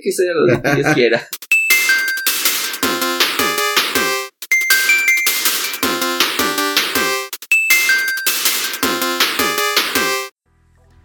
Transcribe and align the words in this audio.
que 0.00 0.12
ser 0.12 0.34
lo 0.34 0.62
que 0.62 0.74
Dios 0.76 0.94
quiera. 0.94 1.28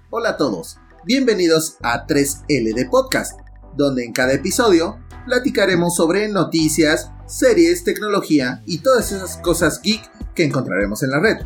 Hola 0.10 0.30
a 0.30 0.38
todos, 0.38 0.78
bienvenidos 1.04 1.78
a 1.82 2.08
3LD 2.08 2.90
Podcast, 2.90 3.40
donde 3.76 4.06
en 4.06 4.14
cada 4.14 4.34
episodio 4.34 4.98
platicaremos 5.26 5.96
sobre 5.96 6.30
noticias, 6.30 7.12
series, 7.28 7.84
tecnología 7.84 8.64
y 8.66 8.80
todas 8.80 9.12
esas 9.12 9.38
cosas 9.38 9.82
geek 9.82 10.34
que 10.34 10.46
encontraremos 10.46 11.04
en 11.04 11.12
la 11.12 11.20
red. 11.20 11.38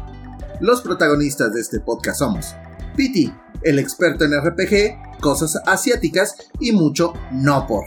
Los 0.59 0.81
protagonistas 0.81 1.53
de 1.53 1.61
este 1.61 1.79
podcast 1.79 2.19
somos 2.19 2.55
Piti, 2.95 3.33
el 3.63 3.79
experto 3.79 4.25
en 4.25 4.39
RPG, 4.39 5.10
cosas 5.21 5.57
asiáticas 5.65 6.35
y 6.59 6.73
mucho 6.73 7.13
no 7.31 7.65
por. 7.67 7.85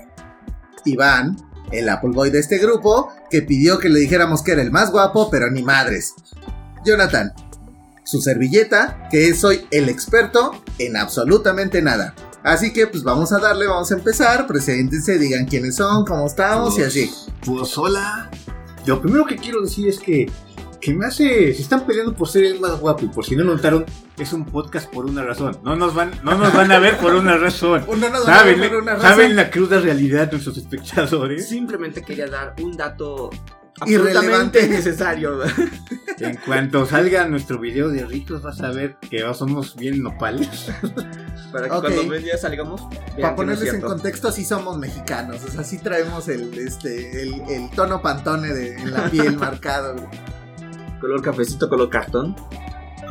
Iván, 0.87 1.37
el 1.73 1.89
Apple 1.89 2.13
Boy 2.13 2.31
de 2.31 2.39
este 2.39 2.59
grupo, 2.59 3.11
que 3.31 3.43
pidió 3.43 3.79
que 3.79 3.89
le 3.89 4.01
dijéramos 4.01 4.43
que 4.43 4.53
era 4.53 4.63
el 4.63 4.71
más 4.71 4.91
guapo, 4.91 5.29
pero 5.31 5.51
ni 5.51 5.63
madres. 5.63 6.15
Jonathan, 6.85 7.33
su 8.05 8.21
servilleta, 8.21 9.09
que 9.11 9.35
soy 9.35 9.67
el 9.71 9.89
experto 9.89 10.63
en 10.79 10.97
absolutamente 10.97 11.83
nada. 11.83 12.15
Así 12.43 12.73
que 12.73 12.87
pues 12.87 13.03
vamos 13.03 13.33
a 13.33 13.39
darle, 13.39 13.67
vamos 13.67 13.91
a 13.91 13.95
empezar, 13.95 14.47
preséntense, 14.47 15.19
digan 15.19 15.47
quiénes 15.47 15.77
son, 15.77 16.05
cómo 16.05 16.27
estamos 16.27 16.79
y 16.79 16.83
así. 16.83 17.11
Pues 17.45 17.77
hola. 17.79 18.31
Lo 18.85 19.01
primero 19.01 19.25
que 19.25 19.37
quiero 19.37 19.63
decir 19.63 19.89
es 19.89 19.99
que, 19.99 20.31
que 20.85 20.95
me 20.95 21.07
hace. 21.07 21.55
Se 21.55 21.63
están 21.63 21.87
peleando 21.87 22.15
por 22.15 22.29
ser 22.29 22.45
el 22.45 22.61
más 22.61 22.79
guapo. 22.79 23.05
Y 23.05 23.09
por 23.09 23.25
si 23.25 23.35
no 23.37 23.45
notaron, 23.45 23.85
es 24.19 24.33
un 24.33 24.45
podcast 24.45 24.93
por 24.93 25.07
una 25.07 25.23
razón. 25.25 25.59
No 25.65 25.75
nos 25.77 25.95
van, 25.95 26.11
no 26.23 26.37
nos 26.37 26.53
van 26.53 26.71
a 26.73 26.79
ver 26.79 26.99
por 26.99 27.15
una 27.15 27.37
razón. 27.39 27.85
¿Saben, 28.27 28.61
ver 28.61 28.71
por 28.71 28.83
una 28.83 28.93
razón. 28.95 29.09
¿Saben 29.11 29.37
la 29.37 29.51
cruda 29.51 29.81
realidad 29.81 30.27
de 30.27 30.33
nuestros 30.33 30.59
espectadores? 30.59 31.49
Simplemente 31.49 32.03
quería 32.03 32.27
dar 32.27 32.55
un 32.61 32.77
dato 32.77 33.31
Irrelevante. 33.87 34.19
absolutamente 34.19 34.69
necesario. 34.69 35.41
En 36.21 36.37
cuanto 36.37 36.87
salga 36.87 37.27
nuestro 37.27 37.59
video 37.59 37.89
de 37.89 38.05
ritos, 38.07 38.43
vas 38.43 38.61
a 38.61 38.71
ver 38.71 38.97
que 39.11 39.25
somos 39.35 39.75
bien 39.75 40.01
nopales. 40.03 40.71
Para 41.51 41.69
que 41.69 41.75
Ok. 41.75 41.93
cuando 41.95 42.15
día 42.15 42.37
salgamos. 42.39 42.83
Para 43.17 43.31
no 43.31 43.37
ponerles 43.37 43.75
en 43.75 43.81
contexto, 43.81 44.31
sí 44.31 44.45
somos 44.45 44.79
mexicanos, 44.79 45.43
o 45.45 45.51
sea, 45.51 45.65
sí 45.65 45.79
traemos 45.79 46.29
el, 46.29 46.55
este, 46.59 47.23
el, 47.23 47.43
el 47.49 47.71
tono 47.71 48.01
pantone 48.01 48.53
de, 48.53 48.75
en 48.77 48.93
la 48.93 49.11
piel 49.11 49.37
marcado. 49.39 49.97
Color 51.05 51.21
cafecito, 51.21 51.69
color 51.69 51.91
cartón. 51.91 52.35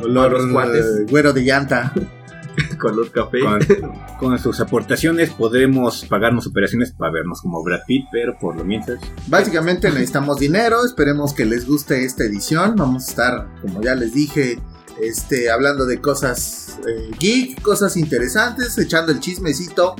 Color 0.00 0.74
eh, 0.74 1.06
güero 1.08 1.32
de 1.32 1.42
llanta. 1.42 1.92
Color 2.80 3.12
café. 3.12 3.38
Con, 3.38 3.60
con 4.18 4.38
sus 4.40 4.58
aportaciones 4.58 5.30
podremos 5.30 6.04
pagarnos 6.06 6.48
operaciones 6.48 6.90
para 6.90 7.12
vernos 7.12 7.40
como 7.40 7.62
Brad 7.62 7.82
Pitt, 7.86 8.06
pero 8.10 8.36
por 8.36 8.56
lo 8.56 8.64
mientras. 8.64 8.98
Básicamente 9.28 9.90
necesitamos 9.90 10.40
dinero, 10.40 10.84
esperemos 10.84 11.34
que 11.34 11.44
les 11.44 11.68
guste 11.68 12.04
esta 12.04 12.24
edición. 12.24 12.74
Vamos 12.74 13.06
a 13.06 13.10
estar, 13.10 13.48
como 13.62 13.80
ya 13.80 13.94
les 13.94 14.12
dije, 14.12 14.58
este, 15.00 15.48
hablando 15.48 15.86
de 15.86 16.00
cosas 16.00 16.80
eh, 16.88 17.12
geek, 17.16 17.62
cosas 17.62 17.96
interesantes, 17.96 18.76
echando 18.76 19.12
el 19.12 19.20
chismecito. 19.20 19.94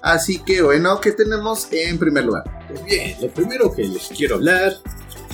Así 0.00 0.38
que 0.38 0.62
bueno, 0.62 1.00
¿qué 1.00 1.10
tenemos 1.10 1.66
en 1.72 1.98
primer 1.98 2.24
lugar? 2.24 2.44
Pues 2.68 2.84
bien, 2.84 3.16
lo 3.20 3.26
primero 3.30 3.74
que 3.74 3.82
les 3.82 4.06
quiero 4.16 4.36
hablar 4.36 4.74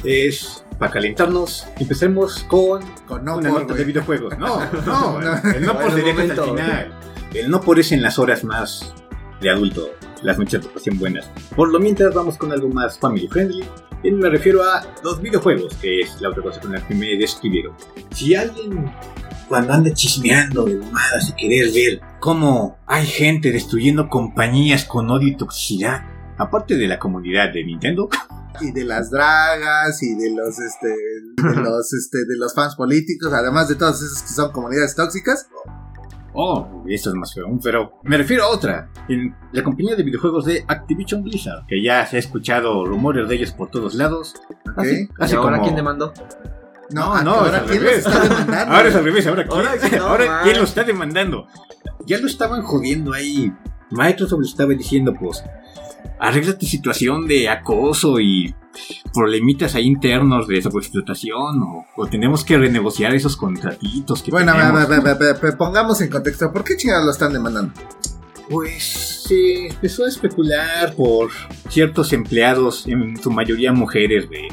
es, 0.05 0.65
para 0.79 0.93
calentarnos, 0.93 1.67
empecemos 1.79 2.45
con 2.45 2.83
Con 3.07 3.25
no 3.25 3.37
una 3.39 3.51
por, 3.51 3.61
nota 3.62 3.75
de 3.75 3.81
güey. 3.81 3.84
videojuegos. 3.87 4.39
No, 4.39 4.61
No, 4.87 5.21
no, 5.21 5.51
el 5.53 5.62
no 5.67 5.79
por 5.79 5.95
que 5.95 6.01
es 6.01 6.07
al 6.07 6.12
momento. 6.15 6.45
final. 6.45 6.93
El 7.34 7.51
no 7.51 7.61
por 7.61 7.79
es 7.79 7.93
en 7.93 8.03
las 8.03 8.19
horas 8.19 8.45
más 8.45 8.95
de 9.41 9.51
adulto, 9.51 9.91
las 10.23 10.39
noches 10.39 10.62
de 10.62 10.69
pasión 10.69 10.99
buenas. 10.99 11.31
Por 11.55 11.71
lo 11.71 11.79
mientras 11.79 12.15
vamos 12.15 12.37
con 12.39 12.53
algo 12.53 12.69
más 12.69 12.99
family 12.99 13.29
friendly. 13.29 13.65
Y 14.03 14.12
me 14.12 14.31
refiero 14.31 14.62
a 14.62 14.87
los 15.03 15.21
videojuegos, 15.21 15.75
que 15.75 16.01
es 16.01 16.21
la 16.21 16.29
otra 16.31 16.43
cosa 16.45 16.61
con 16.61 16.71
la 16.73 16.87
que 16.87 16.95
me 16.95 17.17
describieron. 17.17 17.75
Si 18.12 18.34
alguien 18.37 18.91
cuando 19.49 19.72
anda 19.72 19.93
chismeando 19.93 20.65
de 20.66 20.77
mamadas 20.77 21.31
y 21.31 21.33
querer 21.49 21.72
ver 21.72 22.00
cómo 22.21 22.78
hay 22.87 23.06
gente 23.06 23.50
destruyendo 23.50 24.09
compañías 24.09 24.84
con 24.84 25.10
odio 25.10 25.28
y 25.28 25.37
toxicidad, 25.37 26.03
aparte 26.37 26.77
de 26.77 26.87
la 26.87 26.99
comunidad 27.00 27.53
de 27.53 27.65
Nintendo, 27.65 28.09
y 28.60 28.72
de 28.72 28.84
las 28.84 29.10
dragas 29.10 30.03
y 30.03 30.14
de 30.14 30.31
los 30.34 30.59
este 30.59 30.88
de 30.88 31.54
los 31.62 31.92
este 31.92 32.19
de 32.26 32.36
los 32.36 32.54
fans 32.54 32.75
políticos, 32.76 33.32
además 33.32 33.69
de 33.69 33.75
todas 33.76 34.00
esas 34.03 34.22
que 34.22 34.28
son 34.28 34.53
comunidades 34.53 34.94
tóxicas. 34.94 35.48
Oh, 36.34 36.84
esto 36.88 37.09
es 37.10 37.14
más 37.16 37.34
feo, 37.34 37.47
pero 37.62 37.92
me 38.04 38.16
refiero 38.16 38.44
a 38.44 38.48
otra. 38.48 38.91
En 39.09 39.34
la 39.53 39.64
compañía 39.64 39.97
de 39.97 40.03
videojuegos 40.04 40.44
de 40.44 40.64
Activision 40.69 41.22
Blizzard, 41.25 41.66
que 41.66 41.82
ya 41.82 42.06
se 42.06 42.16
ha 42.16 42.19
escuchado 42.20 42.84
rumores 42.84 43.28
de 43.28 43.34
ellos 43.34 43.53
por 43.53 43.70
todos 43.70 43.94
lados. 43.94 44.34
¿ok? 44.70 44.78
Hace, 44.78 45.03
¿Y 45.03 45.09
hace 45.19 45.36
ahora 45.36 45.53
como- 45.56 45.62
quién 45.65 45.76
demandó? 45.76 46.12
No, 46.91 47.20
No, 47.22 47.32
ahora 47.34 47.65
quién 47.66 47.82
los 47.82 47.91
revés. 47.92 48.06
está 48.06 48.20
demandando. 48.20 48.75
Ahora 48.76 48.88
es 48.88 48.94
al 48.94 49.04
revés, 49.04 49.26
ahora 49.26 49.47
quién, 49.47 49.59
Ahora, 49.60 49.75
no, 49.98 50.04
ahora 50.06 50.41
quién 50.42 50.56
lo 50.59 50.65
está 50.65 50.84
demandando. 50.84 51.47
Ya 52.06 52.19
lo 52.19 52.26
estaban 52.26 52.62
jodiendo 52.62 53.12
ahí. 53.12 53.53
Microsoft 53.91 54.41
le 54.41 54.47
estaba 54.47 54.72
diciendo, 54.75 55.12
pues, 55.19 55.42
arregla 56.19 56.59
tu 56.59 56.66
situación 56.66 57.26
de 57.26 57.48
acoso 57.48 58.20
y 58.20 58.54
problemitas 59.12 59.75
ahí 59.75 59.84
internos 59.84 60.47
de 60.47 60.62
sobreexplotación 60.62 61.62
o, 61.62 61.86
o 61.97 62.06
tenemos 62.06 62.44
que 62.44 62.56
renegociar 62.59 63.14
esos 63.14 63.36
contratitos 63.36 64.22
que 64.22 64.31
Bueno, 64.31 64.53
tenemos. 64.53 65.54
pongamos 65.56 66.00
en 66.00 66.10
contexto, 66.10 66.53
¿por 66.53 66.64
qué 66.64 66.76
chingados 66.76 67.04
lo 67.04 67.10
están 67.12 67.32
demandando? 67.32 67.72
Pues 68.48 69.25
se 69.28 69.66
empezó 69.69 70.04
a 70.04 70.09
especular 70.09 70.94
por 70.94 71.31
ciertos 71.69 72.12
empleados, 72.12 72.86
en 72.86 73.16
su 73.16 73.30
mayoría 73.30 73.72
mujeres, 73.72 74.30
de 74.30 74.48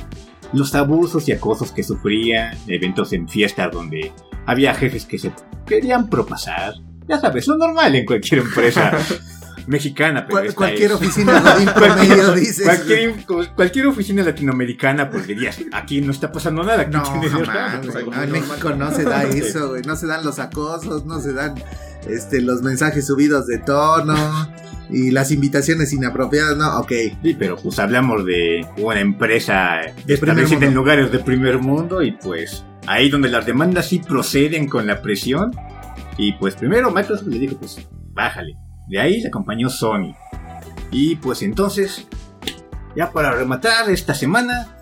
los 0.53 0.75
abusos 0.75 1.27
y 1.29 1.31
acosos 1.31 1.71
que 1.71 1.83
sufrían, 1.83 2.57
eventos 2.67 3.13
en 3.13 3.27
fiestas 3.27 3.71
donde 3.71 4.11
había 4.45 4.73
jefes 4.73 5.05
que 5.05 5.17
se 5.17 5.31
querían 5.65 6.09
propasar. 6.09 6.73
Ya 7.07 7.19
sabes, 7.19 7.47
lo 7.47 7.57
normal 7.57 7.95
en 7.95 8.05
cualquier 8.05 8.41
empresa 8.41 8.97
mexicana. 9.67 10.25
Pero 10.27 10.39
Cual- 10.41 10.53
cualquier 10.55 10.91
es- 10.91 10.97
oficina 10.97 11.39
Godín 11.53 11.69
promedio 11.73 12.31
dices. 12.33 12.63
Cualquier, 12.65 13.13
cualquier 13.55 13.87
oficina 13.87 14.23
latinoamericana, 14.23 15.09
pues 15.09 15.27
dirías, 15.27 15.57
aquí 15.71 16.01
no 16.01 16.11
está 16.11 16.31
pasando 16.31 16.63
nada. 16.63 16.85
No, 16.85 17.03
jamás, 17.03 17.47
raro". 17.47 17.81
güey, 17.83 17.95
algo 17.97 18.11
no, 18.11 18.23
en 18.23 18.31
México 18.31 18.69
no 18.75 18.91
se 18.91 19.03
da 19.03 19.23
eso, 19.29 19.69
güey. 19.69 19.81
No 19.83 19.95
se 19.95 20.07
dan 20.07 20.23
los 20.25 20.39
acosos, 20.39 21.05
no 21.05 21.19
se 21.19 21.33
dan 21.33 21.55
este, 22.07 22.41
los 22.41 22.61
mensajes 22.61 23.07
subidos 23.07 23.47
de 23.47 23.57
tono 23.59 24.15
y 24.89 25.09
las 25.11 25.31
invitaciones 25.31 25.91
inapropiadas, 25.93 26.55
no, 26.57 26.77
ok. 26.79 26.91
Sí, 27.23 27.35
pero 27.37 27.55
pues 27.57 27.79
hablamos 27.79 28.23
de 28.25 28.65
una 28.77 28.99
empresa 28.99 29.79
De 30.05 30.13
establecida 30.13 30.65
en 30.67 30.75
lugares 30.75 31.11
de 31.11 31.19
primer 31.19 31.57
mundo 31.57 32.03
y 32.03 32.11
pues 32.11 32.63
ahí 32.85 33.09
donde 33.09 33.29
las 33.29 33.45
demandas 33.47 33.89
sí 33.89 33.97
proceden 33.99 34.67
con 34.67 34.85
la 34.85 35.01
presión. 35.01 35.51
Y 36.17 36.33
pues 36.33 36.55
primero 36.55 36.91
Microsoft 36.91 37.27
le 37.27 37.39
dijo 37.39 37.57
pues 37.57 37.77
bájale. 38.13 38.55
De 38.87 38.99
ahí 38.99 39.21
le 39.21 39.27
acompañó 39.29 39.69
Sony. 39.69 40.15
Y 40.91 41.15
pues 41.17 41.41
entonces, 41.41 42.05
ya 42.95 43.11
para 43.11 43.31
rematar 43.31 43.89
esta 43.89 44.13
semana, 44.13 44.77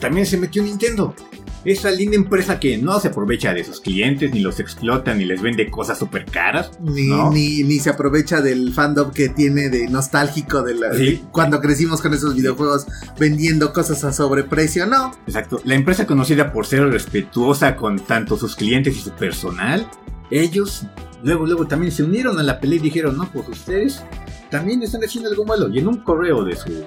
también 0.00 0.26
se 0.26 0.36
metió 0.36 0.62
Nintendo. 0.62 1.14
Esa 1.62 1.90
linda 1.90 2.16
empresa 2.16 2.58
que 2.58 2.78
no 2.78 2.98
se 3.00 3.08
aprovecha 3.08 3.52
de 3.52 3.64
sus 3.64 3.82
clientes, 3.82 4.32
ni 4.32 4.40
los 4.40 4.60
explota, 4.60 5.12
ni 5.14 5.26
les 5.26 5.42
vende 5.42 5.70
cosas 5.70 5.98
súper 5.98 6.24
caras. 6.24 6.70
Ni, 6.80 7.08
¿No? 7.08 7.30
ni, 7.30 7.62
ni 7.64 7.78
se 7.80 7.90
aprovecha 7.90 8.40
del 8.40 8.72
fandom 8.72 9.10
que 9.10 9.28
tiene 9.28 9.68
de 9.68 9.86
nostálgico 9.88 10.62
de, 10.62 10.74
la, 10.74 10.94
Sí. 10.94 11.04
de 11.04 11.20
cuando 11.30 11.60
crecimos 11.60 12.00
con 12.00 12.14
esos 12.14 12.34
videojuegos 12.34 12.86
vendiendo 13.18 13.74
cosas 13.74 14.02
a 14.04 14.12
sobreprecio, 14.14 14.86
no. 14.86 15.12
Exacto. 15.26 15.60
La 15.64 15.74
empresa 15.74 16.06
conocida 16.06 16.50
por 16.50 16.66
ser 16.66 16.88
respetuosa 16.88 17.76
con 17.76 17.98
tanto 18.00 18.38
sus 18.38 18.56
clientes 18.56 18.96
y 18.96 19.00
su 19.00 19.10
personal, 19.10 19.86
ellos 20.30 20.86
luego, 21.22 21.46
luego 21.46 21.66
también 21.66 21.92
se 21.92 22.02
unieron 22.02 22.38
a 22.38 22.42
la 22.42 22.60
pelea 22.60 22.78
y 22.78 22.82
dijeron, 22.82 23.16
no, 23.16 23.30
pues 23.30 23.48
ustedes 23.48 24.04
también 24.50 24.82
están 24.82 25.02
haciendo 25.02 25.30
algo 25.30 25.44
malo. 25.44 25.68
Y 25.68 25.78
en 25.78 25.88
un 25.88 25.98
correo 25.98 26.44
de 26.44 26.56
su 26.56 26.84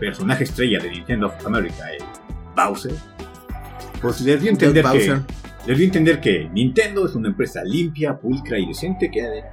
personaje 0.00 0.44
estrella 0.44 0.78
de 0.80 0.90
Nintendo 0.90 1.26
of 1.28 1.46
America, 1.46 1.90
el 1.90 2.02
Bowser, 2.56 2.94
pues 4.00 4.20
les 4.22 4.40
dio 4.40 4.50
a 4.50 4.52
entender 4.52 4.84
que, 4.84 5.20
les 5.66 5.78
dio 5.78 5.84
a 5.84 5.86
entender 5.86 6.20
que 6.20 6.48
Nintendo 6.52 7.06
es 7.06 7.14
una 7.14 7.28
empresa 7.28 7.62
limpia, 7.64 8.18
pulcra 8.18 8.58
y 8.58 8.66
decente 8.66 9.10
que 9.10 9.44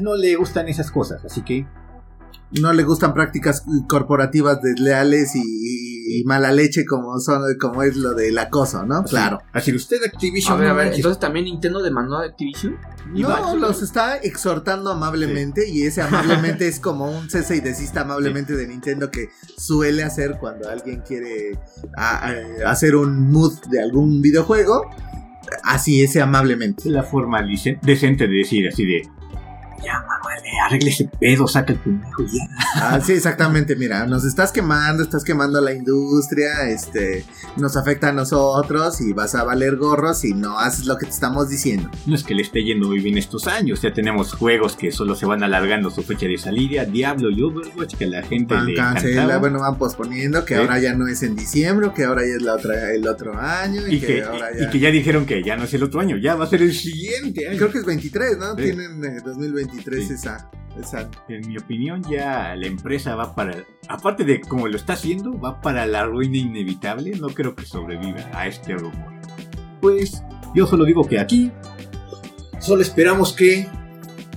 no 0.00 0.16
le 0.16 0.34
gustan 0.36 0.68
esas 0.68 0.90
cosas. 0.90 1.24
Así 1.24 1.42
que 1.42 1.66
No 2.60 2.72
le 2.72 2.82
gustan 2.82 3.14
prácticas 3.14 3.64
corporativas 3.88 4.60
desleales 4.60 5.34
y, 5.34 6.20
y 6.20 6.24
mala 6.24 6.52
leche 6.52 6.84
como 6.84 7.18
son 7.18 7.42
como 7.58 7.82
es 7.82 7.96
lo 7.96 8.12
del 8.14 8.36
acoso, 8.38 8.84
¿no? 8.84 9.04
Claro. 9.04 9.38
Así 9.52 9.70
que 9.70 9.78
usted 9.78 9.96
Activision 10.04 10.54
A 10.54 10.56
ver, 10.60 10.68
a 10.68 10.72
ver, 10.74 10.92
entonces 10.94 11.18
también 11.18 11.46
Nintendo 11.46 11.82
demandó 11.82 12.18
a 12.18 12.24
Activision. 12.26 12.76
Y 13.14 13.22
No, 13.22 13.28
va- 13.30 13.54
los 13.54 13.80
está 13.82 14.16
exhortando 14.18 14.90
amablemente 14.90 15.66
y 15.68 15.84
ese 15.84 16.02
amablemente 16.02 16.68
es 16.68 16.78
como 16.78 17.10
un 17.10 17.30
cese 17.30 17.56
y 17.56 17.60
desista 17.60 18.02
amablemente 18.02 18.54
de 18.54 18.66
Nintendo 18.68 19.10
que 19.10 19.30
suele 19.56 20.02
hacer 20.04 20.36
cuando 20.38 20.68
alguien 20.68 21.00
quiere 21.06 21.58
a- 21.96 22.28
a- 22.28 22.70
hacer 22.70 22.96
un 22.96 23.30
mood 23.30 23.54
de 23.70 23.82
algún 23.82 24.20
videojuego. 24.20 24.82
Así, 25.64 26.02
ese 26.02 26.20
amablemente. 26.20 26.82
Es 26.86 26.92
la 26.92 27.02
forma 27.02 27.40
decente 27.82 28.26
de 28.28 28.34
decir 28.34 28.68
así 28.68 28.84
de 28.84 29.02
Ya, 29.84 30.04
le 30.44 30.60
arregle 30.66 30.90
ese 30.90 31.10
pedo, 31.20 31.46
saca 31.48 31.72
el 31.72 31.78
pendejo 31.78 32.22
ya. 32.24 32.46
Ah, 32.76 33.00
sí, 33.00 33.12
exactamente. 33.12 33.76
Mira, 33.76 34.06
nos 34.06 34.24
estás 34.24 34.52
quemando, 34.52 35.02
estás 35.02 35.24
quemando 35.24 35.60
la 35.60 35.72
industria, 35.72 36.68
este, 36.68 37.24
nos 37.56 37.76
afecta 37.76 38.08
a 38.08 38.12
nosotros 38.12 39.00
y 39.00 39.12
vas 39.12 39.34
a 39.34 39.44
valer 39.44 39.76
gorro 39.76 40.14
si 40.14 40.34
no 40.34 40.58
haces 40.58 40.86
lo 40.86 40.96
que 40.96 41.06
te 41.06 41.12
estamos 41.12 41.48
diciendo. 41.48 41.90
No 42.06 42.14
es 42.14 42.22
que 42.24 42.34
le 42.34 42.42
esté 42.42 42.62
yendo 42.64 42.88
muy 42.88 43.00
bien 43.00 43.18
estos 43.18 43.46
años, 43.46 43.82
ya 43.82 43.92
tenemos 43.92 44.32
juegos 44.34 44.76
que 44.76 44.90
solo 44.92 45.14
se 45.14 45.26
van 45.26 45.42
alargando 45.42 45.90
su 45.90 46.02
fecha 46.02 46.26
de 46.26 46.38
salida, 46.38 46.84
Diablo 46.84 47.30
y 47.30 47.42
Overwatch, 47.42 47.96
que 47.96 48.06
la 48.06 48.22
gente 48.22 48.54
Van 48.54 48.66
le 48.66 48.74
cancela, 48.74 49.12
encantaba. 49.12 49.38
bueno, 49.40 49.60
van 49.60 49.78
posponiendo, 49.78 50.44
que 50.44 50.56
ahora 50.56 50.78
ya 50.78 50.94
no 50.94 51.06
es 51.08 51.22
en 51.22 51.36
diciembre, 51.36 51.90
que 51.94 52.04
ahora 52.04 52.22
ya 52.22 52.34
es 52.36 52.42
la 52.42 52.54
otra, 52.54 52.92
el 52.92 53.06
otro 53.06 53.38
año 53.38 53.86
y, 53.88 53.96
y, 53.96 54.00
que, 54.00 54.22
ahora 54.22 54.50
y- 54.54 54.58
ya... 54.60 54.64
y 54.64 54.70
que 54.70 54.78
ya 54.78 54.90
dijeron 54.90 55.26
que 55.26 55.42
ya 55.42 55.56
no 55.56 55.64
es 55.64 55.74
el 55.74 55.82
otro 55.82 56.00
año, 56.00 56.16
ya 56.16 56.34
va 56.34 56.44
a 56.44 56.48
ser 56.48 56.62
el 56.62 56.72
siguiente 56.74 57.48
año. 57.48 57.58
Creo 57.58 57.70
que 57.70 57.78
es 57.78 57.84
23, 57.84 58.38
¿no? 58.38 58.54
Sí. 58.56 58.62
Tienen 58.62 59.04
eh, 59.04 59.20
2023 59.76 60.06
Sí. 60.08 60.14
esa, 60.14 60.50
esa... 60.78 61.10
En 61.28 61.48
mi 61.48 61.56
opinión, 61.58 62.02
ya 62.10 62.54
la 62.56 62.66
empresa 62.66 63.14
va 63.16 63.34
para. 63.34 63.56
Aparte 63.88 64.24
de 64.24 64.40
como 64.40 64.68
lo 64.68 64.76
está 64.76 64.94
haciendo, 64.94 65.38
va 65.38 65.60
para 65.60 65.86
la 65.86 66.04
ruina 66.06 66.38
inevitable. 66.38 67.12
No 67.20 67.28
creo 67.28 67.54
que 67.54 67.64
sobreviva 67.64 68.20
a 68.32 68.46
este 68.46 68.74
rumor. 68.74 69.12
Pues 69.80 70.22
yo 70.54 70.66
solo 70.66 70.84
digo 70.84 71.04
que 71.06 71.18
aquí 71.18 71.50
solo 72.60 72.82
esperamos 72.82 73.32
que 73.32 73.68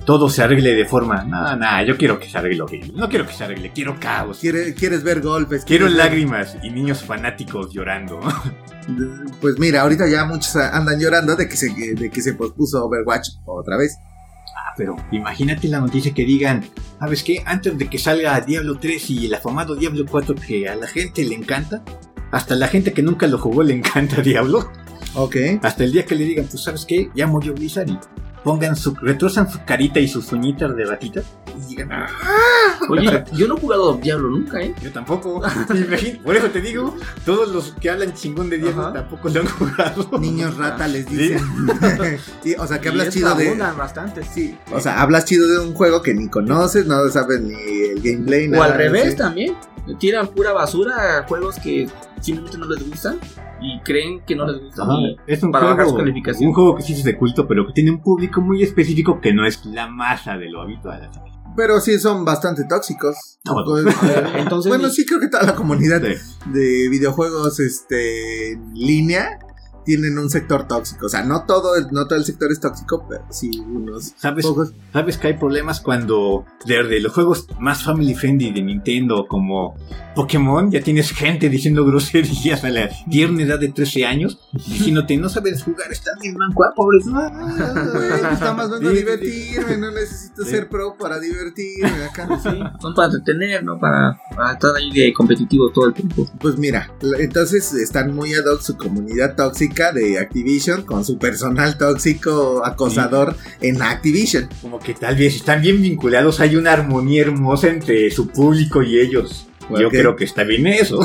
todo 0.04 0.28
se 0.28 0.42
arregle 0.42 0.74
de 0.74 0.84
forma. 0.84 1.24
Nada, 1.24 1.56
nada, 1.56 1.82
yo 1.84 1.96
quiero 1.96 2.18
que 2.20 2.28
se 2.28 2.38
arregle 2.38 2.62
horrible. 2.62 2.92
No 2.94 3.08
quiero 3.08 3.26
que 3.26 3.32
se 3.32 3.44
arregle, 3.44 3.72
quiero 3.72 3.98
caos. 3.98 4.38
¿Quiere- 4.40 4.72
¿Quieres 4.74 5.02
ver 5.02 5.20
golpes? 5.20 5.64
Quiero 5.64 5.86
¿Quieres 5.86 5.96
ver- 5.96 6.06
lágrimas 6.06 6.56
y 6.62 6.70
niños 6.70 7.02
fanáticos 7.02 7.72
llorando. 7.72 8.20
Pues 9.40 9.58
mira, 9.58 9.80
ahorita 9.82 10.06
ya 10.08 10.24
muchos 10.26 10.54
andan 10.54 11.00
llorando 11.00 11.34
de 11.34 11.48
que 11.48 11.56
se, 11.56 11.70
de 11.96 12.08
que 12.08 12.22
se 12.22 12.34
pospuso 12.34 12.84
Overwatch 12.84 13.30
otra 13.44 13.76
vez. 13.76 13.96
Pero 14.76 14.96
imagínate 15.12 15.68
la 15.68 15.80
noticia 15.80 16.12
que 16.12 16.24
digan, 16.24 16.64
¿sabes 16.98 17.22
qué? 17.22 17.42
Antes 17.46 17.78
de 17.78 17.88
que 17.88 17.98
salga 17.98 18.40
Diablo 18.40 18.78
3 18.78 19.10
y 19.10 19.26
el 19.26 19.34
afamado 19.34 19.74
Diablo 19.74 20.04
4 20.10 20.34
que 20.34 20.68
a 20.68 20.76
la 20.76 20.86
gente 20.86 21.24
le 21.24 21.34
encanta, 21.34 21.82
hasta 22.30 22.54
la 22.56 22.68
gente 22.68 22.92
que 22.92 23.02
nunca 23.02 23.26
lo 23.26 23.38
jugó 23.38 23.62
le 23.62 23.74
encanta 23.78 24.20
Diablo, 24.22 24.70
Ok. 25.14 25.36
hasta 25.62 25.84
el 25.84 25.92
día 25.92 26.04
que 26.04 26.14
le 26.14 26.24
digan, 26.24 26.46
pues 26.46 26.62
¿sabes 26.62 26.84
qué? 26.84 27.08
Ya 27.14 27.26
murió 27.26 27.54
Blizzard 27.54 27.88
y 27.88 27.98
pongan 28.46 28.76
su, 28.76 28.94
retrozan 28.94 29.50
su 29.50 29.58
carita 29.64 29.98
y 29.98 30.06
sus 30.06 30.30
uñitas 30.30 30.76
de 30.76 30.84
ratita 30.84 31.20
y 31.58 31.68
digan, 31.68 31.90
ah, 31.90 32.06
Oye, 32.88 33.24
yo 33.32 33.48
no 33.48 33.56
he 33.56 33.60
jugado 33.60 33.94
Diablo 33.96 34.30
nunca, 34.30 34.60
¿eh? 34.60 34.72
yo 34.80 34.92
tampoco. 34.92 35.42
Por 36.24 36.36
eso 36.36 36.50
te 36.50 36.60
digo, 36.60 36.94
todos 37.24 37.48
los 37.48 37.72
que 37.80 37.90
hablan 37.90 38.14
chingón 38.14 38.48
de 38.48 38.58
Diablo 38.58 38.82
Ajá. 38.82 38.92
tampoco 38.92 39.30
lo 39.30 39.40
han 39.40 39.48
jugado. 39.48 40.08
Niños 40.20 40.56
rata 40.56 40.86
les 40.86 41.10
dicen. 41.10 41.40
Y, 42.44 42.54
o 42.54 42.66
sea, 42.68 42.80
que 42.80 42.88
hablas 42.88 43.08
chido 43.08 43.34
de. 43.34 43.56
bastante. 43.56 44.22
Sí. 44.22 44.56
O 44.70 44.78
sea, 44.78 45.02
hablas 45.02 45.24
chido 45.24 45.48
de 45.48 45.66
un 45.66 45.74
juego 45.74 46.00
que 46.00 46.14
ni 46.14 46.28
conoces, 46.28 46.86
no 46.86 47.08
sabes 47.08 47.40
ni 47.40 47.54
el 47.54 48.00
gameplay, 48.00 48.46
O 48.46 48.50
nada. 48.52 48.64
al 48.66 48.74
revés 48.74 49.10
sí. 49.10 49.16
también. 49.16 49.56
Tiran 49.98 50.28
pura 50.28 50.52
basura 50.52 51.18
a 51.18 51.22
juegos 51.26 51.56
que 51.58 51.88
simplemente 52.20 52.58
no 52.58 52.66
les 52.66 52.88
gustan 52.88 53.18
y 53.60 53.80
creen 53.80 54.20
que 54.26 54.34
no 54.36 54.46
les. 54.46 54.78
Ajá, 54.78 54.92
y 55.00 55.16
Es 55.32 55.42
un 55.42 55.52
para 55.52 55.66
bajar 55.66 55.84
su 55.84 55.90
juego, 55.92 55.98
calificación. 56.04 56.48
un 56.48 56.54
juego 56.54 56.76
que 56.76 56.82
sí 56.82 56.92
es 56.92 57.04
de 57.04 57.16
culto, 57.16 57.46
pero 57.46 57.66
que 57.66 57.72
tiene 57.72 57.90
un 57.92 58.02
público 58.02 58.40
muy 58.40 58.62
específico 58.62 59.20
que 59.20 59.32
no 59.32 59.46
es 59.46 59.64
la 59.66 59.86
masa 59.88 60.36
de 60.36 60.50
lo 60.50 60.62
habitual. 60.62 61.10
Pero 61.56 61.80
sí 61.80 61.98
son 61.98 62.24
bastante 62.24 62.64
tóxicos. 62.68 63.38
Todos. 63.42 63.82
Pues, 63.82 63.96
Entonces, 64.36 64.68
bueno, 64.68 64.90
sí 64.90 65.06
creo 65.06 65.20
que 65.20 65.28
toda 65.28 65.44
la 65.44 65.54
comunidad 65.54 66.02
Sí. 66.02 66.14
de 66.52 66.88
videojuegos 66.90 67.58
este 67.60 68.52
en 68.52 68.74
línea 68.74 69.38
tienen 69.86 70.18
un 70.18 70.28
sector 70.28 70.66
tóxico. 70.68 71.06
O 71.06 71.08
sea, 71.08 71.22
no 71.22 71.44
todo 71.46 71.76
el, 71.76 71.86
no 71.92 72.06
todo 72.06 72.18
el 72.18 72.24
sector 72.26 72.52
es 72.52 72.60
tóxico, 72.60 73.06
pero 73.08 73.24
sí 73.30 73.50
unos 73.60 74.12
¿Sabes, 74.18 74.44
pocos. 74.44 74.72
¿Sabes 74.92 75.16
que 75.16 75.28
hay 75.28 75.34
problemas 75.34 75.80
cuando 75.80 76.44
desde 76.66 77.00
los 77.00 77.12
juegos 77.14 77.46
más 77.60 77.82
family 77.82 78.14
friendly 78.14 78.52
de 78.52 78.62
Nintendo 78.62 79.26
como 79.28 79.76
Pokémon 80.14 80.70
ya 80.70 80.80
tienes 80.82 81.10
gente 81.12 81.48
diciendo 81.48 81.84
groserías 81.86 82.64
a 82.64 82.70
la 82.70 82.88
tierna 83.10 83.42
edad 83.42 83.58
de 83.60 83.68
13 83.68 84.04
años 84.06 84.38
diciéndote 84.52 85.16
no 85.16 85.28
sabes 85.28 85.62
jugar, 85.62 85.90
estás 85.92 86.18
bien 86.20 86.36
manco, 86.36 86.64
ah, 86.64 86.72
pobres. 86.74 87.04
Ah, 87.14 88.38
nada 88.40 88.54
más 88.54 88.70
Sí, 88.80 88.86
sí, 88.86 88.92
divertirme, 88.94 89.76
no 89.78 89.90
necesito 89.92 90.44
Sí. 90.44 90.50
ser 90.50 90.68
pro 90.68 90.96
para 90.98 91.18
divertirme 91.20 92.04
acá. 92.04 92.26
Sí, 92.42 92.58
son 92.80 92.94
para 92.94 93.12
entretener, 93.12 93.64
¿no? 93.64 93.78
Para, 93.78 94.18
para 94.34 94.52
estar 94.52 94.74
ahí 94.76 94.90
de 94.92 95.12
competitivo 95.12 95.70
todo 95.72 95.86
el 95.86 95.94
tiempo. 95.94 96.28
Pues 96.40 96.56
mira, 96.58 96.90
entonces 97.18 97.72
están 97.74 98.14
muy 98.14 98.34
ad 98.34 98.44
hoc 98.46 98.60
su 98.60 98.76
comunidad 98.76 99.36
tóxica 99.36 99.75
de 99.76 100.18
Activision 100.18 100.82
con 100.82 101.04
su 101.04 101.18
personal 101.18 101.76
tóxico 101.76 102.64
acosador 102.64 103.36
en 103.60 103.82
Activision. 103.82 104.48
Como 104.62 104.78
que 104.78 104.94
tal 104.94 105.16
vez 105.16 105.36
están 105.36 105.60
bien 105.60 105.82
vinculados, 105.82 106.40
hay 106.40 106.56
una 106.56 106.72
armonía 106.72 107.22
hermosa 107.22 107.68
entre 107.68 108.10
su 108.10 108.28
público 108.28 108.82
y 108.82 108.98
ellos. 108.98 109.46
Yo 109.78 109.90
creo 109.90 110.14
que 110.14 110.24
está 110.24 110.44
bien 110.44 110.66
eso. 110.66 111.00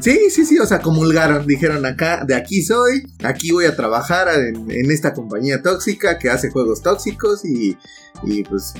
Sí, 0.00 0.30
sí, 0.30 0.46
sí, 0.46 0.58
o 0.58 0.66
sea, 0.66 0.80
comulgaron, 0.80 1.46
dijeron 1.46 1.84
acá, 1.84 2.24
de 2.24 2.34
aquí 2.34 2.62
soy, 2.62 3.06
aquí 3.22 3.50
voy 3.50 3.66
a 3.66 3.76
trabajar 3.76 4.28
en, 4.28 4.70
en 4.70 4.90
esta 4.90 5.12
compañía 5.12 5.60
tóxica 5.60 6.18
que 6.18 6.30
hace 6.30 6.50
juegos 6.50 6.82
tóxicos 6.82 7.44
y, 7.44 7.76
y 8.24 8.42
pues 8.44 8.72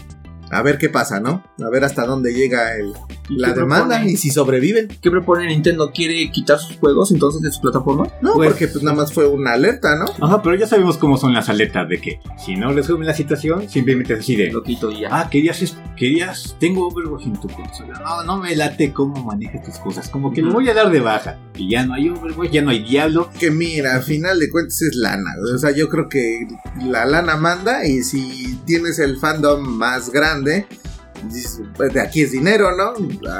a 0.51 0.63
ver 0.63 0.79
qué 0.79 0.89
pasa, 0.89 1.21
¿no? 1.21 1.45
A 1.65 1.69
ver 1.71 1.85
hasta 1.85 2.05
dónde 2.07 2.33
llega 2.35 2.75
el- 2.77 2.93
¿Y 3.29 3.37
la 3.39 3.53
demanda 3.53 3.97
propone? 3.97 4.11
y 4.13 4.17
si 4.17 4.31
sobreviven. 4.31 4.89
¿Qué 5.01 5.11
propone 5.11 5.47
Nintendo? 5.47 5.93
¿Quiere 5.93 6.31
quitar 6.33 6.59
sus 6.59 6.77
juegos 6.79 7.13
entonces 7.13 7.41
de 7.43 7.53
su 7.53 7.61
plataforma? 7.61 8.09
No, 8.21 8.33
Pues- 8.35 8.51
porque 8.51 8.67
pues 8.69 8.83
nada 8.83 8.97
más 8.97 9.13
fue 9.13 9.27
una 9.29 9.53
alerta, 9.53 9.95
¿no? 9.97 10.07
Ajá, 10.27 10.43
pero 10.43 10.57
ya 10.57 10.67
sabemos 10.67 10.97
cómo 10.99 11.17
son 11.17 11.33
las 11.33 11.49
alertas 11.49 11.89
de 11.89 12.01
que 12.01 12.21
si 12.45 12.57
no 12.57 12.73
resuelven 12.73 13.07
la 13.07 13.15
situación, 13.15 13.69
simplemente 13.69 14.15
es 14.15 14.21
así 14.21 14.35
de, 14.37 14.51
Lo 14.51 14.63
quito 14.65 14.91
y 14.91 15.03
ya. 15.03 15.09
Ah, 15.13 15.29
querías 15.31 15.63
esto, 15.63 15.79
querías, 15.97 16.57
tengo 16.59 16.89
Overwatch 16.89 17.27
en 17.27 17.41
tu 17.41 17.49
consola. 17.49 18.01
No, 18.01 18.25
no 18.25 18.37
me 18.39 18.57
late 18.57 18.93
cómo 18.93 19.23
manejas 19.25 19.65
tus 19.65 19.77
cosas. 19.77 20.09
Como 20.09 20.33
que 20.33 20.43
lo 20.43 20.53
voy 20.53 20.69
a 20.69 20.75
dar 20.75 20.91
de 20.91 20.99
baja. 21.01 21.39
Y 21.57 21.71
ya 21.71 21.87
no 21.87 21.95
hay 21.95 22.09
Overwatch, 22.09 22.51
ya 22.51 22.63
no 22.63 22.71
hay 22.71 22.83
Diablo. 22.83 23.31
Que 23.39 23.51
mira, 23.53 23.95
al 23.95 24.03
final 24.03 24.41
de 24.41 24.51
cuentas 24.51 24.83
es 24.83 24.97
lana. 24.97 25.31
O 25.55 25.59
sea, 25.59 25.71
yo 25.71 25.89
creo 25.89 26.09
que 26.09 26.49
la 26.85 27.05
lana 27.07 27.37
manda 27.37 27.87
y 27.87 28.03
si 28.03 28.59
tienes 28.67 28.99
el 28.99 29.19
fandom 29.19 29.63
más 29.63 30.11
grande, 30.11 30.40
dices, 30.45 31.61
pues 31.77 31.93
de 31.93 32.01
aquí 32.01 32.23
es 32.23 32.33
dinero, 32.33 32.75
¿no? 32.77 32.95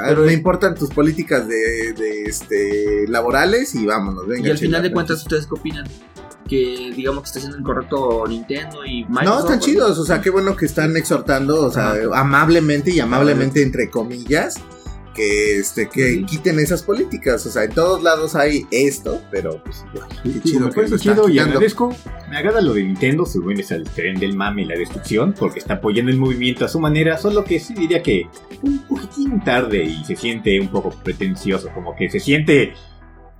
Pero- 0.05 0.25
no 0.25 0.31
importan 0.31 0.75
tus 0.75 0.89
políticas 0.89 1.47
de, 1.47 1.93
de, 1.93 2.23
este 2.23 3.07
laborales 3.07 3.73
y 3.75 3.85
vámonos, 3.85 4.27
venga. 4.27 4.47
y 4.47 4.51
al 4.51 4.57
final 4.57 4.81
de 4.83 4.91
cuentas, 4.91 5.17
¿ustedes 5.21 5.47
qué 5.47 5.53
opinan? 5.55 5.85
Que 6.47 6.91
digamos 6.95 7.23
que 7.23 7.27
está 7.27 7.39
haciendo 7.39 7.59
incorrecto 7.59 8.23
Nintendo 8.27 8.85
y 8.85 9.05
Microsoft. 9.05 9.23
No, 9.25 9.39
están 9.39 9.57
¿o 9.57 9.61
chidos, 9.61 9.99
o 9.99 10.05
sea, 10.05 10.21
qué 10.21 10.29
bueno 10.29 10.55
que 10.55 10.65
están 10.65 10.97
exhortando, 10.97 11.65
o 11.65 11.71
sea, 11.71 11.91
Ajá. 11.91 12.19
amablemente 12.19 12.91
y 12.91 12.99
amablemente 12.99 13.61
entre 13.63 13.89
comillas, 13.89 14.55
que 15.13 15.57
este 15.57 15.89
que 15.89 16.13
Sí. 16.13 16.25
quiten 16.25 16.59
esas 16.59 16.83
políticas, 16.83 17.45
o 17.45 17.51
sea, 17.51 17.63
en 17.63 17.71
todos 17.71 18.01
lados 18.03 18.35
hay 18.35 18.65
esto, 18.71 19.21
pero 19.31 19.61
pues 19.63 19.83
igual, 19.93 20.09
Sí, 20.23 20.41
chido 20.43 20.67
me 20.67 20.71
parece 20.71 20.97
chido 20.97 21.29
y 21.29 21.39
agradezco. 21.39 21.95
Me 22.29 22.37
agrada 22.37 22.61
lo 22.61 22.73
de 22.73 22.83
Nintendo, 22.83 23.25
su 23.25 23.49
es 23.51 23.71
al 23.71 23.83
tren 23.83 24.19
del 24.19 24.35
mame 24.35 24.61
y 24.61 24.65
la 24.65 24.75
destrucción, 24.75 25.33
porque 25.37 25.59
está 25.59 25.75
apoyando 25.75 26.11
el 26.11 26.17
movimiento 26.17 26.65
a 26.65 26.67
su 26.69 26.79
manera, 26.79 27.17
solo 27.17 27.43
que 27.43 27.59
sí 27.59 27.73
diría 27.73 28.01
que 28.01 28.27
un 28.61 28.79
poquitín 28.87 29.41
tarde 29.43 29.83
y 29.83 30.03
se 30.05 30.15
siente 30.15 30.59
un 30.59 30.69
poco 30.69 30.91
pretencioso, 30.91 31.69
como 31.73 31.95
que 31.95 32.09
se 32.09 32.19
siente 32.19 32.73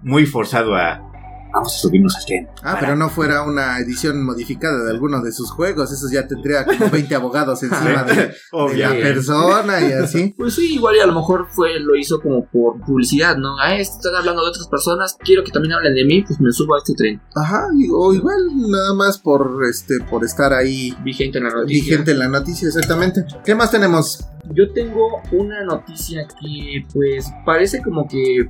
muy 0.02 0.26
forzado 0.26 0.76
a... 0.76 1.11
Vamos 1.54 1.76
a 1.76 1.80
subirnos 1.80 2.16
al 2.18 2.26
tren. 2.26 2.48
Ah, 2.64 2.78
pero 2.80 2.96
no 2.96 3.10
fuera 3.10 3.44
una 3.44 3.80
edición 3.80 4.24
modificada 4.24 4.84
de 4.84 4.92
alguno 4.92 5.22
de 5.22 5.32
sus 5.32 5.52
juegos, 5.52 5.92
esos 5.92 6.12
ya 6.12 6.28
tendría 6.28 6.66
como 6.66 6.90
20 6.90 7.14
abogados 7.16 7.62
encima 7.64 8.04
de, 8.04 8.16
de 8.16 8.78
la 8.78 8.90
persona 8.92 9.82
y 9.82 9.92
así. 9.94 10.34
Pues 10.42 10.56
sí, 10.56 10.76
igual 10.76 10.96
y 10.96 11.00
a 11.00 11.06
lo 11.06 11.14
mejor 11.14 11.48
fue 11.50 11.80
lo 11.80 11.96
hizo 11.96 12.20
como 12.22 12.46
por 12.48 12.80
publicidad, 12.82 13.38
¿no? 13.38 13.58
Ah, 13.60 13.76
están 13.76 14.16
hablando 14.16 14.44
de 14.44 14.50
otras 14.50 14.68
personas, 14.68 15.18
quiero 15.20 15.44
que 15.44 15.52
también 15.52 15.74
hablen 15.74 15.94
de 15.94 16.06
mí, 16.06 16.24
pues 16.24 16.40
me 16.40 16.52
subo 16.52 16.76
a 16.76 16.80
este 16.80 16.94
tren. 16.96 17.22
Ajá, 17.36 17.68
o 17.94 18.14
igual 18.14 18.38
nada 18.70 18.94
más 18.94 19.18
por 19.20 19.62
este 19.70 19.96
por 20.10 20.24
estar 20.24 20.54
ahí 20.54 20.96
Vigente 21.04 21.38
en 21.38 21.44
la 21.46 21.50
noticia. 21.52 21.84
vigente 21.84 22.12
en 22.12 22.20
la 22.20 22.28
noticia 22.28 22.68
exactamente. 22.68 23.26
¿Qué 23.46 23.54
más 23.56 23.72
tenemos? 23.72 24.26
Yo 24.54 24.72
tengo 24.74 25.22
una 25.32 25.64
noticia 25.64 26.28
que 26.42 26.86
pues 26.94 27.32
parece 27.46 27.82
como 27.82 28.08
que 28.08 28.48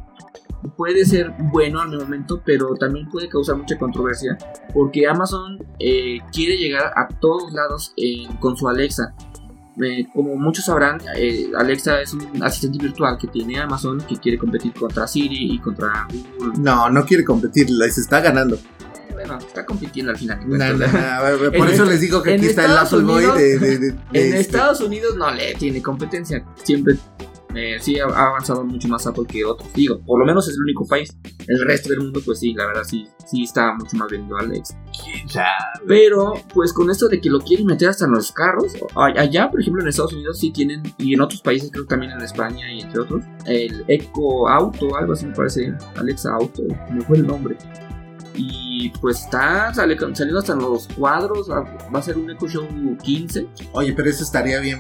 puede 0.78 1.06
ser 1.06 1.34
bueno 1.52 1.82
al 1.82 1.92
momento, 1.98 2.42
pero 2.46 2.76
también 2.76 3.10
puede 3.10 3.28
causar 3.30 3.56
mucha 3.56 3.78
controversia, 3.78 4.38
porque 4.74 5.08
Amazon 5.08 5.58
eh, 5.80 6.20
quiere 6.32 6.58
llegar 6.58 6.92
a 6.96 7.08
todos 7.08 7.52
lados 7.54 7.94
eh, 7.98 8.28
con 8.40 8.56
su 8.58 8.68
Alexa. 8.68 9.14
Eh, 9.82 10.06
como 10.14 10.36
muchos 10.36 10.66
sabrán, 10.66 11.00
Alexa 11.58 12.02
es 12.02 12.14
un 12.14 12.44
asistente 12.44 12.78
virtual 12.78 13.18
que 13.18 13.28
tiene 13.28 13.58
Amazon 13.60 14.00
que 14.02 14.18
quiere 14.18 14.38
competir 14.38 14.74
contra 14.74 15.08
Siri 15.08 15.54
y 15.54 15.60
contra 15.60 16.08
Google. 16.12 16.54
No, 16.60 16.90
no 16.90 17.06
quiere 17.06 17.24
competir, 17.24 17.70
les 17.70 17.98
está 17.98 18.20
ganando. 18.20 18.58
Bueno, 19.14 19.38
está 19.38 19.66
compitiendo 19.66 20.12
al 20.12 20.18
final. 20.18 20.40
por 21.56 21.70
eso 21.70 21.86
les 21.86 22.02
digo 22.02 22.22
que 22.22 22.34
aquí 22.34 22.48
está 22.48 22.66
el 22.66 22.78
Apple 22.78 23.04
Boy 23.04 23.24
de 23.24 23.56
En 24.14 24.14
este- 24.14 24.40
Estados 24.40 24.82
Unidos 24.82 25.16
no 25.16 25.32
le 25.32 25.54
tiene 25.56 25.82
competencia. 25.82 26.44
Siempre 26.64 26.96
Eh, 27.56 27.78
sí, 27.80 28.00
ha, 28.00 28.06
avanzado 28.06 28.64
mucho 28.64 28.88
más 28.88 29.06
Apple 29.08 29.26
que 29.28 29.44
otros. 29.46 29.72
Digo, 29.74 30.00
por 30.06 30.20
lo 30.20 30.26
menos 30.26 30.48
es 30.48 30.56
el 30.56 30.62
único 30.62 30.86
país. 30.88 31.16
El 31.48 31.66
resto 31.66 31.90
del 31.90 32.00
mundo, 32.00 32.22
pues 32.26 32.40
sí, 32.40 32.54
la 32.54 32.68
verdad 32.68 32.84
sí, 32.84 33.08
sí 33.26 33.44
está 33.44 33.74
mucho 33.74 33.98
más 33.98 34.10
vendido 34.10 34.38
Alex. 34.38 34.76
Pero, 35.88 36.34
pues 36.54 36.74
con 36.74 36.90
esto 36.90 37.08
de 37.08 37.20
que 37.20 37.30
lo 37.30 37.40
quieren 37.40 37.66
meter 37.66 37.90
hasta 37.90 38.06
en 38.06 38.12
los 38.12 38.32
carros, 38.32 38.74
allá, 38.96 39.50
por 39.50 39.62
ejemplo, 39.62 39.82
en 39.82 39.90
Estados 39.90 40.14
Unidos 40.14 40.40
sí 40.40 40.52
tienen, 40.52 40.82
y 40.98 41.14
en 41.14 41.22
otros 41.22 41.42
países, 41.42 41.70
creo 41.72 41.86
que 41.86 41.90
también 41.90 42.12
en 42.12 42.22
España 42.22 42.72
y 42.72 42.82
entre 42.82 43.02
otros, 43.02 43.24
el 43.46 43.84
Eco 43.88 44.48
Auto, 44.50 44.96
algo 44.96 45.14
así 45.14 45.26
me 45.26 45.34
parece, 45.34 45.74
Alexa 45.96 46.34
Auto, 46.34 46.64
me 46.92 47.02
fue 47.02 47.18
el 47.18 47.28
nombre. 47.28 47.58
Y 48.36 48.90
pues 49.02 49.20
está 49.20 49.74
sale- 49.74 49.98
saliendo 50.16 50.40
hasta 50.40 50.56
los 50.56 50.88
cuadros, 50.88 51.50
va 51.50 52.00
a 52.00 52.02
ser 52.02 52.18
un 52.18 52.30
Echo 52.32 52.48
Show 52.48 52.68
15. 53.04 53.48
Oye, 53.74 53.94
pero 53.94 54.10
eso 54.10 54.24
estaría 54.24 54.60
bien. 54.60 54.80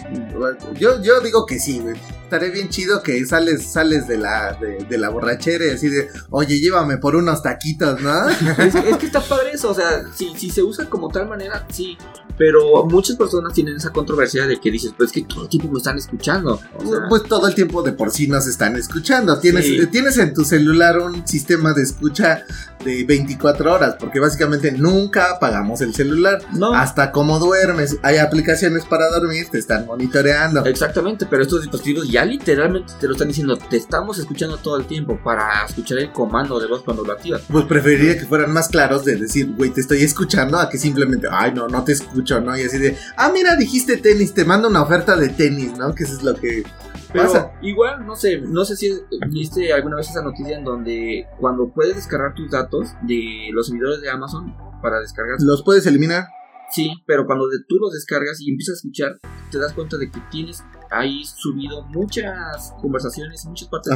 Yo, 0.79 1.01
yo 1.01 1.19
digo 1.21 1.45
que 1.45 1.59
sí, 1.59 1.79
güey. 1.79 1.95
Estaría 2.23 2.49
bien 2.49 2.69
chido 2.69 3.03
que 3.03 3.25
sales, 3.25 3.65
sales 3.71 4.07
de 4.07 4.17
la, 4.17 4.53
de, 4.53 4.85
de 4.85 4.97
la 4.97 5.09
borrachera 5.09 5.65
y 5.65 5.71
así 5.71 5.89
de, 5.89 6.09
oye, 6.29 6.59
llévame 6.61 6.97
por 6.97 7.15
unos 7.17 7.43
taquitos, 7.43 7.99
¿no? 8.01 8.29
Es, 8.57 8.73
es 8.75 8.97
que 8.97 9.05
está 9.05 9.19
padre 9.21 9.51
eso, 9.53 9.69
o 9.69 9.73
sea, 9.73 10.03
si, 10.15 10.33
si 10.37 10.49
se 10.49 10.63
usa 10.63 10.85
como 10.89 11.09
tal 11.09 11.27
manera, 11.27 11.65
sí. 11.69 11.97
Pero 12.37 12.85
muchas 12.85 13.17
personas 13.17 13.53
tienen 13.53 13.75
esa 13.75 13.91
controversia 13.91 14.47
de 14.47 14.59
que 14.59 14.71
dices, 14.71 14.93
pues 14.97 15.09
es 15.09 15.13
que 15.13 15.21
todo 15.23 15.43
el 15.43 15.49
tiempo 15.49 15.69
me 15.71 15.77
están 15.77 15.97
escuchando. 15.97 16.59
O 16.77 16.89
sea, 16.89 16.99
Pues 17.09 17.23
todo 17.23 17.47
el 17.47 17.53
tiempo 17.53 17.83
de 17.83 17.91
por 17.91 18.09
sí 18.11 18.27
nos 18.27 18.47
están 18.47 18.77
escuchando. 18.77 19.37
Tienes, 19.39 19.65
Sí. 19.65 19.85
tienes 19.91 20.17
en 20.17 20.33
tu 20.33 20.43
celular 20.45 20.97
un 20.99 21.27
sistema 21.27 21.73
de 21.73 21.83
escucha 21.83 22.43
de 22.83 23.03
24 23.03 23.40
horas, 23.43 23.95
porque 23.99 24.19
básicamente 24.19 24.71
nunca 24.71 25.31
apagamos 25.31 25.81
el 25.81 25.93
celular. 25.93 26.39
no. 26.53 26.73
Hasta 26.73 27.11
como 27.11 27.39
duermes, 27.39 27.97
hay 28.01 28.17
aplicaciones 28.17 28.85
para 28.85 29.09
dormir, 29.09 29.47
te 29.51 29.59
están 29.59 29.85
monitoreando. 29.85 30.65
Exactamente, 30.65 31.25
pero 31.29 31.43
estos 31.43 31.61
dispositivos 31.61 32.09
ya 32.09 32.25
literalmente 32.25 32.93
te 32.99 33.07
lo 33.07 33.13
están 33.13 33.27
diciendo, 33.27 33.57
te 33.57 33.77
estamos 33.77 34.19
escuchando 34.19 34.57
todo 34.57 34.77
el 34.77 34.85
tiempo 34.85 35.19
para 35.23 35.65
escuchar 35.65 35.99
el 35.99 36.11
comando 36.11 36.59
de 36.59 36.67
voz 36.67 36.83
cuando 36.83 37.03
lo 37.03 37.13
activas. 37.13 37.41
Pues 37.49 37.65
preferiría 37.65 38.17
que 38.17 38.25
fueran 38.25 38.51
más 38.51 38.69
claros 38.69 39.05
de 39.05 39.15
decir, 39.15 39.53
güey, 39.55 39.71
te 39.71 39.81
estoy 39.81 40.01
escuchando, 40.03 40.59
a 40.59 40.69
que 40.69 40.77
simplemente, 40.77 41.27
ay, 41.31 41.53
no, 41.53 41.67
no 41.67 41.83
te 41.83 41.93
escucho, 41.93 42.39
¿no? 42.41 42.57
Y 42.57 42.63
así 42.63 42.77
de, 42.77 42.97
ah, 43.17 43.31
mira, 43.33 43.55
dijiste 43.55 43.97
tenis, 43.97 44.33
te 44.33 44.45
mando 44.45 44.67
una 44.67 44.81
oferta 44.81 45.15
de 45.15 45.29
tenis, 45.29 45.77
¿no? 45.77 45.93
Que 45.93 46.03
eso 46.03 46.13
es 46.13 46.23
lo 46.23 46.35
que 46.35 46.63
Pero 47.13 47.25
pasa. 47.25 47.51
igual, 47.61 48.05
no 48.05 48.15
sé, 48.15 48.39
no 48.41 48.63
sé 48.65 48.75
si 48.75 48.89
viste 49.29 49.71
alguna 49.73 49.97
vez 49.97 50.09
esa 50.09 50.21
noticia 50.23 50.57
en 50.57 50.63
donde 50.63 51.27
cuando 51.39 51.69
puedes 51.73 51.95
descargar 51.95 52.33
tus 52.35 52.49
datos 52.51 52.89
de 53.03 53.49
los 53.51 53.67
servidores 53.67 54.01
de 54.01 54.09
Amazon 54.09 54.55
para 54.81 54.99
descargar 54.99 55.37
¿Los 55.41 55.63
puedes 55.63 55.85
eliminar? 55.85 56.25
Sí, 56.71 56.91
pero 57.05 57.25
cuando 57.25 57.47
de- 57.49 57.63
tú 57.67 57.75
los 57.79 57.91
descargas 57.93 58.39
y 58.39 58.49
empiezas 58.49 58.75
a 58.75 58.77
escuchar, 58.77 59.19
te 59.51 59.59
das 59.59 59.73
cuenta 59.73 59.97
de 59.97 60.09
que 60.09 60.19
tienes 60.31 60.63
ahí 60.91 61.23
subido 61.23 61.83
muchas 61.83 62.73
conversaciones, 62.81 63.45
muchas 63.45 63.69
partes 63.69 63.93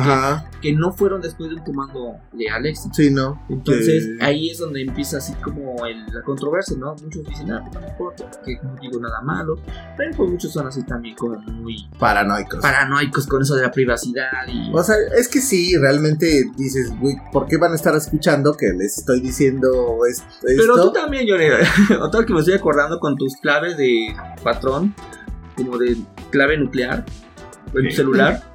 que, 0.62 0.74
no 0.74 0.94
fueron 0.94 1.22
después 1.22 1.50
de 1.50 1.58
un 1.58 1.64
comando 1.64 2.16
de 2.32 2.50
Alexa. 2.50 2.90
sí, 2.94 3.10
no. 3.12 3.42
Entonces 3.50 4.08
Que- 4.18 4.26
ahí 4.26 4.50
es 4.50 4.60
donde 4.60 4.82
empieza 4.82 5.18
así 5.18 5.34
como 5.36 5.86
el- 5.86 6.06
la 6.14 6.22
controversia, 6.24 6.78
¿no? 6.78 6.96
Muchos 6.96 7.24
dicen, 7.26 7.52
ah, 7.52 7.64
no 7.74 7.80
me 7.82 7.88
importa, 7.88 8.30
que 8.46 8.58
no 8.64 8.76
digo 8.82 9.00
nada 9.00 9.22
malo, 9.22 9.58
pero 9.98 10.16
pues 10.16 10.30
muchos 10.32 10.52
son 10.54 10.68
así 10.68 10.84
también 10.84 11.16
como 11.16 11.38
muy 11.40 11.76
Paranoicos. 12.00 12.62
paranoicos 12.62 13.28
con 13.28 13.42
eso 13.42 13.56
de 13.56 13.64
la 13.64 13.72
privacidad 13.72 14.32
y... 14.48 14.72
O 14.74 14.82
sea, 14.84 14.96
es 15.18 15.28
que 15.28 15.42
sí, 15.42 15.76
realmente 15.78 16.46
dices, 16.58 16.94
güey, 17.00 17.16
¿por 17.34 17.48
qué 17.48 17.58
van 17.58 17.74
a 17.74 17.76
estar 17.76 17.94
escuchando 17.96 18.56
que 18.56 18.68
les 18.68 18.98
estoy 19.00 19.20
diciendo 19.20 20.00
es- 20.10 20.20
esto? 20.20 20.46
Pero 20.46 20.76
tú 20.82 20.92
también, 20.94 21.26
Johnny, 21.28 21.46
otra 22.02 22.24
que 22.26 22.34
me 22.34 22.40
estoy 22.40 22.54
acordando 22.56 23.00
con 23.00 23.16
tus 23.18 23.36
claves 23.38 23.76
de 23.78 24.16
patrón, 24.44 24.94
como 25.58 25.78
de 25.78 25.98
clave 26.36 26.58
nuclear, 26.58 27.06
en 27.74 27.90
tu 27.90 27.96
celular. 27.96 28.44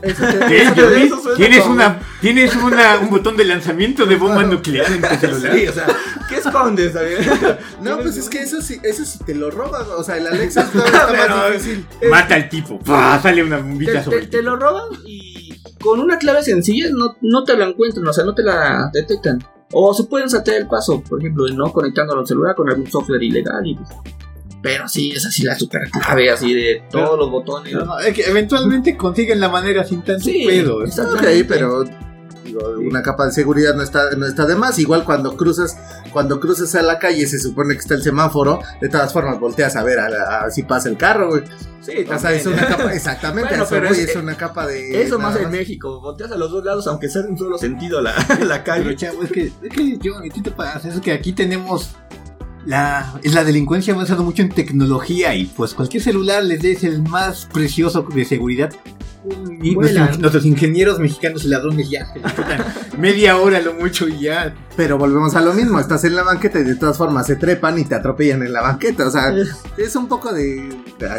Eso 0.00 0.24
te- 0.24 0.46
¿Qué, 0.46 0.62
eso 0.62 0.74
te- 0.74 0.80
Johnny? 0.82 1.02
eso 1.06 1.20
suena 1.20 1.36
¿Tienes, 1.36 1.60
como- 1.62 1.74
una, 1.74 1.98
¿Tienes 2.20 2.54
una, 2.54 2.98
un 3.00 3.10
botón 3.10 3.36
de 3.36 3.44
lanzamiento 3.44 4.06
de 4.06 4.14
bomba 4.14 4.44
nuclear 4.44 4.86
en 4.92 5.02
tu 5.02 5.08
celular? 5.20 5.52
Sí, 5.56 5.66
o 5.66 5.72
sea, 5.72 5.86
¿qué 6.28 6.36
escondes? 6.36 6.92
No, 7.82 7.98
pues 7.98 8.16
es 8.16 8.28
que 8.28 8.38
eso 8.42 8.62
sí, 8.62 8.78
eso 8.84 9.04
sí 9.04 9.18
te 9.26 9.34
lo 9.34 9.50
roban, 9.50 9.82
o 9.96 10.04
sea, 10.04 10.16
el 10.18 10.28
Alexa 10.28 10.70
todavía 10.70 10.92
está 11.00 11.08
Pero- 11.10 11.36
más 11.36 11.52
difícil. 11.52 11.86
Mata 12.08 12.34
al 12.36 12.48
tipo. 12.48 12.78
¡Pah! 12.78 13.18
Sale 13.20 13.42
una 13.42 13.56
te, 13.56 13.62
bombita 13.64 14.04
sobre 14.04 14.18
te- 14.18 14.22
el 14.26 14.30
te 14.30 14.38
tipo. 14.38 14.50
lo 14.50 14.56
roban 14.56 14.84
y 15.04 15.60
con 15.82 15.98
una 15.98 16.16
clave 16.18 16.44
sencilla 16.44 16.90
no, 16.92 17.16
no 17.20 17.42
te 17.42 17.56
la 17.56 17.64
encuentran, 17.64 18.06
o 18.06 18.12
sea, 18.12 18.24
no 18.24 18.36
te 18.36 18.44
la 18.44 18.90
detectan. 18.92 19.42
O 19.72 19.92
se 19.94 20.04
pueden 20.04 20.30
saltar 20.30 20.54
el 20.54 20.68
paso, 20.68 21.02
por 21.02 21.18
ejemplo, 21.18 21.44
no 21.48 21.72
conectando 21.72 22.16
al 22.16 22.24
celular 22.24 22.54
con 22.54 22.68
algún 22.70 22.86
software 22.88 23.20
ilegal. 23.24 23.66
Y, 23.66 23.74
pues, 23.74 23.88
pero 24.62 24.88
sí, 24.88 25.12
es 25.12 25.24
así 25.26 25.42
la 25.44 25.56
super 25.58 25.88
clave, 25.90 26.30
así 26.30 26.52
de 26.52 26.82
todos 26.90 27.10
Pero- 27.10 27.16
los 27.16 27.30
botones. 27.30 27.72
No, 27.72 27.84
no, 27.84 27.98
es 28.00 28.12
que 28.14 28.22
eventualmente 28.22 28.96
consiguen 28.96 29.40
la 29.40 29.48
manera 29.48 29.84
sin 29.84 30.02
tanto 30.02 30.24
Sí, 30.24 30.44
pedo. 30.46 30.78
Ok, 30.78 30.86
exactamente. 30.88 31.44
pero 31.44 31.84
digo, 32.44 32.60
una 32.80 33.02
capa 33.02 33.26
de 33.26 33.32
seguridad 33.32 33.74
no 33.74 33.82
está, 33.82 34.10
no 34.16 34.26
está 34.26 34.46
de 34.46 34.56
más. 34.56 34.78
Igual 34.78 35.04
cuando 35.04 35.36
cruzas, 35.36 35.76
cuando 36.12 36.40
cruzas 36.40 36.74
a 36.74 36.82
la 36.82 36.98
calle 36.98 37.26
se 37.26 37.38
supone 37.38 37.74
que 37.74 37.80
está 37.80 37.94
el 37.94 38.02
semáforo, 38.02 38.60
de 38.80 38.88
todas 38.88 39.12
formas 39.12 39.38
volteas 39.38 39.76
a 39.76 39.82
ver 39.84 39.98
a, 40.00 40.08
la- 40.08 40.38
a 40.44 40.50
si 40.50 40.62
pasa 40.62 40.88
el 40.88 40.96
carro, 40.96 41.28
güey. 41.30 41.42
Sí, 41.80 42.04
O 42.12 42.18
sea, 42.18 42.32
es 42.32 42.44
una 42.44 42.66
capa, 42.66 42.92
exactamente, 42.94 43.50
Bueno, 43.50 43.66
pero 43.70 43.88
es- 43.88 43.98
es, 43.98 44.16
una 44.16 44.36
capa 44.36 44.66
de. 44.66 45.02
Eso 45.02 45.18
más 45.18 45.36
en 45.36 45.50
México, 45.50 46.00
volteas 46.00 46.32
a 46.32 46.36
los 46.36 46.50
dos 46.50 46.64
lados, 46.64 46.86
aunque 46.86 47.08
sea 47.08 47.22
de 47.22 47.28
un 47.28 47.38
solo 47.38 47.56
sentido 47.58 48.00
la, 48.00 48.12
la 48.46 48.64
Pero 48.64 48.64
calle. 48.64 48.96
chavo, 48.96 49.22
es 49.22 49.30
que, 49.30 49.44
es 49.44 49.70
que 49.72 49.98
yo, 49.98 50.14
¿qué 50.22 50.40
te 50.42 50.50
pasa? 50.50 50.88
Es 50.88 51.00
que 51.00 51.12
aquí 51.12 51.32
tenemos 51.32 51.90
la, 52.66 53.18
es 53.22 53.34
la 53.34 53.44
delincuencia 53.44 53.92
ha 53.92 53.96
avanzado 53.96 54.24
mucho 54.24 54.42
en 54.42 54.50
tecnología 54.50 55.34
y 55.34 55.46
pues 55.46 55.74
cualquier 55.74 56.02
celular 56.02 56.44
les 56.44 56.60
des 56.60 56.84
el 56.84 57.02
más 57.02 57.46
precioso 57.46 58.02
de 58.02 58.24
seguridad. 58.24 58.70
Y 59.60 59.74
nuestros, 59.74 60.18
nuestros 60.20 60.46
ingenieros 60.46 60.98
mexicanos 61.00 61.44
y 61.44 61.48
ladrones 61.48 61.90
ya 61.90 62.06
media 62.98 63.36
hora 63.36 63.60
lo 63.60 63.74
mucho 63.74 64.08
y 64.08 64.20
ya. 64.20 64.54
Pero 64.76 64.96
volvemos 64.96 65.34
a 65.34 65.40
lo 65.40 65.52
mismo, 65.52 65.80
estás 65.80 66.04
en 66.04 66.14
la 66.14 66.22
banqueta 66.22 66.60
y 66.60 66.64
de 66.64 66.76
todas 66.76 66.96
formas 66.96 67.26
se 67.26 67.36
trepan 67.36 67.78
y 67.78 67.84
te 67.84 67.96
atropellan 67.96 68.42
en 68.42 68.52
la 68.52 68.62
banqueta. 68.62 69.06
O 69.06 69.10
sea, 69.10 69.34
es 69.76 69.96
un 69.96 70.06
poco 70.06 70.32
de. 70.32 70.68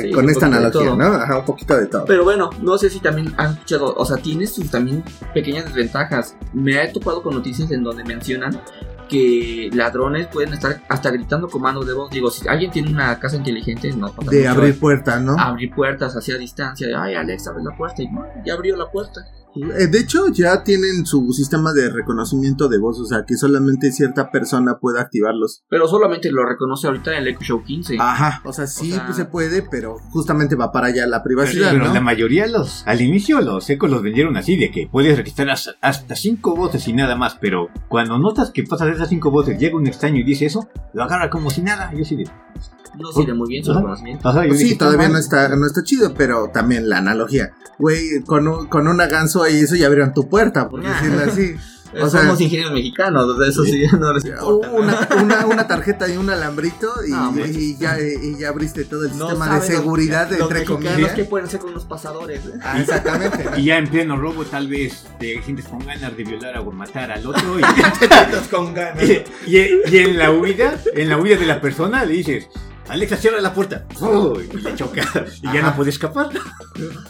Sí, 0.01 0.11
con 0.11 0.29
esta 0.29 0.45
analogía. 0.45 0.95
¿no? 0.95 1.05
Ajá, 1.05 1.39
un 1.39 1.45
poquito 1.45 1.77
de 1.77 1.87
todo. 1.87 2.05
Pero 2.05 2.23
bueno, 2.23 2.49
no 2.61 2.77
sé 2.77 2.89
si 2.89 2.99
también 2.99 3.33
han 3.37 3.53
escuchado, 3.53 3.93
o 3.95 4.05
sea, 4.05 4.17
tiene 4.17 4.47
sus 4.47 4.71
también 4.71 5.03
pequeñas 5.33 5.65
desventajas. 5.65 6.35
Me 6.53 6.81
he 6.81 6.87
topado 6.87 7.21
con 7.21 7.35
noticias 7.35 7.69
en 7.71 7.83
donde 7.83 8.03
mencionan 8.05 8.61
que 9.09 9.69
ladrones 9.73 10.27
pueden 10.27 10.53
estar 10.53 10.81
hasta 10.87 11.11
gritando 11.11 11.49
comandos 11.49 11.85
de 11.85 11.93
voz. 11.93 12.09
Digo, 12.09 12.31
si 12.31 12.47
alguien 12.47 12.71
tiene 12.71 12.91
una 12.91 13.19
casa 13.19 13.35
inteligente, 13.35 13.91
no 13.91 14.13
pasa 14.13 14.31
De 14.31 14.47
mucho 14.47 14.51
abrir 14.51 14.79
puertas, 14.79 15.21
¿no? 15.21 15.37
abrir 15.37 15.73
puertas 15.73 16.15
hacia 16.15 16.37
distancia. 16.37 16.87
Ay, 17.01 17.15
Alexa, 17.15 17.49
abre 17.49 17.63
la 17.63 17.75
puerta. 17.75 18.01
Y 18.01 18.09
ya 18.45 18.53
abrió 18.53 18.77
la 18.77 18.89
puerta. 18.89 19.25
Eh, 19.55 19.87
De 19.87 19.99
hecho, 19.99 20.27
ya 20.31 20.63
tienen 20.63 21.05
su 21.05 21.31
sistema 21.33 21.73
de 21.73 21.89
reconocimiento 21.89 22.67
de 22.69 22.77
voz, 22.77 22.99
o 22.99 23.05
sea, 23.05 23.25
que 23.25 23.35
solamente 23.35 23.91
cierta 23.91 24.31
persona 24.31 24.77
puede 24.79 24.99
activarlos. 24.99 25.63
Pero 25.69 25.87
solamente 25.87 26.31
lo 26.31 26.45
reconoce 26.45 26.87
ahorita 26.87 27.17
el 27.17 27.27
Echo 27.27 27.41
Show 27.43 27.63
15. 27.63 27.97
Ajá, 27.99 28.41
o 28.45 28.53
sea, 28.53 28.67
sí 28.67 28.91
O 28.91 28.95
sea- 28.95 29.05
pues, 29.05 29.17
se 29.17 29.25
puede, 29.25 29.63
pero 29.63 29.97
justamente 30.11 30.55
va 30.55 30.71
para 30.71 30.87
allá 30.87 31.07
la 31.07 31.23
privacidad, 31.23 31.71
Pero 31.71 31.87
¿no? 31.87 31.93
la 31.93 32.01
mayoría 32.01 32.47
los, 32.47 32.83
al 32.85 33.01
inicio 33.01 33.41
los 33.41 33.69
ecos 33.69 33.89
los 33.89 34.01
vendieron 34.03 34.37
así, 34.37 34.55
de 34.57 34.71
que 34.71 34.87
puedes 34.91 35.17
registrar 35.17 35.49
hasta, 35.49 35.71
hasta 35.81 36.15
cinco 36.15 36.55
voces 36.55 36.87
y 36.87 36.93
nada 36.93 37.15
más, 37.15 37.35
pero 37.41 37.69
cuando 37.87 38.17
notas 38.19 38.51
que 38.51 38.63
pasas 38.63 38.87
de 38.87 38.93
esas 38.93 39.09
cinco 39.09 39.31
voces, 39.31 39.59
llega 39.59 39.75
un 39.75 39.87
extraño 39.87 40.17
y 40.19 40.23
dice 40.23 40.45
eso, 40.45 40.67
lo 40.93 41.03
agarra 41.03 41.29
como 41.29 41.49
si 41.49 41.61
nada. 41.61 41.91
Yo 41.95 42.03
sí 42.05 42.15
de, 42.15 42.25
No 42.97 43.11
sirve 43.11 43.33
muy 43.33 43.47
bien 43.49 43.63
su 43.63 43.71
Ajá. 43.71 43.79
reconocimiento. 43.81 44.27
Ajá, 44.29 44.43
yo 44.43 44.49
Pues 44.49 44.59
sí, 44.61 44.75
todavía 44.75 45.03
mal. 45.03 45.13
no 45.13 45.17
está, 45.19 45.49
no 45.55 45.65
está 45.65 45.83
chido, 45.83 46.13
pero 46.13 46.49
también 46.53 46.89
la 46.89 46.97
analogía. 46.97 47.53
Güey, 47.77 48.23
con, 48.25 48.47
un, 48.47 48.67
con 48.67 48.87
una 48.87 49.07
ganso 49.07 49.43
ahí, 49.43 49.59
eso 49.59 49.75
ya 49.75 49.87
abrieron 49.87 50.13
tu 50.13 50.27
puerta, 50.27 50.69
por 50.69 50.85
Ah. 50.85 50.93
decirlo 50.93 51.23
así. 51.31 51.55
O 51.99 52.07
sea- 52.07 52.21
Somos 52.21 52.39
ingenieros 52.39 52.71
mexicanos, 52.73 53.23
o 53.23 53.35
sea, 53.35 53.47
eso 53.49 53.63
sí 53.63 53.83
no 53.99 54.13
les 54.13 54.23
importa. 54.23 54.69
Una, 54.73 55.07
una, 55.23 55.45
una 55.47 55.67
tarjeta 55.67 56.07
y 56.07 56.17
un 56.17 56.29
alambrito 56.29 56.87
y, 57.03 57.09
No, 57.09 57.33
y 57.47 57.77
ya, 57.77 57.97
y 57.99 58.37
ya 58.37 58.49
abriste 58.49 58.85
todo 58.85 59.05
el 59.05 59.17
No 59.17 59.29
sistema 59.31 59.55
de 59.59 59.65
seguridad, 59.65 60.29
los 60.29 60.39
entre 60.41 60.65
comillas. 60.65 61.13
que 61.13 61.23
pueden 61.25 61.47
ser 61.49 61.59
con 61.61 61.71
unos 61.71 61.85
pasadores. 61.85 62.45
¿eh? 62.45 62.59
Ah, 62.61 62.79
exactamente. 62.79 63.43
Y 63.57 63.63
ya 63.63 63.79
en 63.79 63.87
pleno 63.89 64.17
robo 64.17 64.45
tal 64.45 64.67
vez 64.67 65.03
te 65.19 65.41
sientes 65.41 65.65
con 65.65 65.79
ganas 65.79 66.15
de 66.15 66.23
violar 66.23 66.59
o 66.59 66.71
matar 66.71 67.09
al 67.09 67.25
otro 67.25 67.57
y, 67.59 67.63
con 68.51 68.71
ganas. 68.75 69.03
y, 69.03 69.23
y- 69.47 69.69
y 69.91 69.97
en 69.97 70.19
la 70.19 70.29
huida, 70.29 70.77
en 70.93 71.09
la 71.09 71.17
huida 71.17 71.37
de 71.37 71.47
la 71.47 71.59
persona 71.59 72.05
le 72.05 72.13
dices, 72.13 72.49
Alexa 72.89 73.17
cierra 73.17 73.39
la 73.39 73.53
puerta 73.53 73.85
¡Uy! 74.01 74.49
y 74.53 74.57
le 74.57 74.75
choca 74.75 75.01
y 75.41 75.45
ya 75.45 75.59
Ajá. 75.59 75.61
no 75.69 75.75
puede 75.75 75.91
escapar. 75.91 76.29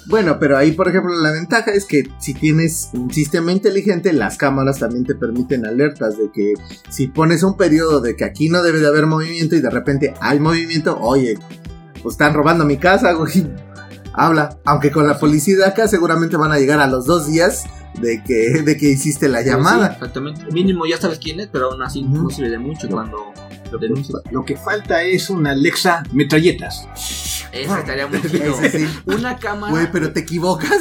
Bueno, 0.07 0.37
pero 0.39 0.57
ahí, 0.57 0.71
por 0.73 0.87
ejemplo, 0.89 1.13
la 1.15 1.31
ventaja 1.31 1.71
es 1.71 1.85
que 1.85 2.03
si 2.19 2.33
tienes 2.33 2.89
un 2.93 3.11
sistema 3.13 3.51
inteligente, 3.51 4.11
las 4.13 4.37
cámaras 4.37 4.79
también 4.79 5.05
te 5.05 5.15
permiten 5.15 5.65
alertas 5.65 6.17
de 6.17 6.31
que 6.33 6.53
si 6.89 7.07
pones 7.07 7.43
un 7.43 7.55
periodo 7.57 8.01
de 8.01 8.15
que 8.15 8.25
aquí 8.25 8.49
no 8.49 8.61
debe 8.63 8.79
de 8.79 8.87
haber 8.87 9.05
movimiento 9.05 9.55
y 9.55 9.61
de 9.61 9.69
repente 9.69 10.13
hay 10.21 10.39
movimiento, 10.39 10.97
oye, 10.99 11.37
pues 12.01 12.13
están 12.13 12.33
robando 12.33 12.65
mi 12.65 12.77
casa, 12.77 13.13
güey. 13.13 13.47
Habla. 14.13 14.57
Aunque 14.65 14.91
con 14.91 15.07
la 15.07 15.17
policía 15.19 15.55
de 15.57 15.65
acá 15.65 15.87
seguramente 15.87 16.35
van 16.35 16.51
a 16.51 16.57
llegar 16.59 16.79
a 16.79 16.87
los 16.87 17.05
dos 17.05 17.27
días 17.27 17.65
de 18.01 18.21
que, 18.23 18.61
de 18.63 18.75
que 18.77 18.87
hiciste 18.89 19.29
la 19.29 19.43
Sí, 19.43 19.49
llamada. 19.49 19.87
exactamente. 19.93 20.45
Mínimo 20.51 20.85
ya 20.85 20.97
sabes 20.99 21.19
quién 21.19 21.39
es, 21.39 21.47
pero 21.47 21.71
aún 21.71 21.81
así 21.83 22.03
Ujú. 22.03 22.23
no 22.23 22.29
sirve 22.29 22.49
de 22.49 22.57
mucho 22.59 22.89
cuando 22.89 23.17
lo 24.31 24.45
que 24.45 24.55
falta 24.57 25.03
es 25.03 25.29
una 25.29 25.51
Alexa 25.51 26.03
metralletas. 26.11 26.87
Ese 27.51 27.79
estaría 27.79 28.07
muy 28.07 28.21
chido. 28.29 28.55
Sí. 28.71 28.87
Una 29.05 29.37
cámara. 29.37 29.71
Güey, 29.71 29.91
pero 29.91 30.11
te 30.13 30.19
equivocas. 30.21 30.69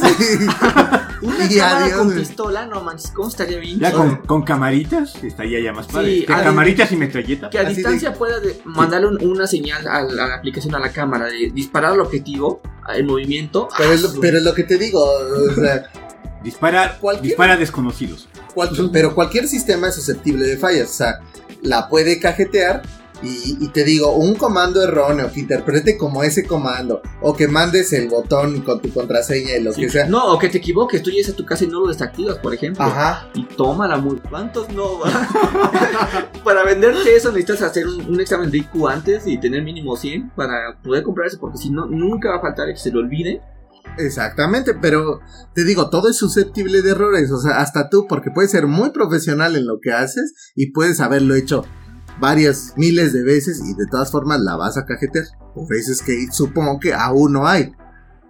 Una 1.21 1.47
y 1.47 1.57
cámara 1.57 1.85
adiós, 1.87 1.99
con 1.99 2.15
pistola, 2.15 2.67
no 2.67 2.81
manches, 2.83 3.11
¿cómo 3.11 3.27
estaría 3.29 3.59
bien? 3.59 3.81
Ya 3.81 3.91
con, 3.91 4.17
con 4.19 4.43
camaritas, 4.43 5.17
estaría 5.25 5.59
ya 5.61 5.73
más 5.73 5.89
padre. 5.89 6.15
Sí, 6.21 6.27
Que 6.27 6.33
ah, 6.33 6.45
camaritas 6.45 6.93
y 6.93 6.97
metralleta. 6.97 7.51
Que 7.51 7.59
a 7.59 7.63
Así 7.63 7.71
de- 7.71 7.75
distancia 7.77 8.13
pueda 8.15 8.39
de- 8.39 8.61
mandarle 8.65 9.09
un- 9.09 9.25
una 9.27 9.47
señal 9.49 9.87
a 9.89 10.03
la, 10.03 10.25
a 10.25 10.29
la 10.29 10.35
aplicación 10.37 10.75
a 10.77 10.79
la 10.79 10.93
cámara 10.93 11.27
de 11.27 11.51
disparar 11.53 11.93
al 11.95 12.01
objetivo 12.01 12.61
en 12.95 13.07
movimiento. 13.07 13.69
Pero 13.77 13.93
es, 13.93 14.05
Ah, 14.05 14.11
lo, 14.15 14.21
pero 14.21 14.39
es 14.39 14.45
lo 14.45 14.55
que 14.55 14.63
te 14.63 14.79
digo. 14.79 15.03
O 15.03 15.55
sea, 15.55 15.91
Dispara, 16.45 16.99
Cualquier- 17.01 17.23
dispara 17.31 17.55
a 17.55 17.57
desconocidos. 17.57 18.29
pero 18.93 19.13
cualquier 19.13 19.49
sistema 19.49 19.89
es 19.89 19.97
susceptible 19.97 20.47
de 20.47 20.57
fallas. 20.57 20.89
O 20.91 20.93
sea, 20.93 21.19
la 21.63 21.89
puede 21.89 22.21
cajetear. 22.21 22.83
Y, 23.21 23.57
y 23.61 23.69
te 23.71 23.83
digo, 23.83 24.13
un 24.13 24.37
comando 24.37 24.81
erróneo 24.81 25.33
que 25.33 25.41
interprete 25.41 25.99
como 25.99 26.23
ese 26.23 26.47
comando, 26.47 27.03
o 27.21 27.35
que 27.35 27.49
mandes 27.49 27.93
el 27.93 28.07
botón 28.09 28.61
con 28.61 28.81
tu 28.81 28.93
contraseña 28.95 29.57
y 29.57 29.63
lo 29.65 29.73
Sí. 29.73 29.81
que 29.81 29.91
sea. 29.91 30.07
No, 30.07 30.25
o 30.33 30.39
que 30.39 30.49
te 30.49 30.59
equivoques, 30.59 31.03
tú 31.03 31.11
llegas 31.11 31.33
a 31.33 31.35
tu 31.35 31.45
casa 31.45 31.65
y 31.65 31.67
no 31.67 31.81
lo 31.81 31.89
desactivas, 31.89 32.39
por 32.39 32.55
ejemplo. 32.55 32.85
Ajá. 32.85 33.29
Y 33.35 33.43
toma 33.43 33.89
la 33.89 33.97
multa. 33.97 34.29
¿Cuántos 34.31 34.69
no 34.71 35.01
para 36.45 36.63
venderte 36.65 37.15
eso 37.17 37.31
necesitas 37.31 37.63
hacer 37.63 37.89
un, 37.89 38.07
un 38.07 38.21
examen 38.21 38.51
de 38.53 38.59
IQ 38.59 38.87
antes 38.89 39.27
y 39.27 39.39
tener 39.39 39.63
mínimo 39.63 39.97
100 39.97 40.31
para 40.37 40.79
poder 40.83 41.03
comprar 41.03 41.27
eso, 41.27 41.39
porque 41.41 41.59
si 41.59 41.71
no, 41.71 41.87
nunca 41.87 42.31
va 42.31 42.37
a 42.37 42.41
faltar 42.41 42.69
que 42.69 42.77
se 42.77 42.93
lo 42.93 43.01
olvide. 43.01 43.41
Exactamente, 43.97 44.75
pero 44.75 45.21
te 45.55 45.65
digo, 45.65 45.91
todo 45.91 46.09
es 46.09 46.17
susceptible 46.17 46.83
de 46.83 46.91
errores, 46.91 47.31
o 47.33 47.41
sea, 47.41 47.61
hasta 47.61 47.89
tú, 47.89 48.07
porque 48.09 48.31
puedes 48.31 48.51
ser 48.51 48.67
muy 48.67 48.91
profesional 48.91 49.57
en 49.57 49.67
lo 49.67 49.81
que 49.81 49.93
haces 49.93 50.53
y 50.55 50.73
puedes 50.73 51.01
haberlo 51.01 51.35
hecho 51.35 51.65
varias 52.21 52.75
miles 52.77 53.13
de 53.13 53.23
veces 53.23 53.61
y 53.65 53.75
de 53.75 53.87
todas 53.91 54.11
formas 54.11 54.41
la 54.41 54.57
vas 54.57 54.77
a 54.77 54.85
cajetear. 54.85 55.25
Por 55.55 55.75
eso 55.75 55.93
es 55.93 56.03
que 56.03 56.27
supongo 56.31 56.79
que 56.79 56.95
aún 56.95 57.33
no 57.33 57.47
hay. 57.47 57.73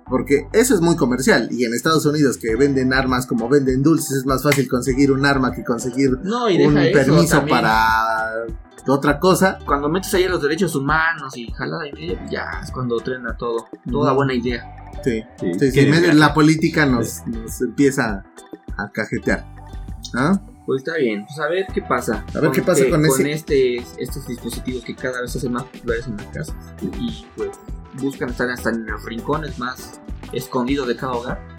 Porque 0.08 0.48
eso 0.52 0.74
es 0.74 0.80
muy 0.80 0.96
comercial 0.96 1.48
y 1.50 1.64
en 1.64 1.74
Estados 1.74 2.06
Unidos 2.06 2.38
que 2.38 2.56
venden 2.56 2.92
armas 2.92 3.26
como 3.26 3.48
venden 3.48 3.82
dulces 3.82 4.12
es 4.18 4.26
más 4.26 4.42
fácil 4.42 4.68
conseguir 4.68 5.12
un 5.12 5.26
arma 5.26 5.52
que 5.52 5.62
conseguir 5.64 6.18
No, 6.22 6.48
y 6.48 6.56
deja 6.58 6.70
un 6.70 6.92
permiso 6.92 7.44
para 7.46 8.46
otra 8.86 9.18
cosa. 9.20 9.58
Cuando 9.66 9.88
metes 9.88 10.12
ahí 10.14 10.24
a 10.24 10.30
los 10.30 10.40
derechos 10.42 10.74
humanos 10.74 11.36
y 11.36 11.50
jalada 11.52 11.86
y 11.86 11.92
media, 11.92 12.26
ya 12.30 12.60
es 12.62 12.70
cuando 12.70 12.96
trena 13.00 13.36
todo. 13.36 13.66
Toda 13.90 14.12
buena 14.14 14.32
idea. 14.34 14.64
Sí, 15.04 15.22
Sí, 15.38 15.52
sí, 15.60 15.70
sí, 15.70 15.86
la 16.14 16.32
política 16.34 16.86
nos, 16.86 17.26
nos 17.26 17.60
empieza 17.60 18.24
a 18.76 18.90
cajetear. 18.90 19.44
¿Ah? 20.14 20.40
Pues 20.64 20.82
está 20.82 20.96
bien, 20.96 21.24
pues 21.26 21.38
a 21.38 21.48
ver 21.48 21.66
qué 21.72 21.82
pasa. 21.82 22.24
A 22.34 22.40
ver 22.40 22.50
qué 22.50 22.62
pasa 22.62 22.84
que- 22.84 22.90
con 22.90 23.04
ese- 23.06 23.30
este, 23.32 23.76
estos 23.98 24.26
dispositivos 24.26 24.84
que 24.84 24.94
cada 24.94 25.20
vez 25.22 25.32
se 25.32 25.38
hacen 25.38 25.52
más 25.52 25.64
populares 25.64 26.06
en 26.06 26.16
las 26.16 26.26
casas. 26.26 26.54
Y 26.82 27.26
pues 27.36 27.50
buscan 28.00 28.30
estar 28.30 28.48
hasta 28.50 28.70
en 28.70 28.86
los 28.86 29.04
rincones 29.04 29.58
más 29.58 30.00
escondidos 30.32 30.88
de 30.88 30.96
cada 30.96 31.12
hogar. 31.12 31.57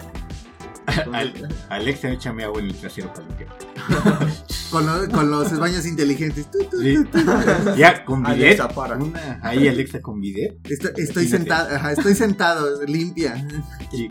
Al- 1.12 1.48
Alexa, 1.68 2.10
échame 2.10 2.44
agua 2.44 2.60
en 2.60 2.66
el 2.66 2.74
trasero 2.74 3.12
para 3.12 3.26
limpiar. 3.26 3.48
Con, 4.70 4.86
lo- 4.86 5.08
con 5.10 5.28
los 5.32 5.58
baños 5.58 5.84
inteligentes. 5.84 6.46
Sí. 6.80 6.96
Ya, 7.76 8.04
con 8.04 8.22
bidet. 8.22 8.60
Alexa, 8.60 8.68
para. 8.68 8.94
Una, 8.96 9.40
ahí 9.42 9.66
Alexa 9.66 10.00
con 10.00 10.20
bidet. 10.20 10.58
Estoy, 10.70 10.92
estoy 10.96 11.26
sentado, 11.26 11.74
ajá, 11.74 11.90
estoy 11.92 12.14
sentado, 12.14 12.84
limpia. 12.86 13.44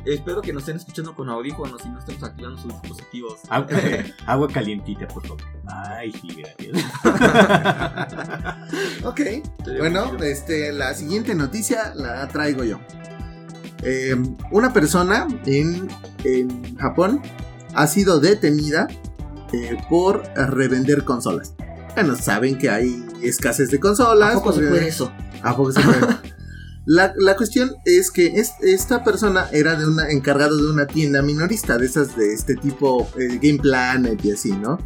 Espero 0.06 0.42
que 0.42 0.52
nos 0.52 0.64
estén 0.64 0.76
escuchando 0.76 1.16
con 1.16 1.30
audífonos 1.30 1.82
y 1.86 1.90
no 1.90 2.00
estemos 2.00 2.24
activando 2.24 2.62
sus 2.62 2.74
dispositivos. 2.74 3.40
agua, 3.50 3.70
agua 4.26 4.48
calientita, 4.50 5.08
por 5.08 5.26
favor. 5.26 5.42
Ay, 5.68 6.12
sí, 6.12 6.28
gracias. 6.36 6.86
Ok, 9.06 9.22
bueno, 9.80 10.12
este, 10.24 10.74
la 10.74 10.94
siguiente 10.94 11.36
noticia 11.36 11.94
la 11.96 12.28
traigo 12.28 12.64
yo. 12.66 12.80
Eh, 13.84 14.16
una 14.52 14.74
persona 14.74 15.28
en, 15.46 15.88
en 16.24 16.78
Japón 16.78 17.22
ha 17.74 17.88
sido 17.88 18.20
detenida 18.20 18.88
eh, 19.54 19.78
por 19.90 20.24
revender 20.36 21.04
consolas. 21.04 21.54
Bueno, 21.96 22.16
saben 22.16 22.58
que 22.58 22.70
hay 22.70 23.06
escasez 23.22 23.70
de 23.72 23.80
consolas. 23.80 24.32
¿A 24.32 24.40
poco 24.40 24.54
se 24.54 24.62
puede 24.62 24.88
eso? 24.88 25.12
¿A 25.42 25.56
poco 25.56 25.72
se 25.72 25.82
puede? 25.82 26.00
La, 26.92 27.14
la 27.18 27.36
cuestión 27.36 27.76
es 27.86 28.10
que 28.10 28.40
es- 28.40 28.54
esta 28.62 29.04
persona 29.04 29.48
era 29.52 29.76
de 29.76 29.86
una 29.86 30.10
encargado 30.10 30.58
de 30.58 30.72
una 30.72 30.88
tienda 30.88 31.22
minorista, 31.22 31.78
de 31.78 31.86
esas 31.86 32.18
de 32.18 32.34
este 32.34 32.56
tipo 32.56 33.08
eh, 33.16 33.38
Game 33.40 33.60
Planet 33.60 34.20
y 34.26 34.32
así, 34.32 34.52
¿no? 34.54 34.80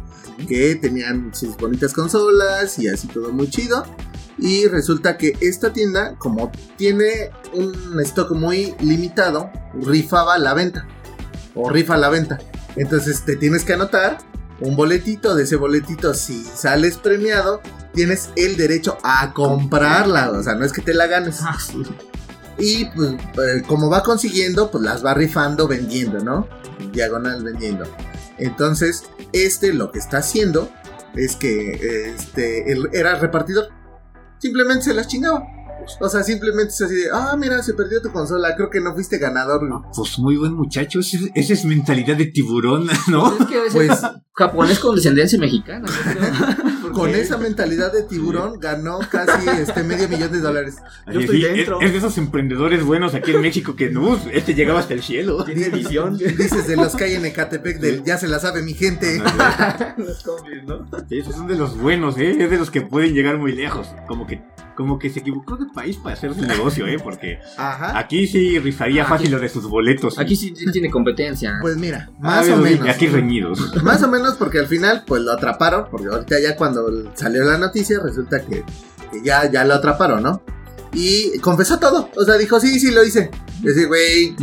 Que 0.46 0.74
tenían 0.74 1.34
sus 1.34 1.56
bonitas 1.56 1.94
consolas 1.94 2.78
y 2.78 2.88
así 2.88 3.08
todo 3.08 3.32
muy 3.32 3.48
chido. 3.48 3.84
Y 4.36 4.66
resulta 4.66 5.16
que 5.16 5.32
esta 5.40 5.72
tienda, 5.72 6.16
como 6.18 6.52
tiene 6.76 7.30
un 7.54 7.98
stock 8.00 8.32
muy 8.32 8.74
limitado, 8.80 9.50
rifaba 9.80 10.36
la 10.36 10.52
venta. 10.52 10.86
O 11.54 11.70
rifa 11.70 11.96
la 11.96 12.10
venta. 12.10 12.38
Entonces 12.76 13.22
te 13.24 13.36
tienes 13.36 13.64
que 13.64 13.72
anotar 13.72 14.18
un 14.60 14.76
boletito. 14.76 15.34
De 15.34 15.44
ese 15.44 15.56
boletito, 15.56 16.14
si 16.14 16.42
sales 16.44 16.98
premiado, 16.98 17.60
tienes 17.92 18.30
el 18.36 18.56
derecho 18.56 18.98
a 19.02 19.32
comprarla. 19.32 20.30
O 20.30 20.42
sea, 20.42 20.54
no 20.54 20.64
es 20.64 20.72
que 20.72 20.82
te 20.82 20.94
la 20.94 21.06
ganes. 21.06 21.40
Ah. 21.42 21.56
Y 22.58 22.86
pues, 22.86 23.12
eh, 23.12 23.62
como 23.66 23.90
va 23.90 24.02
consiguiendo, 24.02 24.70
pues 24.70 24.84
las 24.84 25.04
va 25.04 25.14
rifando 25.14 25.66
vendiendo, 25.66 26.20
¿no? 26.20 26.46
Diagonal 26.92 27.42
vendiendo. 27.42 27.84
Entonces, 28.38 29.04
este 29.32 29.72
lo 29.72 29.90
que 29.90 29.98
está 29.98 30.18
haciendo 30.18 30.70
es 31.14 31.36
que 31.36 32.12
este 32.14 32.72
él 32.72 32.88
era 32.92 33.16
repartidor. 33.16 33.68
Simplemente 34.38 34.84
se 34.84 34.94
las 34.94 35.08
chingaba. 35.08 35.53
O 36.00 36.08
sea, 36.08 36.22
simplemente 36.22 36.72
es 36.72 36.80
así 36.82 36.94
de, 36.94 37.08
ah, 37.12 37.36
mira, 37.38 37.62
se 37.62 37.74
perdió 37.74 38.00
tu 38.02 38.10
consola, 38.12 38.54
creo 38.56 38.70
que 38.70 38.80
no 38.80 38.94
fuiste 38.94 39.18
ganador. 39.18 39.60
Pues 39.94 40.18
muy 40.18 40.36
buen 40.36 40.54
muchacho. 40.54 41.00
Esa 41.00 41.16
es, 41.18 41.30
esa 41.34 41.52
es 41.52 41.64
mentalidad 41.64 42.16
de 42.16 42.26
tiburón, 42.26 42.86
¿no? 43.08 43.30
Pues 43.36 43.40
es 43.40 43.46
que 43.46 43.58
a 43.58 43.62
veces 43.62 43.74
Pues 43.74 44.02
japonés 44.34 44.78
con 44.80 44.94
descendencia 44.96 45.38
mexicana. 45.38 45.86
creo. 46.12 46.74
con 46.92 47.10
esa 47.10 47.38
mentalidad 47.38 47.92
de 47.92 48.02
tiburón 48.04 48.58
ganó 48.60 48.98
casi 49.10 49.48
este 49.48 49.82
medio 49.82 50.08
millón 50.08 50.30
de 50.32 50.40
dólares. 50.40 50.76
Yo 51.12 51.20
estoy 51.20 51.44
es- 51.44 51.54
dentro. 51.54 51.80
Es, 51.80 51.92
de 51.92 51.98
esos 51.98 52.16
emprendedores 52.18 52.84
buenos 52.84 53.14
aquí 53.14 53.32
en 53.32 53.40
México 53.40 53.74
que 53.76 53.90
no, 53.90 54.16
este 54.32 54.54
llegaba 54.54 54.80
hasta 54.80 54.94
el 54.94 55.02
cielo. 55.02 55.44
Tiene 55.46 55.68
visión. 55.70 56.16
Dices 56.18 56.66
de 56.66 56.76
los 56.76 56.94
que 56.94 57.04
hay 57.04 57.14
en 57.14 57.24
Ecatepec, 57.26 57.78
del 57.80 58.04
ya 58.04 58.16
se 58.18 58.28
la 58.28 58.38
sabe 58.38 58.62
mi 58.62 58.74
gente. 58.74 59.20
Los 59.96 60.22
combis, 60.22 60.62
¿no? 60.66 60.86
Sí, 61.08 61.18
esos 61.18 61.34
son 61.34 61.46
de 61.46 61.56
los 61.56 61.76
buenos, 61.78 62.16
¿eh? 62.18 62.36
Es 62.44 62.50
de 62.50 62.56
los 62.58 62.70
que 62.70 62.82
pueden 62.82 63.14
llegar 63.14 63.38
muy 63.38 63.52
lejos. 63.52 63.88
Como 64.06 64.26
que, 64.26 64.42
como 64.74 64.98
que 64.98 65.10
se 65.10 65.20
equivocó 65.20 65.56
de 65.56 65.66
país 65.66 65.96
para 65.96 66.14
hacer 66.14 66.34
su 66.34 66.42
negocio, 66.42 66.86
¿eh? 66.86 66.98
Porque 67.02 67.38
Ajá. 67.56 67.98
aquí 67.98 68.26
sí 68.26 68.58
rifaría 68.58 69.02
Aquí- 69.02 69.10
fácil 69.10 69.30
lo 69.32 69.38
de 69.40 69.48
sus 69.48 69.68
boletos. 69.68 70.18
Aquí 70.18 70.36
sí, 70.36 70.54
sí 70.56 70.66
tiene 70.72 70.90
competencia. 70.90 71.58
Pues 71.60 71.76
mira, 71.76 72.10
Ah, 72.16 72.18
más 72.20 72.48
o 72.48 72.56
menos. 72.56 72.88
Aquí 72.88 73.06
reñidos. 73.06 73.82
Más 73.82 74.02
o 74.02 74.08
menos 74.08 74.34
porque 74.34 74.58
al 74.58 74.66
final 74.66 75.04
pues 75.06 75.22
lo 75.22 75.32
atraparon, 75.32 75.86
porque 75.90 76.08
ahorita 76.08 76.40
ya 76.40 76.56
cuando 76.56 77.10
salió 77.14 77.44
la 77.44 77.58
noticia 77.58 77.98
resulta 78.02 78.40
que, 78.44 78.64
que 79.12 79.22
ya, 79.24 79.50
ya 79.50 79.64
lo 79.64 79.74
atraparon, 79.74 80.22
¿no? 80.22 80.42
Y 80.92 81.38
confesó 81.40 81.78
todo, 81.80 82.08
o 82.16 82.24
sea, 82.24 82.36
dijo, 82.36 82.60
sí, 82.60 82.78
sí, 82.78 82.92
lo 82.92 83.02
hice. 83.04 83.30
Ese 83.62 83.86
güey, 83.86 84.34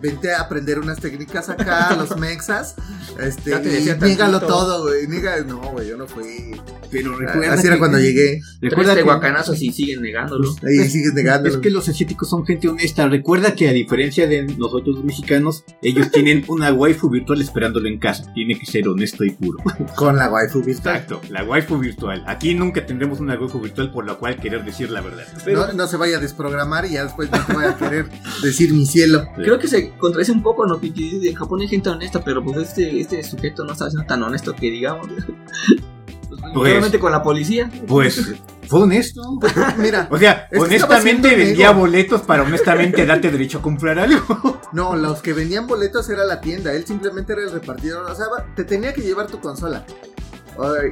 vente 0.00 0.32
a 0.32 0.40
aprender 0.40 0.78
unas 0.78 0.98
técnicas 0.98 1.48
acá, 1.48 1.94
los 1.98 2.16
mexas, 2.18 2.74
este, 3.20 3.50
Ya 3.50 3.62
te 3.62 3.68
y 3.68 3.72
decía 3.72 3.96
niégalo 3.96 4.40
tantito. 4.40 4.46
todo, 4.46 4.82
güey, 4.84 5.06
no, 5.46 5.58
güey, 5.72 5.88
yo 5.88 5.96
no 5.96 6.06
fui. 6.06 6.52
Pero 6.90 7.16
Así 7.50 7.66
era 7.66 7.78
cuando 7.78 7.98
llegué, 7.98 8.40
Recuerda 8.60 8.92
Tres 8.92 9.02
que, 9.04 9.10
guacanazos 9.10 9.60
y 9.62 9.72
siguen 9.72 10.02
negándolo. 10.02 10.54
ahí 10.66 10.88
sigues 10.88 11.12
negando. 11.12 11.48
es 11.48 11.56
que 11.56 11.70
los 11.70 11.88
asiáticos 11.88 12.28
son 12.30 12.46
gente 12.46 12.68
honesta. 12.68 13.08
Recuerda 13.08 13.54
que 13.54 13.68
a 13.68 13.72
diferencia 13.72 14.28
de 14.28 14.44
nosotros 14.44 14.96
los 14.96 15.04
mexicanos, 15.04 15.64
ellos 15.82 16.10
tienen 16.10 16.44
una 16.48 16.72
waifu 16.72 17.10
virtual 17.10 17.40
esperándolo 17.40 17.88
en 17.88 17.98
casa. 17.98 18.32
Tiene 18.34 18.58
que 18.58 18.66
ser 18.66 18.86
honesto 18.88 19.24
y 19.24 19.30
puro. 19.30 19.58
Con 19.96 20.16
la 20.16 20.30
waifu 20.30 20.62
virtual. 20.62 20.96
Exacto, 20.96 21.20
la 21.30 21.44
waifu 21.44 21.78
virtual. 21.78 22.22
Aquí 22.26 22.54
nunca 22.54 22.86
tendremos 22.86 23.20
una 23.20 23.34
waifu 23.34 23.60
virtual 23.60 23.90
por 23.90 24.06
la 24.06 24.14
cual 24.14 24.36
querer 24.36 24.64
decir 24.64 24.90
la 24.90 25.00
verdad. 25.00 25.24
No, 25.46 25.72
no 25.72 25.86
se 25.88 25.96
vaya 25.96 26.18
a 26.18 26.20
desprogramar 26.20 26.86
y 26.86 26.92
ya 26.92 27.04
después 27.04 27.30
no 27.30 27.44
te 27.44 27.52
vaya 27.52 27.70
a 27.70 27.76
querer 27.76 28.08
decir 28.42 28.53
mi 28.72 28.86
cielo. 28.86 29.26
Creo 29.36 29.58
que 29.58 29.68
se 29.68 29.90
contradice 29.96 30.32
un 30.32 30.42
poco, 30.42 30.66
¿no? 30.66 30.80
Que 30.80 30.90
dice, 30.90 31.28
en 31.28 31.34
Japón 31.34 31.60
hay 31.60 31.68
gente 31.68 31.88
honesta, 31.88 32.22
pero 32.22 32.42
pues 32.44 32.56
este, 32.58 33.00
este 33.00 33.22
sujeto 33.22 33.64
no 33.64 33.72
está 33.72 33.90
siendo 33.90 34.06
tan 34.06 34.22
honesto 34.22 34.54
que 34.54 34.70
digamos. 34.70 35.08
Pues, 36.52 36.70
solamente 36.70 36.98
con 36.98 37.10
la 37.10 37.22
policía. 37.22 37.70
Pues 37.86 38.34
fue 38.68 38.82
honesto. 38.82 39.22
Mira, 39.78 40.08
O 40.10 40.18
sea, 40.18 40.48
honestamente 40.56 41.34
vendía 41.34 41.68
nego. 41.68 41.80
boletos 41.80 42.22
para 42.22 42.42
honestamente 42.42 43.04
darte 43.06 43.30
derecho 43.30 43.58
a 43.58 43.62
comprar 43.62 43.98
algo. 43.98 44.60
No, 44.72 44.96
los 44.96 45.22
que 45.22 45.32
vendían 45.32 45.68
boletos 45.68 46.10
era 46.10 46.24
la 46.24 46.40
tienda, 46.40 46.72
él 46.72 46.84
simplemente 46.84 47.32
era 47.32 47.42
el 47.42 47.52
repartidor, 47.52 48.10
o 48.10 48.14
sea, 48.14 48.26
te 48.56 48.64
tenía 48.64 48.92
que 48.92 49.02
llevar 49.02 49.28
tu 49.28 49.38
consola. 49.38 49.86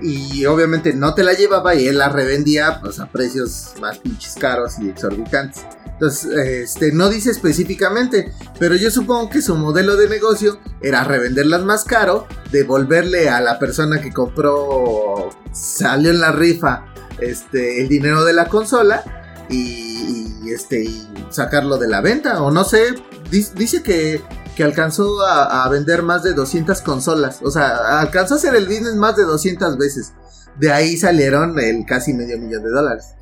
Y 0.03 0.45
obviamente 0.47 0.93
no 0.95 1.15
te 1.15 1.25
la 1.25 1.33
llevaba 1.33 1.75
y 1.75 1.89
él 1.89 1.99
la 1.99 2.09
revendía 2.09 2.79
pues, 2.81 3.01
a 3.01 3.07
precios 3.07 3.75
más 3.81 3.99
pinches 3.99 4.35
caros 4.35 4.79
y 4.79 4.89
exorbitantes. 4.89 5.65
Entonces, 5.93 6.25
este, 6.33 6.93
no 6.93 7.09
dice 7.09 7.31
específicamente, 7.31 8.33
pero 8.59 8.75
yo 8.75 8.91
supongo 8.91 9.31
que 9.31 9.41
su 9.43 9.55
modelo 9.55 9.97
de 9.97 10.09
negocio 10.09 10.59
era 10.81 11.05
revenderlas 11.05 11.63
más 11.63 11.85
caro, 11.85 12.27
devolverle 12.51 13.29
a 13.29 13.41
la 13.41 13.59
persona 13.59 14.01
que 14.01 14.13
compró, 14.13 15.31
salió 15.53 16.11
en 16.11 16.21
la 16.21 16.33
rifa, 16.33 16.87
este, 17.21 17.81
el 17.83 17.89
dinero 17.89 18.25
de 18.25 18.33
la 18.33 18.47
consola 18.47 19.05
y, 19.49 20.51
este 20.51 20.83
y 20.85 21.09
sacarlo 21.31 21.79
de 21.79 21.89
la 21.89 22.01
venta 22.01 22.43
o 22.43 22.51
no 22.51 22.65
sé 22.65 22.95
Dic- 23.31 23.53
dice 23.55 23.83
que, 23.83 24.21
que 24.57 24.65
alcanzó 24.65 25.25
a, 25.25 25.65
a 25.65 25.69
vender 25.69 26.03
más 26.03 26.23
de 26.23 26.35
200 26.35 26.81
consolas 26.83 27.39
o 27.43 27.51
sea 27.51 28.01
alcanzó 28.01 28.35
a 28.35 28.37
hacer 28.39 28.55
el 28.57 28.67
business 28.67 28.97
más 28.97 29.17
de 29.17 29.23
200 29.25 29.79
veces. 29.79 30.13
De 30.59 30.71
ahí 30.73 30.97
salieron 30.99 31.59
el 31.59 31.87
casi 31.87 32.13
medio 32.13 32.39
millón 32.39 32.63
de 32.65 32.71
dólares 32.71 33.15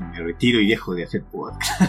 Me 0.00 0.20
retiro 0.20 0.60
y 0.60 0.68
dejo 0.68 0.94
de 0.94 1.04
hacer 1.04 1.22
podcast. 1.24 1.82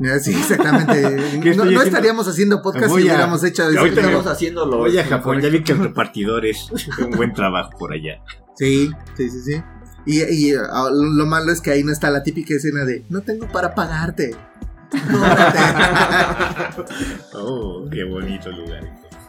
Eh, 0.00 0.18
sí 0.20 0.32
exactamente 0.32 1.38
¿Qué 1.42 1.54
no, 1.54 1.64
estaríamos 1.82 2.28
haciendo 2.28 2.62
podcast 2.62 2.88
Voy 2.90 3.02
si 3.02 3.08
a- 3.08 3.12
hubiéramos 3.12 3.44
hecho 3.44 3.68
eso 3.68 3.84
Estamos 3.86 4.26
haciéndolo. 4.26 4.78
Voy 4.78 4.98
a 4.98 5.04
Japón, 5.04 5.40
ya 5.40 5.48
vi 5.48 5.62
que 5.62 5.72
el 5.72 5.78
repartidor 5.78 6.46
es 6.46 6.68
un 6.98 7.10
buen 7.12 7.32
trabajo 7.32 7.70
por 7.78 7.92
allá. 7.92 8.20
sí 8.56 8.90
sí 9.16 9.30
sí 9.30 9.40
sí 9.42 9.62
y, 10.06 10.20
y, 10.22 10.54
ah, 10.54 10.90
lo 10.92 11.24
malo 11.24 11.50
es 11.50 11.62
que 11.62 11.70
ahí 11.70 11.82
no 11.82 11.90
está 11.90 12.10
la 12.10 12.22
típica 12.22 12.54
escena 12.54 12.84
de 12.84 13.06
no 13.08 13.22
tengo 13.22 13.48
para 13.48 13.74
pagarte. 13.74 14.36
Oh, 17.32 17.88
qué 17.90 18.04
bonito 18.04 18.50
lugar. 18.50 18.82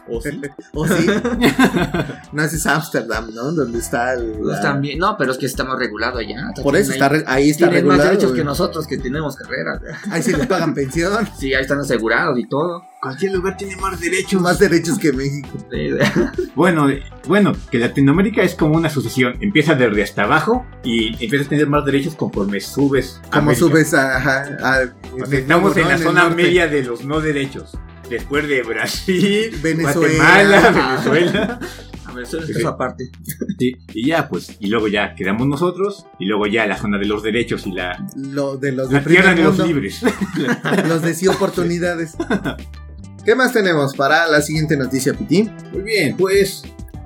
¿O 0.08 0.20
sí? 0.20 0.40
¿O 0.72 0.86
sí? 0.86 1.06
No, 2.32 2.42
ese 2.42 2.56
es 2.56 2.66
Amsterdam, 2.66 3.30
¿no? 3.34 3.52
Donde 3.52 3.78
está 3.78 4.14
el... 4.14 4.32
Pues 4.42 4.60
también, 4.60 4.98
no, 4.98 5.16
pero 5.16 5.32
es 5.32 5.38
que 5.38 5.46
estamos 5.46 5.78
regulados 5.78 6.20
allá. 6.20 6.50
Por 6.62 6.76
eso 6.76 6.92
está, 6.92 7.08
re- 7.08 7.24
ahí 7.26 7.50
está 7.50 7.68
Tienen 7.68 7.86
más 7.86 7.96
regulado. 7.98 8.10
derechos 8.10 8.30
güey. 8.30 8.40
que 8.40 8.44
nosotros 8.44 8.86
que 8.86 8.98
tenemos 8.98 9.36
carrera. 9.36 9.80
Ahí 10.10 10.22
sí 10.22 10.32
les 10.32 10.46
pagan 10.46 10.74
pensión. 10.74 11.26
Sí, 11.38 11.54
ahí 11.54 11.62
están 11.62 11.78
asegurados 11.80 12.38
y 12.38 12.46
todo. 12.48 12.84
Cualquier 13.00 13.32
lugar 13.32 13.56
tiene 13.56 13.76
más 13.76 14.00
derechos. 14.00 14.40
Más 14.40 14.58
derechos 14.58 14.98
que 14.98 15.12
México. 15.12 15.48
Sí, 15.70 15.90
Bueno, 16.54 16.88
bueno, 17.28 17.52
que 17.70 17.78
Latinoamérica 17.78 18.42
es 18.42 18.54
como 18.54 18.76
una 18.76 18.88
sucesión. 18.90 19.34
Empieza 19.40 19.74
desde 19.74 20.02
hasta 20.02 20.22
abajo 20.24 20.66
y 20.82 21.08
empiezas 21.22 21.46
a 21.46 21.50
tener 21.50 21.68
más 21.68 21.84
derechos 21.84 22.14
conforme 22.16 22.60
subes. 22.60 23.20
Como 23.30 23.50
América. 23.50 23.66
subes 23.66 23.94
a... 23.94 24.16
a- 24.16 24.42
a- 24.42 24.94
O 25.14 25.18
sea, 25.18 25.26
de 25.28 25.38
estamos 25.38 25.76
en 25.76 25.88
la 25.88 25.98
zona 25.98 26.28
media 26.30 26.66
de 26.68 26.82
los 26.82 27.04
no 27.04 27.20
derechos. 27.20 27.76
Después 28.10 28.46
de 28.48 28.62
Brasil, 28.62 29.50
Venezuela. 29.62 29.92
Guatemala, 30.44 31.00
Venezuela. 31.10 31.60
A 32.04 32.12
ver, 32.12 32.24
eso 32.24 32.38
es 32.38 32.46
Sí. 32.46 32.52
esa 32.56 32.76
parte. 32.76 33.10
Sí, 33.58 33.76
y 33.92 34.06
ya, 34.06 34.28
pues, 34.28 34.56
y 34.60 34.68
luego 34.68 34.86
ya 34.88 35.14
quedamos 35.16 35.46
nosotros, 35.48 36.06
y 36.20 36.26
luego 36.26 36.46
ya 36.46 36.66
la 36.66 36.76
zona 36.78 36.98
de 36.98 37.06
los 37.06 37.22
derechos 37.22 37.66
y 37.66 37.72
la, 37.72 38.06
Lo 38.16 38.56
de 38.56 38.72
los 38.72 38.88
de 38.90 38.94
la 39.00 39.04
tierra 39.04 39.34
de 39.34 39.42
los 39.42 39.56
mundo. 39.58 39.66
libres. 39.66 40.00
Los 40.88 41.02
de 41.02 41.14
sí 41.14 41.26
oportunidades. 41.26 42.14
¿Qué 43.24 43.34
más 43.34 43.52
tenemos 43.52 43.94
para 43.96 44.28
la 44.28 44.40
siguiente 44.40 44.76
noticia, 44.76 45.12
Piti? 45.14 45.50
Muy 45.72 45.82
bien, 45.82 46.16
pues, 46.16 46.62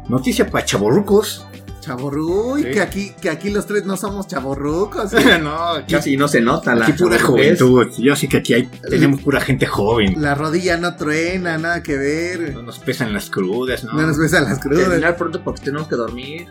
noticia 0.09 0.47
para 0.51 0.67
chavorrucos. 0.67 1.47
Chavorruy, 1.91 2.63
Sí. 2.63 2.71
que 2.71 2.81
aquí, 2.81 3.13
que 3.21 3.31
aquí 3.31 3.51
los 3.51 3.67
tres 3.67 3.85
no 3.85 3.97
somos 3.97 4.29
chavorrucos. 4.29 5.13
no, 5.43 5.57
aquí, 5.75 5.93
Casi 5.95 6.17
no 6.17 6.29
se 6.29 6.41
nota 6.41 6.75
la 6.77 6.85
aquí 6.87 6.93
pura 6.93 7.19
juventud. 7.19 7.89
Yo 7.99 8.15
sé 8.15 8.29
que 8.29 8.37
aquí 8.37 8.55
hay, 8.55 8.67
tenemos 8.89 9.21
pura 9.23 9.41
gente 9.41 9.67
joven. 9.67 10.15
La 10.23 10.37
rodilla 10.37 10.77
no 10.77 10.95
truena, 10.95 11.59
nada 11.59 11.83
que 11.83 11.97
ver. 11.97 12.55
No 12.55 12.63
nos 12.63 12.79
pesan 12.79 13.13
las 13.13 13.29
crudas, 13.29 13.83
¿no? 13.83 13.95
No 13.95 14.07
nos 14.07 14.19
besan 14.19 14.45
las 14.45 14.61
crudas. 14.61 14.87
Terminar 14.89 15.17
pronto 15.17 15.43
porque 15.43 15.63
tenemos 15.65 15.89
que 15.89 15.97
dormir. 15.97 16.47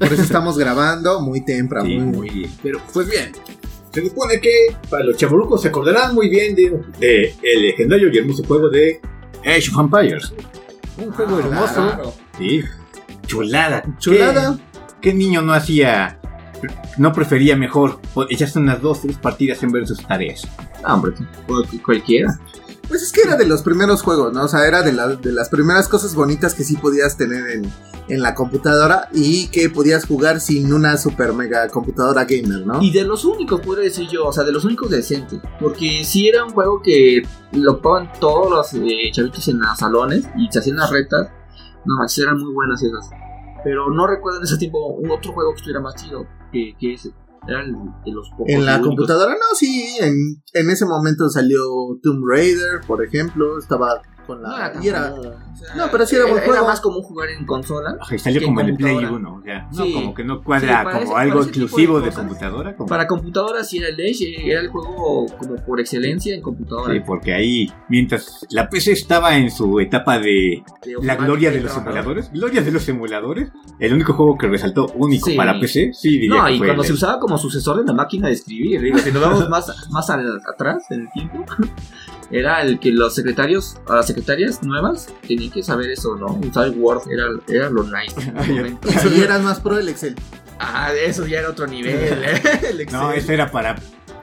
Por 0.00 0.12
eso 0.12 0.22
estamos 0.22 0.58
grabando 0.58 1.20
muy 1.20 1.44
temprano. 1.44 1.86
Sí, 1.86 1.98
muy- 1.98 2.30
bien. 2.30 2.50
Pero, 2.60 2.80
pues 2.92 3.08
bien, 3.08 3.30
se 3.92 4.02
supone 4.08 4.40
que 4.40 4.76
para 4.90 5.04
los 5.04 5.16
chavorrucos 5.16 5.62
se 5.62 5.68
acordarán 5.68 6.12
muy 6.12 6.28
bien 6.28 6.56
de, 6.56 6.70
de 6.98 7.34
el 7.40 7.62
legendario 7.62 8.08
y 8.12 8.18
hermoso 8.18 8.42
juego 8.44 8.68
de 8.68 9.00
Age 9.44 9.70
of 9.72 9.78
Empires. 9.78 10.32
Un 10.98 11.12
juego 11.12 11.36
Ah, 11.36 11.40
hermoso. 11.46 11.74
claro. 11.74 12.14
Sí, 12.36 12.62
chulada. 13.26 13.82
Chulada. 13.98 14.56
¿Qué, 15.00 15.10
qué 15.10 15.14
niño 15.14 15.42
no 15.42 15.52
hacía, 15.52 16.20
no 16.98 17.12
prefería 17.12 17.56
mejor 17.56 18.00
echarse 18.30 18.58
unas 18.58 18.80
dos, 18.80 19.02
tres 19.02 19.16
partidas 19.18 19.62
en 19.62 19.72
ver 19.72 19.86
sus 19.86 20.06
tareas? 20.06 20.46
Ah, 20.84 20.94
hombre, 20.94 21.12
cual- 21.46 21.66
cualquiera. 21.84 22.38
Pues 22.88 23.02
es 23.02 23.10
que 23.10 23.22
era 23.22 23.34
de 23.36 23.46
los 23.46 23.62
primeros 23.62 24.02
juegos, 24.02 24.32
¿no? 24.32 24.44
O 24.44 24.48
sea, 24.48 24.64
era 24.66 24.82
de, 24.82 24.92
la- 24.92 25.08
de 25.08 25.32
las 25.32 25.48
primeras 25.48 25.88
cosas 25.88 26.14
bonitas 26.14 26.54
que 26.54 26.62
sí 26.62 26.76
podías 26.76 27.16
tener 27.16 27.44
en, 27.50 27.72
en 28.08 28.22
la 28.22 28.32
computadora 28.36 29.08
y 29.12 29.48
que 29.48 29.68
podías 29.70 30.06
jugar 30.06 30.40
sin 30.40 30.72
una 30.72 30.96
super 30.96 31.32
mega 31.32 31.66
computadora 31.68 32.24
gamer, 32.26 32.64
¿no? 32.64 32.80
Y 32.80 32.92
de 32.92 33.02
los 33.02 33.24
únicos, 33.24 33.60
podría 33.60 33.86
decir 33.86 34.06
yo, 34.08 34.26
o 34.26 34.32
sea, 34.32 34.44
de 34.44 34.52
los 34.52 34.64
únicos 34.64 34.88
decentes. 34.88 35.40
Porque 35.58 36.04
si 36.04 36.28
era 36.28 36.44
un 36.44 36.50
juego 36.52 36.80
que 36.80 37.22
lo 37.54 37.72
ocupaban 37.72 38.12
todos 38.20 38.50
los 38.50 38.74
eh, 38.74 39.10
chavitos 39.10 39.48
en 39.48 39.58
los 39.58 39.76
salones 39.76 40.24
y 40.38 40.46
se 40.52 40.60
hacían 40.60 40.76
las 40.76 40.88
retas. 40.90 41.26
No, 41.86 41.96
manches, 41.98 42.18
eran 42.18 42.38
muy 42.38 42.52
buenas 42.52 42.82
esas. 42.82 43.10
Pero 43.64 43.90
no 43.90 44.06
recuerdo 44.06 44.38
en 44.38 44.44
ese 44.44 44.58
tiempo 44.58 44.86
un 44.88 45.10
otro 45.10 45.32
juego 45.32 45.50
que 45.52 45.56
estuviera 45.56 45.80
más 45.80 45.94
chido 45.96 46.26
que, 46.52 46.74
que 46.78 46.94
ese. 46.94 47.12
Era 47.48 47.62
el 47.62 47.72
de 48.04 48.12
los 48.12 48.28
pocos. 48.30 48.46
En 48.48 48.66
la 48.66 48.80
computadora, 48.80 49.34
no, 49.34 49.54
sí. 49.54 49.96
En, 50.00 50.14
en 50.52 50.70
ese 50.70 50.84
momento 50.84 51.28
salió 51.28 51.60
Tomb 52.02 52.22
Raider, 52.28 52.80
por 52.86 53.04
ejemplo. 53.04 53.58
Estaba 53.58 54.02
con 54.26 54.42
No 54.42 54.48
la. 54.48 54.66
era 54.68 54.84
y 54.84 54.88
era- 54.88 55.14
o 55.14 55.22
sea, 55.22 55.74
No, 55.76 55.84
pero 55.90 56.04
sí 56.06 56.16
era 56.16 56.24
buen 56.26 56.36
Era 56.38 56.46
juego. 56.46 56.66
más 56.66 56.80
común 56.80 57.02
jugar 57.02 57.30
en 57.30 57.46
consola. 57.46 57.96
Y 58.10 58.18
salió 58.18 58.42
como 58.44 58.60
en 58.60 58.68
el 58.68 58.76
Play 58.76 58.94
computadora. 58.94 59.28
1, 59.30 59.34
o 59.38 59.42
sea, 59.42 59.68
no, 59.72 59.84
Sí. 59.84 59.92
como 59.94 60.14
que 60.14 60.24
no 60.24 60.36
Sí, 60.36 60.42
cuadra 60.44 60.84
para 60.84 60.98
como 60.98 61.12
ese- 61.12 61.14
algo 61.22 61.40
de 61.40 61.46
exclusivo 61.46 62.00
de, 62.00 62.06
cosas. 62.08 62.18
computadora. 62.24 62.76
como- 62.76 62.88
Para 62.88 63.06
computadora 63.06 63.64
sí 63.64 63.78
era 63.78 63.88
el 63.88 63.98
Edge, 64.00 64.50
era 64.50 64.60
el 64.60 64.68
juego 64.68 65.26
como 65.38 65.56
por 65.64 65.80
excelencia 65.80 66.34
en 66.34 66.42
computadora. 66.42 66.92
Sí, 66.92 67.00
porque 67.06 67.32
ahí, 67.34 67.72
mientras 67.88 68.46
la 68.50 68.68
PC 68.68 68.92
estaba 68.92 69.36
en 69.36 69.50
su 69.50 69.80
etapa 69.80 70.18
de 70.18 70.62
De 70.84 70.94
la 71.02 71.16
gloria 71.16 71.50
de 71.50 71.60
los 71.60 71.76
emuladores, 71.76 72.30
gloria 72.32 72.62
de 72.62 72.70
los 72.72 72.88
emuladores, 72.88 73.50
el 73.78 73.92
único 73.94 74.12
juego 74.12 74.36
que 74.36 74.48
resaltó 74.48 74.86
único 74.94 75.30
Sí. 75.30 75.36
para 75.36 75.58
PC, 75.58 75.92
sí 75.94 76.10
diría 76.18 76.36
No, 76.40 76.44
que 76.46 76.52
y 76.52 76.58
fue 76.58 76.66
cuando 76.66 76.82
el- 76.82 76.86
se 76.88 76.92
usaba 76.92 77.18
como 77.18 77.38
sucesor 77.38 77.78
de 77.78 77.84
la 77.84 77.92
máquina 77.94 78.28
de 78.28 78.34
escribir, 78.34 78.80
digo, 78.82 78.98
si 78.98 79.10
nos 79.10 79.22
vamos 79.22 79.48
más, 79.48 79.72
más 79.90 80.10
al- 80.10 80.40
atrás 80.52 80.84
en 80.90 81.00
el 81.02 81.08
tiempo, 81.12 81.44
era 82.30 82.62
el 82.62 82.78
que 82.80 82.90
los 82.90 83.14
secretarios, 83.14 83.76
a 83.88 83.96
las 83.96 84.06
secretarias 84.06 84.62
nuevas, 84.62 85.08
tenían 85.26 85.50
que 85.52 85.62
saber 85.62 85.90
eso, 85.90 86.16
¿no? 86.16 86.26
Usar 86.46 86.66
el 86.66 86.78
Word 86.78 87.02
era, 87.10 87.26
era 87.48 87.70
lo 87.70 87.82
nice. 87.84 88.20
en 88.20 88.36
ese 88.38 88.52
momento. 88.52 88.88
Y 88.92 88.92
si 88.92 89.20
eras 89.22 89.42
más 89.42 89.60
pro 89.60 89.78
el 89.78 89.88
Excel. 89.88 90.16
ah, 90.58 90.92
eso 90.92 91.26
ya 91.26 91.38
era 91.40 91.50
otro 91.50 91.66
nivel, 91.66 91.94
¿eh? 92.24 92.42
El 92.70 92.80
Excel. 92.80 93.00
No, 93.00 93.12
ese 93.12 93.34
era 93.34 93.50
para 93.50 93.76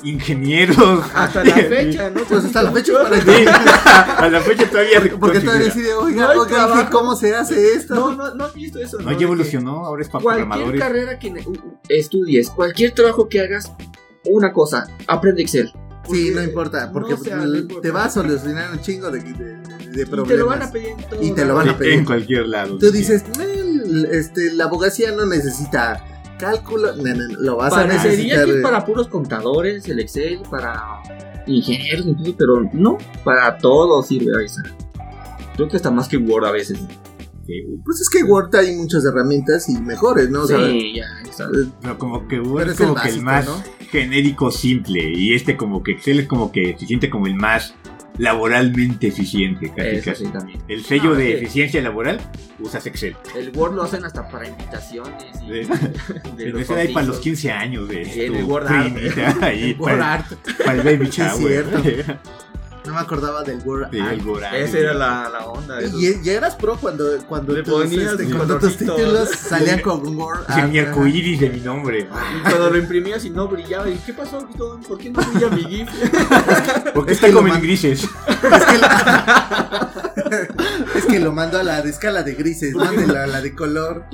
ingenieros. 0.03 1.03
Hasta 1.15 1.43
la 1.43 1.55
fecha, 1.55 2.09
¿no? 2.09 2.23
Pues 2.25 2.43
hasta 2.45 2.63
la 2.63 2.71
fecha 2.73 2.93
para 3.03 3.21
Sí, 3.21 3.45
a 3.47 4.27
la 4.29 4.41
fecha 4.41 4.69
todavía 4.69 5.01
Porque 5.19 5.39
todavía 5.39 5.65
decide, 5.67 5.93
oiga, 5.93 6.33
No 6.33 6.41
oiga, 6.41 6.89
¿cómo 6.89 7.15
se 7.15 7.33
hace 7.35 7.73
esto? 7.75 7.95
No, 7.95 8.11
no, 8.11 8.35
no 8.35 8.45
has 8.45 8.53
visto 8.53 8.79
eso, 8.79 8.97
No, 8.99 9.11
¿no? 9.11 9.17
ya 9.17 9.23
evolucionó, 9.25 9.85
ahora 9.85 10.01
es 10.01 10.09
para 10.09 10.21
Cualquier 10.23 10.47
programadores. 10.49 10.81
carrera 10.81 11.19
que 11.19 11.33
estudies, 11.89 12.49
cualquier 12.49 12.91
trabajo 12.91 13.29
que 13.29 13.39
hagas, 13.39 13.71
una 14.25 14.51
cosa, 14.51 14.87
aprende 15.07 15.41
Excel. 15.41 15.71
Sí, 16.09 16.31
no 16.35 16.43
importa, 16.43 16.91
porque 16.91 17.11
no 17.13 17.17
sea, 17.17 17.37
no 17.37 17.43
l- 17.43 17.59
importa. 17.59 17.81
te 17.81 17.91
va 17.91 18.05
a 18.05 18.09
solucionar 18.09 18.71
un 18.71 18.81
chingo 18.81 19.09
de, 19.09 19.21
de, 19.21 19.57
de 19.91 20.01
Y 20.01 20.05
problemas. 20.05 20.27
te 20.27 20.37
lo 20.37 20.45
van 20.47 20.61
a 20.61 20.71
pedir 20.71 20.89
en 20.89 20.97
todo 21.09 21.21
Y 21.23 21.31
te 21.31 21.45
lo 21.45 21.55
van 21.55 21.69
a 21.69 21.77
pedir. 21.77 21.93
En 21.93 22.05
cualquier 22.05 22.47
lado. 22.47 22.77
Tú 22.77 22.91
dices, 22.91 23.23
"Nel, 23.37 24.07
este, 24.11 24.51
la 24.53 24.65
abogacía 24.65 25.11
no 25.11 25.25
necesita 25.25 26.03
cálculo, 26.39 26.95
no, 26.95 27.03
no, 27.03 27.15
no, 27.15 27.39
lo 27.39 27.55
vas 27.57 27.73
a 27.73 27.85
necesitar. 27.87 28.45
que 28.45 28.51
es 28.57 28.61
para 28.61 28.85
puros 28.85 29.07
contadores, 29.07 29.87
el 29.87 29.99
Excel, 29.99 30.41
para 30.49 30.81
ingenieros, 31.47 32.05
incluso, 32.05 32.35
pero 32.37 32.69
no, 32.73 32.97
para 33.23 33.57
todo 33.57 34.03
sirve 34.03 34.31
ahí. 34.39 34.45
está. 34.45 34.61
Creo 35.55 35.67
que 35.69 35.77
hasta 35.77 35.91
más 35.91 36.07
que 36.09 36.17
Word 36.17 36.45
a 36.45 36.51
veces. 36.51 36.79
Pues 37.83 37.99
es 38.01 38.09
que 38.09 38.23
Word 38.23 38.55
hay 38.55 38.75
muchas 38.75 39.03
herramientas 39.05 39.67
y 39.69 39.73
mejores, 39.81 40.29
¿no? 40.29 40.43
O 40.43 40.47
sea, 40.47 40.57
sí, 40.65 40.93
ya, 40.95 41.05
está. 41.29 41.43
eh, 41.45 41.67
No, 41.83 41.97
como 41.97 42.27
que 42.27 42.39
Word 42.39 42.59
Pero 42.59 42.71
es 42.71 42.75
es 42.75 42.79
el 42.81 42.87
como 42.87 43.01
que 43.01 43.09
el 43.09 43.21
más 43.21 43.45
¿no? 43.45 43.63
genérico 43.91 44.51
simple. 44.51 45.11
Y 45.13 45.33
este 45.33 45.57
como 45.57 45.83
que 45.83 45.91
Excel 45.93 46.19
es 46.21 46.27
como 46.27 46.51
que 46.51 46.75
se 46.79 46.85
siente 46.85 47.09
como 47.09 47.27
el 47.27 47.35
más 47.35 47.73
laboralmente 48.17 49.07
eficiente, 49.07 49.71
casi 49.75 49.89
Eso 49.89 50.11
casi. 50.11 50.25
sí 50.25 50.31
también. 50.31 50.59
El 50.67 50.85
sello 50.85 51.09
No, 51.11 51.15
de 51.15 51.33
eficiencia 51.33 51.81
laboral, 51.81 52.21
usas 52.59 52.85
Excel. 52.85 53.15
El 53.35 53.51
Word 53.57 53.73
lo 53.73 53.83
hacen 53.83 54.05
hasta 54.05 54.27
para 54.29 54.47
invitaciones. 54.47 55.23
Y 55.43 55.63
Sí. 55.63 55.69
de 56.37 56.43
El 56.49 56.57
Excel 56.59 56.77
ahí 56.77 56.93
para 56.93 57.05
los 57.07 57.15
bautizos. 57.15 57.19
15 57.19 57.51
años 57.51 57.89
de 57.89 58.05
Sí, 58.05 58.21
el 58.21 58.43
Word 58.43 58.67
Art. 58.67 58.95
ahí, 59.41 59.75
Word 59.79 59.91
para, 59.91 60.13
Art. 60.13 60.31
para 60.63 60.73
el 60.73 60.81
baby 60.83 61.11
Sí, 61.11 61.21
es 61.21 61.37
shower. 61.39 62.19
No 62.85 62.93
me 62.93 62.99
acordaba 62.99 63.43
del 63.43 63.59
Word 63.65 63.87
Sí, 63.91 63.97
el. 63.97 64.21
Esa 64.55 64.77
era 64.77 64.93
la, 64.93 65.29
la 65.29 65.45
onda. 65.45 65.77
de 65.77 65.85
esos. 65.85 66.01
Y 66.01 66.21
ya 66.21 66.33
eras 66.33 66.55
pro 66.55 66.75
cuando, 66.75 67.05
cuando, 67.27 67.53
Le 67.53 67.63
tus, 67.63 67.73
ponías 67.73 68.11
este, 68.19 68.33
cuando 68.35 68.59
tus 68.59 68.77
títulos 68.77 69.29
salían 69.37 69.79
con 69.79 70.05
un 70.05 70.17
Word 70.17 70.45
Sí, 70.47 70.59
Art, 70.59 70.69
mi 70.69 70.79
arcoíris 70.79 71.39
de 71.39 71.49
mi 71.49 71.61
nombre. 71.61 71.99
Y 72.01 72.41
cuando 72.41 72.69
lo 72.69 72.77
imprimías 72.77 73.23
y 73.23 73.29
no 73.29 73.47
brillaba, 73.47 73.89
y 73.89 73.95
¿qué 73.97 74.13
pasó? 74.13 74.47
¿Por 74.87 74.97
qué 74.97 75.09
no 75.11 75.21
brilla 75.21 75.49
mi 75.49 75.63
GIF? 75.63 75.89
Porque 76.93 77.13
Es 77.13 77.23
está 77.23 77.33
como 77.33 77.53
en 77.53 77.61
grises. 77.61 78.07
Es 78.43 78.65
que, 78.65 78.77
lo, 78.77 78.87
es 81.07 81.13
que 81.13 81.19
lo 81.19 81.31
mando 81.31 81.59
a 81.59 81.63
la 81.63 81.81
de 81.81 81.89
escala 81.89 82.23
de 82.23 82.33
grises, 82.33 82.73
mándelo 82.75 83.17
a 83.19 83.27
la 83.27 83.41
de 83.41 83.53
color. 83.53 84.05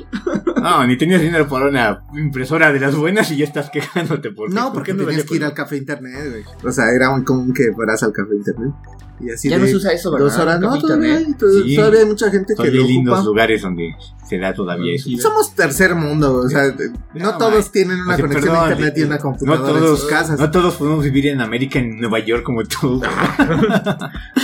No, 0.62 0.86
ni 0.86 0.97
tenías 0.97 1.21
dinero 1.21 1.47
para 1.47 1.67
una 1.67 2.04
impresora 2.15 2.71
de 2.73 2.80
las 2.80 2.95
buenas 2.95 3.32
y 3.32 3.38
ya 3.38 3.45
estás 3.45 3.69
quejándote. 3.69 4.32
Porque, 4.32 4.54
No, 4.54 4.65
¿por 4.65 4.73
porque 4.75 4.93
no 4.93 5.06
tenías 5.06 5.25
que 5.25 5.36
ir 5.36 5.43
al 5.45 5.54
café 5.54 5.78
internet, 5.78 6.30
güey. 6.30 6.43
O 6.63 6.71
sea, 6.71 6.86
era 6.93 7.10
muy 7.12 7.23
común 7.23 7.54
que 7.54 7.71
fueras 7.73 8.04
al 8.04 8.12
café 8.12 8.36
internet. 8.36 8.73
Y 9.21 9.32
así 9.32 9.49
ya 9.49 9.58
de 9.58 9.62
no 9.63 9.67
se 9.67 9.75
usa 9.75 9.91
eso, 9.93 10.12
¿verdad? 10.12 10.25
dos 10.28 10.38
horas. 10.38 10.60
No, 10.62 10.80
todavía 10.80 11.17
hay, 11.17 11.25
Sí. 11.25 11.75
todavía 11.75 11.99
hay 12.02 12.06
mucha 12.06 12.32
gente 12.32 12.54
que 12.54 12.56
Todavía 12.56 12.80
lo 12.82 12.86
hay 12.88 12.93
lindos 12.93 13.13
ocupa. 13.15 13.25
lugares 13.30 13.62
donde 13.62 13.95
se 14.30 14.38
da 14.38 14.54
todavía 14.54 14.94
eso. 14.96 15.06
Sí, 15.06 15.18
Somos 15.18 15.54
tercer 15.56 15.96
mundo, 15.96 16.36
o 16.46 16.48
sea, 16.50 16.68
no 17.13 17.32
No, 17.32 17.38
todos 17.38 17.54
man. 17.65 17.72
tienen 17.74 18.00
una 18.02 18.13
O 18.13 18.18
sea, 18.18 18.26
conexión 18.28 18.54
perdón, 18.54 18.68
a 18.70 18.72
internet 18.72 18.94
y 18.98 19.02
eh, 19.02 19.06
una 19.06 19.15
no 19.15 19.22
computadora 19.22 19.72
en 19.72 19.84
todos, 19.84 20.00
sus 20.02 20.10
casas. 20.10 20.39
no 20.39 20.52
todos 20.52 20.76
podemos 20.76 21.04
vivir 21.04 21.28
en 21.28 21.42
América, 21.42 21.80
en 21.80 22.00
Nueva 22.00 22.20
York 22.20 22.44
como 22.44 22.63
tú. 22.63 23.02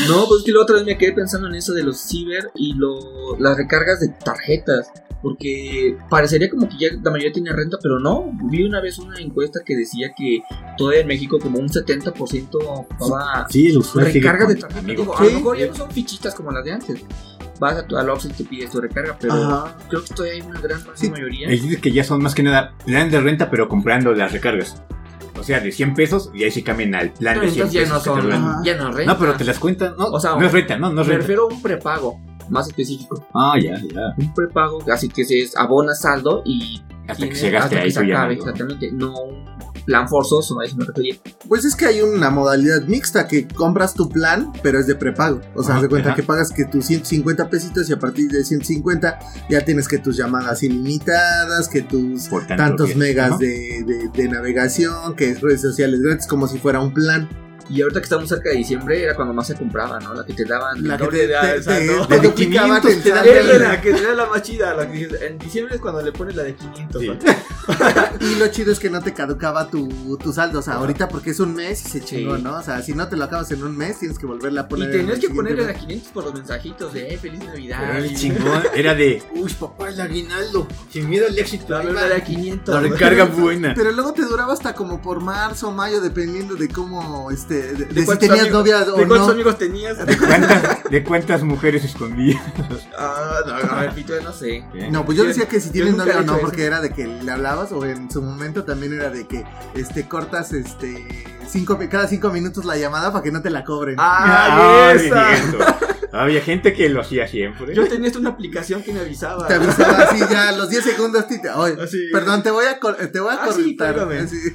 No, 0.09 0.25
pues 0.27 0.43
que 0.45 0.51
la 0.51 0.61
otra 0.61 0.75
vez 0.77 0.85
me 0.85 0.97
quedé 0.97 1.13
pensando 1.13 1.47
en 1.47 1.55
eso 1.55 1.73
de 1.73 1.83
los 1.83 1.97
ciber 1.99 2.49
y 2.55 2.73
lo, 2.73 3.37
las 3.39 3.57
recargas 3.57 3.99
de 3.99 4.09
tarjetas. 4.09 4.89
Porque 5.21 5.97
parecería 6.07 6.51
como 6.51 6.69
que 6.69 6.75
ya 6.77 6.87
la 7.01 7.09
mayoría 7.09 7.31
tiene 7.31 7.51
renta, 7.51 7.77
pero 7.81 7.97
no. 7.99 8.31
Vi 8.51 8.63
una 8.63 8.79
vez 8.79 8.99
una 8.99 9.19
encuesta 9.19 9.61
que 9.65 9.75
decía 9.75 10.11
que 10.15 10.41
todavía 10.77 11.01
en 11.01 11.07
México 11.07 11.39
como 11.39 11.57
un 11.57 11.67
70% 11.67 12.49
ocupaba 12.63 13.47
Sí, 13.49 13.71
sigue 13.71 14.03
recargas 14.05 14.49
de 14.49 14.53
con 14.53 14.61
tarjeta. 14.61 14.79
amigos. 14.81 15.05
Digo, 15.07 15.15
a 15.15 15.25
Sí. 15.25 15.31
lo 15.31 15.39
mejor 15.39 15.57
ya 15.57 15.67
no 15.67 15.73
son 15.75 15.89
fichitas 15.89 16.35
como 16.35 16.51
las 16.51 16.63
de 16.63 16.71
antes. 16.73 17.03
Vas 17.59 17.77
a 17.77 17.87
tu, 17.87 17.97
al 17.97 18.09
Oxxo 18.09 18.27
y 18.29 18.31
te 18.33 18.43
pides 18.43 18.71
tu 18.71 18.81
recarga, 18.81 19.17
pero 19.19 19.33
Ajá. 19.33 19.77
creo 19.89 20.03
que 20.03 20.13
todavía 20.13 20.33
hay 20.35 20.41
una 20.49 20.59
gran 20.61 20.79
Sí. 20.95 21.09
mayoría. 21.09 21.47
Es 21.49 21.61
que 21.79 21.91
ya 21.91 22.03
son 22.03 22.21
más 22.21 22.35
que 22.35 22.43
nada 22.43 22.73
plan 22.85 23.09
de 23.09 23.21
renta, 23.21 23.49
pero 23.49 23.67
comprando 23.69 24.13
las 24.13 24.31
recargas. 24.33 24.81
O 25.39 25.43
sea, 25.43 25.59
de 25.59 25.71
100 25.71 25.93
pesos 25.95 26.31
y 26.33 26.43
ahí 26.43 26.51
se 26.51 26.63
cambian 26.63 26.95
al 26.95 27.11
plan 27.11 27.35
Pero 27.35 27.45
de 27.47 27.51
100 27.53 27.67
entonces 27.67 27.73
ya 27.89 27.95
pesos. 27.95 28.07
no 28.07 28.21
son, 28.31 28.63
ya 28.63 28.75
no 28.77 28.91
renta. 28.91 29.13
No, 29.13 29.19
pero 29.19 29.33
te 29.35 29.43
las 29.43 29.59
cuentan. 29.59 29.95
No, 29.97 30.05
O 30.05 30.19
sea, 30.19 30.35
no 30.35 30.45
es 30.45 30.51
renta, 30.51 30.77
no, 30.77 30.91
no 30.91 31.01
es 31.01 31.07
Me 31.07 31.13
renta. 31.13 31.21
refiero 31.23 31.43
a 31.43 31.53
un 31.53 31.61
prepago 31.61 32.19
más 32.49 32.67
específico. 32.67 33.25
Ah, 33.33 33.55
ya, 33.61 33.75
ya. 33.75 34.13
Un 34.17 34.33
prepago, 34.33 34.79
así 34.91 35.09
que 35.09 35.25
se 35.25 35.49
abonas 35.57 35.99
saldo 36.01 36.41
y 36.45 36.81
Hasta 37.07 37.13
que 37.13 37.15
tienes- 37.33 37.41
llegaste 37.41 37.75
hasta 37.75 37.79
a 37.79 37.83
que 37.83 37.91
se 37.91 38.07
ya. 38.07 38.15
acabe, 38.17 38.35
no. 38.35 38.39
exactamente. 38.41 38.91
No 38.91 39.13
un 39.21 39.45
plan 39.85 40.07
forzoso, 40.09 40.59
a 40.59 40.65
eso 40.65 40.75
me 40.77 40.85
refería. 40.85 41.15
Pues 41.47 41.63
es 41.65 41.75
que 41.75 41.85
hay 41.85 42.01
una 42.01 42.29
modalidad 42.29 42.83
mixta 42.87 43.27
que 43.27 43.47
compras 43.47 43.93
tu 43.93 44.09
plan, 44.09 44.51
pero 44.63 44.79
es 44.79 44.87
de 44.87 44.95
prepago. 44.95 45.41
O 45.55 45.63
sea, 45.63 45.75
haz 45.75 45.83
de 45.83 45.89
cuenta 45.89 46.09
ajá. 46.09 46.15
que 46.15 46.23
pagas 46.23 46.51
que 46.51 46.65
tus 46.65 46.85
150 46.85 47.49
pesitos 47.49 47.89
y 47.89 47.93
a 47.93 47.99
partir 47.99 48.29
de 48.29 48.43
150 48.43 49.19
ya 49.49 49.61
tienes 49.63 49.87
que 49.87 49.97
tus 49.99 50.17
llamadas 50.17 50.63
ilimitadas, 50.63 51.67
que 51.69 51.81
tus 51.81 52.29
tantos 52.47 52.89
que- 52.89 52.95
megas 52.95 53.37
de, 53.39 53.83
de- 53.85 54.09
de 54.13 54.29
navegación, 54.29 55.15
que 55.15 55.29
es 55.31 55.41
redes 55.41 55.61
sociales 55.61 56.01
gratis, 56.01 56.27
como 56.27 56.47
si 56.47 56.57
fuera 56.57 56.79
un 56.79 56.93
plan. 56.93 57.29
Y 57.69 57.81
ahorita 57.81 57.99
que 57.99 58.03
estamos 58.03 58.29
cerca 58.29 58.49
de 58.49 58.57
diciembre 58.57 59.01
era 59.03 59.15
cuando 59.15 59.33
más 59.33 59.47
se 59.47 59.55
compraba, 59.55 59.99
¿no? 59.99 60.13
La 60.13 60.25
que 60.25 60.33
te 60.33 60.45
daban. 60.45 60.87
La 60.87 60.97
que 60.97 61.07
te, 61.07 61.27
de- 61.27 61.55
esa, 61.57 61.77
te- 61.77 61.85
¿no? 61.85 62.05
te 62.07 62.15
La 62.15 62.21
de 62.21 62.27
duplicaban 62.27 62.81
500 62.81 62.91
el 62.91 63.03
te 63.03 63.09
dan 63.09 63.27
era 63.27 63.57
la 63.69 63.81
que 63.81 63.89
era 63.89 64.13
la 64.13 64.25
más 64.27 64.41
chida. 64.43 64.73
La 64.75 64.91
que 64.91 65.09
en 65.27 65.37
diciembre 65.39 65.75
es 65.75 65.81
cuando 65.81 66.01
le 66.01 66.11
pones 66.11 66.35
la 66.35 66.43
de 66.43 66.55
500. 66.55 67.01
Sí. 67.01 67.07
¿no? 67.07 67.15
Y 68.19 68.35
lo 68.35 68.47
chido 68.47 68.71
es 68.71 68.79
que 68.79 68.89
no 68.89 69.01
te 69.01 69.13
caducaba 69.13 69.67
tu, 69.69 70.17
tu 70.17 70.31
saldo. 70.31 70.59
O 70.59 70.61
sea, 70.61 70.75
ahorita 70.75 71.07
porque 71.09 71.31
es 71.31 71.39
un 71.39 71.55
mes 71.55 71.83
y 71.85 71.89
se 71.89 72.01
chingó, 72.01 72.35
Sí. 72.37 72.43
¿no? 72.43 72.57
O 72.57 72.61
sea, 72.61 72.81
si 72.83 72.93
no 72.93 73.07
te 73.07 73.15
lo 73.17 73.23
acabas 73.25 73.49
en 73.51 73.63
un 73.63 73.75
mes, 73.75 73.99
tienes 73.99 74.19
que 74.19 74.25
volverla 74.27 74.61
a 74.61 74.63
Y 74.65 74.67
poner. 74.69 74.91
en 74.95 74.97
tenías 75.01 75.19
que 75.19 75.29
ponerle 75.29 75.61
la 75.63 75.67
mes. 75.73 75.77
500 75.81 76.11
por 76.11 76.23
los 76.25 76.33
mensajitos 76.35 76.93
de 76.93 77.13
eh, 77.13 77.17
feliz 77.17 77.43
Navidad. 77.43 78.03
Y- 78.03 78.15
chingón 78.15 78.63
era 78.75 78.93
de, 78.93 79.23
uy, 79.35 79.51
papá, 79.53 79.89
el 79.89 79.99
aguinaldo. 79.99 80.67
Sin 80.91 81.09
miedo 81.09 81.25
al 81.27 81.37
éxito. 81.37 81.65
La 81.69 81.79
ahí 81.79 81.87
verdad 81.87 82.03
va". 82.03 82.07
era 82.07 82.23
500. 82.23 82.75
La 82.75 82.81
recarga 82.81 83.25
buena. 83.25 83.73
Pero 83.75 83.91
luego 83.91 84.13
te 84.13 84.21
duraba 84.23 84.53
hasta 84.53 84.73
como 84.75 85.01
por 85.01 85.21
marzo 85.21 85.69
o 85.69 85.71
mayo, 85.71 86.01
dependiendo 86.01 86.55
de 86.55 86.67
cómo, 86.69 87.31
este, 87.31 87.54
de, 87.55 87.85
de 87.85 87.99
si 88.01 88.05
cuántos 88.05 88.19
tenías 88.19 88.39
amigos- 88.41 88.51
novia 88.59 88.79
¿De 88.85 88.91
o 88.91 88.95
cuántos 88.95 89.19
no. 89.27 89.33
amigos 89.33 89.57
tenías? 89.57 90.05
¿De 90.05 90.17
cuántas, 90.17 90.83
de 90.89 91.03
cuántas 91.03 91.43
mujeres 91.43 91.83
escondía? 91.83 92.41
Ah, 92.97 93.39
no, 93.45 93.59
no, 93.59 93.81
repito, 93.81 94.13
no 94.23 94.33
sé. 94.33 94.63
No, 94.91 95.05
pues 95.05 95.17
yo 95.17 95.23
decía 95.25 95.47
que 95.47 95.59
si 95.59 95.69
tienes 95.69 95.95
novia 95.95 96.19
o 96.19 96.23
no, 96.23 96.37
porque 96.39 96.65
era 96.65 96.81
de 96.81 96.91
que 96.91 97.07
le 97.07 97.31
hablabas, 97.31 97.71
o 97.71 97.85
en 97.85 98.09
su 98.11 98.21
momento 98.21 98.63
también 98.63 98.93
era 98.93 99.09
de 99.09 99.27
que 99.27 99.43
este 99.75 100.07
cortas 100.07 100.53
este 100.53 101.05
cinco, 101.47 101.79
cada 101.89 102.07
cinco 102.07 102.29
minutos 102.31 102.65
la 102.65 102.77
llamada 102.77 103.11
para 103.11 103.23
que 103.23 103.31
no 103.31 103.41
te 103.41 103.49
la 103.49 103.63
cobren. 103.63 103.95
¡Ah, 103.99 104.89
Ay, 104.91 104.97
esa! 105.07 105.35
cierto. 105.35 105.65
Había 106.11 106.39
gente 106.39 106.71
que 106.73 106.87
lo 106.87 107.01
hacía 107.01 107.27
siempre. 107.27 107.75
Yo 107.75 107.85
tenía 107.89 108.09
una 108.17 108.29
aplicación 108.29 108.81
que 108.81 108.93
me 108.93 109.01
avisaba. 109.01 109.47
Te 109.47 109.55
avisaba 109.55 109.97
así 110.03 110.19
ya 110.31 110.47
a 110.47 110.51
los 110.53 110.69
10 110.69 110.81
segundos. 110.85 111.27
Te, 111.27 111.41
oye, 111.49 111.75
Así. 111.81 111.97
perdón, 112.13 112.41
te 112.41 112.51
voy 112.51 112.63
a, 112.67 112.79
te 113.11 113.19
voy 113.19 113.33
a 113.33 113.43
Ah, 113.43 113.47
cortar. 113.49 113.97
No 113.97 114.05
manches. 114.05 114.53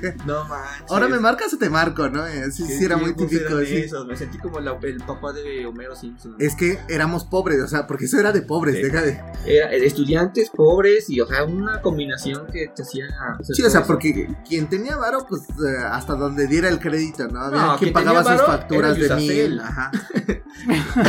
Ahora 0.88 1.08
me 1.08 1.18
marcas 1.20 1.52
o 1.52 1.58
te 1.58 1.68
marco, 1.68 2.08
¿no? 2.08 2.26
Eh, 2.26 2.50
Sí, 2.50 2.64
era 2.82 2.96
muy 2.96 3.12
típico. 3.14 3.58
esos. 3.58 4.06
Me 4.06 4.16
sentí 4.16 4.38
como 4.38 4.58
la- 4.60 4.78
el 4.82 4.96
papá 5.04 5.34
de 5.34 5.66
Homero 5.66 5.94
Simpson. 5.94 6.34
Es 6.38 6.54
que 6.54 6.78
éramos 6.88 7.24
pobres, 7.24 7.60
o 7.62 7.68
sea, 7.68 7.86
porque 7.86 8.06
eso 8.06 8.18
era 8.18 8.32
de 8.32 8.40
pobres, 8.40 8.76
Sí. 8.76 8.82
deja 8.82 9.02
de. 9.02 9.20
Era 9.44 9.70
estudiantes 9.72 10.48
pobres 10.50 11.10
y, 11.10 11.20
o 11.20 11.26
sea, 11.26 11.44
una 11.44 11.82
combinación 11.82 12.46
que 12.50 12.68
te 12.74 12.82
hacía. 12.82 13.04
Sí, 13.42 13.62
o 13.62 13.68
sea, 13.68 13.80
eso. 13.80 13.86
porque 13.86 14.28
quien 14.48 14.66
tenía 14.68 14.96
varo, 14.96 15.26
pues 15.28 15.42
eh, 15.42 15.76
hasta 15.90 16.14
donde 16.14 16.46
diera 16.46 16.68
el 16.70 16.78
crédito, 16.80 17.28
¿no? 17.28 17.40
Había 17.42 17.60
No, 17.60 17.66
quien 17.78 17.92
quien 17.92 18.04
pagaba 18.04 18.24
sus 18.36 18.46
facturas 18.46 18.96
era 18.98 19.16
de 19.16 19.22
Yusacel. 19.22 19.50
mil. 19.50 19.60
Ajá. 19.60 19.90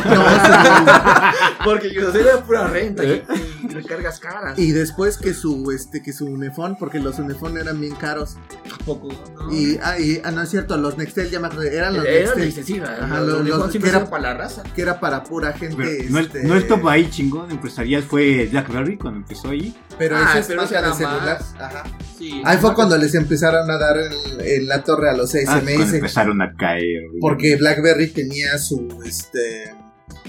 no, 0.06 0.26
Porque 1.66 1.94
yo 1.94 2.10
era 2.14 2.42
pura 2.44 2.68
renta 2.68 3.04
¿Eh? 3.04 3.24
y, 3.64 3.66
y 3.66 3.68
recargas 3.70 4.20
caras. 4.20 4.58
y 4.58 4.72
después 4.72 5.18
que 5.18 5.34
su 5.34 5.72
este 5.72 6.02
que 6.02 6.14
su 6.14 6.26
unifón, 6.26 6.76
porque 6.80 7.00
los 7.00 7.20
unifón 7.20 7.58
eran 7.58 7.80
bien 7.80 7.96
caros. 7.96 8.38
Tampoco, 8.68 9.10
¿no? 9.36 9.52
Y, 9.54 9.80
ah, 9.84 10.00
y- 10.00 10.22
ah, 10.24 10.32
no 10.32 10.42
es 10.42 10.50
cierto, 10.50 10.78
los 10.78 10.98
Nextel 10.98 11.30
ya 11.30 11.40
me 11.40 11.48
eran 11.72 11.96
los 11.96 12.06
era 12.06 12.20
Nextel, 12.36 12.44
excesiva. 12.48 12.88
Ajá, 13.00 13.20
los, 13.22 13.46
los- 13.46 13.58
los, 13.60 13.72
que 13.72 13.78
era- 13.78 13.90
eran 13.90 14.10
para 14.10 14.24
la 14.24 14.34
raza. 14.36 14.64
que 14.76 14.82
era 14.82 15.00
para 15.00 15.24
pura 15.24 15.54
gente. 15.54 15.76
Pero 15.78 16.10
no, 16.10 16.20
el, 16.20 16.26
este, 16.26 16.44
no 16.44 16.56
el 16.56 16.68
top 16.68 16.88
ahí 16.88 17.10
chingón 17.10 17.52
empresarial 17.52 18.04
fue 18.04 18.48
Blackberry 18.52 18.98
cuando 18.98 19.20
empezó 19.20 19.50
ahí. 19.50 19.76
Pero 19.98 20.18
Ah, 20.18 20.30
ese 20.32 20.40
es 20.40 20.48
pero 20.48 20.62
marca 20.62 20.82
de 20.82 20.88
era 20.88 20.94
celular. 20.96 21.40
más. 21.40 21.56
Ajá. 21.62 21.84
Sí, 22.18 22.42
Ahí 22.46 22.58
fue 22.58 22.74
cuando 22.74 22.98
les 22.98 23.14
empezaron 23.16 23.70
a 23.70 23.78
dar 23.78 23.98
en, 23.98 24.12
en 24.40 24.68
la 24.68 24.84
torre 24.84 25.10
a 25.10 25.14
los 25.14 25.34
Ah, 25.36 25.38
empezaron 25.70 26.42
a 26.42 26.54
caer. 26.58 27.04
porque 27.20 27.56
BlackBerry 27.56 28.08
tenía 28.08 28.58
su 28.58 28.88
este 29.06 29.74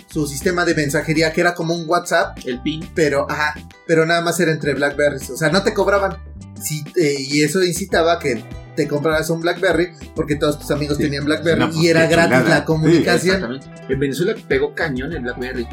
su 0.09 0.27
sistema 0.27 0.64
de 0.64 0.75
mensajería 0.75 1.33
que 1.33 1.40
era 1.40 1.55
como 1.55 1.75
un 1.75 1.88
WhatsApp, 1.88 2.38
El 2.45 2.61
pin. 2.62 2.87
pero 2.95 3.27
ajá, 3.31 3.55
pero 3.87 4.05
nada 4.07 4.21
más 4.21 4.38
era 4.40 4.53
entre 4.53 4.75
Blackberries, 4.75 5.31
o 5.31 5.37
sea, 5.37 5.49
no 5.51 5.62
te 5.62 5.73
cobraban. 5.75 6.16
Sí, 6.62 6.85
eh, 6.97 7.14
y 7.18 7.42
eso 7.42 7.62
incitaba 7.64 8.18
que 8.18 8.45
te 8.77 8.87
compraras 8.87 9.29
un 9.31 9.40
BlackBerry 9.40 9.88
porque 10.14 10.37
todos 10.37 10.59
tus 10.59 10.71
amigos 10.71 10.97
Sí. 10.99 11.05
tenían 11.05 11.25
BlackBerry 11.25 11.64
pues, 11.66 11.77
y 11.77 11.88
era 11.88 12.07
gratis 12.07 12.38
chulada. 12.38 12.59
la 12.61 12.64
comunicación. 12.64 13.37
Exactamente. 13.37 13.92
En 13.92 13.99
Venezuela 14.01 14.35
pegó 14.49 14.75
cañón 14.75 15.12
el 15.12 15.21
Blackberry. 15.23 15.66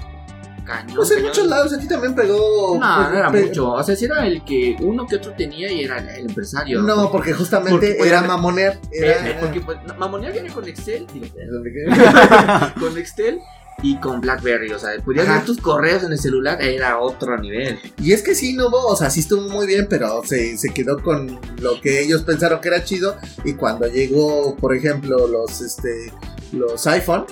Cañón. 0.70 0.96
Pues 0.96 1.10
en 1.12 1.16
cañón. 1.18 1.30
muchos 1.30 1.48
lados 1.48 1.74
aquí 1.74 1.88
también 1.88 2.14
pegó. 2.16 2.78
No, 2.80 3.10
no 3.10 3.18
era 3.18 3.32
pe- 3.32 3.46
mucho. 3.48 3.72
O 3.72 3.84
sea, 3.84 3.96
si 3.96 4.06
era 4.06 4.26
el 4.28 4.44
que 4.46 4.76
uno 4.82 5.06
que 5.08 5.16
otro 5.16 5.34
tenía 5.34 5.72
y 5.72 5.84
era 5.84 5.98
el 6.16 6.28
empresario. 6.28 6.82
No, 6.82 7.12
porque 7.12 7.34
justamente 7.34 7.72
Porque, 7.72 7.96
pues, 7.98 8.10
era 8.10 8.22
mamonear. 8.22 8.74
Eh, 8.92 9.00
Era, 9.02 9.30
eh, 9.30 9.38
porque 9.40 9.62
pues, 9.62 9.78
no, 9.88 9.96
mamonear 9.96 10.32
viene 10.34 10.50
con 10.50 10.68
Excel. 10.68 11.08
digo, 11.14 11.26
con 12.80 12.98
Excel 12.98 13.40
y 13.82 13.98
con 14.00 14.22
Blackberry. 14.22 14.72
O 14.74 14.80
sea, 14.80 14.92
podías 15.04 15.28
ver 15.28 15.44
tus 15.46 15.58
correos 15.60 16.04
en 16.04 16.12
el 16.12 16.20
celular, 16.20 16.62
era 16.62 17.00
otro 17.00 17.38
nivel. 17.38 17.80
Y 18.02 18.12
es 18.14 18.22
que 18.22 18.36
sí, 18.36 18.54
no 18.54 18.68
o 18.68 18.96
sea, 18.96 19.10
sí 19.10 19.22
estuvo 19.22 19.42
muy 19.50 19.66
bien, 19.66 19.88
pero 19.90 20.22
se, 20.24 20.58
se 20.58 20.70
quedó 20.74 21.02
con 21.02 21.40
lo 21.62 21.80
que 21.82 22.02
ellos 22.02 22.22
pensaron 22.24 22.60
que 22.62 22.68
era 22.68 22.84
chido. 22.84 23.18
Y 23.44 23.54
cuando 23.54 23.88
llegó, 23.88 24.56
por 24.56 24.76
ejemplo, 24.76 25.28
los 25.28 25.62
este 25.62 26.12
los 26.52 26.86
iPhone, 26.88 27.26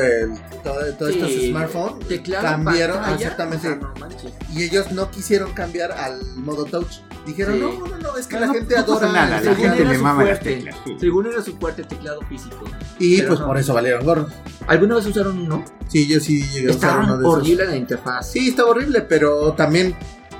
el- 0.00 0.32
todo- 0.62 0.94
todos 0.98 1.12
estos 1.12 1.28
Sí, 1.30 1.48
smartphones, 1.50 2.06
cambiaron, 2.40 2.96
pantalla, 2.98 3.14
exactamente. 3.16 3.66
o 3.68 3.70
sea, 3.70 3.76
no 3.80 3.94
manches. 4.00 4.32
y 4.54 4.62
ellos 4.62 4.92
no 4.92 5.10
quisieron 5.10 5.52
cambiar 5.52 5.92
al 5.92 6.20
modo 6.36 6.64
touch. 6.64 6.98
Dijeron, 7.26 7.54
Sí. 7.54 7.60
no, 7.60 7.86
no, 7.86 7.98
no, 7.98 8.16
es 8.16 8.26
que 8.26 8.34
No, 8.34 8.40
la 8.40 8.46
no, 8.48 8.54
gente 8.54 8.76
adora. 8.76 9.12
nada, 9.12 9.30
la 9.30 9.40
según 9.40 9.54
teclado". 9.56 9.76
gente 9.76 9.82
era 9.82 9.90
le 9.92 9.96
su 9.96 10.02
mama 10.02 10.24
las 10.24 10.38
fuerte. 10.40 10.54
teclas. 10.56 10.76
sí. 10.84 10.96
Según 10.98 11.26
era 11.28 11.42
su 11.42 11.56
fuerte 11.56 11.82
teclado 11.84 12.20
físico. 12.28 12.64
Y 12.98 13.22
pues 13.22 13.38
no. 13.40 13.46
por 13.46 13.58
eso 13.58 13.74
valieron 13.74 14.04
gorro. 14.04 14.26
¿Alguna 14.66 14.96
vez 14.96 15.06
usaron 15.06 15.38
uno? 15.40 15.64
Sí, 15.88 16.06
yo 16.08 16.18
sí 16.20 16.42
llegué 16.52 16.72
a 16.72 16.76
usar 16.76 16.98
uno 17.00 17.16
de 17.18 17.22
esos. 17.22 17.34
horrible 17.38 17.66
la 17.66 17.76
interfaz. 17.76 18.30
Sí, 18.32 18.48
estaba 18.48 18.70
horrible, 18.70 19.02
pero 19.02 19.52
también 19.52 19.94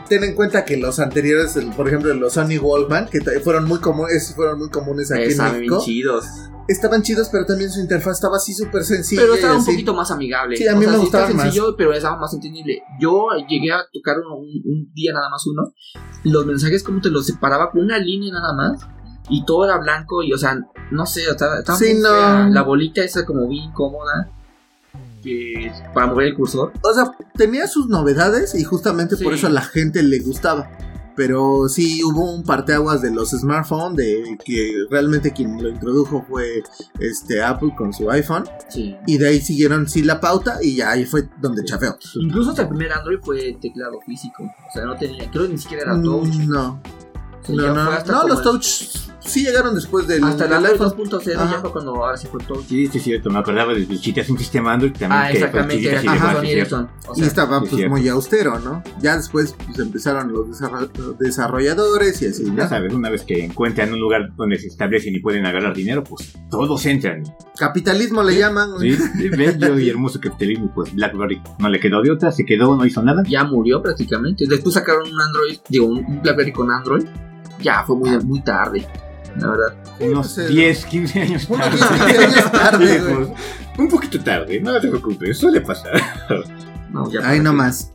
ten 0.08 0.24
en 0.24 0.34
cuenta 0.34 0.64
que 0.64 0.76
los 0.76 0.98
anteriores, 0.98 1.56
el- 1.56 1.70
por 1.70 1.86
ejemplo, 1.88 2.12
los 2.14 2.32
Sony 2.34 2.58
Wallman, 2.60 3.08
que 3.08 3.20
fueron 3.40 3.64
muy 3.66 3.78
comunes, 3.78 4.32
fueron 4.34 4.58
muy 4.58 4.68
comunes 4.70 5.10
aquí 5.12 5.22
en 5.22 5.30
Estaban 5.30 5.52
bien 5.52 5.70
México, 5.70 5.82
chidos. 5.84 6.26
Estaban 6.68 7.02
chidos, 7.02 7.28
pero 7.30 7.44
también 7.46 7.70
su 7.70 7.80
interfaz 7.80 8.14
estaba 8.16 8.36
así 8.36 8.54
súper 8.54 8.84
sencilla. 8.84 9.22
Pero 9.22 9.34
estaba 9.34 9.56
un 9.56 9.64
poquito 9.64 9.94
más 9.94 10.10
amigable. 10.10 10.56
Sí, 10.56 10.66
a 10.68 10.74
mí 10.74 10.86
me 10.86 10.92
sí 10.92 10.98
gustaba 10.98 11.28
más. 11.30 11.42
sencillo, 11.42 11.74
pero 11.76 11.92
estaba 11.92 12.16
más 12.16 12.32
entendible. 12.34 12.82
Yo 13.00 13.28
llegué 13.48 13.72
a 13.72 13.84
tocar 13.92 14.16
un, 14.18 14.46
un 14.64 14.92
día 14.94 15.12
nada 15.12 15.28
más 15.30 15.46
uno. 15.46 15.72
Los 16.24 16.46
mensajes 16.46 16.82
como 16.82 17.00
te 17.00 17.10
los 17.10 17.26
separaba 17.26 17.70
con 17.70 17.82
una 17.82 17.98
línea 17.98 18.32
nada 18.32 18.52
más. 18.54 18.82
Y 19.28 19.44
todo 19.44 19.64
era 19.64 19.78
blanco 19.78 20.22
y, 20.22 20.32
o 20.32 20.38
sea, 20.38 20.58
no 20.90 21.06
sé, 21.06 21.22
estaba, 21.30 21.60
estaba 21.60 21.78
Sí, 21.78 21.94
muy 21.94 22.02
no. 22.02 22.08
fea. 22.08 22.48
La 22.50 22.62
bolita 22.62 23.02
esa 23.02 23.24
como 23.24 23.48
bien 23.48 23.70
cómoda. 23.72 24.30
Que 25.22 25.70
para 25.94 26.08
mover 26.08 26.26
el 26.28 26.34
cursor. 26.34 26.72
O 26.82 26.92
sea, 26.92 27.12
tenía 27.36 27.68
sus 27.68 27.86
novedades 27.88 28.54
y 28.56 28.64
justamente 28.64 29.16
por 29.16 29.32
eso 29.32 29.46
a 29.46 29.50
la 29.50 29.62
gente 29.62 30.02
le 30.02 30.18
gustaba. 30.18 30.68
Pero 31.14 31.68
sí 31.68 32.02
hubo 32.04 32.32
un 32.32 32.42
parteaguas 32.42 33.02
de 33.02 33.10
los 33.10 33.30
smartphones, 33.30 33.96
de 33.96 34.38
que 34.44 34.72
realmente 34.90 35.32
quien 35.32 35.62
lo 35.62 35.68
introdujo 35.68 36.24
fue 36.28 36.62
este 36.98 37.42
Apple 37.42 37.74
con 37.76 37.92
su 37.92 38.10
iPhone. 38.10 38.44
Sí. 38.68 38.96
Y 39.06 39.18
de 39.18 39.28
ahí 39.28 39.40
siguieron 39.40 39.88
sí 39.88 40.02
la 40.02 40.20
pauta 40.20 40.58
y 40.62 40.76
ya 40.76 40.90
ahí 40.90 41.04
fue 41.04 41.28
donde 41.40 41.64
chafeó. 41.64 41.96
Incluso 42.20 42.50
hasta 42.50 42.62
el 42.62 42.68
primer 42.68 42.92
Android 42.92 43.18
fue 43.22 43.56
teclado 43.60 44.00
físico. 44.06 44.44
O 44.44 44.72
sea, 44.72 44.84
no 44.84 44.96
tenía, 44.96 45.30
creo 45.30 45.46
que 45.46 45.52
ni 45.52 45.58
siquiera 45.58 45.82
era 45.84 46.02
touch. 46.02 46.28
Mm, 46.28 46.48
No. 46.48 46.80
Sí, 47.44 47.54
No, 47.56 47.74
no, 47.74 47.84
no, 47.84 48.28
los 48.28 48.38
el- 48.38 48.44
touch 48.44 48.66
sí 49.24 49.44
llegaron 49.44 49.74
después 49.74 50.06
del, 50.08 50.22
Hasta 50.24 50.44
el 50.44 50.50
del 50.50 50.66
iPhone. 50.66 50.88
2.0 50.96 51.36
Ajá. 51.36 51.50
ya 51.52 51.60
fue 51.60 51.70
cuando 51.72 51.94
ahora 51.94 52.16
sí 52.16 52.26
fue 52.30 52.42
todo. 52.44 52.60
Sí, 52.68 52.88
sí, 52.88 52.98
es 52.98 53.04
cierto. 53.04 53.30
Me 53.30 53.38
acordaba 53.38 53.72
de 53.72 53.86
Chitas, 54.00 54.28
un 54.30 54.38
sistema 54.38 54.72
Android 54.72 54.92
también. 54.92 55.12
Ah, 55.12 55.28
que 55.30 55.38
exactamente, 55.38 55.88
era 55.88 56.02
Sony. 56.02 56.44
Ericsson. 56.46 56.88
O 57.06 57.12
y 57.16 57.22
estaba 57.22 57.56
es 57.56 57.60
pues 57.62 57.74
cierto. 57.74 57.90
muy 57.96 58.08
austero, 58.08 58.58
¿no? 58.58 58.82
Ya 59.00 59.16
después 59.16 59.54
pues, 59.64 59.78
empezaron 59.78 60.32
los 60.32 60.48
desarro- 60.48 60.88
desarrolladores 61.18 62.20
y 62.22 62.26
así, 62.26 62.44
Ya 62.46 62.64
¿no? 62.64 62.68
sabes, 62.68 62.92
una 62.94 63.10
vez 63.10 63.22
que 63.22 63.44
encuentran 63.44 63.92
un 63.92 64.00
lugar 64.00 64.34
donde 64.36 64.58
se 64.58 64.66
establecen 64.68 65.14
y 65.14 65.20
pueden 65.20 65.46
agarrar 65.46 65.74
dinero, 65.74 66.02
pues 66.04 66.32
todos 66.50 66.84
entran. 66.86 67.22
Capitalismo 67.56 68.22
le 68.22 68.36
llaman. 68.38 68.72
güey. 68.72 68.92
Sí, 68.96 69.02
sí, 69.18 69.28
bello 69.30 69.78
y 69.78 69.88
hermoso 69.88 70.20
capitalismo. 70.20 70.72
Pues 70.74 70.92
BlackBerry 70.94 71.40
no 71.58 71.68
le 71.68 71.78
quedó 71.80 72.02
de 72.02 72.10
otra, 72.10 72.32
se 72.32 72.44
quedó, 72.44 72.76
no 72.76 72.84
hizo 72.86 73.02
nada. 73.02 73.22
ya 73.28 73.44
murió 73.44 73.80
prácticamente. 73.82 74.46
Después 74.48 74.74
sacaron 74.74 75.02
un 75.12 75.20
Android, 75.20 75.58
digo, 75.68 75.86
un 75.86 76.20
BlackBerry 76.22 76.52
con 76.52 76.70
Android. 76.70 77.04
Ya 77.62 77.84
fue 77.84 77.96
muy, 77.96 78.10
muy 78.24 78.40
tarde, 78.42 78.86
la 79.36 79.48
verdad. 79.48 79.74
Unos 80.00 80.34
pues, 80.34 80.48
10, 80.48 80.84
15 80.86 81.20
años 81.20 81.46
Unos 81.48 81.78
tarde. 81.78 82.06
10, 82.06 82.18
15 82.18 82.18
años 82.18 82.52
tarde, 82.52 83.00
güey. 83.00 83.14
pues, 83.14 83.28
un 83.78 83.88
poquito 83.88 84.20
tarde, 84.22 84.60
no 84.60 84.80
te 84.80 84.88
preocupes, 84.88 85.38
suele 85.38 85.60
pasar. 85.60 85.92
No, 86.90 87.10
ya 87.10 87.20
Ahí 87.20 87.38
para 87.38 87.42
nomás. 87.44 87.90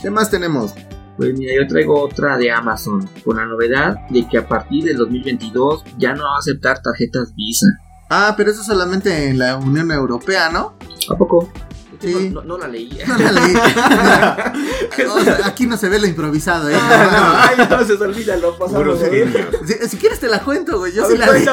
¿Qué 0.00 0.10
más 0.10 0.30
tenemos? 0.30 0.74
Pues 1.18 1.36
mira, 1.36 1.52
yo 1.60 1.66
traigo 1.66 2.00
otra 2.00 2.38
de 2.38 2.50
Amazon, 2.50 3.06
con 3.24 3.36
la 3.36 3.44
novedad 3.44 3.96
de 4.08 4.26
que 4.28 4.38
a 4.38 4.46
partir 4.46 4.84
del 4.84 4.96
2022 4.96 5.84
ya 5.98 6.14
no 6.14 6.22
va 6.22 6.36
a 6.36 6.38
aceptar 6.38 6.80
tarjetas 6.80 7.34
Visa. 7.34 7.66
Ah, 8.08 8.34
pero 8.36 8.50
eso 8.50 8.62
solamente 8.62 9.28
en 9.28 9.38
la 9.38 9.56
Unión 9.56 9.90
Europea, 9.90 10.48
¿no? 10.50 10.74
¿A 11.10 11.16
poco? 11.16 11.52
Sí. 12.00 12.30
No, 12.30 12.42
no- 12.42 12.46
no 12.46 12.58
la 12.58 12.68
leí. 12.68 12.98
No 13.06 13.18
la 13.18 13.32
leí. 13.32 13.52
Mira, 14.98 15.12
o 15.14 15.20
sea, 15.20 15.38
aquí 15.46 15.66
no 15.66 15.76
se 15.76 15.88
ve 15.88 15.98
lo 15.98 16.06
improvisado, 16.06 16.68
¿eh? 16.70 16.76
Ay, 16.78 17.56
no, 17.68 17.84
se 17.84 17.92
olvida, 17.94 18.36
lo 18.36 18.56
Puros 18.56 19.00
genios. 19.00 19.30
Si, 19.66 19.88
si 19.88 19.96
quieres 19.96 20.20
te 20.20 20.28
la 20.28 20.40
cuento, 20.40 20.78
güey. 20.78 20.92
Yo 20.92 21.04
A 21.04 21.06
sí 21.06 21.16
ver, 21.16 21.20
la 21.20 21.32
leí. 21.32 21.44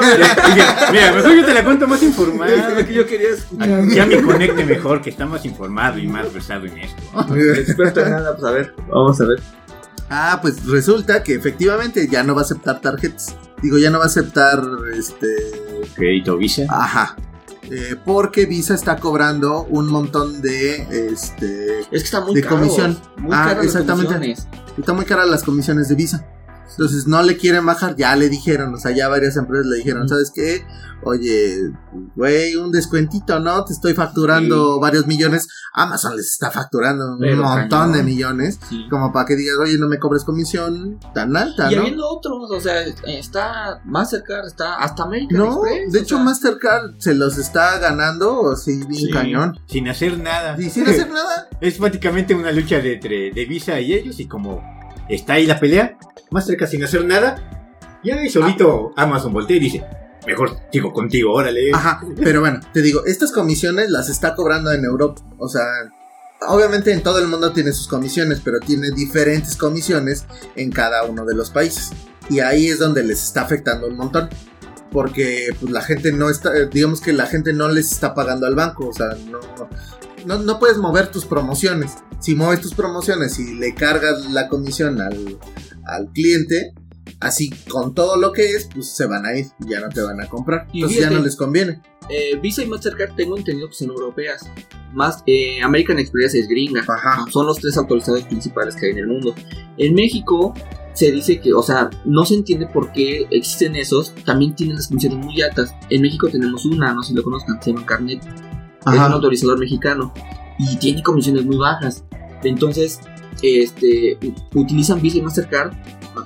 Mira, 0.91 1.12
mejor 1.13 1.36
yo 1.36 1.45
te 1.45 1.53
la 1.53 1.63
cuento 1.63 1.88
más 1.88 2.03
informada. 2.03 2.53
Es 2.53 2.77
lo 2.77 2.86
que 2.86 2.93
yo 2.93 3.05
quería 3.05 3.29
escuchar. 3.29 3.88
Ya 3.88 4.05
me 4.05 4.21
conecte 4.21 4.65
mejor, 4.65 5.01
que 5.01 5.10
está 5.10 5.25
más 5.25 5.45
informado 5.45 5.97
y 5.99 6.08
más 6.08 6.31
versado 6.34 6.65
en 6.65 6.77
esto. 6.79 7.01
Experto 7.36 8.01
en 8.01 8.12
nada, 8.12 8.36
pues 8.36 8.43
a 8.45 8.51
ver, 8.51 8.73
vamos 8.88 9.19
a 9.21 9.25
ver. 9.25 9.41
Ah, 10.10 10.38
pues 10.41 10.63
resulta 10.67 11.23
que 11.23 11.34
efectivamente 11.34 12.08
ya 12.08 12.21
no 12.23 12.36
va 12.36 12.41
a 12.41 12.43
aceptar 12.43 12.79
tarjetas. 12.79 13.36
Digo, 13.63 13.77
ya 13.79 13.89
no 13.89 13.97
va 13.97 14.03
a 14.03 14.08
aceptar 14.08 14.62
este. 14.95 15.27
Crédito 15.95 16.38
Visa. 16.38 16.63
Ajá. 16.69 17.15
Eh, 17.71 17.95
porque 18.06 18.45
Visa 18.45 18.75
está 18.75 18.97
cobrando 18.97 19.63
un 19.69 19.88
montón 19.88 20.41
de 20.41 21.10
este. 21.12 21.80
Es 21.82 21.88
que 21.89 21.95
está 21.97 22.21
muy 22.21 22.36
De 22.36 22.41
caro. 22.41 22.58
comisión. 22.58 22.99
Muy 23.17 23.32
Ah, 23.34 23.45
caras 23.47 23.56
las 23.58 23.65
exactamente. 23.65 24.13
comisiones. 24.13 24.47
Está 24.78 24.93
muy 24.93 25.06
cara 25.06 25.25
las 25.25 25.43
comisiones 25.43 25.88
de 25.89 25.95
Visa. 25.95 26.25
Entonces 26.69 27.08
no 27.08 27.21
le 27.23 27.38
quieren 27.38 27.65
bajar, 27.65 27.95
ya 27.95 28.15
le 28.15 28.30
dijeron, 28.30 28.73
o 28.73 28.78
sea, 28.78 28.91
ya 28.91 29.08
varias 29.08 29.38
empresas 29.38 29.65
le 29.67 29.78
dijeron. 29.78 30.08
¿sabes 30.10 30.32
qué? 30.34 30.65
Oye, 31.04 31.58
güey, 32.15 32.56
un 32.56 32.71
descuentito, 32.71 33.39
¿no? 33.39 33.63
Te 33.63 33.73
estoy 33.73 33.93
facturando 33.93 34.80
varios 34.80 35.06
millones. 35.06 35.47
Amazon 35.73 36.15
les 36.15 36.32
está 36.32 36.49
facturando 36.49 37.17
un 37.17 37.38
montón 37.38 37.69
cañón. 37.69 37.91
de 37.93 38.04
millones. 38.04 38.60
Sí. 38.67 38.88
Como 38.89 39.13
para 39.13 39.25
que 39.28 39.36
digas, 39.36 39.56
oye, 39.62 39.78
no 39.78 39.88
me 39.88 39.99
cobres 39.99 40.23
comisión 40.23 40.99
tan 41.13 41.36
alta, 41.38 41.71
Y 41.71 41.75
¿no? 41.75 41.82
habiendo 41.82 42.08
otros, 42.10 42.49
o 42.49 42.60
sea, 42.60 42.82
está 43.06 43.82
Mastercard, 43.86 44.47
está 44.47 44.75
hasta 44.75 45.04
American 45.04 45.38
No, 45.38 45.65
Express. 45.65 45.91
de 45.91 45.99
hecho 45.99 46.15
sea, 46.15 46.23
Mastercard 46.23 46.91
se 46.97 47.13
los 47.13 47.38
está 47.38 47.78
ganando 47.78 48.51
así 48.51 48.78
bien 48.88 49.06
Sí, 49.06 49.12
cañón. 49.12 49.60
Sin 49.67 49.88
hacer 49.88 50.17
nada. 50.17 50.56
Y 50.60 50.69
sin 50.71 50.88
hacer 50.88 51.10
nada. 51.12 51.49
Es 51.62 51.78
prácticamente 51.78 52.34
una 52.34 52.51
lucha 52.51 52.80
de, 52.80 52.93
entre 52.95 53.32
de 53.32 53.45
Visa 53.45 53.80
y 53.80 53.93
ellos 53.93 54.19
y 54.19 54.28
como 54.28 54.62
está 55.09 55.33
ahí 55.33 55.45
la 55.45 55.59
pelea, 55.59 55.97
más 56.31 56.45
cerca 56.45 56.67
sin 56.67 56.83
hacer 56.83 57.05
nada, 57.05 57.55
ya 58.03 58.15
ahí 58.15 58.29
solito 58.29 58.93
Amazon 58.95 59.33
voltea 59.33 59.57
y 59.57 59.59
dice, 59.59 59.83
mejor 60.25 60.57
sigo 60.71 60.93
contigo, 60.93 61.33
órale. 61.33 61.71
Ajá, 61.73 62.01
pero 62.23 62.41
bueno, 62.41 62.59
te 62.73 62.81
digo, 62.81 63.05
estas 63.05 63.31
comisiones 63.31 63.89
las 63.89 64.09
está 64.09 64.35
cobrando 64.35 64.71
en 64.71 64.83
Europa. 64.83 65.21
O 65.37 65.47
sea, 65.47 65.63
obviamente 66.47 66.91
en 66.91 67.01
todo 67.01 67.19
el 67.19 67.27
mundo 67.27 67.51
tiene 67.51 67.71
sus 67.71 67.87
comisiones, 67.87 68.41
pero 68.43 68.59
tiene 68.59 68.91
diferentes 68.91 69.55
comisiones 69.55 70.25
en 70.55 70.71
cada 70.71 71.03
uno 71.03 71.25
de 71.25 71.35
los 71.35 71.49
países. 71.49 71.91
Y 72.29 72.39
ahí 72.39 72.67
es 72.67 72.79
donde 72.79 73.03
les 73.03 73.23
está 73.23 73.41
afectando 73.41 73.87
un 73.87 73.97
montón. 73.97 74.29
Porque 74.91 75.49
pues, 75.59 75.71
la 75.71 75.81
gente 75.81 76.11
no 76.11 76.29
está, 76.29 76.55
eh, 76.55 76.69
digamos 76.71 77.01
que 77.01 77.11
la 77.11 77.25
gente 77.25 77.53
no 77.53 77.67
les 77.67 77.91
está 77.91 78.13
pagando 78.13 78.45
al 78.45 78.55
banco. 78.55 78.87
O 78.87 78.93
sea, 78.93 79.07
no, 79.29 79.39
no, 80.25 80.39
no 80.39 80.59
puedes 80.59 80.77
mover 80.77 81.11
tus 81.11 81.25
promociones. 81.25 81.93
Si 82.19 82.35
mueves 82.35 82.61
tus 82.61 82.73
promociones 82.73 83.38
y 83.39 83.53
le 83.55 83.73
cargas 83.75 84.29
la 84.31 84.47
comisión 84.49 84.99
al, 85.01 85.38
al 85.85 86.11
cliente, 86.11 86.73
así 87.19 87.49
con 87.69 87.93
todo 87.93 88.17
lo 88.17 88.31
que 88.31 88.51
es, 88.51 88.67
pues 88.73 88.88
se 88.89 89.05
van 89.05 89.25
a 89.25 89.38
ir, 89.38 89.45
ya 89.59 89.79
no 89.79 89.89
te 89.89 90.01
van 90.01 90.19
a 90.21 90.27
comprar. 90.27 90.67
Y 90.73 90.79
Entonces 90.81 91.01
ya 91.01 91.09
no 91.09 91.21
les 91.21 91.35
conviene. 91.35 91.81
eh, 92.09 92.38
Visa 92.41 92.63
y 92.63 92.67
Mastercard 92.67 93.15
tengo 93.15 93.38
entendido 93.38 93.67
que 93.69 93.75
son 93.75 93.89
europeas. 93.89 94.49
Más 94.93 95.23
eh, 95.27 95.61
American 95.61 95.99
Express 95.99 96.35
es 96.35 96.47
gringa. 96.47 96.81
Ajá. 96.88 97.25
Son 97.31 97.45
los 97.45 97.57
tres 97.59 97.77
autorizados 97.77 98.23
principales 98.23 98.75
que 98.75 98.85
hay 98.88 98.91
en 98.93 98.99
el 98.99 99.07
mundo. 99.07 99.35
En 99.77 99.93
México 99.93 100.53
se 100.93 101.11
dice 101.11 101.41
que, 101.41 101.53
o 101.53 101.61
sea, 101.61 101.89
no 102.05 102.25
se 102.25 102.35
entiende 102.35 102.67
por 102.67 102.93
qué 102.93 103.27
existen 103.29 103.75
esos. 103.75 104.15
También 104.23 104.55
tienen 104.55 104.77
las 104.77 104.88
comisiones 104.88 105.19
muy 105.23 105.41
altas. 105.41 105.73
En 105.89 106.01
México 106.01 106.29
tenemos 106.29 106.65
una, 106.65 106.93
no 106.93 107.03
sé 107.03 107.09
si 107.09 107.15
lo 107.15 107.23
conozcan, 107.23 107.61
se 107.61 107.71
llama 107.73 107.85
Carnet. 107.85 108.21
Es 108.86 108.93
un 108.93 109.00
Ajá. 109.00 109.13
autorizador 109.13 109.60
mexicano 109.60 110.13
y 110.60 110.78
tiene 110.78 111.04
comisiones 111.04 111.45
muy 111.45 111.58
bajas. 111.58 112.04
Entonces, 112.43 113.00
este, 113.41 114.17
utilizan 114.54 115.02
Visa 115.02 115.17
y 115.17 115.21
Mastercard 115.21 115.74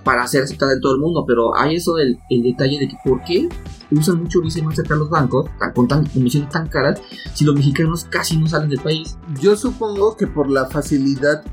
para 0.04 0.28
ser 0.28 0.44
aceptada 0.44 0.74
en 0.74 0.82
todo 0.82 0.94
el 0.94 1.00
mundo, 1.00 1.24
pero 1.28 1.58
hay 1.58 1.76
eso 1.76 1.96
del 1.96 2.20
el 2.30 2.44
detalle 2.44 2.80
de 2.80 2.88
que 2.88 2.98
por 3.04 3.24
qué 3.24 3.50
usan 3.92 4.22
mucho 4.22 4.42
Visa 4.42 4.60
y 4.60 4.62
Mastercard 4.62 5.00
los 5.00 5.10
bancos 5.10 5.50
con 5.74 5.88
tan, 5.88 6.06
comisiones 6.06 6.50
tan 6.50 6.68
caras 6.68 7.02
si 7.34 7.46
los 7.46 7.56
mexicanos 7.56 8.06
casi 8.06 8.38
no 8.38 8.48
salen 8.48 8.70
del 8.70 8.80
país. 8.80 9.18
Yo 9.42 9.56
supongo 9.56 10.16
que 10.16 10.28
por 10.28 10.50
la 10.50 10.66
facilidad 10.66 11.44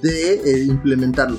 de 0.00 0.34
eh, 0.34 0.64
implementarlo. 0.64 1.38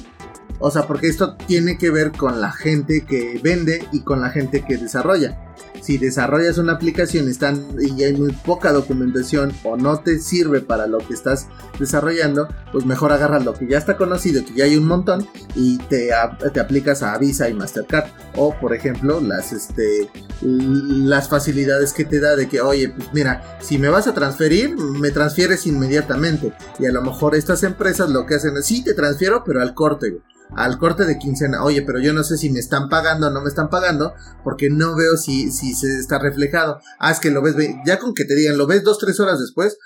O 0.59 0.71
sea, 0.71 0.87
porque 0.87 1.07
esto 1.07 1.35
tiene 1.35 1.77
que 1.77 1.89
ver 1.89 2.11
con 2.11 2.39
la 2.39 2.51
gente 2.51 3.05
que 3.05 3.39
vende 3.43 3.85
y 3.91 4.01
con 4.01 4.21
la 4.21 4.29
gente 4.29 4.63
que 4.63 4.77
desarrolla. 4.77 5.52
Si 5.81 5.97
desarrollas 5.97 6.57
una 6.57 6.73
aplicación 6.73 7.27
están, 7.27 7.75
y 7.79 8.03
hay 8.03 8.13
muy 8.13 8.31
poca 8.31 8.71
documentación 8.71 9.51
o 9.63 9.75
no 9.75 9.99
te 9.99 10.19
sirve 10.19 10.61
para 10.61 10.87
lo 10.87 10.99
que 10.99 11.13
estás 11.13 11.47
desarrollando, 11.79 12.47
pues 12.71 12.85
mejor 12.85 13.11
agarras 13.11 13.43
lo 13.43 13.53
que 13.53 13.67
ya 13.67 13.77
está 13.77 13.97
conocido, 13.97 14.45
que 14.45 14.53
ya 14.53 14.65
hay 14.65 14.77
un 14.77 14.87
montón, 14.87 15.27
y 15.55 15.77
te, 15.77 16.11
te 16.53 16.59
aplicas 16.59 17.03
a 17.03 17.17
Visa 17.17 17.49
y 17.49 17.53
Mastercard. 17.53 18.09
O, 18.35 18.55
por 18.59 18.73
ejemplo, 18.73 19.21
las, 19.21 19.53
este, 19.53 20.09
las 20.41 21.29
facilidades 21.29 21.93
que 21.93 22.05
te 22.05 22.19
da 22.19 22.35
de 22.35 22.47
que, 22.47 22.61
oye, 22.61 22.89
pues 22.89 23.09
mira, 23.13 23.57
si 23.61 23.77
me 23.77 23.89
vas 23.89 24.07
a 24.07 24.13
transferir, 24.13 24.75
me 24.77 25.11
transfieres 25.11 25.67
inmediatamente. 25.67 26.53
Y 26.79 26.85
a 26.85 26.91
lo 26.91 27.01
mejor 27.01 27.35
estas 27.35 27.63
empresas 27.63 28.09
lo 28.09 28.25
que 28.25 28.35
hacen 28.35 28.57
es, 28.57 28.65
sí, 28.65 28.83
te 28.83 28.93
transfiero, 28.93 29.43
pero 29.45 29.61
al 29.61 29.73
corte. 29.73 30.21
Al 30.55 30.77
corte 30.77 31.05
de 31.05 31.17
quincena. 31.17 31.63
Oye, 31.63 31.81
pero 31.81 31.99
yo 31.99 32.13
no 32.13 32.23
sé 32.23 32.37
si 32.37 32.49
me 32.49 32.59
están 32.59 32.87
pagando 32.87 33.27
o 33.27 33.29
no 33.31 33.41
me 33.41 33.49
están 33.49 33.69
pagando, 33.69 34.13
porque 34.43 34.69
no 34.69 34.95
veo 34.95 35.17
si, 35.17 35.42
si 35.51 35.73
se 35.73 35.99
está 35.99 36.19
reflejado. 36.19 36.79
Ah, 36.99 37.11
es 37.11 37.19
que 37.19 37.31
lo 37.31 37.41
ves, 37.41 37.55
ve- 37.55 37.75
ya 37.85 37.99
con 37.99 38.13
que 38.13 38.25
te 38.25 38.35
digan, 38.35 38.57
lo 38.57 38.67
ves 38.67 38.83
dos, 38.83 38.97
tres 38.99 39.19
horas 39.19 39.39
después, 39.39 39.77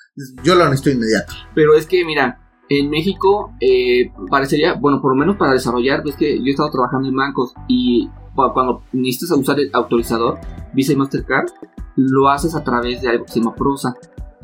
yo 0.43 0.55
lo 0.55 0.65
necesito 0.65 0.91
inmediato. 0.91 1.33
Pero 1.55 1.73
es 1.75 1.85
que, 1.85 2.03
mira, 2.05 2.39
en 2.69 2.89
México 2.89 3.53
eh, 3.61 4.11
parecería, 4.29 4.73
bueno, 4.73 5.01
por 5.01 5.11
lo 5.13 5.17
menos 5.19 5.37
para 5.37 5.53
desarrollar, 5.53 6.03
ves 6.03 6.15
que 6.15 6.37
yo 6.39 6.45
he 6.45 6.49
estado 6.51 6.69
trabajando 6.71 7.07
en 7.07 7.15
bancos 7.15 7.53
y 7.67 8.09
cu- 8.35 8.51
cuando 8.53 8.83
necesitas 8.93 9.37
usar 9.37 9.59
el 9.59 9.69
autorizador, 9.73 10.39
Visa 10.73 10.93
y 10.93 10.95
Mastercard, 10.97 11.47
lo 11.95 12.29
haces 12.29 12.53
a 12.55 12.63
través 12.63 13.01
de 13.01 13.09
algo 13.09 13.25
que 13.25 13.31
se 13.31 13.39
llama 13.39 13.55
Prosa. 13.55 13.95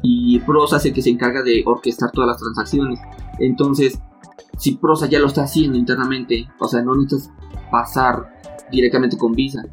Y 0.02 0.40
Prosa 0.40 0.78
es 0.78 0.86
el 0.86 0.94
que 0.94 1.02
se 1.02 1.10
encarga 1.12 1.44
de 1.44 1.64
orquestar 1.66 2.12
todas 2.12 2.28
las 2.28 2.38
transacciones. 2.38 3.00
Entonces, 3.40 4.00
si 4.58 4.76
Prosa 4.76 5.08
ya 5.08 5.20
lo 5.20 5.28
está 5.28 5.44
haciendo 5.44 5.78
internamente, 5.78 6.48
o 6.60 6.68
sea, 6.68 6.82
no 6.82 6.96
necesitas 6.96 7.30
pasar 7.72 8.34
directamente 8.72 9.18
con 9.18 9.34
Visa. 9.34 9.64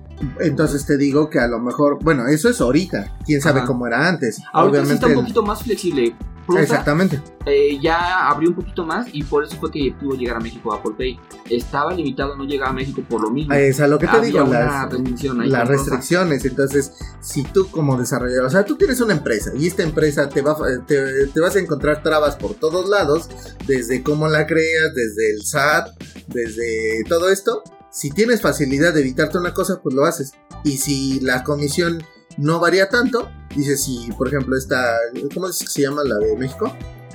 Entonces 0.40 0.86
te 0.86 0.96
digo 0.96 1.30
que 1.30 1.38
a 1.38 1.46
lo 1.46 1.58
mejor, 1.60 1.98
bueno, 2.02 2.26
eso 2.28 2.48
es 2.48 2.60
ahorita. 2.60 3.16
Quién 3.24 3.40
sabe 3.40 3.60
Ajá. 3.60 3.66
cómo 3.66 3.86
era 3.86 4.08
antes. 4.08 4.40
Ahorita 4.52 4.84
sí 4.84 4.92
está 4.92 5.06
un 5.06 5.14
poquito 5.14 5.42
más 5.42 5.62
flexible. 5.62 6.14
Exactamente. 6.58 7.22
eh, 7.46 7.78
ya 7.80 8.28
abrió 8.28 8.48
un 8.48 8.56
poquito 8.56 8.84
más 8.84 9.06
y 9.12 9.22
por 9.22 9.44
eso 9.44 9.56
fue 9.60 9.70
que 9.70 9.94
pudo 10.00 10.16
llegar 10.16 10.38
a 10.38 10.40
México 10.40 10.74
Apple 10.74 10.94
Pay. 10.98 11.20
Estaba 11.48 11.94
limitado 11.94 12.36
no 12.36 12.42
llegar 12.44 12.70
a 12.70 12.72
México 12.72 13.02
por 13.08 13.22
lo 13.22 13.30
mismo. 13.30 13.54
Es 13.54 13.78
a 13.80 13.86
lo 13.86 13.98
que 14.00 14.06
te 14.08 14.16
Había 14.16 14.30
digo, 14.42 14.44
las, 14.46 15.68
restricciones. 15.68 16.44
Entonces, 16.44 16.92
si 17.20 17.44
tú 17.44 17.68
como 17.70 17.96
desarrollador, 17.96 18.46
o 18.46 18.50
sea, 18.50 18.64
tú 18.64 18.74
tienes 18.76 19.00
una 19.00 19.12
empresa 19.12 19.52
y 19.56 19.68
esta 19.68 19.84
empresa 19.84 20.28
te, 20.28 20.42
va, 20.42 20.56
te, 20.88 21.28
te 21.28 21.40
vas 21.40 21.54
a 21.54 21.60
encontrar 21.60 22.02
trabas 22.02 22.34
por 22.34 22.54
todos 22.54 22.88
lados, 22.88 23.28
desde 23.68 24.02
cómo 24.02 24.26
la 24.26 24.46
creas, 24.46 24.92
desde 24.92 25.32
el 25.34 25.42
SAT, 25.44 26.02
desde 26.26 27.04
todo 27.08 27.30
esto. 27.30 27.62
Si 27.90 28.10
tienes 28.10 28.40
facilidad 28.40 28.94
de 28.94 29.00
evitarte 29.00 29.38
una 29.38 29.52
cosa, 29.54 29.80
pues 29.82 29.94
lo 29.94 30.04
haces. 30.04 30.32
Y 30.64 30.78
si 30.78 31.20
la 31.20 31.42
comisión 31.44 32.02
no 32.38 32.60
varía 32.60 32.88
tanto, 32.88 33.28
dices, 33.56 33.82
si 33.82 34.10
por 34.16 34.28
ejemplo 34.28 34.56
esta, 34.56 34.96
¿cómo 35.34 35.48
dices 35.48 35.66
que 35.68 35.72
se 35.74 35.82
llama 35.82 36.02
la 36.04 36.16
de 36.18 36.36
México? 36.36 36.72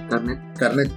Carnet. 0.10 0.40
Carnet. 0.58 0.92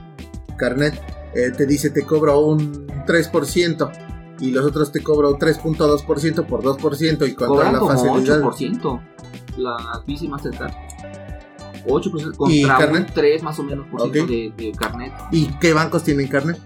Carnet. 0.57 0.95
eh, 1.35 1.53
te 1.57 1.67
dice, 1.67 1.91
te 1.91 2.03
cobro 2.05 2.41
un 2.41 2.87
3%. 3.07 3.93
y 4.41 4.51
los 4.53 4.65
otros 4.65 4.93
te 4.93 5.03
cobro 5.03 5.37
3.2% 5.39 6.47
por 6.47 6.63
2% 6.63 7.29
y 7.29 7.35
con 7.35 7.49
toda 7.49 7.49
Cobran 7.49 7.73
la 7.73 7.79
como 7.81 7.91
facilidad. 7.93 8.41
8% 8.41 9.01
la 9.59 10.03
Visa 10.07 10.25
y 10.25 10.29
Mastercard. 10.29 10.73
8% 11.87 12.35
¿Y 12.49 12.63
contra 12.63 12.75
un 12.75 12.81
carnet? 12.81 13.11
3 13.15 13.43
más 13.43 13.59
o 13.59 13.63
menos 13.63 13.87
por 13.89 14.03
ciento 14.03 14.23
Ok. 14.25 14.29
de, 14.29 14.53
de 14.57 14.73
carnet. 14.73 15.13
¿Y 15.33 15.47
qué 15.59 15.73
bancos 15.73 16.03
tienen 16.05 16.29
carnet? 16.29 16.57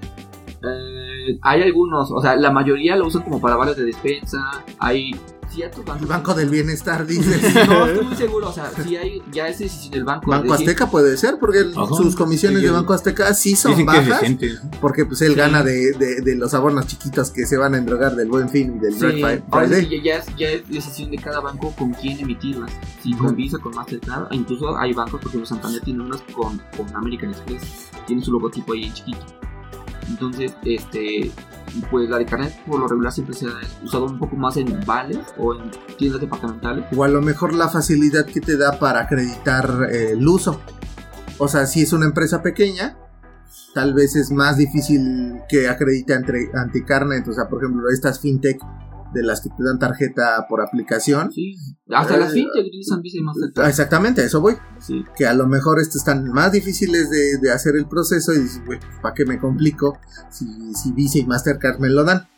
Eh, 0.62 1.01
hay 1.42 1.62
algunos, 1.62 2.10
o 2.10 2.20
sea, 2.20 2.36
la 2.36 2.50
mayoría 2.50 2.96
lo 2.96 3.06
usan 3.06 3.22
como 3.22 3.40
para 3.40 3.56
vales 3.56 3.76
de 3.76 3.84
despensa. 3.84 4.38
Hay 4.78 5.12
ciertos 5.48 5.84
bancos. 5.84 6.02
El 6.02 6.08
Banco 6.08 6.32
del 6.34 6.48
Bienestar, 6.48 7.06
dices. 7.06 7.42
No, 7.68 7.86
estoy 7.86 8.06
muy 8.06 8.16
seguro, 8.16 8.48
o 8.48 8.52
sea, 8.52 8.70
sí 8.82 8.96
hay, 8.96 9.22
ya 9.30 9.48
es 9.48 9.58
decisión 9.58 9.92
del 9.92 10.04
banco. 10.04 10.30
Banco 10.30 10.46
es 10.46 10.52
decir, 10.52 10.68
Azteca 10.70 10.90
puede 10.90 11.14
ser, 11.18 11.38
porque 11.38 11.58
el- 11.58 11.74
sus 11.74 12.16
comisiones 12.16 12.60
Sí, 12.60 12.62
de 12.64 12.68
el- 12.68 12.74
Banco 12.74 12.94
Azteca 12.94 13.34
sí 13.34 13.54
son 13.54 13.72
es 13.72 13.84
bajas, 13.84 14.22
porque 14.80 15.04
pues 15.04 15.20
él 15.20 15.32
Sí. 15.32 15.38
gana 15.38 15.62
de, 15.62 15.92
de- 15.92 16.22
de 16.22 16.36
los 16.36 16.54
abonos 16.54 16.86
chiquitos 16.86 17.30
que 17.30 17.44
se 17.44 17.58
van 17.58 17.74
a 17.74 17.78
endrogar 17.78 18.16
del 18.16 18.28
Buen 18.30 18.48
Fin 18.48 18.76
y 18.76 18.78
del 18.78 18.94
Sí, 18.94 19.00
Black 19.00 19.14
Fri- 19.14 19.42
ahora 19.50 19.66
sí 19.68 19.72
Friday. 19.74 19.88
que 19.90 20.02
ya, 20.02 20.16
es, 20.16 20.26
ya 20.38 20.48
es 20.48 20.68
decisión 20.70 21.10
de 21.10 21.18
cada 21.18 21.40
banco 21.40 21.74
con 21.76 21.92
quién 21.92 22.18
emitirlas. 22.18 22.70
Si 23.02 23.12
con 23.12 23.36
Visa, 23.36 23.58
con 23.58 23.74
Mastercard, 23.74 24.32
e 24.32 24.36
incluso 24.36 24.74
hay 24.78 24.94
bancos, 24.94 25.20
por 25.20 25.28
ejemplo, 25.28 25.46
Santander 25.46 25.82
tiene 25.82 26.02
unas 26.02 26.22
con, 26.34 26.62
con 26.78 26.96
American 26.96 27.28
Express, 27.28 27.90
tiene 28.06 28.22
su 28.24 28.32
logotipo 28.32 28.72
ahí 28.72 28.84
en 28.84 28.94
chiquito. 28.94 29.20
Entonces, 30.08 30.54
este, 30.64 31.30
pues 31.90 32.08
la 32.08 32.18
de 32.18 32.26
carnet 32.26 32.52
por 32.66 32.80
lo 32.80 32.88
regular 32.88 33.12
siempre 33.12 33.34
se 33.34 33.46
ha 33.46 33.84
usado 33.84 34.06
un 34.06 34.18
poco 34.18 34.36
más 34.36 34.56
en 34.56 34.80
vales 34.84 35.18
o 35.38 35.54
en 35.54 35.70
tiendas 35.96 36.20
departamentales. 36.20 36.84
O 36.96 37.04
a 37.04 37.08
lo 37.08 37.22
mejor 37.22 37.54
la 37.54 37.68
facilidad 37.68 38.26
que 38.26 38.40
te 38.40 38.56
da 38.56 38.78
para 38.78 39.00
acreditar 39.00 39.88
eh, 39.90 40.12
el 40.12 40.26
uso. 40.26 40.60
O 41.38 41.48
sea, 41.48 41.66
si 41.66 41.82
es 41.82 41.92
una 41.92 42.06
empresa 42.06 42.42
pequeña, 42.42 42.96
tal 43.74 43.94
vez 43.94 44.16
es 44.16 44.30
más 44.30 44.56
difícil 44.56 45.40
que 45.48 45.68
acredite 45.68 46.14
ante, 46.14 46.50
ante 46.54 46.84
carnet. 46.84 47.26
O 47.28 47.32
sea, 47.32 47.48
por 47.48 47.62
ejemplo, 47.62 47.88
estas 47.90 48.20
fintech 48.20 48.60
de 49.12 49.22
las 49.22 49.40
que 49.40 49.50
te 49.50 49.62
dan 49.62 49.78
tarjeta 49.78 50.46
por 50.48 50.60
aplicación. 50.60 51.30
Sí, 51.32 51.54
hasta 51.90 52.16
Eh, 52.16 52.20
las 52.20 52.32
fintech 52.32 52.66
utilizan 52.66 53.02
Visa 53.02 53.18
y 53.18 53.22
Mastercard. 53.22 53.68
Exactamente, 53.68 54.22
a 54.22 54.24
eso 54.24 54.40
voy. 54.40 54.54
Sí. 54.80 55.04
Que 55.16 55.26
a 55.26 55.34
lo 55.34 55.46
mejor 55.46 55.80
estos 55.80 55.96
están 55.96 56.24
más 56.32 56.52
difíciles 56.52 57.10
de, 57.10 57.38
de 57.38 57.52
hacer 57.52 57.76
el 57.76 57.86
proceso 57.86 58.32
y 58.32 58.40
dices, 58.40 58.62
güey, 58.66 58.78
¿para 59.02 59.14
qué 59.14 59.24
me 59.24 59.38
complico 59.38 59.98
si, 60.30 60.46
si 60.74 60.92
Visa 60.92 61.18
y 61.18 61.24
Mastercard 61.26 61.78
me 61.78 61.88
lo 61.88 62.04
dan? 62.04 62.28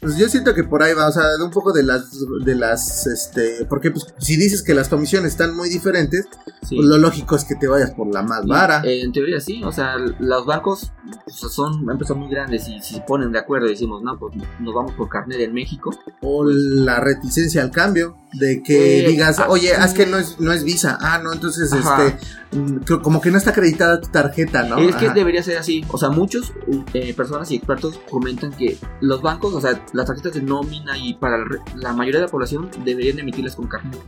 Pues 0.00 0.16
yo 0.16 0.28
siento 0.28 0.54
que 0.54 0.64
por 0.64 0.82
ahí 0.82 0.94
va, 0.94 1.08
o 1.08 1.12
sea, 1.12 1.24
de 1.36 1.44
un 1.44 1.50
poco 1.50 1.72
de 1.72 1.82
las, 1.82 2.04
de 2.44 2.54
las, 2.54 3.06
este, 3.06 3.64
porque 3.68 3.90
pues 3.90 4.06
si 4.18 4.36
dices 4.36 4.62
que 4.62 4.74
las 4.74 4.88
comisiones 4.88 5.32
están 5.32 5.54
muy 5.56 5.68
diferentes, 5.68 6.26
sí. 6.62 6.76
pues 6.76 6.86
lo 6.88 6.98
lógico 6.98 7.36
es 7.36 7.44
que 7.44 7.54
te 7.56 7.66
vayas 7.68 7.90
por 7.92 8.12
la 8.12 8.22
más 8.22 8.46
vara. 8.46 8.82
Eh, 8.84 9.02
en 9.02 9.12
teoría 9.12 9.40
sí, 9.40 9.62
o 9.64 9.72
sea, 9.72 9.96
los 10.18 10.46
bancos 10.46 10.92
sea, 11.26 11.48
son 11.48 11.88
empresas 11.90 12.16
muy 12.16 12.28
grandes 12.28 12.68
y 12.68 12.80
si 12.80 12.94
se 12.96 13.00
ponen 13.00 13.32
de 13.32 13.38
acuerdo 13.38 13.66
y 13.66 13.70
decimos, 13.70 14.02
no, 14.02 14.18
pues 14.18 14.34
nos 14.60 14.74
vamos 14.74 14.92
por 14.92 15.08
carnet 15.08 15.40
en 15.40 15.52
México, 15.52 15.90
O 16.20 16.44
la 16.44 17.00
reticencia 17.00 17.62
al 17.62 17.70
cambio, 17.70 18.16
de 18.34 18.62
que 18.62 19.04
Eh, 19.04 19.08
digas, 19.08 19.38
ah, 19.38 19.46
oye, 19.48 19.72
es 19.72 19.94
que 19.94 20.06
no 20.06 20.18
es, 20.18 20.38
no 20.38 20.52
es 20.52 20.64
Visa, 20.64 20.98
ah, 21.00 21.18
no, 21.22 21.32
entonces, 21.32 21.72
Ajá. 21.72 22.06
este, 22.06 22.26
mm, 22.56 22.76
co- 22.86 23.00
como 23.02 23.20
que 23.20 23.30
no 23.30 23.38
está 23.38 23.50
acreditada 23.50 24.00
tu 24.00 24.08
tarjeta, 24.08 24.62
¿no? 24.64 24.78
Es 24.78 24.94
que 24.96 25.08
debería 25.10 25.42
ser 25.42 25.56
así. 25.58 25.84
O 25.88 25.96
sea, 25.98 26.10
muchos 26.10 26.52
eh, 26.92 27.14
personas 27.14 27.50
y 27.50 27.56
expertos 27.56 27.98
comentan 28.10 28.52
que 28.52 28.76
los 29.00 29.22
bancos, 29.22 29.54
o 29.54 29.60
sea, 29.60 29.82
las 29.92 30.06
tarjetas 30.06 30.34
de 30.34 30.42
nómina 30.42 30.96
y 30.96 31.14
para 31.14 31.38
la 31.76 31.92
mayoría 31.92 32.20
de 32.20 32.26
la 32.26 32.30
población 32.30 32.70
deberían 32.84 33.18
emitirlas 33.18 33.56
con 33.56 33.66
carnet. 33.66 33.98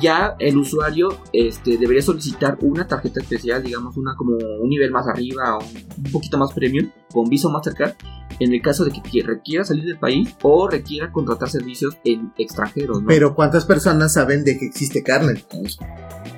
Ya 0.00 0.36
el 0.38 0.56
usuario 0.56 1.20
este, 1.32 1.76
debería 1.78 2.02
solicitar 2.02 2.58
una 2.60 2.86
tarjeta 2.86 3.20
especial, 3.20 3.62
digamos, 3.62 3.96
una 3.96 4.14
como 4.16 4.36
un 4.36 4.68
nivel 4.68 4.90
más 4.90 5.06
arriba 5.06 5.58
o 5.58 5.64
un 5.64 6.12
poquito 6.12 6.38
más 6.38 6.52
premium, 6.52 6.90
con 7.12 7.28
Visa 7.28 7.48
o 7.48 7.50
Mastercard, 7.50 7.94
en 8.40 8.52
el 8.52 8.60
caso 8.60 8.84
de 8.84 8.90
que 8.90 9.02
que 9.02 9.22
requiera 9.22 9.64
salir 9.64 9.84
del 9.84 9.98
país 9.98 10.34
o 10.42 10.68
requiera 10.68 11.10
contratar 11.10 11.48
servicios 11.48 11.96
en 12.04 12.32
extranjeros, 12.36 13.00
¿no? 13.00 13.08
Pero 13.08 13.34
¿cuántas 13.34 13.64
personas 13.64 14.12
saben 14.12 14.44
de 14.44 14.58
que 14.58 14.66
existe 14.66 15.02
carnet? 15.02 15.44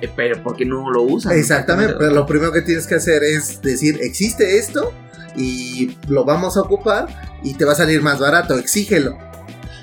Eh, 0.01 0.09
pero 0.15 0.41
porque 0.43 0.65
no 0.65 0.89
lo 0.91 1.03
usan. 1.03 1.37
Exactamente, 1.37 1.95
pero 1.97 2.13
lo 2.13 2.25
primero 2.25 2.51
que 2.51 2.61
tienes 2.61 2.87
que 2.87 2.95
hacer 2.95 3.23
es 3.23 3.61
decir, 3.61 3.99
existe 4.01 4.57
esto 4.57 4.93
y 5.35 5.97
lo 6.07 6.25
vamos 6.25 6.57
a 6.57 6.61
ocupar 6.61 7.07
y 7.43 7.53
te 7.53 7.65
va 7.65 7.73
a 7.73 7.75
salir 7.75 8.01
más 8.01 8.19
barato, 8.19 8.57
exígelo. 8.57 9.17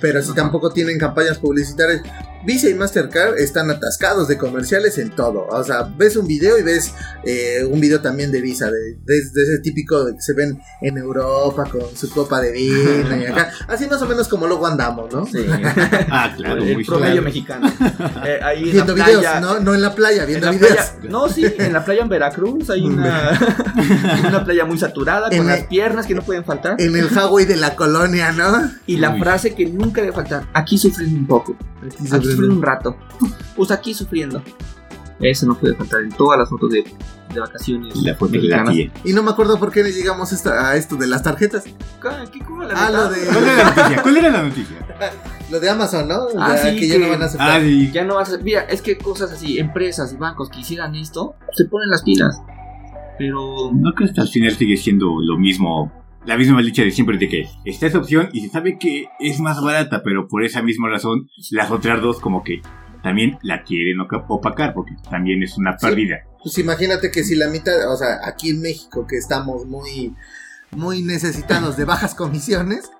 Pero 0.01 0.20
si 0.22 0.32
Ajá. 0.32 0.42
tampoco 0.42 0.70
tienen 0.70 0.99
campañas 0.99 1.38
publicitarias, 1.38 2.03
Visa 2.47 2.68
y 2.68 2.74
Mastercard 2.74 3.38
están 3.38 3.70
atascados 3.70 4.28
de 4.28 4.38
comerciales 4.38 4.99
en 4.99 5.11
todo. 5.11 5.47
O 5.51 5.64
sea, 5.64 5.82
ves 5.82 6.16
un 6.16 6.26
video 6.26 6.59
y 6.59 6.62
ves 6.62 6.92
eh, 7.24 7.64
un 7.68 7.80
video 7.80 8.01
también 8.01 8.30
de 8.30 8.40
Visa, 8.40 8.66
de, 8.70 8.78
de- 9.05 9.30
de 9.32 9.42
ese 9.42 9.59
típico 9.62 10.05
de 10.05 10.14
que 10.14 10.20
se 10.22 10.32
ven 10.32 10.61
en 10.80 10.97
Europa 10.97 11.64
con 11.70 11.82
su 11.97 12.09
copa 12.11 12.40
de 12.40 12.53
vino 12.53 13.16
y 13.20 13.26
acá. 13.26 13.51
Así 13.68 13.86
más 13.88 14.01
o 14.01 14.07
menos 14.07 14.28
como 14.28 14.47
luego 14.47 14.66
andamos, 14.66 15.12
¿no? 15.12 15.26
Sí. 15.26 15.44
Ah, 16.09 16.32
claro, 16.36 16.62
el 16.62 16.74
muy 16.74 16.84
promedio 16.84 17.12
claro. 17.14 17.22
mexicano. 17.24 17.72
Eh, 18.26 18.40
ahí 18.42 18.64
en 18.64 18.72
Viendo 18.72 18.97
la 18.97 19.05
videos, 19.05 19.20
playa- 19.22 19.40
¿no? 19.40 19.61
No 19.61 19.74
en 19.74 19.82
la 19.82 19.94
playa, 19.94 20.22
En 20.22 20.28
viendo 20.28 20.47
la 20.47 20.53
videos. 20.53 20.74
playa, 20.74 20.94
no, 21.11 21.28
sí, 21.28 21.44
en 21.59 21.72
la 21.72 21.84
playa 21.84 22.03
en 22.03 22.09
Veracruz 22.09 22.70
hay 22.70 22.82
una, 22.82 23.38
una 24.28 24.44
playa 24.44 24.64
muy 24.64 24.78
saturada 24.78 25.28
con 25.30 25.47
las 25.47 25.64
piernas 25.64 26.07
que 26.07 26.14
no 26.14 26.22
pueden 26.22 26.44
faltar. 26.44 26.76
En 26.78 26.97
el 26.97 27.07
Huawei 27.12 27.44
de 27.44 27.57
la 27.57 27.74
colonia, 27.76 28.32
¿no? 28.32 28.70
Y 28.86 28.97
la 28.99 29.11
Uy. 29.11 29.20
frase 29.20 29.55
que 29.55 29.66
nunca 29.66 30.01
debe 30.01 30.12
faltar, 30.12 30.47
aquí 30.55 30.78
sufriendo 30.78 31.18
un 31.18 31.26
poco, 31.26 31.57
aquí 32.11 32.36
sufriendo 32.37 32.57
un 32.57 32.62
rato, 32.62 32.97
pues 33.57 33.70
aquí 33.70 33.95
sufriendo. 33.95 34.43
Eso 35.18 35.47
no 35.47 35.55
puede 35.59 35.74
faltar 35.74 36.03
en 36.03 36.11
todas 36.12 36.39
las 36.39 36.49
fotos 36.51 36.70
de, 36.70 36.84
de 37.32 37.41
vacaciones 37.41 37.97
La 38.03 38.14
foto 38.16 38.32
de 38.32 38.43
la. 38.43 38.70
Y 38.70 39.12
no 39.14 39.22
me 39.22 39.30
acuerdo 39.30 39.59
por 39.59 39.72
qué 39.72 39.82
le 39.82 39.91
llegamos 39.91 40.30
esta- 40.32 40.68
a 40.68 40.76
esto 40.76 40.97
de 40.97 41.07
las 41.07 41.22
tarjetas. 41.22 41.64
¿Qué- 41.64 41.72
qué- 42.32 42.45
cómo 42.45 42.62
la 42.64 42.74
Ah, 42.76 42.91
lo 42.91 43.09
de- 43.09 43.24
¿Cuál 43.26 43.47
era 43.47 43.57
la 43.57 43.64
noticia? 43.72 44.03
¿Cuál 44.03 44.16
era 44.18 44.30
la 44.30 44.43
noticia? 44.43 44.76
Lo 45.51 45.61
de 45.61 45.70
Amazon, 45.70 46.09
¿no? 46.09 46.26
Ah, 46.41 46.57
sí, 46.57 46.76
que 46.76 46.89
ya 46.89 46.99
no 46.99 47.09
van 47.09 47.22
a 47.22 47.26
aceptar. 47.26 47.61
Ah, 47.61 47.64
sí. 47.64 47.91
Ya 47.93 48.05
no 48.05 48.16
vas 48.16 48.32
a... 48.32 48.39
Mira, 48.39 48.62
es 48.62 48.82
que 48.82 48.99
cosas 48.99 49.30
así, 49.30 49.59
empresas 49.61 50.12
y 50.12 50.16
bancos 50.16 50.49
que 50.51 50.59
hicieran 50.61 50.97
esto, 50.97 51.37
se 51.53 51.66
ponen 51.66 51.89
las 51.89 52.03
pilas. 52.03 52.41
Pero 53.16 53.70
¿No 53.72 53.93
crees 53.95 54.12
que 54.12 54.20
al 54.22 54.28
final 54.28 54.57
sigue 54.57 54.76
siendo 54.76 55.07
lo 55.20 55.39
mismo? 55.39 55.93
La 56.26 56.36
misma 56.36 56.60
dicha 56.60 56.82
de 56.82 56.90
siempre 56.90 57.18
de 57.18 57.28
que 57.28 57.48
está 57.64 57.86
esa 57.86 57.98
opción 57.98 58.28
y 58.32 58.40
se 58.40 58.48
sabe 58.50 58.78
que 58.78 59.06
es 59.20 59.38
más 59.40 59.60
barata, 59.62 60.02
pero 60.04 60.26
por 60.28 60.44
esa 60.44 60.60
misma 60.62 60.88
razón 60.90 61.28
las 61.50 61.70
otras 61.70 62.02
dos 62.02 62.18
como 62.20 62.42
que 62.42 62.60
también 63.02 63.38
la 63.42 63.62
quieren 63.62 63.98
opacar 64.28 64.74
porque 64.74 64.92
también 65.08 65.42
es 65.42 65.56
una 65.56 65.78
Sí. 65.78 65.86
pérdida. 65.86 66.16
Pues 66.42 66.58
imagínate 66.58 67.10
que 67.12 67.22
si 67.22 67.36
la 67.36 67.48
mitad, 67.48 67.92
o 67.92 67.96
sea, 67.96 68.20
aquí 68.24 68.50
en 68.50 68.60
México 68.60 69.06
que 69.06 69.16
estamos 69.16 69.66
muy, 69.66 70.14
muy 70.72 71.02
necesitados 71.02 71.76
de 71.76 71.84
bajas 71.84 72.14
comisiones, 72.16 72.90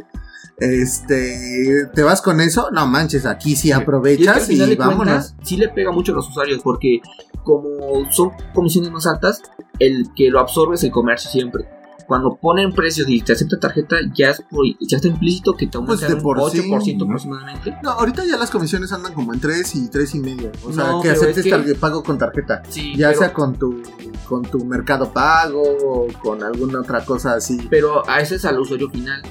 este, 0.59 1.87
te 1.95 2.03
vas 2.03 2.23
con 2.23 2.41
eso, 2.41 2.71
no 2.73 2.87
manches, 2.87 3.27
aquí 3.27 3.57
sí 3.57 3.73
aprovechas 3.73 4.49
y, 4.51 4.59
vámonos. 4.77 4.97
cuentas, 4.97 5.37
sí 5.43 5.57
le 5.57 5.69
pega 5.69 5.91
mucho 5.93 6.13
a 6.13 6.17
los 6.17 6.29
usuarios 6.29 6.61
porque 6.63 7.01
como 7.45 8.11
son 8.11 8.31
comisiones 8.55 8.91
más 8.91 9.07
altas, 9.07 9.43
el 9.79 10.07
que 10.17 10.31
lo 10.31 10.41
absorbe 10.41 10.77
es 10.77 10.85
el 10.85 10.91
comercio 10.91 11.31
siempre. 11.31 11.65
Cuando 12.07 12.37
ponen 12.41 12.73
precios 12.73 13.09
y 13.09 13.21
te 13.21 13.33
acepta 13.33 13.59
tarjeta, 13.59 13.97
ya, 14.15 14.31
es 14.31 14.41
por- 14.49 14.65
ya 14.81 14.97
está 14.97 15.09
implícito 15.09 15.55
que 15.57 15.67
te 15.67 15.79
Pues 15.79 16.03
aumentan 16.03 16.17
un 16.17 16.23
por 16.23 16.51
sí, 16.51 16.59
8% 16.61 16.99
¿no? 16.99 17.05
aproximadamente. 17.07 17.75
No, 17.83 17.91
ahorita 17.91 18.25
ya 18.25 18.37
las 18.37 18.51
comisiones 18.51 18.93
andan 18.93 19.13
como 19.13 19.35
en 19.35 19.41
3 19.41 19.75
y 19.75 19.89
3 19.89 20.15
y 20.15 20.21
medio. 20.21 20.53
O 20.65 20.73
sea, 20.73 20.85
No, 20.93 21.01
que 21.03 21.11
aceptes 21.11 21.45
es 21.47 21.53
que- 21.65 21.75
pago 21.75 22.03
con 22.03 22.17
tarjeta. 22.19 22.63
Sí, 22.69 22.95
Ya 22.97 23.09
pero, 23.09 23.19
sea 23.21 23.33
con 23.33 23.59
tu, 23.59 23.83
con 24.29 24.43
tu 24.43 24.65
mercado 24.65 25.13
pago 25.13 25.63
o 25.63 26.07
con 26.23 26.43
alguna 26.43 26.81
otra 26.81 27.05
cosa 27.05 27.35
así. 27.35 27.67
pero 27.71 28.09
a 28.09 28.21
ese 28.21 28.37
es 28.37 28.45
al 28.45 28.59
usuario 28.61 28.89
final. 28.91 29.23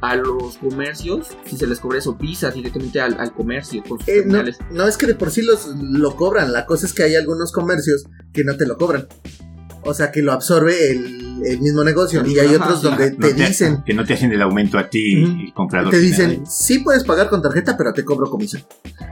A 0.00 0.16
los 0.16 0.56
comercios, 0.58 1.28
si 1.44 1.56
se 1.56 1.64
les 1.66 1.78
cobra 1.78 1.98
eso, 1.98 2.14
visa 2.14 2.50
directamente 2.50 3.00
al, 3.00 3.20
al 3.20 3.32
comercio 3.32 3.84
con 3.88 4.00
sus 4.00 4.08
Eh, 4.08 4.24
no, 4.26 4.42
no 4.72 4.88
es 4.88 4.96
que 4.96 5.06
de 5.06 5.14
por 5.14 5.30
sí 5.30 5.42
los, 5.42 5.66
lo 5.76 6.16
cobran, 6.16 6.52
la 6.52 6.66
cosa 6.66 6.86
es 6.86 6.92
que 6.92 7.04
hay 7.04 7.14
algunos 7.14 7.52
comercios 7.52 8.06
que 8.32 8.42
no 8.42 8.56
te 8.56 8.66
lo 8.66 8.76
cobran. 8.76 9.06
O 9.84 9.94
sea, 9.94 10.10
que 10.10 10.20
lo 10.22 10.32
absorbe 10.32 10.90
el, 10.90 11.31
el 11.44 11.60
mismo 11.60 11.84
negocio. 11.84 12.24
Y 12.26 12.38
hay 12.38 12.54
Ajá, 12.54 12.64
otros 12.64 12.82
donde 12.82 13.12
No 13.12 13.26
te 13.28 13.34
dicen, 13.34 13.82
que 13.84 13.94
no 13.94 14.04
te 14.04 14.14
hacen 14.14 14.32
el 14.32 14.42
aumento 14.42 14.78
a 14.78 14.88
ti, 14.88 15.22
Ujú. 15.22 15.32
el 15.46 15.52
comprador. 15.54 15.90
te 15.90 15.98
final. 16.00 16.10
dicen, 16.30 16.46
sí 16.46 16.78
puedes 16.80 17.04
pagar 17.04 17.28
con 17.28 17.42
tarjeta, 17.42 17.76
pero 17.76 17.92
te 17.92 18.04
cobro 18.04 18.30
comisión. 18.30 18.62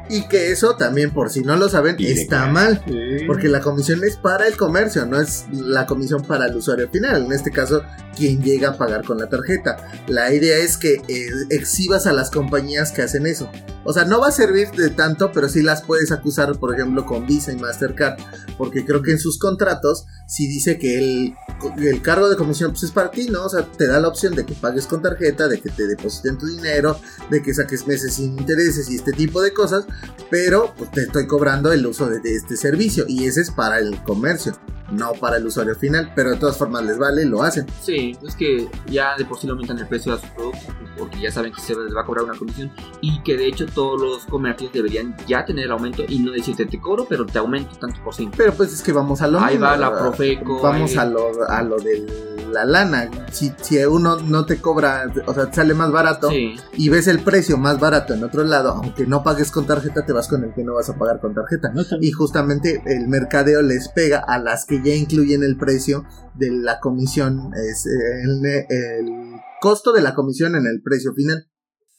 Y 0.09 0.27
que 0.29 0.51
eso 0.51 0.75
también, 0.77 1.11
por 1.13 1.31
si 1.31 1.43
no 1.43 1.57
lo 1.57 1.69
saben, 1.69 1.97
está 2.01 2.47
mal. 2.47 2.83
Sí. 2.87 3.25
Porque 3.27 3.49
la 3.49 3.61
comisión 3.61 4.03
es 4.05 4.17
para 4.17 4.47
el 4.49 4.57
comercio, 4.57 5.07
no 5.07 5.21
es 5.21 5.45
la 5.53 5.87
comisión 5.87 6.23
para 6.23 6.47
el 6.47 6.57
usuario 6.57 6.89
final. 6.91 7.27
En 7.27 7.33
este 7.33 7.51
caso, 7.53 7.83
quien 8.17 8.43
llega 8.43 8.71
a 8.71 8.77
pagar 8.77 9.05
con 9.05 9.19
la 9.19 9.29
tarjeta. 9.29 9.77
La 10.09 10.33
idea 10.35 10.57
es 10.59 10.77
que 10.77 10.95
eh, 11.07 11.29
exhibas 11.51 12.07
a 12.07 12.13
las 12.13 12.31
compañías 12.31 12.91
que 12.91 13.03
hacen 13.03 13.27
eso. 13.27 13.49
O 13.85 13.93
sea, 13.93 14.05
no 14.05 14.21
va 14.21 14.29
a 14.29 14.33
servir 14.33 14.69
de 14.73 14.91
tanto, 14.91 15.31
pero 15.33 15.49
sí 15.49 15.63
las 15.63 15.83
puedes 15.83 16.11
acusar, 16.13 16.59
por 16.59 16.75
ejemplo, 16.75 17.07
con 17.07 17.27
Visa 17.27 17.53
y 17.53 17.57
Mastercard. 17.57 18.19
Porque 18.59 18.85
creo 18.85 19.03
que 19.03 19.13
en 19.13 19.19
sus 19.21 19.39
contratos 19.39 20.07
sí 20.27 20.49
dice 20.49 20.79
que 20.79 20.99
el, 20.99 21.35
el 21.79 22.03
cargo 22.03 22.20
de 22.29 22.37
comisión 22.37 22.71
pues, 22.71 22.83
es 22.85 22.91
para 22.91 23.11
ti, 23.11 23.29
¿no? 23.29 23.45
O 23.45 23.49
sea, 23.49 23.65
te 23.65 23.87
da 23.87 24.01
la 24.01 24.09
opción 24.09 24.35
de 24.35 24.45
que 24.45 24.55
pagues 24.55 24.87
con 24.87 25.03
tarjeta, 25.03 25.49
de 25.49 25.61
que 25.61 25.71
te 25.71 25.87
depositen 25.87 26.39
tu 26.39 26.47
dinero, 26.47 26.99
de 27.31 27.43
que 27.43 27.55
saques 27.55 27.87
meses 27.87 28.15
sin 28.15 28.39
intereses 28.39 28.91
y 28.91 28.97
este 28.97 29.13
tipo 29.13 29.41
de 29.41 29.53
cosas 29.53 29.87
pero 30.31 30.73
pues, 30.79 30.91
te 30.93 31.03
estoy 31.03 31.27
cobrando 31.27 31.73
el 31.73 31.85
uso 31.85 32.09
de 32.09 32.21
este 32.25 32.57
servicio 32.57 33.05
y 33.09 33.27
ese 33.27 33.43
es 33.43 33.51
para 33.51 33.79
el 33.79 34.03
comercio. 34.05 34.53
No 34.91 35.13
para 35.13 35.37
el 35.37 35.47
usuario 35.47 35.75
final, 35.75 36.13
pero 36.15 36.31
de 36.31 36.37
todas 36.37 36.57
formas 36.57 36.85
les 36.85 36.99
vale, 36.99 37.25
lo 37.25 37.43
hacen. 37.43 37.67
Sí, 37.83 38.17
es 38.27 38.35
que 38.35 38.69
ya 38.87 39.17
de 39.17 39.25
por 39.25 39.39
sí 39.39 39.49
aumentan 39.49 39.79
el 39.79 39.87
precio 39.87 40.13
a 40.15 40.19
sus 40.21 40.29
productos 40.31 40.63
porque 40.99 41.21
ya 41.21 41.31
saben 41.33 41.53
que 41.53 41.61
se 41.61 41.75
les 41.75 41.95
va 41.95 42.03
a 42.03 42.05
cobrar 42.05 42.25
una 42.25 42.37
comisión 42.39 42.71
y 43.01 43.23
que 43.23 43.37
de 43.37 43.47
hecho 43.47 43.67
todos 43.67 44.01
los 44.01 44.25
comercios 44.27 44.73
deberían 44.73 45.17
ya 45.27 45.45
tener 45.45 45.65
el 45.67 45.71
aumento 45.73 46.03
y 46.09 46.19
no 46.19 46.33
decirte 46.33 46.67
te 46.67 46.81
cobro, 46.81 47.07
pero 47.09 47.25
te 47.27 47.39
aumento 47.39 47.77
tanto 47.79 48.03
por 48.05 48.15
ciento. 48.15 48.37
Pero 48.37 48.53
pues 48.53 48.73
es 48.73 48.83
que 48.83 48.93
vamos 48.93 49.23
a 49.23 49.27
lo 49.29 49.41
Ahí 49.41 49.57
va 49.57 49.77
la. 49.77 49.91
Profeco. 49.97 50.61
Vamos 50.63 50.91
ahí- 50.93 50.99
a 50.99 51.05
lo, 51.07 51.31
a 51.49 51.63
lo 51.63 51.77
de 51.79 52.31
la 52.53 52.65
lana. 52.65 53.09
Si, 53.31 53.53
si 53.61 53.79
uno 53.85 54.17
no 54.17 54.45
te 54.45 54.61
cobra, 54.61 55.11
o 55.27 55.33
sea, 55.35 55.47
te 55.51 55.55
sale 55.57 55.73
más 55.73 55.93
barato 55.93 56.29
Sí, 56.31 56.57
y 56.75 56.89
ves 56.89 57.07
el 57.07 57.21
precio 57.21 57.57
más 57.57 57.79
barato 57.79 58.13
en 58.13 58.25
otro 58.25 58.43
lado, 58.45 58.71
aunque 58.73 59.07
no 59.07 59.23
pagues 59.23 59.51
con 59.53 59.67
tarjeta, 59.67 60.05
te 60.05 60.13
vas 60.13 60.27
con 60.29 60.43
el 60.45 60.53
que 60.53 60.65
no 60.65 60.75
vas 60.75 60.89
a 60.91 60.97
pagar 60.99 61.21
con 61.21 61.33
tarjeta. 61.33 61.71
No, 61.73 61.83
Y 62.01 62.11
justamente 62.11 62.83
el 62.87 63.07
mercadeo 63.09 63.63
les 63.63 63.89
pega 63.89 64.19
a 64.27 64.39
las 64.39 64.65
que 64.65 64.80
ya 64.83 64.95
incluyen 64.95 65.43
el 65.43 65.57
precio 65.57 66.05
de 66.35 66.51
la 66.51 66.81
comisión, 66.81 67.51
es 67.55 67.87
eh, 67.87 68.23
el, 68.25 68.47
el 68.47 69.41
costo 69.61 69.93
de 69.93 70.03
la 70.03 70.15
comisión 70.15 70.55
en 70.57 70.67
el 70.67 70.83
precio 70.83 71.13
final. 71.15 71.47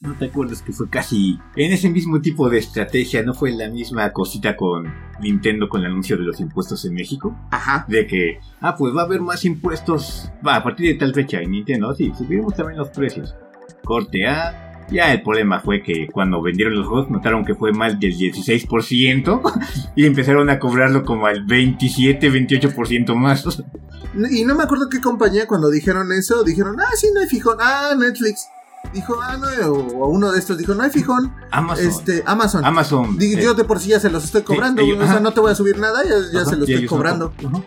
¿No 0.02 0.18
te 0.18 0.24
acuerdas 0.24 0.62
que 0.62 0.72
fue 0.72 0.90
casi 0.90 1.38
en 1.54 1.72
ese 1.72 1.88
mismo 1.88 2.20
tipo 2.20 2.50
de 2.50 2.58
estrategia? 2.58 3.22
¿No 3.22 3.34
fue 3.34 3.52
la 3.52 3.70
misma 3.70 4.12
cosita 4.12 4.56
con 4.56 4.92
Nintendo 5.20 5.68
con 5.68 5.80
el 5.80 5.92
anuncio 5.92 6.16
de 6.16 6.24
los 6.24 6.40
impuestos 6.40 6.84
en 6.84 6.94
México? 6.94 7.38
Ajá. 7.52 7.86
De 7.88 8.04
que, 8.08 8.40
ah, 8.60 8.74
pues 8.76 8.92
va 8.96 9.02
a 9.02 9.04
haber 9.04 9.20
más 9.20 9.44
impuestos 9.44 10.28
va, 10.44 10.56
a 10.56 10.64
partir 10.64 10.88
de 10.88 10.98
tal 10.98 11.14
fecha. 11.14 11.40
Y 11.40 11.46
Nintendo, 11.46 11.94
sí, 11.94 12.10
subimos 12.18 12.52
también 12.56 12.80
los 12.80 12.88
precios. 12.88 13.36
Corte 13.84 14.26
A. 14.26 14.71
Ya 14.90 15.12
el 15.12 15.22
problema 15.22 15.60
fue 15.60 15.82
que 15.82 16.06
cuando 16.12 16.42
vendieron 16.42 16.74
los 16.74 16.86
juegos 16.86 17.10
notaron 17.10 17.44
que 17.44 17.54
fue 17.54 17.72
más 17.72 17.98
del 17.98 18.12
16% 18.14 19.40
y 19.96 20.04
empezaron 20.06 20.50
a 20.50 20.58
cobrarlo 20.58 21.04
como 21.04 21.26
al 21.26 21.46
27-28% 21.46 23.14
más. 23.14 23.44
Y 24.30 24.44
no 24.44 24.54
me 24.54 24.64
acuerdo 24.64 24.88
qué 24.90 25.00
compañía 25.00 25.46
cuando 25.46 25.70
dijeron 25.70 26.12
eso, 26.12 26.44
dijeron, 26.44 26.76
ah, 26.80 26.90
sí, 26.96 27.08
no 27.14 27.20
hay 27.20 27.26
fijón. 27.28 27.56
Ah, 27.60 27.94
Netflix. 27.98 28.48
Dijo, 28.92 29.16
ah, 29.22 29.38
no, 29.38 29.46
o 29.72 30.08
uno 30.08 30.32
de 30.32 30.38
estos 30.38 30.58
dijo, 30.58 30.74
no 30.74 30.82
hay 30.82 30.90
fijón. 30.90 31.32
Amazon. 31.50 31.86
Este, 31.86 32.22
Amazon. 32.26 32.64
Amazon. 32.64 33.16
Digo, 33.16 33.38
eh, 33.38 33.44
yo 33.44 33.54
de 33.54 33.64
por 33.64 33.78
sí 33.80 33.90
ya 33.90 34.00
se 34.00 34.10
los 34.10 34.24
estoy 34.24 34.42
cobrando, 34.42 34.82
ellos- 34.82 34.98
o 35.00 35.06
sea, 35.06 35.20
no 35.20 35.32
te 35.32 35.40
voy 35.40 35.52
a 35.52 35.54
subir 35.54 35.78
nada, 35.78 36.02
ya, 36.04 36.10
ya 36.32 36.40
ajá, 36.42 36.50
se 36.50 36.56
los 36.56 36.68
estoy 36.68 36.84
no 36.84 36.88
cobrando. 36.90 37.32
co- 37.40 37.48
ajá. 37.48 37.62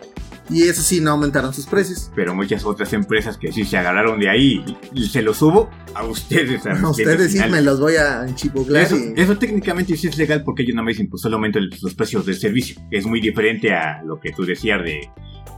Y 0.50 0.64
eso 0.64 0.82
sí, 0.84 1.02
no 1.02 1.12
aumentaron 1.12 1.54
sus 1.54 1.66
precios. 1.66 2.12
pero 2.16 2.36
muchas 2.36 2.64
otras 2.66 2.94
empresas 2.94 3.38
que 3.38 3.52
sí 3.52 3.64
se 3.66 3.78
agarraron 3.78 4.20
de 4.20 4.30
ahí 4.30 4.64
y 4.94 5.08
se 5.08 5.22
los 5.22 5.38
subo 5.38 5.70
a 5.96 6.04
ustedes. 6.06 6.66
A, 6.68 6.72
A 6.80 6.90
ustedes 6.90 7.32
sí 7.32 7.40
me 7.50 7.62
los 7.62 7.80
voy 7.80 7.96
a 7.96 8.24
enchipuglar 8.28 8.84
Eso, 8.84 8.96
y- 8.98 9.14
eso 9.20 9.38
técnicamente 9.38 9.96
sí 9.98 10.08
es 10.08 10.18
legal 10.18 10.44
porque 10.44 10.62
ellos 10.64 10.76
no 10.76 10.84
me 10.84 10.92
dicen 10.92 11.10
pues 11.10 11.22
solamente 11.24 11.58
el- 11.60 11.72
los 11.82 11.96
precios 11.96 12.26
del 12.26 12.36
servicio. 12.36 12.80
Es 12.92 13.06
muy 13.06 13.22
diferente 13.22 13.74
a 13.74 14.02
lo 14.04 14.20
que 14.20 14.32
tú 14.34 14.46
decías 14.46 14.84
de 14.84 15.10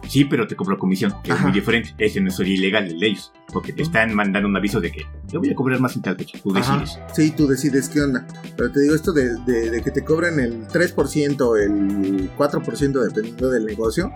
sí, 0.10 0.26
pero 0.26 0.48
te 0.48 0.56
cobro 0.56 0.78
comisión. 0.78 1.14
que 1.24 1.32
Es 1.32 1.36
Ajá. 1.38 1.44
muy 1.48 1.52
diferente. 1.54 1.94
Ese 1.98 2.20
no 2.22 2.32
sería 2.32 2.56
ilegal 2.56 2.86
el 2.88 3.00
de 3.00 3.08
ellos. 3.08 3.32
Porque 3.52 3.74
te 3.74 3.82
están 3.84 4.14
mandando 4.14 4.48
un 4.50 4.56
aviso 4.58 4.80
de 4.82 4.92
que 4.92 5.06
te 5.30 5.38
voy 5.38 5.50
a 5.52 5.56
cobrar 5.56 5.80
más 5.80 5.96
en 5.96 6.02
tal 6.02 6.16
fecha. 6.18 6.38
Tú 6.44 6.56
Ajá. 6.58 6.80
decides. 6.80 7.00
Sí, 7.16 7.32
tú 7.32 7.48
decides 7.48 7.90
qué 7.90 8.02
onda. 8.02 8.26
Pero 8.56 8.72
te 8.72 8.82
digo 8.82 8.96
esto 8.96 9.12
de, 9.14 9.36
de- 9.46 9.70
de 9.72 9.82
que 9.82 9.92
te 9.92 10.04
cobren 10.04 10.40
el 10.40 10.68
3%, 10.68 11.58
el 11.64 12.30
4% 12.38 13.02
dependiendo 13.08 13.50
del 13.50 13.66
negocio, 13.66 14.12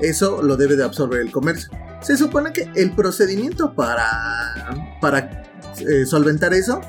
eso 0.00 0.42
lo 0.42 0.56
debe 0.56 0.76
de 0.76 0.84
absorber 0.84 1.20
el 1.20 1.30
comercio. 1.30 1.70
Se 2.02 2.16
supone 2.16 2.52
que 2.52 2.70
el 2.76 2.92
procedimiento 2.92 3.74
para, 3.74 4.06
para 5.00 5.44
eh, 5.78 6.06
solventar 6.06 6.54
eso 6.54 6.80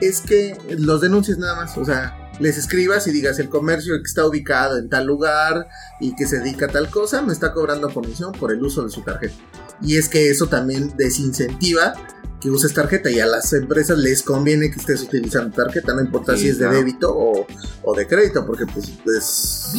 es 0.00 0.20
que 0.20 0.56
los 0.78 1.00
denuncies 1.00 1.38
nada 1.38 1.56
más. 1.56 1.78
O 1.78 1.84
sea, 1.84 2.21
les 2.40 2.56
escribas 2.58 3.06
y 3.06 3.12
digas 3.12 3.38
el 3.38 3.48
comercio 3.48 3.94
que 3.96 4.08
está 4.08 4.26
ubicado 4.26 4.78
en 4.78 4.88
tal 4.88 5.06
lugar 5.06 5.68
y 6.00 6.14
que 6.14 6.26
se 6.26 6.38
dedica 6.38 6.66
a 6.66 6.68
tal 6.68 6.90
cosa 6.90 7.22
me 7.22 7.32
está 7.32 7.52
cobrando 7.52 7.92
comisión 7.92 8.32
por 8.32 8.52
el 8.52 8.62
uso 8.62 8.84
de 8.84 8.90
su 8.90 9.02
tarjeta. 9.02 9.34
Y 9.82 9.96
es 9.96 10.08
que 10.08 10.30
eso 10.30 10.46
también 10.46 10.92
desincentiva 10.96 11.94
que 12.40 12.50
uses 12.50 12.74
tarjeta 12.74 13.08
y 13.08 13.20
a 13.20 13.26
las 13.26 13.52
empresas 13.52 13.96
les 13.98 14.22
conviene 14.22 14.70
que 14.70 14.80
estés 14.80 15.02
utilizando 15.02 15.54
tarjeta, 15.54 15.94
no 15.94 16.00
importa 16.00 16.34
Sí, 16.34 16.42
si 16.42 16.48
es 16.48 16.58
de 16.58 16.68
débito 16.68 17.16
o, 17.16 17.46
o 17.84 17.94
de 17.94 18.06
crédito, 18.08 18.44
porque 18.44 18.66
pues, 18.66 18.90
pues, 19.04 19.70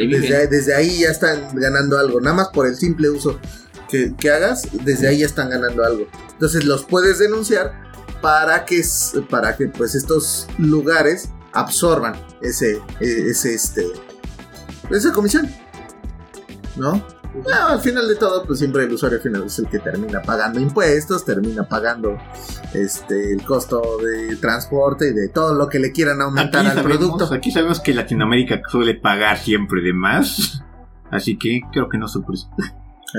ahí, 0.00 0.08
desde, 0.08 0.36
ahí, 0.36 0.46
desde 0.46 0.74
ahí 0.74 1.00
ya 1.00 1.08
están 1.08 1.48
ganando 1.54 1.98
algo, 1.98 2.20
nada 2.20 2.36
más 2.36 2.48
por 2.50 2.68
el 2.68 2.76
simple 2.76 3.10
uso 3.10 3.40
que, 3.88 4.14
que 4.16 4.30
hagas, 4.30 4.68
desde 4.84 5.08
ahí 5.08 5.18
ya 5.18 5.26
están 5.26 5.50
ganando 5.50 5.84
algo. 5.84 6.06
Entonces 6.32 6.64
los 6.64 6.84
puedes 6.84 7.18
denunciar 7.18 7.72
para 8.20 8.64
que, 8.64 8.82
para 9.28 9.56
que 9.56 9.66
pues 9.66 9.96
estos 9.96 10.46
lugares 10.58 11.28
absorban 11.52 12.14
ese, 12.40 12.80
e- 13.00 13.30
ese 13.30 13.54
este, 13.54 13.86
esa 14.90 15.12
comisión, 15.12 15.48
¿no? 16.76 17.02
Al 17.50 17.80
final 17.80 18.06
de 18.08 18.16
todo, 18.16 18.44
pues 18.44 18.58
siempre 18.58 18.84
el 18.84 18.92
usuario 18.92 19.18
final 19.18 19.44
es 19.44 19.58
el 19.58 19.66
que 19.66 19.78
termina 19.78 20.20
pagando 20.20 20.60
impuestos, 20.60 21.24
termina 21.24 21.66
pagando 21.66 22.18
este 22.74 23.32
el 23.32 23.42
costo 23.42 23.80
de 24.04 24.36
transporte 24.36 25.08
y 25.08 25.14
de 25.14 25.28
todo 25.30 25.54
lo 25.54 25.66
que 25.68 25.78
le 25.78 25.92
quieran 25.92 26.20
aumentar 26.20 26.66
al 26.66 26.74
sabemos, 26.74 26.98
producto. 26.98 27.34
aquí 27.34 27.50
sabemos 27.50 27.80
que 27.80 27.94
Latinoamérica 27.94 28.60
suele 28.70 28.96
pagar 28.96 29.38
siempre 29.38 29.80
de 29.80 29.94
más. 29.94 30.62
Así 31.10 31.38
que 31.38 31.60
creo 31.72 31.88
que 31.88 31.96
no 31.96 32.04
es 32.06 32.12
sorpresa. 32.12 32.48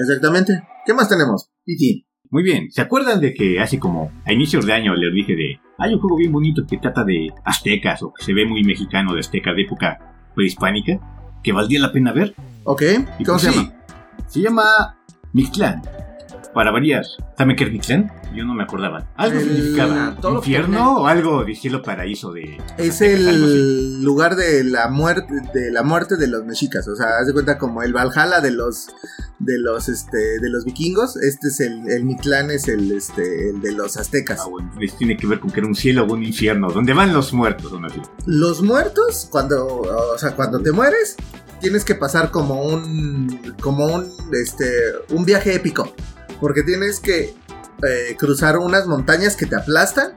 Exactamente. 0.02 0.62
¿Qué 0.86 0.94
más 0.94 1.10
tenemos? 1.10 1.50
Piti. 1.66 2.08
Muy 2.34 2.42
bien, 2.42 2.72
¿se 2.72 2.82
acuerdan 2.82 3.22
de 3.22 3.32
que 3.32 3.60
hace 3.60 3.78
como 3.78 4.12
a 4.26 4.34
inicios 4.34 4.66
de 4.66 4.74
año 4.74 4.96
les 4.96 5.14
dije 5.14 5.36
de 5.36 5.60
hay 5.78 5.94
un 5.94 6.00
juego 6.00 6.18
bien 6.18 6.32
bonito 6.32 6.66
que 6.68 6.80
trata 6.80 7.04
de 7.04 7.32
aztecas 7.46 8.02
o 8.02 8.12
que 8.12 8.24
se 8.24 8.34
ve 8.34 8.44
muy 8.48 8.64
mexicano 8.64 9.14
de 9.14 9.20
azteca 9.20 9.54
de 9.54 9.62
época 9.62 10.16
prehispánica 10.34 11.00
que 11.44 11.52
valdría 11.52 11.80
la 11.80 11.92
pena 11.92 12.12
ver? 12.12 12.34
Ok. 12.64 12.82
Y 13.20 13.24
¿Cómo 13.24 13.38
pues 13.38 13.42
se 13.44 13.52
sí, 13.52 13.56
llama? 13.56 13.74
Se 14.26 14.42
llama 14.42 14.64
Mictlán. 15.32 15.84
Para 16.56 16.72
variar, 16.72 17.06
¿saben 17.38 17.56
qué 17.56 17.66
es 17.66 17.72
Mictlán? 17.72 18.12
Yo 18.34 18.46
no 18.46 18.54
me 18.54 18.64
acordaba. 18.64 19.08
Algo 19.16 19.40
El- 19.40 19.46
significaba 19.46 20.16
todo 20.20 20.38
infierno 20.38 20.98
o 20.98 21.08
algo 21.08 21.44
de 21.44 21.56
cielo 21.56 21.82
paraíso 21.82 22.32
de 22.34 22.58
Es 22.78 23.02
aztecas, 23.02 23.28
el 23.28 24.04
lugar 24.04 24.36
de 24.36 24.64
la 24.64 24.90
muerte 24.90 25.34
de 25.54 25.72
la 25.72 25.84
muerte 25.84 26.18
de 26.18 26.28
los 26.28 26.44
mexicas, 26.46 26.88
o 26.88 26.96
sea, 26.96 27.18
haz 27.20 27.28
de 27.28 27.34
cuenta 27.34 27.58
como 27.58 27.84
el 27.84 27.94
Valhalla 27.94 28.42
de 28.42 28.52
los 28.52 28.88
de 29.40 29.60
los 29.60 29.90
este 29.90 30.40
de 30.40 30.50
los 30.50 30.64
vikingos, 30.66 31.18
este 31.18 31.48
es 31.50 31.60
el 31.60 31.90
el 31.90 32.06
Mictlán 32.06 32.50
es 32.52 32.68
el 32.68 32.92
este 32.92 33.50
el 33.50 33.62
de 33.62 33.72
los 33.74 33.98
aztecas. 33.98 34.40
Ah, 34.42 34.48
bueno, 34.50 34.72
les 34.80 34.96
tiene 34.98 35.18
que 35.18 35.28
ver 35.28 35.40
con 35.40 35.52
que 35.52 35.60
era 35.60 35.68
un 35.68 35.76
cielo 35.76 36.04
o 36.06 36.14
un 36.14 36.24
infierno, 36.24 36.72
donde 36.72 36.94
van 36.94 37.14
los 37.14 37.34
muertos, 37.34 37.72
así. 37.86 38.02
Los 38.26 38.62
muertos 38.62 39.28
cuando 39.32 39.66
o 39.68 40.18
sea, 40.18 40.36
cuando 40.36 40.60
te 40.62 40.72
mueres 40.72 41.16
tienes 41.60 41.84
que 41.86 41.96
pasar 41.96 42.32
como 42.32 42.62
un 42.64 43.54
como 43.62 43.86
un 43.86 44.06
este 44.32 44.70
un 45.10 45.26
viaje 45.26 45.56
épico, 45.56 45.94
porque 46.40 46.64
tienes 46.64 47.00
que 47.00 47.34
eh, 47.88 48.16
cruzar 48.18 48.58
unas 48.58 48.88
montañas 48.88 49.36
que 49.36 49.46
te 49.46 49.56
aplastan, 49.56 50.14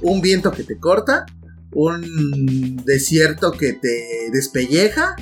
un 0.00 0.20
viento 0.20 0.50
que 0.52 0.64
te 0.64 0.78
corta, 0.78 1.26
un 1.72 2.82
desierto 2.84 3.52
que 3.52 3.72
te 3.72 4.28
despelleja, 4.32 5.16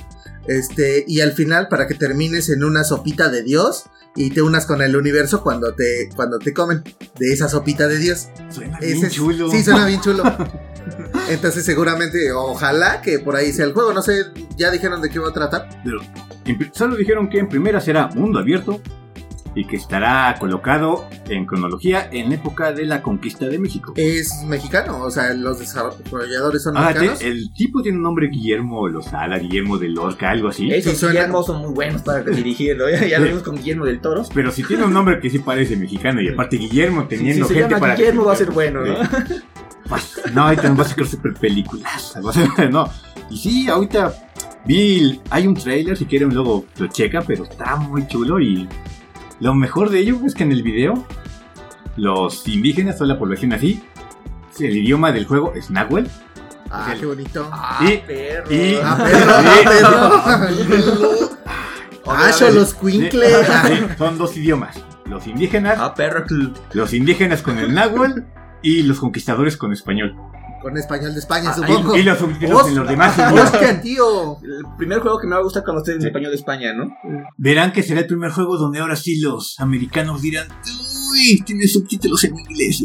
este, 0.47 1.05
y 1.07 1.20
al 1.20 1.32
final 1.32 1.68
para 1.68 1.86
que 1.86 1.95
termines 1.95 2.49
en 2.49 2.64
una 2.64 2.82
sopita 2.84 3.28
de 3.28 3.43
Dios 3.43 3.84
y 4.16 4.30
te 4.30 4.43
unas 4.43 4.66
con 4.66 4.82
el 4.82 4.97
universo 4.97 5.43
cuando 5.43 5.74
te, 5.74 6.09
cuando 6.16 6.38
te 6.38 6.53
comen 6.53 6.82
de 7.18 7.32
esa 7.32 7.49
sopita 7.49 7.86
de 7.86 7.99
Dios. 7.99 8.28
Suena 8.51 8.78
Ese 8.78 8.93
bien 8.95 9.05
es- 9.07 9.12
chulo. 9.12 9.51
Sí, 9.51 9.62
suena 9.62 9.86
bien 9.86 10.01
chulo. 10.01 10.24
Entonces 11.28 11.64
seguramente, 11.64 12.32
ojalá 12.32 13.03
que 13.03 13.20
por 13.20 13.36
ahí 13.36 13.53
sea 13.53 13.66
el 13.66 13.72
juego. 13.72 13.93
No 13.93 14.03
sé, 14.03 14.24
ya 14.57 14.70
dijeron 14.72 15.01
de 15.01 15.11
qué 15.11 15.18
va 15.20 15.28
a 15.28 15.32
tratar. 15.32 15.68
Pero 15.84 16.01
solo 16.72 16.97
dijeron 16.97 17.28
que 17.30 17.38
en 17.38 17.49
primera 17.49 17.80
será 17.80 18.09
mundo 18.09 18.41
abierto 18.41 18.80
y 19.55 19.66
que 19.66 19.76
estará 19.76 20.36
colocado 20.38 21.07
en 21.28 21.44
cronología 21.46 22.09
en 22.12 22.28
la 22.28 22.36
época 22.36 22.72
de 22.72 22.84
la 22.86 23.03
conquista 23.03 23.46
de 23.46 23.59
México. 23.59 23.92
Es 23.96 24.44
mexicano, 24.46 25.03
o 25.03 25.11
sea, 25.11 25.34
los 25.34 25.59
desarrolladores 25.59 26.62
son 26.62 26.76
Ah, 26.76 26.86
mexicanos. 26.88 27.18
te- 27.18 27.28
el 27.28 27.53
tipo 27.53 27.82
tiene 27.82 27.98
un 27.98 28.05
nombre 28.05 28.28
Guillermo 28.28 28.88
Lozada, 28.88 29.38
Guillermo 29.38 29.76
de 29.78 29.88
Lorca, 29.88 30.30
algo 30.30 30.48
así. 30.48 30.70
Esos 30.70 30.92
Sí, 30.92 30.98
suena- 31.01 31.14
Guillermo 31.20 31.42
son 31.42 31.62
muy 31.62 31.72
buenos 31.72 32.03
para 32.03 32.22
dirigirlo. 32.22 32.88
Ya, 32.90 33.05
ya 33.07 33.18
lo 33.18 33.26
vimos 33.26 33.42
con 33.42 33.57
Guillermo 33.57 33.86
del 33.86 34.01
Toro. 34.01 34.22
Pero 34.34 34.51
si 34.53 34.62
tiene 34.62 34.84
un 34.84 34.92
nombre 34.92 35.18
que 35.20 35.30
sí 35.30 35.40
parece 35.40 35.76
mexicano 35.76 36.20
y 36.22 36.28
aparte 36.28 36.57
Guillermo 36.57 37.03
Si, 37.03 37.09
teniendo 37.16 37.46
se 37.46 37.55
gente 37.55 37.70
llama 37.70 37.80
para 37.80 37.96
Guillermo 37.96 38.24
va 38.24 38.32
a 38.32 38.36
ser 38.36 38.51
bueno, 38.53 38.84
¿no? 38.84 38.94
Pues, 39.88 40.20
No, 40.32 40.42
ahorita 40.42 40.68
nos 40.68 40.78
va 40.78 40.82
a 40.82 40.88
sacar 40.88 41.07
super 41.07 41.34
películas. 41.34 42.16
No. 42.70 42.88
Y 43.28 43.36
sí, 43.36 43.68
ahorita 43.68 44.12
vi, 44.66 45.20
hay 45.30 45.46
un 45.46 45.55
trailer, 45.55 45.96
si 45.96 46.05
quieren 46.05 46.32
luego 46.34 46.64
lo 46.78 46.86
checan, 46.88 47.24
pero 47.26 47.44
está 47.44 47.76
muy 47.76 48.07
chulo 48.07 48.40
y 48.40 48.68
lo 49.41 49.55
mejor 49.55 49.91
de 49.91 50.01
ello 50.01 50.18
es 50.26 50.34
que 50.34 50.43
en 50.45 50.53
el 50.53 50.62
video 50.62 51.05
los 51.97 52.47
indígenas 52.49 53.01
o 53.01 53.05
la 53.07 53.18
población 53.18 53.53
así, 53.53 53.82
el 54.59 54.76
idioma 54.76 55.12
del 55.12 55.26
juego 55.26 55.53
es 55.55 55.70
Nahuel. 55.70 56.09
Ah, 56.70 56.95
qué 56.99 57.07
bonito. 57.07 57.49
Ah, 57.53 57.80
Y- 57.82 57.97
perro. 57.99 58.53
y- 58.53 58.76
Ah, 58.82 58.97
perro, 59.03 59.32
ah, 59.34 60.41
perro. 60.49 61.30
Ah, 62.07 62.12
Otra 62.28 62.30
yo 62.38 62.47
vez. 62.47 62.55
los 62.55 62.68
Sí, 62.70 62.76
cuincle. 62.76 63.26
sí, 63.28 63.86
son 63.99 64.18
dos 64.18 64.36
idiomas. 64.36 64.76
Los 65.07 65.26
indígenas, 65.26 65.78
Ah, 65.80 65.95
perro. 65.95 66.24
los 66.72 66.93
indígenas 66.95 67.43
con 67.43 67.59
el 67.59 67.74
Nahuel 67.74 68.24
y 68.62 68.82
los 68.82 69.01
conquistadores 69.01 69.57
con 69.57 69.72
español. 69.72 70.14
Con 70.61 70.76
español 70.76 71.14
de 71.14 71.20
España, 71.20 71.50
Ah, 71.50 71.54
supongo. 71.54 71.96
Y 71.96 72.02
los 72.02 72.18
subtítulos 72.18 72.68
en 72.68 72.74
los 72.76 72.88
demás. 72.88 73.18
¡Hostia, 73.32 73.80
tío! 73.80 74.38
El 74.42 74.64
primer 74.76 75.00
juego 75.00 75.18
que 75.18 75.26
me 75.26 75.34
va 75.34 75.40
a 75.40 75.44
gustar 75.44 75.64
cuando 75.64 75.80
esté 75.82 75.92
en 75.94 76.00
Sí. 76.02 76.06
español 76.08 76.30
de 76.32 76.36
España, 76.36 76.74
¿no? 76.74 76.94
Verán 77.38 77.72
que 77.72 77.82
será 77.82 78.00
el 78.00 78.06
primer 78.06 78.30
juego 78.30 78.58
donde 78.58 78.78
ahora 78.80 78.94
sí 78.96 79.20
los 79.20 79.58
americanos 79.58 80.20
dirán, 80.20 80.48
uy, 81.12 81.40
tiene 81.46 81.66
subtítulos 81.66 82.22
en 82.24 82.38
inglés. 82.38 82.84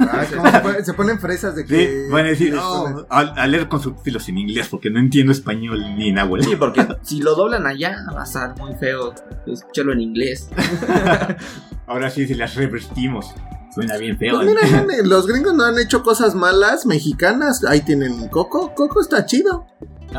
Ah, 0.00 0.24
¿cómo 0.34 0.72
se, 0.72 0.84
se 0.86 0.94
ponen 0.94 1.18
fresas 1.20 1.54
de 1.54 1.62
Sí, 1.62 1.68
que. 1.68 2.06
van 2.10 2.24
a 2.24 2.28
decir, 2.30 2.54
no, 2.54 2.84
ponen- 2.86 3.06
a, 3.10 3.18
a 3.20 3.46
leer 3.46 3.68
con 3.68 3.80
subtítulos 3.82 4.28
en 4.30 4.38
inglés 4.38 4.68
porque 4.70 4.88
no 4.90 4.98
entiendo 4.98 5.32
español 5.32 5.80
ni 5.96 6.08
en 6.08 6.18
agua. 6.18 6.40
Sí, 6.42 6.56
porque 6.56 6.86
si 7.02 7.20
lo 7.20 7.34
doblan 7.34 7.66
allá 7.66 7.96
va 8.16 8.22
a 8.22 8.24
estar 8.24 8.56
muy 8.56 8.74
feo 8.76 9.12
escucharlo 9.46 9.92
en 9.92 10.00
inglés. 10.00 10.48
Ahora 11.86 12.08
sí 12.10 12.26
se 12.26 12.34
las 12.36 12.54
revertimos. 12.54 13.34
Suena 13.74 13.96
bien 13.96 14.18
feo. 14.18 14.36
Pues 14.36 14.48
mira, 14.48 14.86
los 15.04 15.26
gringos 15.26 15.54
no 15.54 15.64
han 15.64 15.78
hecho 15.78 16.02
cosas 16.02 16.34
malas 16.34 16.84
mexicanas. 16.84 17.64
Ahí 17.64 17.80
tienen 17.80 18.28
Coco. 18.28 18.74
Coco 18.74 19.00
está 19.00 19.24
chido. 19.24 19.66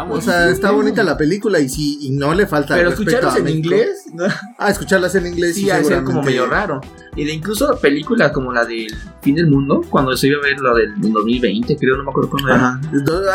O 0.10 0.22
sea, 0.22 0.50
está 0.50 0.72
bonita 0.72 1.04
la 1.04 1.18
película 1.18 1.60
y 1.60 1.70
sí, 1.70 1.98
y 2.02 2.12
no 2.12 2.34
le 2.34 2.48
falta 2.48 2.76
Pero 2.76 2.90
a 2.90 3.38
en 3.38 3.48
inglés, 3.50 4.06
¿no? 4.14 4.26
Ah, 4.58 4.70
escucharlas 4.72 5.14
en 5.16 5.28
inglés 5.28 5.56
sí, 5.56 5.66
de 5.66 5.84
ser 5.84 6.04
como 6.04 6.22
medio 6.24 6.46
raro. 6.48 6.82
Y 7.16 7.26
de 7.26 7.34
incluso 7.34 7.78
películas 7.80 8.32
como 8.32 8.52
la 8.52 8.66
del 8.66 8.88
fin 9.22 9.36
del 9.36 9.48
mundo, 9.48 9.82
cuando 9.90 10.16
se 10.18 10.28
iba 10.28 10.40
a 10.40 10.42
ver 10.42 10.60
la 10.60 10.74
del 10.74 11.00
2020, 11.00 11.76
creo, 11.78 11.98
no 11.98 12.04
me 12.06 12.10
acuerdo 12.10 12.30
cuándo 12.32 12.50
era. 12.50 12.80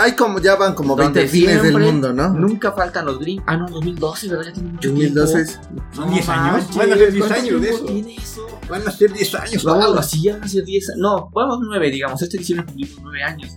Hay 0.02 0.16
como, 0.16 0.40
ya 0.40 0.56
van 0.56 0.74
como 0.74 0.96
20 0.96 1.20
Donde 1.20 1.28
fines 1.30 1.62
del 1.62 1.78
mundo, 1.78 2.12
¿no? 2.12 2.30
Nunca 2.30 2.72
faltan 2.72 3.06
los 3.06 3.18
gringos. 3.20 3.44
Ah, 3.46 3.56
no, 3.56 3.68
2012, 3.68 4.28
¿verdad? 4.28 4.44
Ya 4.46 4.52
tiene 4.52 4.70
mucho 4.72 4.88
2012 4.88 5.44
tiempo. 5.44 5.50
es- 5.52 5.96
¿Son 5.96 6.11
10 6.11 6.26
No 6.26 6.32
años? 6.32 6.76
Van 6.76 6.92
a 6.92 6.96
ser 6.96 7.12
10 7.12 7.26
¿cuánto 7.26 7.34
años 7.46 7.62
de 7.62 7.68
eso. 7.70 7.84
tiene 7.84 8.16
eso? 8.16 8.46
Van 8.68 8.88
a 8.88 8.90
ser 8.90 9.12
10 9.12 9.34
años. 9.36 9.64
No, 9.64 9.74
algo 9.74 9.98
así 9.98 10.22
ya 10.22 10.32
van 10.34 10.44
a 10.44 10.48
ser 10.48 10.64
10 10.64 10.92
No, 10.96 11.30
vamos 11.32 11.59
9, 11.62 11.90
digamos. 11.90 12.20
Este 12.20 12.38
diciembre 12.38 12.66
cumplimos 12.66 12.98
9 13.02 13.22
años. 13.22 13.52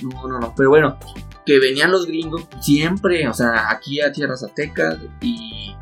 No, 0.00 0.26
no, 0.26 0.38
no. 0.40 0.54
Pero 0.56 0.70
bueno, 0.70 0.98
que 1.46 1.58
venían 1.58 1.90
los 1.90 2.06
gringos 2.06 2.46
siempre, 2.60 3.26
o 3.28 3.34
sea, 3.34 3.70
aquí 3.70 4.00
a 4.00 4.12
tierras 4.12 4.42
aztecas 4.42 4.96
y 5.20 5.74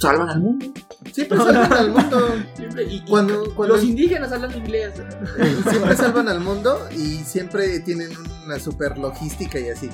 salvan 0.00 0.28
al 0.28 0.40
mundo. 0.40 0.66
Siempre 1.12 1.38
salvan 1.38 1.72
al 1.72 1.90
mundo. 1.90 2.34
Siempre. 2.56 2.84
Y, 2.84 2.96
y 2.96 3.00
Cuando- 3.06 3.54
los 3.66 3.82
indígenas 3.84 4.30
hablan 4.32 4.54
inglés. 4.56 4.92
Siempre 5.70 5.96
salvan 5.96 6.28
al 6.28 6.40
mundo 6.40 6.86
y 6.94 7.18
siempre 7.24 7.80
tienen 7.80 8.10
una 8.44 8.58
super 8.58 8.98
logística 8.98 9.58
y 9.58 9.68
así. 9.70 9.88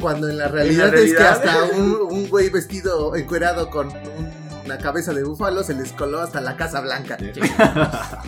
Cuando 0.00 0.28
en 0.28 0.38
la 0.38 0.48
realidad, 0.48 0.92
es 0.94 1.14
que 1.14 1.22
hasta 1.22 1.64
un, 1.76 1.92
un 2.10 2.28
güey 2.28 2.48
vestido 2.48 3.14
encuerado 3.14 3.68
con 3.70 3.88
un- 3.88 4.40
una 4.64 4.78
cabeza 4.78 5.12
de 5.12 5.22
búfalo 5.24 5.62
se 5.62 5.74
les 5.74 5.92
coló 5.92 6.20
hasta 6.20 6.40
la 6.40 6.56
Casa 6.56 6.80
Blanca. 6.80 7.16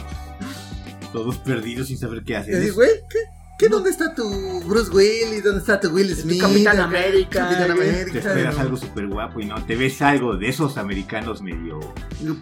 Todos 1.12 1.38
perdidos 1.38 1.88
sin 1.88 1.98
saber 1.98 2.22
qué 2.24 2.32
Y 2.32 2.36
hacer. 2.36 2.72
güey, 2.72 2.90
¿qué? 3.08 3.18
¿Qué? 3.62 3.68
¿Dónde 3.68 3.90
está 3.90 4.12
tu 4.12 4.60
Bruce 4.62 4.90
Willis? 4.90 5.44
¿Dónde 5.44 5.60
está 5.60 5.78
tu 5.78 5.90
Will 5.90 6.12
Smith? 6.16 6.40
Capitán 6.40 6.80
Acá, 6.80 6.84
América, 6.84 7.40
Capitán. 7.48 7.70
América. 7.70 8.10
Te 8.10 8.18
esperas 8.18 8.58
algo 8.58 8.76
súper 8.76 9.06
guapo 9.06 9.38
y 9.38 9.44
no, 9.44 9.64
te 9.64 9.76
ves 9.76 10.02
algo 10.02 10.36
de 10.36 10.48
esos 10.48 10.76
americanos 10.78 11.42
medio 11.42 11.78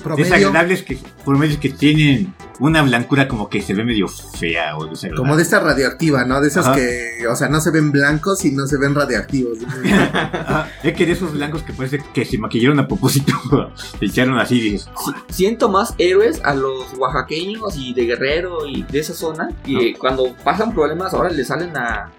Promedio. 0.03 0.25
desagradables 0.25 0.83
que 0.83 0.99
por 1.23 1.37
medio 1.37 1.61
que 1.61 1.69
tienen 1.69 2.33
una 2.61 2.83
blancura 2.83 3.27
como 3.27 3.49
que 3.49 3.61
se 3.63 3.75
ve 3.75 3.85
medio 3.85 4.07
fea 4.07 4.77
o 4.77 4.85
desagradable. 4.87 5.17
Como 5.19 5.37
de 5.37 5.43
esta 5.43 5.59
radioactiva, 5.61 6.25
¿no? 6.25 6.41
De 6.41 6.49
esas 6.49 6.67
Ajá. 6.67 6.77
que, 6.77 7.27
o 7.29 7.35
sea, 7.35 7.49
no 7.49 7.61
se 7.61 7.71
ven 7.71 7.91
blancos 7.91 8.45
y 8.45 8.53
no 8.53 8.67
se 8.67 8.77
ven 8.79 8.95
radioactivos. 8.95 9.59
Es 10.83 10.95
que 10.95 11.07
de 11.07 11.13
esos 11.13 11.33
blancos 11.33 11.63
que 11.63 11.73
parece 11.73 12.03
que 12.15 12.25
se 12.25 12.39
maquillaron 12.39 12.79
a 12.81 12.87
propósito, 12.89 13.33
se 13.99 14.07
echaron 14.07 14.39
así 14.39 14.57
y 14.59 14.61
dices, 14.73 14.89
Si- 15.29 15.35
Siento 15.41 15.69
más 15.69 15.95
héroes 15.99 16.41
a 16.45 16.55
los 16.55 16.93
oaxaqueños 16.99 17.77
y 17.77 17.93
de 17.95 18.05
Guerrero 18.07 18.67
y 18.67 18.83
de 18.85 19.01
esa 19.01 19.15
zona 19.15 19.49
que 19.65 19.95
cuando 19.99 20.35
pasan 20.45 20.73
problemas 20.75 21.13
ahora 21.15 21.31
le 21.31 21.45
salen 21.45 21.77
a, 21.77 22.11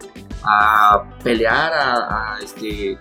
a 0.44 1.04
pelear, 1.24 1.72
a, 1.74 2.34
a, 2.36 2.39
este 2.39 2.98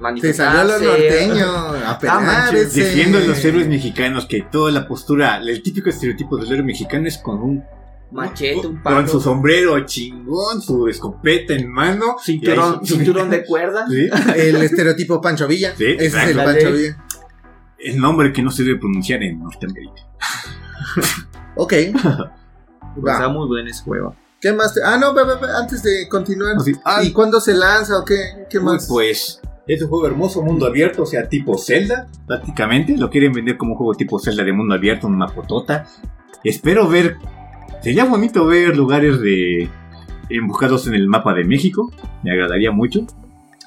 Te 0.00 0.02
manifestarse. 0.02 0.68
salió 0.72 0.78
lo 0.78 0.92
norteño 0.92 1.46
a 1.86 1.98
pelear 1.98 2.22
manches, 2.22 2.68
ese. 2.68 2.84
Defiendo 2.84 3.18
a 3.18 3.20
los 3.20 3.44
héroes 3.44 3.68
mexicanos 3.68 4.26
que 4.26 4.42
toda 4.42 4.70
la 4.72 4.88
postura, 4.88 5.36
el 5.38 5.62
típico 5.62 5.90
estereotipo 5.90 6.36
del 6.38 6.50
héroe 6.52 6.62
mexicano 6.64 7.06
es 7.06 7.18
con 7.18 7.42
un 7.42 7.64
Machete, 8.12 8.66
un 8.66 8.74
con 8.74 8.82
palo, 8.82 9.06
su 9.08 9.20
sombrero 9.20 9.78
chingón, 9.86 10.60
su 10.60 10.88
escopeta 10.88 11.52
en 11.54 11.70
mano, 11.70 12.16
cinturón, 12.20 12.84
cinturón 12.84 13.30
de 13.30 13.44
cuerda. 13.46 13.86
¿Sí? 13.88 14.08
El 14.36 14.56
estereotipo 14.56 15.20
Pancho 15.20 15.46
Villa. 15.46 15.74
Sí, 15.76 15.84
Ese 15.98 16.06
es 16.06 16.14
el. 16.30 16.36
Pancho. 16.36 16.72
Villa. 16.72 17.04
el 17.78 17.98
nombre 17.98 18.32
que 18.32 18.42
no 18.42 18.50
se 18.50 18.64
debe 18.64 18.78
pronunciar 18.80 19.22
en 19.22 19.38
Norteamérica. 19.38 20.02
Ok. 21.56 21.74
Pues 23.00 23.14
Está 23.14 23.28
muy 23.28 23.46
buen 23.46 23.68
ese 23.68 23.84
juego. 23.84 24.16
¿Qué 24.40 24.52
más? 24.52 24.74
te- 24.74 24.80
Ah, 24.82 24.98
no, 24.98 25.14
antes 25.56 25.80
de 25.84 26.08
continuar. 26.08 26.56
Ah, 26.84 27.04
¿Y 27.04 27.12
cuándo 27.12 27.40
se 27.40 27.54
lanza 27.54 27.96
o 28.00 28.04
qué? 28.04 28.46
¿Qué 28.50 28.58
más? 28.58 28.88
Pues 28.88 29.40
es 29.66 29.82
un 29.82 29.88
juego 29.88 30.06
hermoso, 30.06 30.42
mundo 30.42 30.66
abierto, 30.66 31.02
o 31.02 31.06
sea, 31.06 31.28
tipo 31.28 31.56
Zelda, 31.58 32.08
prácticamente. 32.26 32.96
Lo 32.96 33.10
quieren 33.10 33.32
vender 33.32 33.56
como 33.56 33.72
un 33.72 33.78
juego 33.78 33.94
tipo 33.94 34.18
Zelda 34.18 34.44
de 34.44 34.52
mundo 34.52 34.74
abierto, 34.74 35.06
una 35.06 35.28
fotota. 35.28 35.86
Espero 36.44 36.88
ver. 36.88 37.16
Sería 37.82 38.04
bonito 38.04 38.46
ver 38.46 38.76
lugares 38.76 39.20
de. 39.20 39.68
Emboscados 40.28 40.86
en 40.86 40.94
el 40.94 41.08
mapa 41.08 41.34
de 41.34 41.44
México. 41.44 41.92
Me 42.22 42.32
agradaría 42.32 42.70
mucho. 42.70 43.06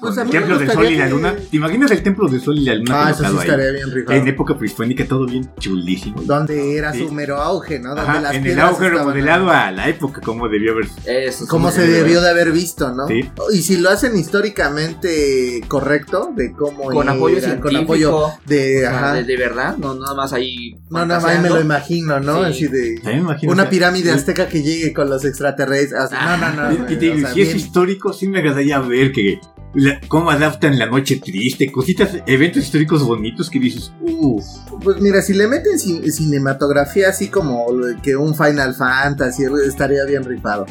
Pues 0.04 0.18
el 0.18 0.30
templo 0.30 0.58
del 0.58 0.70
sol 0.70 0.86
y 0.90 0.96
la 0.96 1.04
que- 1.04 1.10
luna. 1.10 1.34
¿Te 1.36 1.56
imaginas 1.56 1.90
el 1.90 2.02
templo 2.02 2.28
del 2.28 2.40
sol 2.40 2.58
y 2.58 2.64
la 2.64 2.74
luna 2.74 3.06
Ah, 3.06 3.10
eso 3.10 3.20
sí 3.24 3.30
ahí? 3.30 3.38
estaría 3.38 3.70
bien 3.72 3.90
rifado. 3.90 4.18
En 4.18 4.28
época 4.28 4.56
prehispánica, 4.56 5.04
todo 5.06 5.26
bien 5.26 5.50
chulísimo. 5.58 6.22
Donde 6.22 6.76
era 6.76 6.92
Sí. 6.92 7.00
su 7.06 7.12
mero 7.12 7.36
auge, 7.36 7.78
¿no? 7.78 7.90
Donde 7.94 8.02
Ajá, 8.02 8.20
las 8.20 8.34
en 8.34 8.46
el 8.46 8.60
auge 8.60 8.88
remodelado 8.90 9.50
ahí. 9.50 9.68
a 9.68 9.70
la 9.72 9.88
época, 9.88 10.20
como 10.20 10.48
debió 10.48 10.72
haber. 10.72 10.86
Eso. 11.06 11.46
Como 11.48 11.70
se 11.70 11.86
debió 11.86 12.20
de 12.20 12.30
haber 12.30 12.52
visto, 12.52 12.92
¿no? 12.94 13.06
Sí. 13.06 13.20
Y 13.52 13.62
si 13.62 13.76
lo 13.78 13.90
hacen 13.90 14.16
históricamente 14.16 15.62
correcto, 15.68 16.30
de 16.36 16.52
cómo 16.52 16.84
Con 16.84 17.04
era, 17.06 17.12
apoyo 17.12 17.34
con 17.36 17.42
científico. 17.44 17.82
apoyo 17.82 18.26
de, 18.46 18.86
ajá. 18.86 19.14
de, 19.14 19.24
de 19.24 19.36
verdad, 19.36 19.76
no 19.76 19.94
nada 19.94 20.14
más 20.14 20.32
ahí. 20.32 20.76
No, 20.90 21.04
nada 21.06 21.20
más 21.20 21.40
me 21.40 21.48
lo 21.50 21.60
imagino, 21.60 22.20
¿no? 22.20 22.44
Sí. 22.44 22.50
Así 22.50 22.66
de 22.68 23.00
me 23.04 23.12
imagino, 23.18 23.52
una 23.52 23.62
o 23.62 23.64
sea, 23.66 23.70
pirámide 23.70 24.04
sí. 24.10 24.16
azteca 24.16 24.48
que 24.48 24.62
llegue 24.62 24.92
con 24.92 25.08
los 25.10 25.24
extraterrestres. 25.24 25.94
así, 26.00 26.14
no, 26.14 26.36
no, 26.36 26.70
no. 26.78 26.90
Y- 26.90 26.96
te 26.96 27.26
si 27.32 27.42
es 27.42 27.54
histórico, 27.54 28.12
sí 28.12 28.28
me 28.28 28.38
agradaría 28.38 28.78
ver 28.80 29.12
que 29.12 29.38
la- 29.74 30.00
cómo 30.08 30.30
adaptan 30.30 30.78
la 30.78 30.86
noche 30.86 31.16
triste, 31.16 31.70
cositas, 31.72 32.18
eventos 32.26 32.62
históricos 32.64 33.02
bonitos 33.02 33.50
que 33.50 33.58
dices, 33.58 33.92
uff, 34.00 34.44
Pues 34.82 35.00
mira, 35.00 35.20
si 35.22 35.34
le 35.34 35.46
meten 35.48 35.74
cin- 35.78 36.08
cinematografía 36.10 37.08
así 37.08 37.28
como 37.28 37.66
que 38.02 38.16
un 38.16 38.34
Final 38.34 38.74
Fantasy 38.74 39.44
estaría 39.66 40.04
bien 40.04 40.24
rifado. 40.24 40.66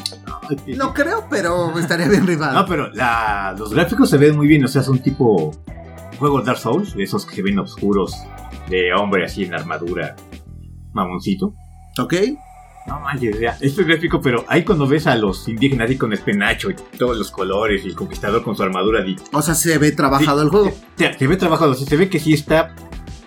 No 0.76 0.92
creo, 0.94 1.26
pero 1.30 1.76
estaría 1.78 2.08
bien 2.08 2.26
rifado. 2.26 2.54
No, 2.54 2.66
pero 2.66 2.90
la- 2.92 3.54
los 3.58 3.72
gráficos 3.72 4.10
se 4.10 4.18
ven 4.18 4.36
muy 4.36 4.46
bien, 4.46 4.64
o 4.64 4.68
sea, 4.68 4.82
son 4.82 4.98
tipo 5.00 5.52
juegos 6.18 6.44
Dark 6.44 6.58
Souls, 6.58 6.94
de 6.94 7.02
esos 7.04 7.26
que 7.26 7.36
se 7.36 7.42
ven 7.42 7.58
oscuros, 7.58 8.14
de 8.70 8.92
hombre 8.94 9.24
así 9.24 9.44
en 9.44 9.54
armadura, 9.54 10.14
mamoncito. 10.92 11.54
¿Ok? 12.00 12.14
No 12.86 13.00
manches, 13.00 13.40
ya, 13.40 13.56
esto 13.60 13.80
es 13.80 13.86
gráfico, 13.86 14.20
pero 14.20 14.44
ahí 14.46 14.62
cuando 14.62 14.86
ves 14.86 15.06
a 15.06 15.16
los 15.16 15.48
indígenas 15.48 15.86
así 15.86 15.96
con 15.96 16.12
el 16.12 16.18
penacho 16.18 16.70
y 16.70 16.74
todos 16.98 17.16
los 17.16 17.30
colores 17.30 17.82
y 17.84 17.88
el 17.88 17.94
conquistador 17.94 18.42
con 18.42 18.54
su 18.56 18.62
armadura, 18.62 19.02
di- 19.02 19.16
O 19.32 19.40
sea, 19.40 19.54
se 19.54 19.78
ve 19.78 19.92
trabajado 19.92 20.40
Sí. 20.40 20.44
el 20.44 20.50
juego. 20.50 20.72
se, 20.96 21.12
se 21.18 21.26
ve 21.26 21.36
trabajado, 21.38 21.70
o 21.72 21.74
sea, 21.74 21.86
se 21.86 21.96
ve 21.96 22.10
que 22.10 22.20
sí 22.20 22.34
está 22.34 22.74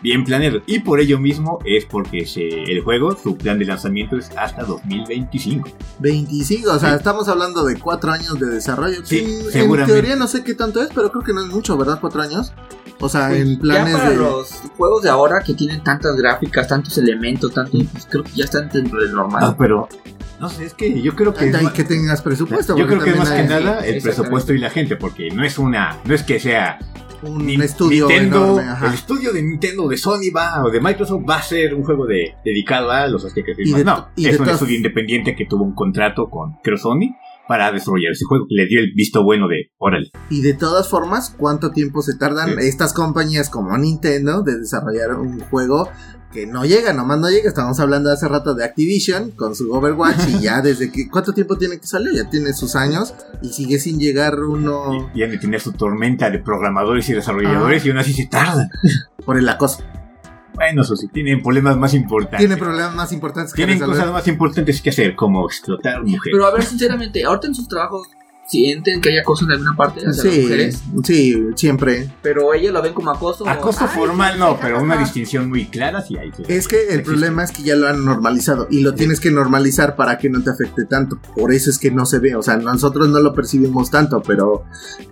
bien 0.03 0.23
planeado. 0.23 0.61
Y 0.67 0.79
por 0.81 0.99
ello 0.99 1.17
mismo 1.17 1.57
es 1.65 1.85
porque 1.85 2.27
se- 2.27 2.47
el 2.71 2.81
juego, 2.83 3.17
su 3.17 3.35
plan 3.35 3.57
de 3.57 3.65
lanzamiento 3.65 4.15
es 4.15 4.29
hasta 4.37 4.63
2025. 4.63 5.69
25, 5.99 6.71
o 6.71 6.77
sea, 6.79 6.89
Sí. 6.91 6.95
estamos 6.97 7.27
hablando 7.27 7.65
de 7.65 7.79
4 7.79 8.11
años 8.11 8.39
de 8.39 8.45
desarrollo. 8.47 9.03
Sí, 9.03 9.23
Mm, 9.23 9.45
en 9.47 9.51
seguramente. 9.51 9.93
teoría 9.93 10.15
no 10.15 10.27
sé 10.27 10.43
qué 10.43 10.53
tanto 10.53 10.83
es, 10.83 10.89
pero 10.93 11.11
creo 11.11 11.23
que 11.23 11.33
no 11.33 11.41
es 11.41 11.47
mucho, 11.47 11.75
¿verdad? 11.77 11.97
4 11.99 12.21
años. 12.21 12.53
O 12.99 13.09
sea, 13.09 13.27
Pues, 13.29 13.41
en 13.41 13.59
planes 13.59 13.93
ya 13.93 13.97
para 13.99 14.09
de... 14.09 14.15
los 14.17 14.49
juegos 14.75 15.03
de 15.03 15.09
ahora 15.09 15.41
que 15.45 15.53
tienen 15.53 15.83
tantas 15.83 16.15
gráficas, 16.15 16.67
tantos 16.67 16.97
elementos, 16.97 17.53
tanto, 17.53 17.77
pues 17.91 18.07
creo 18.09 18.23
que 18.23 18.31
ya 18.33 18.45
están 18.45 18.69
dentro 18.69 18.99
del 19.01 19.13
normal. 19.13 19.43
Ah, 19.45 19.55
pero 19.57 19.87
no 20.39 20.49
sé, 20.49 20.65
es 20.65 20.73
que 20.73 20.99
yo 21.01 21.15
creo 21.15 21.33
que 21.33 21.45
Hay 21.55 21.67
que 21.67 21.83
tengas 21.83 22.21
presupuesto. 22.21 22.75
yo 22.75 22.87
creo 22.87 22.99
que 22.99 23.11
es 23.11 23.17
más 23.17 23.29
que 23.29 23.35
hay 23.37 23.47
nada 23.47 23.79
el 23.85 24.01
presupuesto 24.01 24.53
y 24.53 24.57
la 24.59 24.69
gente, 24.71 24.95
porque 24.95 25.29
no 25.29 25.43
es 25.43 25.57
una, 25.59 25.97
no 26.05 26.13
es 26.15 26.23
que 26.23 26.39
sea 26.39 26.79
Un 27.23 27.45
Ni- 27.47 27.55
estudio 27.55 28.07
Nintendo, 28.07 28.59
enorme. 28.61 28.87
el 28.87 28.93
estudio 28.93 29.33
de 29.33 29.41
Nintendo, 29.43 29.87
de 29.87 29.97
Sony 29.97 30.31
va, 30.35 30.63
o 30.63 30.69
de 30.71 30.79
Microsoft 30.79 31.23
va 31.27 31.37
a 31.37 31.41
ser 31.41 31.73
un 31.73 31.83
juego 31.83 32.05
de, 32.05 32.35
dedicado 32.45 32.91
a 32.91 33.07
los 33.07 33.25
aztecas 33.25 33.57
No, 33.85 34.09
y 34.15 34.27
es 34.27 34.33
un 34.39 34.45
todas- 34.45 34.53
estudio 34.61 34.75
independiente 34.77 35.35
que 35.35 35.45
tuvo 35.45 35.63
un 35.63 35.73
contrato 35.73 36.29
con, 36.29 36.57
creo, 36.63 36.77
Sony 36.77 37.15
para 37.47 37.71
desarrollar 37.71 38.11
ese 38.11 38.25
juego, 38.25 38.45
le 38.49 38.65
dio 38.67 38.79
el 38.79 38.91
visto 38.93 39.23
bueno 39.23 39.47
de, 39.47 39.71
órale. 39.77 40.11
Y 40.29 40.41
de 40.41 40.53
todas 40.53 40.89
formas, 40.89 41.33
¿cuánto 41.37 41.71
tiempo 41.71 42.01
se 42.01 42.15
tardan 42.17 42.49
Sí. 42.59 42.67
estas 42.67 42.93
compañías 42.93 43.49
como 43.49 43.77
Nintendo 43.77 44.41
de 44.41 44.59
desarrollar 44.59 45.13
un 45.15 45.39
juego 45.39 45.89
que 46.33 46.45
no 46.45 46.65
llega, 46.65 46.91
nomás 46.93 47.19
no 47.19 47.29
llega? 47.29 47.47
Estábamos 47.47 47.79
hablando 47.79 48.11
hace 48.11 48.27
rato 48.27 48.53
de 48.53 48.65
Activision 48.65 49.31
con 49.31 49.55
su 49.55 49.71
Overwatch 49.73 50.27
y 50.29 50.41
ya 50.41 50.61
desde 50.63 50.91
que... 50.91 51.07
¿Cuánto 51.09 51.33
tiempo 51.33 51.57
tiene 51.57 51.79
que 51.79 51.87
salir? 51.87 52.13
Ya 52.15 52.29
tiene 52.29 52.53
sus 52.53 52.75
años 52.75 53.13
y 53.41 53.49
sigue 53.49 53.79
sin 53.79 53.97
llegar 53.99 54.35
uno 54.39 55.09
Y, 55.13 55.19
y 55.19 55.23
han 55.23 55.31
de 55.31 55.37
tener 55.37 55.61
su 55.61 55.71
tormenta 55.71 56.29
de 56.29 56.39
programadores 56.39 57.07
y 57.09 57.13
desarrolladores 57.13 57.85
y 57.85 57.89
aún 57.89 57.97
así 57.99 58.13
se 58.13 58.27
tarda. 58.27 58.69
por 59.25 59.37
el 59.37 59.47
acoso. 59.47 59.83
Bueno, 60.53 60.81
eso 60.81 60.95
sí, 60.95 61.07
tienen 61.07 61.41
problemas 61.43 61.77
más 61.77 61.93
importantes. 61.93 62.39
Tiene 62.39 62.57
problemas 62.57 62.95
más 62.95 63.11
importantes 63.11 63.53
que 63.53 63.57
Tienen 63.57 63.75
resolver. 63.79 63.99
cosas 63.99 64.13
más 64.13 64.27
importantes 64.27 64.81
que 64.81 64.89
hacer, 64.89 65.15
como 65.15 65.45
explotar 65.45 66.01
mujeres. 66.03 66.33
Pero 66.35 66.45
a 66.45 66.51
ver, 66.51 66.63
sinceramente, 66.63 67.23
ahorita 67.23 67.47
en 67.47 67.55
sus 67.55 67.67
trabajos 67.67 68.07
sienten 68.47 69.01
que 69.01 69.09
hay 69.09 69.17
acoso 69.17 69.43
en 69.45 69.51
alguna 69.51 69.75
parte 69.75 69.99
hacia 69.99 70.23
las 70.23 70.33
Sí, 70.33 70.41
mujeres, 70.41 70.81
sí, 71.03 71.35
siempre. 71.55 72.09
pero 72.21 72.53
ellos 72.53 72.71
lo 72.73 72.81
ven 72.81 72.93
como 72.93 73.11
acoso. 73.11 73.47
Acoso 73.47 73.81
Ay, 73.81 73.89
formal 73.93 74.39
no, 74.39 74.57
pero 74.61 74.81
una 74.81 74.95
distinción 74.97 75.49
muy 75.49 75.65
clara 75.65 76.01
sí 76.01 76.17
hay. 76.17 76.31
sí. 76.35 76.43
Es 76.47 76.67
que 76.67 76.77
el 76.77 76.83
Existe. 76.85 77.03
problema 77.03 77.43
es 77.43 77.51
que 77.51 77.63
ya 77.63 77.75
lo 77.75 77.87
han 77.87 78.05
normalizado 78.05 78.67
y 78.71 78.81
lo 78.81 78.93
tienes 78.95 79.19
que 79.19 79.31
normalizar 79.31 79.95
para 79.97 80.17
que 80.17 80.29
no 80.29 80.41
te 80.43 80.49
afecte 80.49 80.85
tanto. 80.85 81.19
Por 81.35 81.53
eso 81.53 81.69
es 81.69 81.77
que 81.77 81.91
no 81.91 82.05
se 82.05 82.19
ve, 82.19 82.35
o 82.35 82.41
sea, 82.41 82.55
nosotros 82.57 83.09
no 83.09 83.19
lo 83.19 83.33
percibimos 83.33 83.91
tanto, 83.91 84.21
pero 84.25 84.63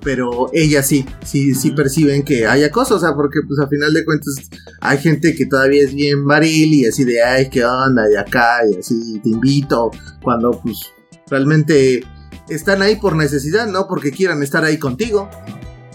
pero 0.01 0.49
ellas 0.53 0.87
sí, 0.87 1.05
sí 1.25 1.53
sí 1.55 1.71
perciben 1.71 2.23
que 2.23 2.47
hay 2.47 2.63
acoso, 2.63 2.95
o 2.95 2.99
sea, 2.99 3.13
porque 3.15 3.39
pues 3.47 3.59
a 3.59 3.67
final 3.67 3.93
de 3.93 4.05
cuentas 4.05 4.35
hay 4.79 4.97
gente 4.97 5.35
que 5.35 5.45
todavía 5.45 5.83
es 5.83 5.93
bien 5.93 6.25
varil 6.25 6.73
y 6.73 6.85
así 6.85 7.03
de, 7.03 7.21
ay, 7.21 7.49
qué 7.49 7.65
onda, 7.65 8.03
de 8.03 8.17
acá 8.17 8.59
y 8.71 8.77
así 8.79 9.19
te 9.21 9.29
invito, 9.29 9.91
cuando 10.21 10.51
pues 10.63 10.91
realmente 11.29 12.03
están 12.49 12.81
ahí 12.81 12.95
por 12.97 13.15
necesidad, 13.15 13.67
no 13.67 13.87
porque 13.87 14.11
quieran 14.11 14.41
estar 14.43 14.63
ahí 14.63 14.77
contigo. 14.77 15.29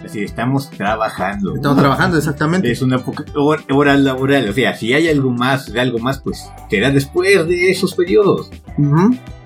Así, 0.05 0.21
estamos 0.25 0.71
trabajando. 0.71 1.55
Estamos 1.55 1.79
trabajando 1.79 2.17
exactamente. 2.17 2.71
Es 2.71 2.81
una 2.81 2.99
poca- 3.01 3.27
hor- 3.35 3.65
hora 3.71 3.97
laboral. 3.99 4.49
O 4.49 4.53
sea, 4.55 4.75
si 4.75 4.95
hay 4.95 5.09
algo 5.09 5.31
más, 5.31 5.71
de 5.71 5.79
algo 5.79 5.99
más, 5.99 6.21
pues 6.21 6.43
será 6.71 6.91
después 6.91 7.47
de 7.47 7.71
esos 7.71 7.95
periodos. 7.95 8.51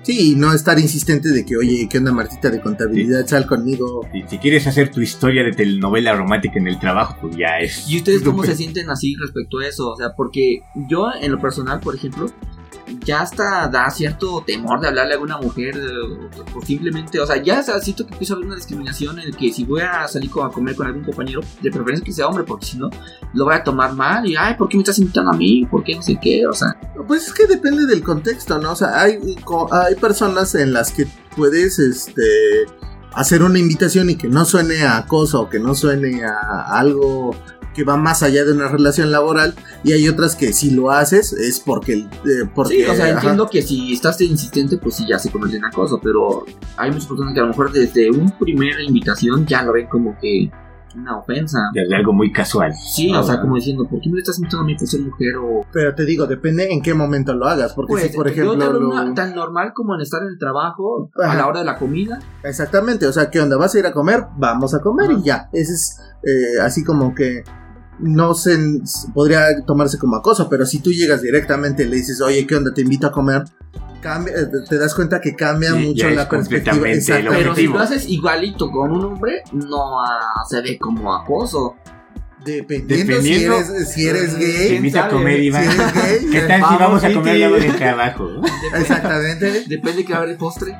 Sí, 0.03 0.31
y 0.31 0.35
no 0.35 0.53
estar 0.53 0.79
insistente 0.79 1.29
de 1.29 1.45
que, 1.45 1.57
oye, 1.57 1.87
¿qué 1.89 1.97
onda 1.97 2.13
Martita 2.13 2.49
de 2.49 2.61
contabilidad? 2.61 3.25
Sal 3.27 3.47
conmigo. 3.47 4.07
Si, 4.13 4.23
si 4.29 4.37
quieres 4.37 4.65
hacer 4.65 4.91
tu 4.91 5.01
historia 5.01 5.43
de 5.43 5.51
telenovela 5.51 6.13
romántica 6.15 6.57
en 6.57 6.67
el 6.67 6.79
trabajo, 6.79 7.17
pues 7.21 7.35
ya 7.35 7.59
es. 7.59 7.89
¿Y 7.89 7.97
ustedes 7.97 8.21
cómo 8.21 8.43
se 8.45 8.55
sienten 8.55 8.89
así 8.89 9.15
respecto 9.19 9.59
a 9.59 9.67
eso? 9.67 9.89
O 9.89 9.97
sea, 9.97 10.13
porque 10.15 10.59
yo 10.89 11.07
en 11.19 11.31
lo 11.33 11.39
personal, 11.41 11.79
por 11.81 11.95
ejemplo, 11.95 12.27
ya 13.03 13.21
hasta 13.21 13.67
da 13.67 13.89
cierto 13.89 14.43
temor 14.45 14.79
de 14.79 14.87
hablarle 14.87 15.13
a 15.13 15.15
alguna 15.15 15.37
mujer 15.37 15.75
eh, 15.75 16.39
o 16.53 16.61
simplemente, 16.61 17.19
o 17.19 17.25
sea, 17.25 17.41
ya 17.41 17.61
siento 17.63 18.05
que 18.05 18.13
empieza 18.13 18.33
a 18.33 18.35
haber 18.35 18.47
una 18.47 18.55
discriminación 18.55 19.19
en 19.19 19.27
el 19.27 19.35
que 19.35 19.51
si 19.51 19.63
voy 19.63 19.81
a 19.81 20.07
salir 20.07 20.29
a 20.43 20.49
comer 20.49 20.75
con 20.75 20.87
algún 20.87 21.03
compañero, 21.03 21.41
de 21.61 21.71
preferencia 21.71 22.05
que 22.05 22.11
sea 22.11 22.27
hombre, 22.27 22.43
porque 22.43 22.65
si 22.65 22.77
no, 22.77 22.89
lo 23.33 23.45
voy 23.45 23.55
a 23.55 23.63
tomar 23.63 23.93
mal 23.93 24.25
y, 24.25 24.35
ay, 24.35 24.55
¿por 24.55 24.69
qué 24.69 24.77
me 24.77 24.83
estás 24.83 24.99
invitando 24.99 25.31
a 25.31 25.35
mí? 25.35 25.65
¿Por 25.69 25.83
qué 25.83 25.95
no 25.95 26.01
sé 26.01 26.17
qué? 26.21 26.45
O 26.47 26.53
sea, 26.53 26.77
Pues 27.07 27.27
es 27.27 27.33
que 27.33 27.47
depende 27.47 27.85
del 27.85 28.03
contexto, 28.03 28.59
¿no? 28.59 28.71
O 28.71 28.75
sea, 28.75 28.99
hay, 28.99 29.19
hay 29.71 29.95
personas 29.95 30.55
en 30.55 30.73
las 30.73 30.91
que 30.91 31.07
puedes, 31.35 31.79
este, 31.79 32.23
hacer 33.15 33.43
una 33.43 33.59
invitación 33.59 34.09
y 34.09 34.15
que 34.15 34.27
no 34.27 34.45
suene 34.45 34.83
a 34.83 34.97
acoso 34.97 35.41
o 35.41 35.49
que 35.49 35.59
no 35.59 35.73
suene 35.73 36.23
a 36.25 36.77
algo 36.77 37.35
que 37.75 37.83
va 37.83 37.97
más 37.97 38.23
allá 38.23 38.43
de 38.45 38.53
una 38.53 38.67
relación 38.69 39.11
laboral 39.11 39.53
y 39.83 39.91
hay 39.93 40.07
otras 40.07 40.35
que 40.35 40.53
si 40.53 40.71
lo 40.71 40.89
haces 40.91 41.33
es 41.33 41.59
porque, 41.59 41.93
eh, 41.93 42.07
porque 42.55 42.85
sí, 42.85 42.89
o 42.89 42.95
sea, 42.95 43.05
ajá. 43.05 43.13
entiendo 43.15 43.47
que 43.49 43.61
si 43.61 43.93
estás 43.93 44.19
insistente, 44.21 44.77
pues 44.77 44.95
sí, 44.95 45.05
ya 45.07 45.19
se 45.19 45.29
convierte 45.31 45.57
en 45.57 45.65
acoso, 45.65 45.99
pero 46.01 46.45
hay 46.77 46.89
muchas 46.91 47.07
personas 47.07 47.33
que 47.33 47.39
a 47.39 47.43
lo 47.43 47.49
mejor 47.49 47.71
desde 47.71 48.09
una 48.09 48.37
primera 48.39 48.81
invitación 48.81 49.45
ya 49.45 49.61
lo 49.63 49.73
ven 49.73 49.87
como 49.87 50.17
que 50.19 50.49
una 50.95 51.17
ofensa. 51.17 51.59
de 51.73 51.93
algo 51.93 52.13
muy 52.13 52.31
casual. 52.31 52.71
Sí, 52.73 53.11
Ah, 53.13 53.19
o 53.19 53.23
sea, 53.23 53.41
como 53.41 53.55
diciendo, 53.57 53.85
¿por 53.85 53.99
qué 53.99 54.09
me 54.09 54.17
estás 54.19 54.37
invitando 54.39 54.63
a 54.63 54.65
mí 54.65 54.77
por 54.77 54.87
ser 54.87 55.01
mujer? 55.01 55.35
O, 55.43 55.65
Pero 55.73 55.93
te 55.93 56.05
digo, 56.05 56.25
depende 56.25 56.71
en 56.71 56.81
qué 56.81 56.93
momento 56.93 57.33
lo 57.35 57.47
hagas, 57.47 57.73
porque 57.73 57.91
pues, 57.91 58.03
si 58.03 58.15
por 58.15 58.27
yo 58.27 58.31
ejemplo... 58.31 58.65
hablo 58.65 58.79
lo- 58.79 58.89
una- 58.91 59.13
tan 59.13 59.35
normal 59.35 59.73
como 59.75 59.93
en 59.95 59.99
estar 59.99 60.21
en 60.21 60.29
el 60.29 60.37
trabajo, 60.39 61.11
a 61.21 61.35
la 61.35 61.47
hora 61.47 61.59
de 61.59 61.65
la 61.65 61.75
comida. 61.77 62.19
Exactamente, 62.45 63.07
o 63.07 63.11
sea, 63.11 63.29
¿qué 63.29 63.41
onda? 63.41 63.57
¿Vas 63.57 63.75
a 63.75 63.79
ir 63.79 63.85
a 63.85 63.91
comer? 63.91 64.23
Vamos 64.37 64.73
a 64.73 64.79
comer 64.79 65.11
Ajá. 65.11 65.19
y 65.19 65.23
ya. 65.23 65.49
Ese 65.51 65.73
es 65.73 65.99
eh, 66.23 66.61
así 66.61 66.85
como 66.85 67.13
que 67.13 67.43
no 67.99 68.33
se 68.33 68.57
podría 69.13 69.63
tomarse 69.65 69.97
como 69.97 70.15
acoso, 70.17 70.49
pero 70.49 70.65
si 70.65 70.79
tú 70.79 70.91
llegas 70.91 71.21
directamente 71.21 71.83
y 71.83 71.87
le 71.87 71.97
dices, 71.97 72.21
oye, 72.21 72.45
¿qué 72.45 72.55
onda? 72.55 72.73
Te 72.73 72.81
invito 72.81 73.07
a 73.07 73.11
comer, 73.11 73.43
cambia, 74.01 74.33
eh, 74.33 74.47
te 74.69 74.77
das 74.77 74.93
cuenta 74.93 75.19
que 75.19 75.35
cambia 75.35 75.71
Sí, 75.71 75.87
mucho 75.87 76.09
la 76.09 76.29
perspectiva. 76.29 76.77
Pero 77.29 77.55
si 77.55 77.67
lo 77.67 77.79
haces 77.79 78.07
igualito 78.07 78.69
con 78.69 78.91
un 78.91 79.05
hombre, 79.05 79.43
no 79.51 79.97
se 80.47 80.61
ve 80.61 80.77
como 80.77 81.13
acoso. 81.13 81.75
Dependiendo, 82.45 83.13
Dependiendo- 83.13 83.57
si 83.57 83.65
eres, 83.73 83.93
si 83.93 84.07
eres 84.07 84.37
Te 84.37 84.79
gay. 84.79 84.87
a 84.89 84.91
sabe? 84.91 85.11
comer, 85.13 85.39
Si 85.39 85.45
Iván. 85.47 85.63
eres 85.63 85.77
gay. 85.93 86.29
¿Qué 86.31 86.39
tal 86.41 86.55
si 86.69 86.75
Vamos, 86.79 87.03
a 87.03 87.13
comer 87.13 87.43
algo 87.43 87.55
del 87.57 87.75
trabajo? 87.75 88.29
Exactamente. 88.79 89.63
Depende 89.67 90.05
que 90.05 90.13
a 90.13 90.17
haber 90.17 90.29
el 90.29 90.37
postre. 90.37 90.75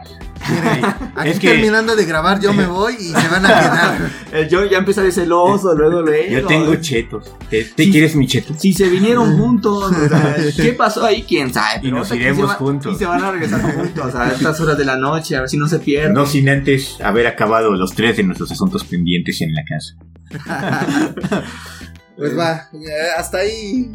Miren, 0.48 0.86
aquí 1.16 1.30
Es 1.30 1.40
que- 1.40 1.48
terminando 1.50 1.96
de 1.96 2.06
grabar 2.06 2.40
yo 2.40 2.54
me 2.54 2.68
voy 2.68 2.94
y 3.00 3.06
se 3.06 3.28
van 3.30 3.46
a 3.46 3.48
quedar. 3.48 4.12
Eh, 4.36 4.48
yo 4.52 4.66
ya 4.66 4.80
empezaré 4.80 5.12
celoso, 5.14 5.74
luego 5.76 6.02
luego. 6.02 6.30
Yo 6.30 6.46
tengo 6.46 6.76
chetos. 6.76 7.32
¿Te, 7.50 7.64
quieres 7.90 8.16
mi 8.18 8.28
cheto? 8.28 8.54
Si 8.58 8.74
se 8.74 8.90
vinieron 8.90 9.38
juntos, 9.40 9.92
o 9.92 10.08
sea, 10.10 10.36
¿qué 10.58 10.74
pasó 10.74 11.06
ahí? 11.06 11.24
¿Quién 11.28 11.54
sabe? 11.54 11.88
Y 11.88 11.92
nos 11.92 12.12
iremos 12.14 12.50
va- 12.50 12.56
juntos. 12.56 12.94
Y 12.96 13.00
se 13.00 13.06
van 13.06 13.24
a 13.24 13.32
regresar 13.32 13.62
juntos 13.62 14.14
a 14.14 14.34
estas 14.34 14.60
horas 14.60 14.78
de 14.78 14.84
la 14.86 14.98
noche, 14.98 15.36
a 15.38 15.40
ver 15.42 15.50
si 15.50 15.56
no 15.58 15.68
se 15.70 15.80
pierden. 15.80 16.14
No 16.14 16.26
sin 16.26 16.50
antes 16.50 16.98
haber 17.02 17.28
acabado 17.28 17.72
los 17.76 17.96
tres 17.96 18.18
de 18.18 18.24
nuestros 18.24 18.52
asuntos 18.52 18.84
pendientes 18.84 19.40
en 19.42 19.54
la 19.56 19.64
casa. 19.64 19.96
Pues 22.18 22.38
va, 22.38 22.70
ya 22.72 23.20
hasta 23.20 23.40
ahí 23.40 23.92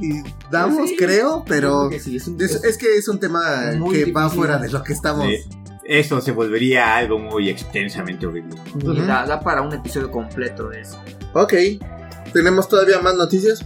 damos, 0.51 0.91
Sí, 0.91 0.97
creo, 0.97 1.43
pero 1.49 1.89
creo 1.89 1.91
que 1.91 2.01
sí, 2.01 2.17
es 2.17 2.29
un- 2.29 2.41
es, 2.43 2.63
es 2.65 2.77
que 2.77 2.97
es 2.97 3.09
un 3.09 3.19
tema 3.19 3.41
que 3.91 4.13
va 4.13 4.29
fuera 4.29 4.59
de 4.59 4.69
lo 4.69 4.83
que 4.83 4.93
estamos. 4.93 5.25
Eh, 5.27 5.43
Esto 5.85 6.21
se 6.21 6.33
volvería 6.33 6.97
algo 6.97 7.19
muy 7.19 7.49
extensamente 7.49 8.27
horrible. 8.27 8.55
da, 9.07 9.25
da 9.25 9.41
para 9.41 9.63
un 9.63 9.73
episodio 9.73 10.11
completo 10.11 10.69
de 10.69 10.83
eso. 10.83 10.99
Ok, 11.33 11.55
¿tenemos 12.35 12.69
todavía 12.69 13.01
más 13.01 13.15
noticias? 13.15 13.65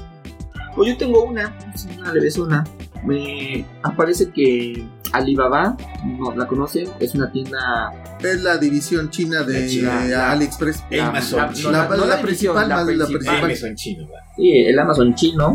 Pues 0.76 0.88
yo 0.88 0.96
tengo 0.98 1.24
una, 1.24 1.52
una 1.98 2.12
leve 2.12 2.28
una. 2.40 2.62
Me 3.04 3.66
aparece 3.82 4.30
que 4.30 4.86
Alibaba, 5.14 5.76
no 6.04 6.34
la 6.34 6.46
conocen, 6.46 6.88
es 7.00 7.14
una 7.14 7.30
tienda. 7.30 7.92
Es 8.20 8.42
la 8.42 8.56
división 8.58 9.10
china 9.10 9.42
de 9.42 9.60
La 9.60 9.66
china, 9.66 10.06
eh, 10.06 10.08
la- 10.10 10.30
AliExpress. 10.32 10.84
la- 10.90 11.06
Amazon, 11.08 11.38
la- 11.40 11.52
China. 11.52 11.70
no, 11.70 11.72
La- 11.90 11.96
no 11.96 12.04
la 12.06 12.20
principal, 12.22 12.68
la 12.68 12.84
principal. 12.84 13.74
chinos, 13.76 14.08
¿va? 14.10 14.18
Sí, 14.36 14.50
el 14.66 14.78
Amazon 14.78 15.14
chino, 15.14 15.52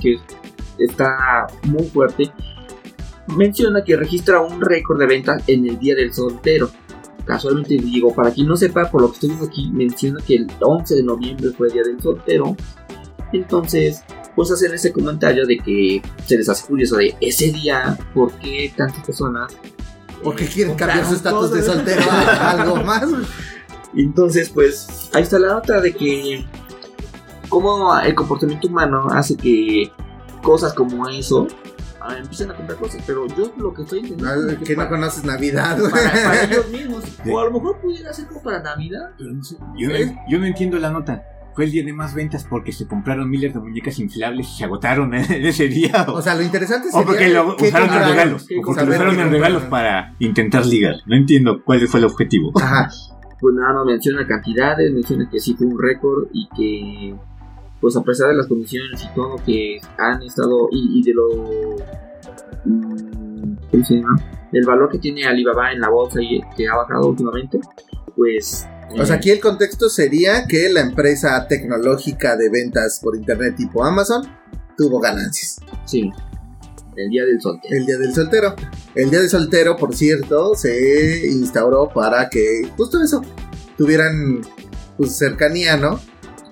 que 0.00 0.16
está 0.78 1.46
muy 1.64 1.84
fuerte, 1.86 2.30
menciona 3.36 3.84
que 3.84 3.96
registra 3.96 4.40
un 4.40 4.60
récord 4.60 4.98
de 4.98 5.06
ventas 5.06 5.42
en 5.46 5.68
el 5.68 5.78
Día 5.78 5.94
del 5.94 6.12
Soltero. 6.12 6.70
Casualmente 7.24 7.76
digo, 7.76 8.14
para 8.14 8.30
quien 8.30 8.46
no 8.46 8.56
sepa, 8.56 8.90
por 8.90 9.02
lo 9.02 9.08
que 9.08 9.14
estoy 9.14 9.28
viendo 9.28 9.46
aquí, 9.46 9.70
menciona 9.70 10.20
que 10.26 10.34
el 10.36 10.46
11 10.60 10.94
de 10.96 11.02
noviembre 11.02 11.50
fue 11.56 11.66
el 11.68 11.72
Día 11.74 11.82
del 11.82 12.00
Soltero. 12.00 12.56
Entonces, 13.32 14.02
pues 14.38 14.52
hacen 14.52 14.72
ese 14.72 14.92
comentario 14.92 15.44
de 15.48 15.58
que 15.58 16.00
se 16.24 16.36
les 16.36 16.48
hace 16.48 16.64
curioso 16.64 16.94
de 16.94 17.12
ese 17.20 17.50
día, 17.50 17.98
¿por 18.14 18.30
qué 18.34 18.72
tantas 18.76 19.04
personas? 19.04 19.52
Porque 20.22 20.44
eh, 20.44 20.48
quieren 20.54 20.76
cambiar 20.76 21.04
su 21.04 21.16
estatus 21.16 21.50
de 21.50 21.60
soltero 21.60 22.02
a 22.08 22.50
algo 22.62 22.76
más. 22.84 23.02
Entonces, 23.96 24.48
pues, 24.50 25.10
ahí 25.12 25.24
está 25.24 25.40
la 25.40 25.54
nota 25.54 25.80
de 25.80 25.92
que 25.92 26.46
cómo 27.48 27.98
el 27.98 28.14
comportamiento 28.14 28.68
humano 28.68 29.08
hace 29.10 29.36
que 29.36 29.90
cosas 30.40 30.72
como 30.72 31.08
eso 31.08 31.48
ah, 32.00 32.16
empiecen 32.16 32.52
a 32.52 32.54
comprar 32.54 32.78
cosas. 32.78 33.02
Pero 33.04 33.26
yo 33.36 33.52
lo 33.56 33.74
que 33.74 33.82
estoy 33.82 33.98
entendiendo 33.98 34.36
No, 34.36 34.50
es 34.52 34.58
que 34.58 34.76
no 34.76 34.76
para, 34.76 34.88
conoces 34.90 35.24
Navidad. 35.24 35.78
para- 35.90 36.12
para 36.12 36.44
ellos 36.44 36.68
mismos. 36.68 37.02
O 37.28 37.40
a 37.40 37.44
lo 37.46 37.50
mejor 37.50 37.80
pudiera 37.80 38.12
ser 38.12 38.28
como 38.28 38.40
para 38.40 38.62
Navidad. 38.62 39.10
Pero 39.18 39.32
no 39.32 39.42
sé, 39.42 39.56
Yo, 39.76 39.88
no, 39.88 39.94
yo 40.30 40.38
no 40.38 40.46
entiendo 40.46 40.78
la 40.78 40.90
nota. 40.92 41.24
El 41.62 41.72
día 41.72 41.84
de 41.84 41.92
más 41.92 42.14
ventas 42.14 42.46
porque 42.48 42.72
se 42.72 42.86
compraron 42.86 43.28
miles 43.28 43.52
de 43.52 43.60
muñecas 43.60 43.98
inflables 43.98 44.48
y 44.48 44.58
se 44.58 44.64
agotaron 44.64 45.12
en 45.14 45.46
ese 45.46 45.68
día. 45.68 46.06
O 46.08 46.22
sea, 46.22 46.34
lo 46.34 46.42
interesante 46.42 46.88
O 46.88 46.92
sería 46.92 47.06
porque 47.06 47.28
lo 47.28 47.56
usaron 47.56 47.94
en 47.94 48.08
regalos. 48.08 48.46
¿Qué 48.46 48.58
O 48.58 48.62
porque 48.62 48.84
lo 48.84 48.90
usaron 48.90 49.20
en 49.20 49.30
regalos 49.30 49.62
para 49.64 50.14
intentar 50.18 50.64
ligar. 50.66 50.96
No 51.06 51.16
entiendo 51.16 51.62
cuál 51.64 51.86
fue 51.88 52.00
el 52.00 52.06
objetivo. 52.06 52.52
Ajá. 52.60 52.88
Pues 53.40 53.54
nada, 53.54 53.72
no 53.72 53.84
menciona 53.84 54.26
cantidades, 54.26 54.92
menciona 54.92 55.28
que 55.30 55.38
sí 55.38 55.54
fue 55.54 55.68
un 55.68 55.78
récord 55.78 56.26
y 56.32 56.48
que, 56.56 57.14
pues 57.80 57.96
a 57.96 58.02
pesar 58.02 58.30
de 58.30 58.34
las 58.34 58.48
condiciones 58.48 59.00
y 59.00 59.14
todo 59.14 59.36
que 59.46 59.78
han 59.96 60.20
estado, 60.24 60.68
y, 60.72 60.98
y 60.98 61.02
de 61.04 61.14
lo. 61.14 61.28
mm, 62.64 63.56
¿Cómo 63.70 63.84
se 63.84 63.94
llama? 63.94 64.20
Del 64.50 64.66
valor 64.66 64.90
que 64.90 64.98
tiene 64.98 65.24
Alibaba 65.24 65.70
en 65.70 65.80
la 65.80 65.88
bolsa 65.88 66.20
y 66.20 66.40
que 66.56 66.66
ha 66.66 66.74
bajado 66.74 67.10
últimamente, 67.10 67.60
pues. 68.16 68.66
O 68.90 69.04
sea, 69.04 69.16
aquí 69.16 69.30
el 69.30 69.40
contexto 69.40 69.88
sería 69.88 70.46
que 70.46 70.68
la 70.70 70.80
empresa 70.80 71.46
tecnológica 71.46 72.36
de 72.36 72.48
ventas 72.48 73.00
por 73.02 73.16
internet 73.16 73.54
tipo 73.56 73.84
Amazon 73.84 74.22
tuvo 74.76 74.98
ganancias. 75.00 75.56
Sí, 75.84 76.10
el 76.98 77.10
día 77.10 77.24
del 77.24 77.40
soltero. 77.40 77.76
El 77.76 77.86
día 77.86 77.98
del 77.98 78.14
soltero. 78.14 78.54
El 78.94 79.10
día 79.10 79.20
del 79.20 79.30
soltero, 79.30 79.76
por 79.76 79.94
cierto, 79.94 80.54
se 80.56 81.28
instauró 81.28 81.88
para 81.88 82.28
que 82.28 82.68
justo 82.76 83.00
eso 83.00 83.22
tuvieran 83.76 84.40
pues, 84.96 85.16
cercanía, 85.16 85.76
¿no? 85.76 86.00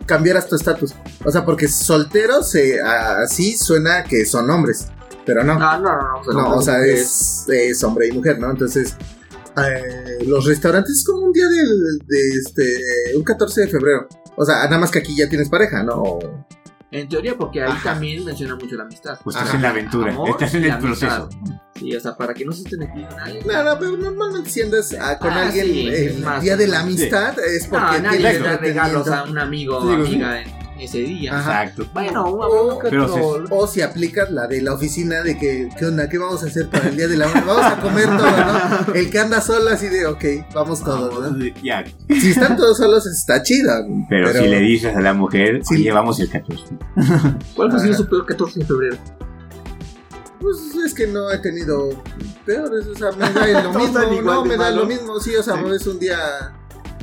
Cambiaras 0.07 0.47
tu 0.47 0.55
estatus. 0.55 0.95
O 1.24 1.32
sea, 1.32 1.45
porque 1.45 1.66
soltero 1.66 2.43
se 2.43 2.80
así 2.80 3.57
suena 3.57 4.05
que 4.05 4.24
son 4.24 4.49
hombres, 4.49 4.87
pero 5.24 5.43
no. 5.43 5.59
No, 5.59 5.80
no, 5.80 5.97
no, 5.97 6.22
no. 6.24 6.32
No, 6.32 6.57
o 6.57 6.62
sea, 6.62 6.84
es, 6.84 7.47
es 7.49 7.82
hombre 7.82 8.07
y 8.07 8.12
mujer, 8.12 8.39
¿no? 8.39 8.49
Entonces, 8.51 8.95
eh, 9.57 10.19
los 10.27 10.45
restaurantes 10.47 10.93
es 10.99 11.05
como 11.05 11.23
un 11.27 11.33
día 11.33 11.49
del- 11.49 11.99
de, 12.07 12.29
este, 12.39 13.17
un 13.17 13.23
14 13.25 13.63
de 13.63 13.69
febrero. 13.69 14.09
O 14.37 14.45
sea, 14.45 14.65
nada 14.65 14.79
más 14.79 14.91
que 14.91 14.99
aquí 14.99 15.17
ya 15.17 15.29
tienes 15.29 15.49
pareja, 15.49 15.83
¿no? 15.83 15.95
O- 15.95 16.47
En 16.93 17.09
teoría, 17.09 17.37
porque 17.37 17.63
ahí 17.63 17.73
también 17.83 18.25
menciona 18.25 18.55
mucho 18.55 18.77
la 18.77 18.85
amistad. 18.85 19.19
Pues 19.25 19.35
Ajá. 19.35 19.45
estás 19.45 19.57
en 19.57 19.63
la 19.63 19.71
aventura, 19.71 20.13
Amor 20.13 20.31
estás 20.31 20.55
en 20.55 20.65
el 20.65 20.71
amistad. 20.71 21.27
proceso. 21.29 21.53
Sí, 21.75 21.95
o 21.97 22.01
sea, 22.01 22.17
para 22.17 22.33
que 22.33 22.45
no 22.45 22.53
se 22.53 22.63
estén 22.63 22.79
metiendo 22.79 23.15
nadie. 23.17 23.41
No, 23.45 23.65
no, 23.65 23.79
pero 23.79 23.97
normalmente 23.97 24.49
si 24.49 24.63
andas 24.63 24.95
ah, 24.99 25.19
con 25.19 25.31
Ah, 25.31 25.47
alguien 25.47 25.67
sí, 25.67 25.89
el 25.89 26.19
más 26.21 26.43
día 26.43 26.57
de 26.57 26.69
la 26.69 26.81
amistad 26.81 27.39
es 27.41 27.71
No, 27.71 27.81
porque 27.81 28.01
nadie 28.01 28.19
tienes 28.19 28.41
le 28.41 28.49
da 28.49 28.57
regalos 28.57 29.09
a 29.09 29.25
un 29.25 29.37
amigo 29.39 29.77
o 29.79 29.83
sí. 29.89 29.93
amiga 30.15 30.41
en 30.41 30.56
ese 30.79 30.99
día. 30.99 31.39
Ajá. 31.39 31.62
Exacto. 31.64 31.91
Bueno, 31.95 32.24
O- 32.24 32.79
pero 32.83 33.66
si 33.66 33.81
aplicas 33.83 34.31
la 34.31 34.47
de 34.47 34.62
la 34.62 34.74
oficina 34.74 35.22
de 35.22 35.39
que, 35.39 35.68
¿qué 35.79 35.87
onda? 35.87 36.09
¿Qué 36.09 36.18
vamos 36.18 36.43
a 36.43 36.47
hacer 36.47 36.68
para 36.68 36.89
el 36.89 36.97
día 36.97 37.09
de 37.09 37.16
la 37.16 37.27
Vamos 37.29 37.64
a 37.64 37.81
comer 37.81 38.07
todo, 38.07 38.18
¿no? 38.20 38.95
El 38.95 39.11
que 39.11 39.18
anda 39.18 39.41
solo 39.41 39.70
así 39.70 39.89
de, 39.89 40.07
ok, 40.07 40.24
vamos 40.55 40.83
todos, 40.83 41.33
¿no? 41.33 41.45
Ya, 41.62 41.85
Si 42.09 42.31
están 42.31 42.57
todos 42.57 42.77
solos 42.79 43.07
está 43.07 43.43
chido. 43.43 43.72
pero, 44.09 44.33
si 44.33 44.47
le 44.47 44.61
dices 44.61 44.95
a 44.97 45.01
la 45.01 45.12
mujer, 45.14 45.61
Sí. 45.64 45.74
oye, 45.74 45.93
vamos 45.93 46.20
el 46.20 46.31
14. 46.31 46.64
¿Cuál 47.55 47.70
fue 47.70 47.81
Ajá. 47.81 47.93
su 47.95 48.07
peor 48.09 48.27
14 48.27 48.61
de 48.61 48.66
febrero? 48.66 48.97
Pues 50.41 50.57
es 50.85 50.93
que 50.95 51.07
no 51.07 51.31
he 51.31 51.39
tenido 51.39 51.89
peores, 52.45 52.87
o 52.87 52.95
sea, 52.95 53.11
me 53.12 53.31
da 53.33 53.62
lo 53.62 53.72
mismo, 53.72 54.22
no, 54.22 54.45
me 54.45 54.57
da 54.57 54.70
lo 54.70 54.85
mismo, 54.87 55.18
sí, 55.18 55.35
o 55.35 55.43
sea, 55.43 55.55
Sí. 55.55 55.61
es 55.74 55.87
un 55.87 55.99
día 55.99 56.18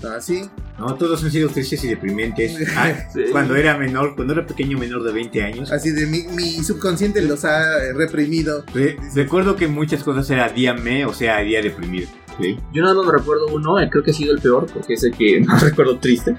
así. 0.05 0.43
No, 0.79 0.95
todos 0.95 1.23
han 1.23 1.31
sido 1.31 1.49
tristes 1.49 1.83
y 1.83 1.87
deprimentes. 1.89 2.57
Ah, 2.75 2.91
Sí. 3.13 3.21
Cuando 3.31 3.55
era 3.55 3.77
menor, 3.77 4.15
cuando 4.15 4.33
era 4.33 4.45
pequeño 4.45 4.77
menor 4.77 5.03
de 5.03 5.13
20 5.13 5.43
años, 5.43 5.71
Así 5.71 5.91
de 5.91 6.05
mi, 6.07 6.23
mi 6.35 6.63
subconsciente 6.63 7.21
los 7.21 7.45
ha 7.45 7.83
eh, 7.83 7.93
reprimido. 7.93 8.63
re- 8.73 8.97
recuerdo 9.15 9.55
que 9.55 9.67
muchas 9.67 10.03
cosas 10.03 10.29
era 10.29 10.49
día 10.49 10.73
me, 10.73 11.05
o 11.05 11.13
sea, 11.13 11.39
día 11.39 11.61
deprimido. 11.61 12.07
¿sí? 12.41 12.57
Yo 12.73 12.81
nada 12.81 12.95
más 12.95 13.05
me 13.05 13.11
recuerdo 13.13 13.47
uno, 13.53 13.79
eh, 13.79 13.87
creo 13.91 14.03
que 14.03 14.11
ha 14.11 14.13
sido 14.13 14.33
el 14.33 14.41
peor, 14.41 14.65
porque 14.73 14.93
es 14.95 15.03
el 15.03 15.11
que 15.15 15.39
más 15.45 15.61
recuerdo 15.61 15.97
triste. 15.99 16.35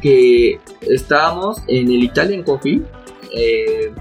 Que 0.00 0.58
estábamos 0.82 1.58
en 1.68 1.86
el 1.88 2.02
Italian 2.04 2.42
Coffee. 2.42 2.82
eh, 3.34 3.92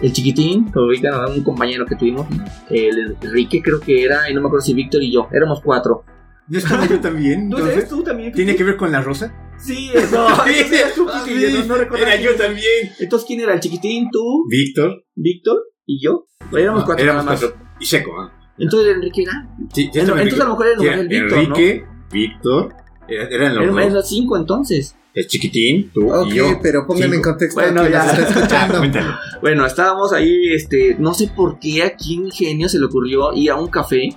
el 0.00 0.12
chiquitín, 0.12 0.68
lo 0.74 0.86
ubican 0.88 1.14
a 1.14 1.26
un 1.28 1.44
compañero 1.44 1.86
que 1.86 1.94
tuvimos, 1.94 2.26
el 2.70 3.16
Enrique 3.22 3.62
creo 3.62 3.78
que 3.78 4.02
era, 4.02 4.28
y 4.28 4.34
no 4.34 4.40
me 4.40 4.48
acuerdo 4.48 4.64
si 4.66 4.74
Víctor 4.74 5.00
y 5.00 5.12
yo, 5.12 5.28
éramos 5.32 5.60
cuatro. 5.62 6.04
¿No 6.52 6.58
estaba 6.58 6.86
yo 6.86 7.00
también? 7.00 7.48
¿No 7.48 7.58
entonces? 7.58 7.88
tú 7.88 8.02
también? 8.02 8.32
¿Tiene 8.32 8.54
que 8.54 8.62
ver 8.62 8.76
con 8.76 8.92
la 8.92 9.00
rosa? 9.00 9.34
Sí, 9.58 9.90
eso. 9.94 10.26
Tú, 10.94 11.06
ah, 11.10 11.22
sí, 11.24 11.34
no, 11.52 11.64
no 11.64 11.74
recuerdo 11.76 12.04
Era 12.04 12.16
yo 12.20 12.34
también. 12.36 12.90
Entonces, 13.00 13.26
¿quién 13.26 13.40
era? 13.40 13.54
¿El 13.54 13.60
chiquitín, 13.60 14.08
tú, 14.12 14.44
Víctor. 14.50 15.04
Víctor 15.14 15.62
y 15.86 16.04
yo? 16.04 16.26
Éramos 16.56 16.84
cuatro 16.84 17.02
Éramos 17.02 17.24
nada 17.24 17.36
más. 17.36 17.40
cuatro. 17.48 17.66
Y 17.80 17.86
seco, 17.86 18.10
¿ah? 18.20 18.32
Entonces, 18.58 18.94
Enrique 18.94 19.22
era. 19.22 19.48
Sí, 19.72 19.88
sí, 19.92 19.98
Entonces, 20.00 20.40
a 20.40 20.44
lo 20.44 20.50
mejor 20.50 20.66
era 20.66 20.74
el 20.74 20.80
Sí, 20.80 20.86
nombre 20.86 20.98
del 20.98 21.08
Víctor, 21.08 21.38
Enrique, 21.38 21.84
Víctor, 22.12 22.74
era- 23.08 23.28
eran 23.28 23.54
los 23.54 23.64
Eran 23.64 23.76
dos. 23.76 23.92
los 23.94 24.08
cinco 24.08 24.36
entonces. 24.36 24.96
El 25.14 25.26
chiquitín, 25.26 25.90
tú 25.92 26.10
Ok, 26.12 26.26
y 26.28 26.34
yo. 26.34 26.58
pero 26.62 26.86
pónganme 26.86 27.16
en 27.16 27.22
contexto 27.22 27.60
Bueno, 27.60 27.88
ya. 27.88 28.04
está 28.10 28.22
Ah, 28.26 28.28
escuchando. 28.28 28.80
Bueno, 29.42 29.64
estábamos 29.66 30.12
ahí, 30.12 30.52
este, 30.54 30.96
no 30.98 31.14
sé 31.14 31.28
por 31.34 31.58
qué 31.58 31.82
a 31.82 31.96
quién 31.96 32.30
genio 32.30 32.68
se 32.68 32.78
le 32.78 32.86
ocurrió 32.86 33.32
ir 33.34 33.50
a 33.50 33.56
un 33.56 33.68
café. 33.68 34.08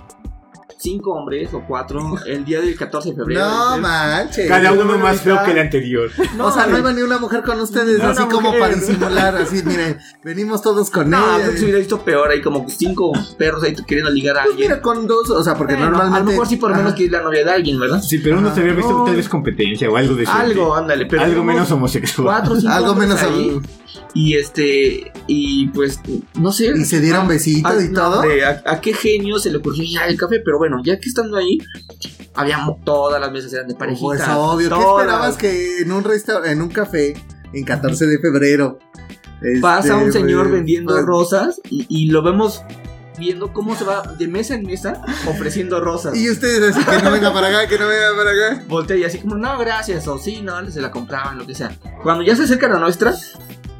Cinco 0.78 1.12
hombres 1.12 1.48
o 1.54 1.62
cuatro 1.66 2.16
el 2.26 2.44
día 2.44 2.60
del 2.60 2.76
14 2.76 3.10
de 3.10 3.16
febrero. 3.16 3.40
No 3.40 3.78
manches. 3.78 4.46
Cada 4.46 4.72
uno 4.72 4.84
no, 4.84 4.98
más 4.98 5.20
feo 5.22 5.42
que 5.42 5.52
el 5.52 5.58
anterior. 5.58 6.10
o 6.38 6.50
sea, 6.52 6.66
no 6.66 6.78
iba 6.78 6.92
ni 6.92 7.00
una 7.02 7.18
mujer 7.18 7.42
con 7.42 7.58
ustedes, 7.60 7.98
No, 8.02 8.10
así 8.10 8.22
como 8.24 8.48
mujer. 8.52 8.60
para 8.60 8.74
disimular, 8.74 9.36
así, 9.36 9.62
miren, 9.64 9.98
venimos 10.22 10.60
todos 10.60 10.90
con 10.90 11.08
No, 11.08 11.16
ella. 11.18 11.36
creo 11.44 11.50
que 11.52 11.56
se 11.58 11.64
hubiera 11.64 11.78
visto 11.78 12.00
peor 12.02 12.30
ahí, 12.30 12.42
como 12.42 12.68
cinco 12.68 13.12
perros 13.38 13.62
ahí 13.64 13.74
queriendo 13.86 14.10
ligar 14.10 14.36
a 14.36 14.42
Pues 14.42 14.52
alguien. 14.52 14.70
mira, 14.70 14.82
con 14.82 15.06
dos, 15.06 15.30
o 15.30 15.42
sea, 15.42 15.54
porque 15.54 15.74
Bueno, 15.74 15.90
normalmente. 15.92 16.16
A 16.18 16.24
lo 16.24 16.30
mejor 16.30 16.46
sí, 16.46 16.56
por 16.56 16.70
lo 16.70 16.76
menos 16.76 16.90
Ajá. 16.92 16.98
que 16.98 17.04
es 17.06 17.10
la 17.10 17.22
novia 17.22 17.44
de 17.44 17.50
alguien, 17.52 17.80
¿verdad? 17.80 18.02
Sí, 18.02 18.18
pero 18.18 18.38
uno 18.38 18.54
se 18.54 18.60
había 18.60 18.74
visto 18.74 18.92
No. 18.92 19.04
tal 19.04 19.16
vez 19.16 19.28
competencia 19.30 19.90
o 19.90 19.96
algo 19.96 20.14
de 20.14 20.24
eso. 20.24 20.32
Algo, 20.32 20.74
ándale, 20.74 21.06
pero. 21.06 21.22
algo 21.22 21.42
menos 21.42 21.70
homosexual. 21.70 22.26
Cuatro, 22.26 22.54
cinco 22.60 22.72
Algo 22.72 22.94
menos. 22.94 23.22
ahí, 23.22 23.58
Y 24.14 24.34
este, 24.36 25.12
y 25.26 25.68
pues, 25.68 26.00
no 26.38 26.52
sé. 26.52 26.72
Y 26.76 26.84
se 26.84 27.00
dieron 27.00 27.28
besitos 27.28 27.72
Ah, 27.76 27.82
y 27.82 27.92
todo. 27.92 28.22
a, 28.22 28.70
a 28.72 28.80
qué 28.80 28.94
genio 28.94 29.38
se 29.38 29.50
le 29.50 29.58
ocurrió 29.58 29.84
ya 29.84 30.06
el 30.06 30.16
café? 30.16 30.40
Pero 30.44 30.58
bueno, 30.58 30.80
ya 30.84 30.98
que 30.98 31.08
estando 31.08 31.36
ahí, 31.36 31.58
habíamos 32.34 32.82
todas 32.84 33.20
las 33.20 33.30
mesas 33.32 33.52
eran 33.52 33.68
de 33.68 33.74
parejitas. 33.74 34.04
Pues 34.18 34.28
obvio, 34.28 34.68
¿qué 34.70 34.80
esperabas 34.80 35.36
que 35.36 35.78
en 35.80 35.92
un 35.92 36.04
restaurante, 36.04 36.50
en 36.52 36.62
un 36.62 36.68
café, 36.68 37.14
en 37.52 37.64
14 37.64 38.06
de 38.06 38.18
febrero? 38.18 38.78
Pasa 39.60 39.94
este, 39.94 40.04
un 40.06 40.12
señor 40.12 40.50
vendiendo 40.50 40.94
pues, 40.94 41.04
rosas 41.04 41.60
y, 41.68 41.84
y 41.88 42.06
lo 42.10 42.22
vemos 42.22 42.62
viendo 43.18 43.52
cómo 43.52 43.74
se 43.76 43.84
va 43.84 44.02
de 44.18 44.28
mesa 44.28 44.54
en 44.54 44.64
mesa 44.66 45.02
ofreciendo 45.26 45.80
rosas. 45.80 46.16
Y 46.16 46.28
ustedes 46.30 46.74
así 46.76 46.84
que 46.84 47.02
no 47.02 47.10
venga 47.10 47.32
para 47.32 47.48
acá, 47.48 47.66
que 47.68 47.78
no 47.78 47.86
venga 47.86 48.08
para 48.16 48.30
acá. 48.30 48.64
Voltea 48.68 48.96
y 48.96 49.04
así 49.04 49.18
como, 49.18 49.36
no, 49.36 49.58
gracias, 49.58 50.06
o 50.08 50.18
sí, 50.18 50.40
no, 50.42 50.68
se 50.70 50.80
la 50.80 50.90
compraban, 50.90 51.38
lo 51.38 51.46
que 51.46 51.54
sea. 51.54 51.76
Cuando 52.02 52.22
ya 52.24 52.34
se 52.36 52.44
acercan 52.44 52.72
a 52.72 52.78
nuestra, 52.78 53.14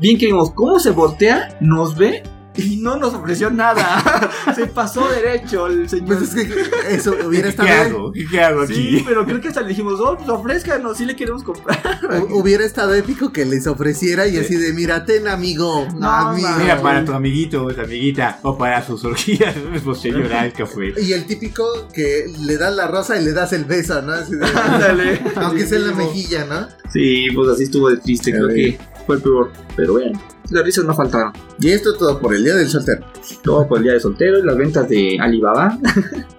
bien 0.01 0.19
que 0.19 0.27
vimos 0.27 0.51
cómo 0.53 0.79
se 0.79 0.91
voltea, 0.91 1.57
nos 1.61 1.97
ve 1.97 2.23
y 2.59 2.79
no 2.79 2.97
nos 2.97 3.13
ofreció 3.13 3.51
nada. 3.51 4.31
se 4.57 4.67
pasó 4.67 5.07
derecho 5.11 5.67
el 5.67 5.91
señor. 5.91 6.17
Pues 6.17 6.35
es 6.35 6.47
que 6.47 6.95
eso 6.95 7.15
hubiera 7.27 7.45
¿Qué 7.45 7.51
estado. 7.51 7.71
hago? 7.83 8.13
¿Qué 8.31 8.41
hago 8.41 8.67
Sí, 8.67 9.03
pero 9.07 9.27
creo 9.27 9.43
que 9.43 9.49
hasta 9.49 9.61
le 9.61 9.69
dijimos, 9.69 10.01
oh, 10.01 10.17
pues 10.17 10.27
ofrézcanos, 10.31 10.97
sí 10.97 11.05
le 11.05 11.15
queremos 11.15 11.43
comprar. 11.43 11.79
hu- 12.01 12.29
Hubiera 12.41 12.65
estado 12.65 12.95
épico 12.95 13.31
que 13.31 13.45
les 13.45 13.67
ofreciera 13.67 14.27
y 14.27 14.39
así 14.39 14.57
de, 14.57 14.73
mira, 14.73 15.05
ten 15.05 15.29
amigo, 15.29 15.87
No, 15.99 16.11
amigo. 16.11 16.49
Mira, 16.59 16.81
para 16.81 17.05
tu 17.05 17.13
amiguito 17.13 17.63
o 17.63 17.75
tu 17.75 17.81
amiguita 17.83 18.39
o 18.43 18.57
para 18.57 18.83
sus 18.87 19.05
orgías, 19.05 19.55
pues 19.85 19.99
señora, 20.01 20.47
el 20.47 20.55
café. 20.55 20.95
Y 21.03 21.13
el 21.13 21.27
típico 21.27 21.63
que 21.93 22.25
le 22.41 22.57
das 22.57 22.75
la 22.75 22.87
rosa 22.87 23.21
y 23.21 23.25
le 23.27 23.33
das 23.35 23.53
el 23.53 23.67
beso, 23.67 24.01
¿no? 24.01 24.15
Así 24.15 24.35
de- 24.35 24.47
Ándale. 24.47 25.21
aunque 25.37 25.67
sea 25.67 25.77
en 25.77 25.89
la 25.89 25.93
mejilla, 25.95 26.47
¿no? 26.47 26.69
Sí, 26.91 27.27
pues 27.35 27.51
así 27.51 27.65
estuvo 27.65 27.91
de 27.91 27.99
triste, 27.99 28.31
creo 28.33 28.49
que 28.49 28.79
fue 29.07 29.17
el 29.17 29.23
peor. 29.23 29.53
Pero 29.77 29.93
bueno, 29.95 30.21
las 30.51 30.65
risas 30.65 30.85
no 30.85 30.95
faltaron. 30.95 31.33
Y 31.59 31.71
esto 31.71 31.95
todo 31.95 32.19
por 32.21 32.35
el 32.35 32.45
día 32.45 32.55
del 32.55 32.69
soltero. 32.69 33.07
Todo 33.43 33.67
por 33.67 33.79
el 33.79 33.85
día 33.85 33.93
de 33.95 34.01
soltero 34.01 34.39
y 34.39 34.43
las 34.43 34.57
ventas 34.57 34.89
de 34.89 35.19
Alibaba. 35.21 35.79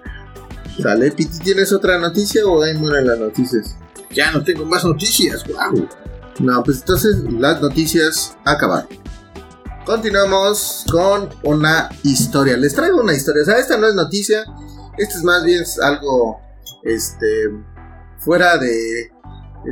Sale, 0.81 1.11
Piti, 1.11 1.39
¿tienes 1.39 1.73
otra 1.73 1.97
noticia 1.97 2.45
o 2.45 2.61
ahí 2.61 2.77
mueren 2.77 3.07
las 3.07 3.19
noticias? 3.19 3.75
Ya 4.11 4.31
no 4.31 4.43
tengo 4.43 4.65
más 4.65 4.85
noticias, 4.85 5.43
wow. 5.47 5.87
No, 6.39 6.63
pues 6.63 6.79
entonces 6.79 7.17
las 7.33 7.61
noticias 7.61 8.37
acabaron. 8.45 8.87
Continuamos 9.87 10.85
con 10.91 11.29
una 11.43 11.89
historia. 12.03 12.57
Les 12.57 12.75
traigo 12.75 13.01
una 13.01 13.13
historia. 13.13 13.43
O 13.43 13.45
sea, 13.45 13.57
esta 13.57 13.77
no 13.77 13.87
es 13.87 13.95
noticia. 13.95 14.43
Esto 14.97 15.17
es 15.17 15.23
más 15.23 15.45
bien 15.45 15.63
algo. 15.81 16.41
Este. 16.83 17.49
Fuera 18.19 18.57
de. 18.57 19.11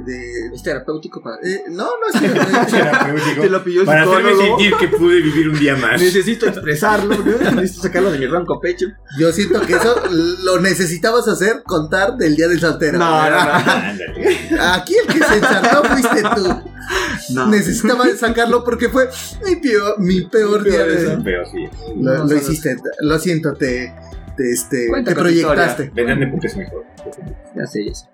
De 0.01 0.47
Es 0.53 0.63
terapéutico 0.63 1.21
para 1.21 1.37
eh, 1.43 1.63
no, 1.69 1.85
no 1.85 1.91
es 2.13 2.19
que. 2.21 2.27
Te 3.41 3.49
lo 3.49 3.63
pidió 3.63 3.81
el 3.81 3.85
Para 3.85 4.03
hacerme 4.03 4.35
sentir 4.35 4.73
que 4.79 4.87
pude 4.89 5.21
vivir 5.21 5.49
un 5.49 5.59
día 5.59 5.75
más. 5.81 6.01
Necesito 6.01 6.47
expresarlo, 6.47 7.15
¿no? 7.17 7.51
necesito 7.51 7.83
sacarlo 7.83 8.11
de 8.11 8.19
mi 8.19 8.27
ronco 8.27 8.59
pecho. 8.59 8.87
Yo 9.19 9.31
siento 9.31 9.61
que 9.61 9.73
eso 9.73 9.95
lo 10.43 10.59
necesitabas 10.59 11.27
hacer, 11.27 11.63
contar 11.63 12.17
del 12.17 12.35
día 12.35 12.47
del 12.47 12.59
soltero. 12.59 12.97
No, 12.97 13.29
no, 13.29 13.35
no. 13.43 13.51
Ándale. 13.51 14.49
Aquí 14.73 14.95
el 14.97 15.07
que 15.13 15.23
se 15.23 15.35
ensartó 15.35 15.83
fuiste 15.85 16.21
tú. 16.35 16.61
No. 17.33 17.47
Necesitaba 17.47 18.05
sacarlo 18.15 18.63
porque 18.63 18.89
fue 18.89 19.09
mi 19.45 19.55
peor, 19.55 19.99
mi 19.99 20.21
peor 20.25 20.61
Mi 20.61 20.69
día 20.69 20.85
peor 20.85 21.23
de. 21.23 21.45
sí. 21.51 21.69
Lo, 21.95 21.95
No, 21.95 22.11
lo 22.11 22.17
no, 22.19 22.25
no. 22.25 22.35
hiciste, 22.35 22.75
lo 23.01 23.17
siento, 23.17 23.53
te, 23.53 23.91
te, 24.37 24.51
este, 24.51 24.85
te 24.85 24.91
con 24.91 25.03
tu 25.05 25.13
proyectaste. 25.13 25.91
Vendrán 25.95 26.21
épocas 26.23 26.55
mejor. 26.57 26.83
Ya 27.55 27.65
sé, 27.65 27.85
ya 27.87 27.95
sé. 27.95 28.05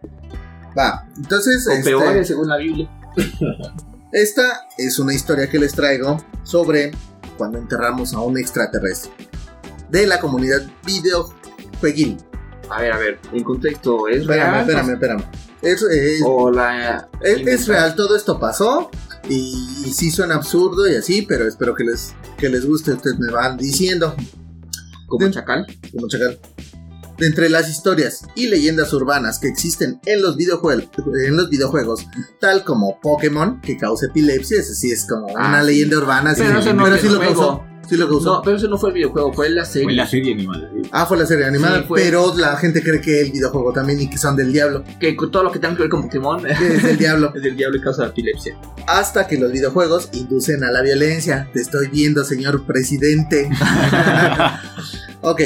Va, 0.78 1.06
entonces, 1.18 1.68
O 1.68 1.72
este, 1.72 1.90
peores, 1.90 2.28
según 2.28 2.48
la 2.48 2.58
Biblia. 2.58 2.90
esta 4.14 4.68
es 4.78 5.00
una 5.00 5.14
historia 5.14 5.50
que 5.50 5.60
les 5.60 5.74
traigo 5.74 6.18
sobre 6.44 6.92
cuando 7.38 7.58
enterramos 7.58 8.14
a 8.14 8.20
un 8.22 8.38
extraterrestre 8.38 9.12
de 9.90 10.08
la 10.08 10.20
comunidad 10.20 10.62
videojueguil. 10.86 12.18
A 12.70 12.82
ver, 12.82 12.94
a 12.94 12.98
ver, 12.98 13.20
en 13.34 13.44
contexto, 13.44 14.08
¿es 14.08 14.22
Espérame, 14.22 14.50
real? 14.52 14.62
espérame, 14.62 14.94
espérame. 14.94 15.24
Es, 15.62 15.84
O 16.26 16.50
la. 16.52 17.10
es, 17.22 17.46
es 17.46 17.68
real, 17.68 17.96
todo 17.96 18.16
esto 18.16 18.40
pasó 18.40 18.90
y, 19.30 19.84
y 19.86 19.92
sí 19.94 20.10
suena 20.10 20.36
absurdo 20.36 20.90
y 20.90 20.96
así, 20.96 21.22
pero 21.24 21.48
espero 21.48 21.76
que 21.76 21.84
les, 21.84 22.14
que 22.38 22.50
les 22.50 22.66
guste. 22.66 22.94
Ustedes 22.94 23.20
me 23.20 23.32
van 23.32 23.58
diciendo. 23.58 24.16
Como 25.08 25.26
De- 25.26 25.32
chacal. 25.32 25.68
como 25.94 26.08
chacal. 26.08 26.40
De 27.18 27.28
entre 27.28 27.50
las 27.50 27.70
historias 27.70 28.26
y 28.36 28.48
leyendas 28.48 28.92
urbanas 28.94 29.40
que 29.40 29.48
existen 29.48 30.00
en 30.06 30.22
los, 30.22 30.36
videojuegos, 30.38 30.90
en 31.28 31.38
los 31.38 31.50
videojuegos, 31.50 32.08
tal 32.40 32.64
como 32.64 33.00
Pokémon, 33.02 33.62
que 33.62 33.78
causa 33.78 34.08
epilepsia, 34.08 34.60
ese 34.60 34.74
sí 34.76 34.92
es 34.92 35.06
como 35.08 35.28
Ah, 35.38 35.50
una 35.50 35.62
sí. 35.62 35.68
leyenda 35.68 35.98
urbana. 35.98 36.34
Pero 36.36 36.60
ese 36.60 36.74
no 36.74 36.88
es 36.88 37.02
sí 37.02 37.10
lo 37.10 37.20
causó. 37.20 37.64
Sí 37.90 37.98
lo 37.98 38.08
causó. 38.08 38.36
No, 38.36 38.42
pero 38.42 38.56
eso 38.58 38.68
no 38.70 38.78
fue 38.78 38.90
el 38.92 38.96
videojuego, 38.96 39.34
fue 39.34 39.50
la 39.50 39.66
serie. 39.66 39.86
Fue 39.86 39.94
la 39.94 40.08
serie 40.08 40.34
animada. 40.34 40.70
¿sí? 40.74 40.90
Ah, 40.92 41.06
fue 41.06 41.18
la 41.18 41.26
serie 41.26 41.46
animada, 41.46 41.80
Sí, 41.80 41.86
pero 41.94 42.34
la 42.38 42.56
gente 42.56 42.82
cree 42.82 43.02
que 43.02 43.22
el 43.22 43.32
videojuego 43.32 43.74
también 43.74 44.00
y 44.02 44.10
que 44.10 44.18
son 44.18 44.36
del 44.38 44.54
diablo. 44.54 44.84
Que 45.00 45.16
todo 45.32 45.44
lo 45.44 45.52
que 45.52 45.60
tenga 45.60 45.76
que 45.76 45.82
ver 45.84 45.90
con 45.90 46.04
Pokémon 46.04 46.46
es 46.50 46.84
del 46.84 46.98
diablo. 46.98 47.32
es 47.36 47.42
del 47.42 47.58
diablo 47.58 47.78
y 47.78 47.82
causa 47.82 48.06
epilepsia. 48.06 48.58
Hasta 48.88 49.28
que 49.28 49.38
los 49.38 49.52
videojuegos 49.52 50.10
inducen 50.14 50.64
a 50.64 50.72
la 50.72 50.82
violencia. 50.82 51.50
Te 51.54 51.60
estoy 51.60 51.88
viendo, 51.88 52.24
señor 52.24 52.66
presidente. 52.66 53.50
ok. 55.22 55.42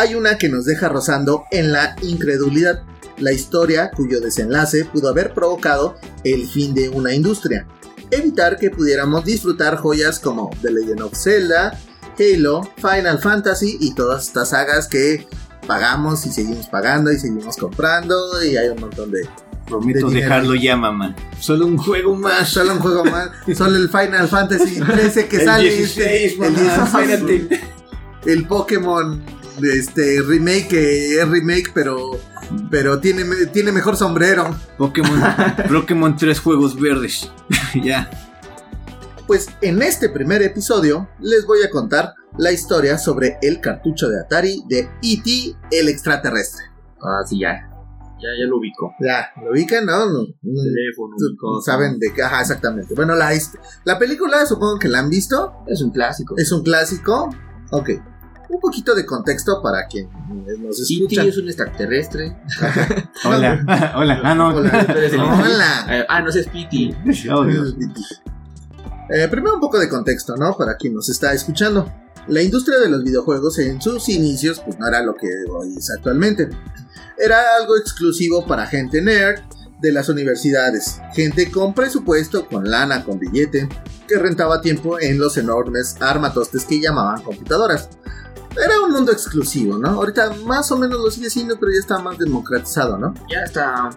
Hay 0.00 0.14
una 0.14 0.38
que 0.38 0.48
nos 0.48 0.64
deja 0.64 0.88
rozando 0.88 1.44
en 1.50 1.72
la 1.72 1.94
incredulidad. 2.00 2.84
La 3.18 3.32
historia 3.32 3.90
cuyo 3.90 4.22
desenlace 4.22 4.86
pudo 4.86 5.10
haber 5.10 5.34
provocado 5.34 5.96
el 6.24 6.48
fin 6.48 6.72
de 6.72 6.88
una 6.88 7.12
industria. 7.12 7.66
evitar 8.10 8.56
que 8.56 8.70
pudiéramos 8.70 9.26
disfrutar 9.26 9.76
joyas 9.76 10.18
como 10.18 10.48
The 10.62 10.70
Legend 10.72 11.02
of 11.02 11.14
Zelda, 11.14 11.78
Halo, 12.18 12.62
Final 12.78 13.18
Fantasy 13.18 13.76
y 13.78 13.94
todas 13.94 14.28
estas 14.28 14.48
sagas 14.48 14.88
que 14.88 15.28
pagamos 15.66 16.24
y 16.24 16.32
seguimos 16.32 16.66
pagando 16.68 17.12
y 17.12 17.18
seguimos 17.18 17.58
comprando 17.58 18.42
y 18.42 18.56
hay 18.56 18.68
un 18.68 18.80
montón 18.80 19.10
de... 19.10 19.28
Prometo 19.66 20.08
de 20.08 20.22
dejarlo 20.22 20.54
ya, 20.54 20.78
mamá. 20.78 21.14
Solo 21.40 21.66
un 21.66 21.76
juego 21.76 22.16
más. 22.16 22.48
Solo 22.48 22.72
un 22.72 22.78
juego 22.78 23.04
más, 23.04 23.32
solo 23.54 23.76
el 23.76 23.90
Final 23.90 24.28
Fantasy 24.28 24.80
13 24.80 25.28
que 25.28 25.36
El 25.36 25.44
sale 25.44 25.74
16, 25.74 25.88
este, 25.90 26.26
el 26.26 26.38
mamá, 26.38 26.58
16, 26.58 27.10
espérate. 27.10 27.60
el 28.24 28.46
Pokémon 28.46 29.39
este 29.64 30.22
remake 30.22 30.68
que 30.68 31.20
es 31.20 31.28
remake 31.28 31.70
pero 31.74 32.18
pero 32.70 32.98
tiene 33.00 33.24
tiene 33.52 33.72
mejor 33.72 33.96
sombrero. 33.96 34.54
Pokémon, 34.78 35.20
Pokémon 35.72 36.16
3 36.16 36.40
juegos 36.40 36.78
verdes. 36.80 37.30
ya. 37.82 38.10
Pues 39.26 39.48
en 39.60 39.80
este 39.82 40.08
primer 40.08 40.42
episodio 40.42 41.08
les 41.20 41.46
voy 41.46 41.62
a 41.62 41.70
contar 41.70 42.14
la 42.36 42.50
historia 42.52 42.98
sobre 42.98 43.38
el 43.42 43.60
cartucho 43.60 44.08
de 44.08 44.20
Atari 44.20 44.64
de 44.68 44.88
E.T. 45.02 45.56
el 45.70 45.88
extraterrestre. 45.88 46.64
Ah, 47.00 47.22
sí, 47.24 47.38
ya. 47.40 47.66
Ya, 48.22 48.28
ya 48.38 48.46
lo 48.48 48.58
ubico. 48.58 48.92
Ya, 49.00 49.30
¿lo 49.42 49.52
ubican? 49.52 49.86
No, 49.86 50.04
no, 50.06 50.18
no. 50.22 50.26
Teléfono, 50.42 51.14
Saben 51.64 51.98
de 51.98 52.12
qué, 52.12 52.22
ajá, 52.22 52.40
exactamente. 52.42 52.94
Bueno, 52.94 53.14
la, 53.14 53.32
hist- 53.34 53.58
la 53.84 53.98
película 53.98 54.44
supongo 54.46 54.78
que 54.78 54.88
la 54.88 54.98
han 54.98 55.08
visto, 55.08 55.54
Es 55.66 55.80
un 55.80 55.90
clásico. 55.90 56.34
es 56.36 56.50
un 56.52 56.62
clásico. 56.62 57.30
Ok, 57.70 57.90
un 58.50 58.60
poquito 58.60 58.94
de 58.94 59.06
contexto 59.06 59.62
para 59.62 59.86
quien 59.86 60.08
nos 60.58 60.78
escucha. 60.80 61.22
es 61.22 61.38
un 61.38 61.46
extraterrestre. 61.46 62.36
Hola. 63.24 63.92
Hola. 63.96 64.20
Ah, 64.24 64.34
no. 64.34 64.48
Hola. 64.48 64.86
Hola. 64.88 65.42
Hola. 65.42 65.86
Eh, 65.88 66.06
ah, 66.08 66.20
no, 66.20 66.30
es 66.30 66.46
Pity. 66.48 66.94
Dios. 67.04 67.76
Eh, 69.12 69.26
primero 69.26 69.56
un 69.56 69.60
poco 69.60 69.76
de 69.76 69.88
contexto, 69.88 70.36
¿no? 70.36 70.56
Para 70.56 70.76
quien 70.76 70.94
nos 70.94 71.08
está 71.08 71.32
escuchando. 71.32 71.92
La 72.28 72.42
industria 72.42 72.78
de 72.78 72.88
los 72.88 73.02
videojuegos 73.02 73.58
en 73.58 73.82
sus 73.82 74.08
inicios 74.08 74.60
pues 74.60 74.78
no 74.78 74.86
era 74.86 75.02
lo 75.02 75.14
que 75.14 75.26
hoy 75.50 75.74
es 75.76 75.90
actualmente. 75.90 76.48
Era 77.18 77.56
algo 77.60 77.76
exclusivo 77.76 78.46
para 78.46 78.68
gente 78.68 79.02
nerd 79.02 79.40
de 79.80 79.90
las 79.90 80.08
universidades, 80.08 81.00
gente 81.12 81.50
con 81.50 81.74
presupuesto, 81.74 82.46
con 82.46 82.70
lana, 82.70 83.04
con 83.04 83.18
billete, 83.18 83.68
que 84.06 84.18
rentaba 84.18 84.60
tiempo 84.60 85.00
en 85.00 85.18
los 85.18 85.36
enormes 85.36 85.96
armatostes 86.00 86.64
que 86.64 86.80
llamaban 86.80 87.22
computadoras. 87.22 87.88
Era 88.52 88.80
un 88.84 88.92
mundo 88.92 89.12
exclusivo, 89.12 89.78
¿no? 89.78 89.88
Ahorita 89.90 90.32
más 90.44 90.70
o 90.72 90.76
menos 90.76 90.98
lo 90.98 91.10
sigue 91.10 91.30
siendo, 91.30 91.58
pero 91.58 91.70
ya 91.72 91.78
está 91.78 91.98
más 92.00 92.18
democratizado, 92.18 92.98
¿no? 92.98 93.14
Ya 93.30 93.42
está. 93.44 93.90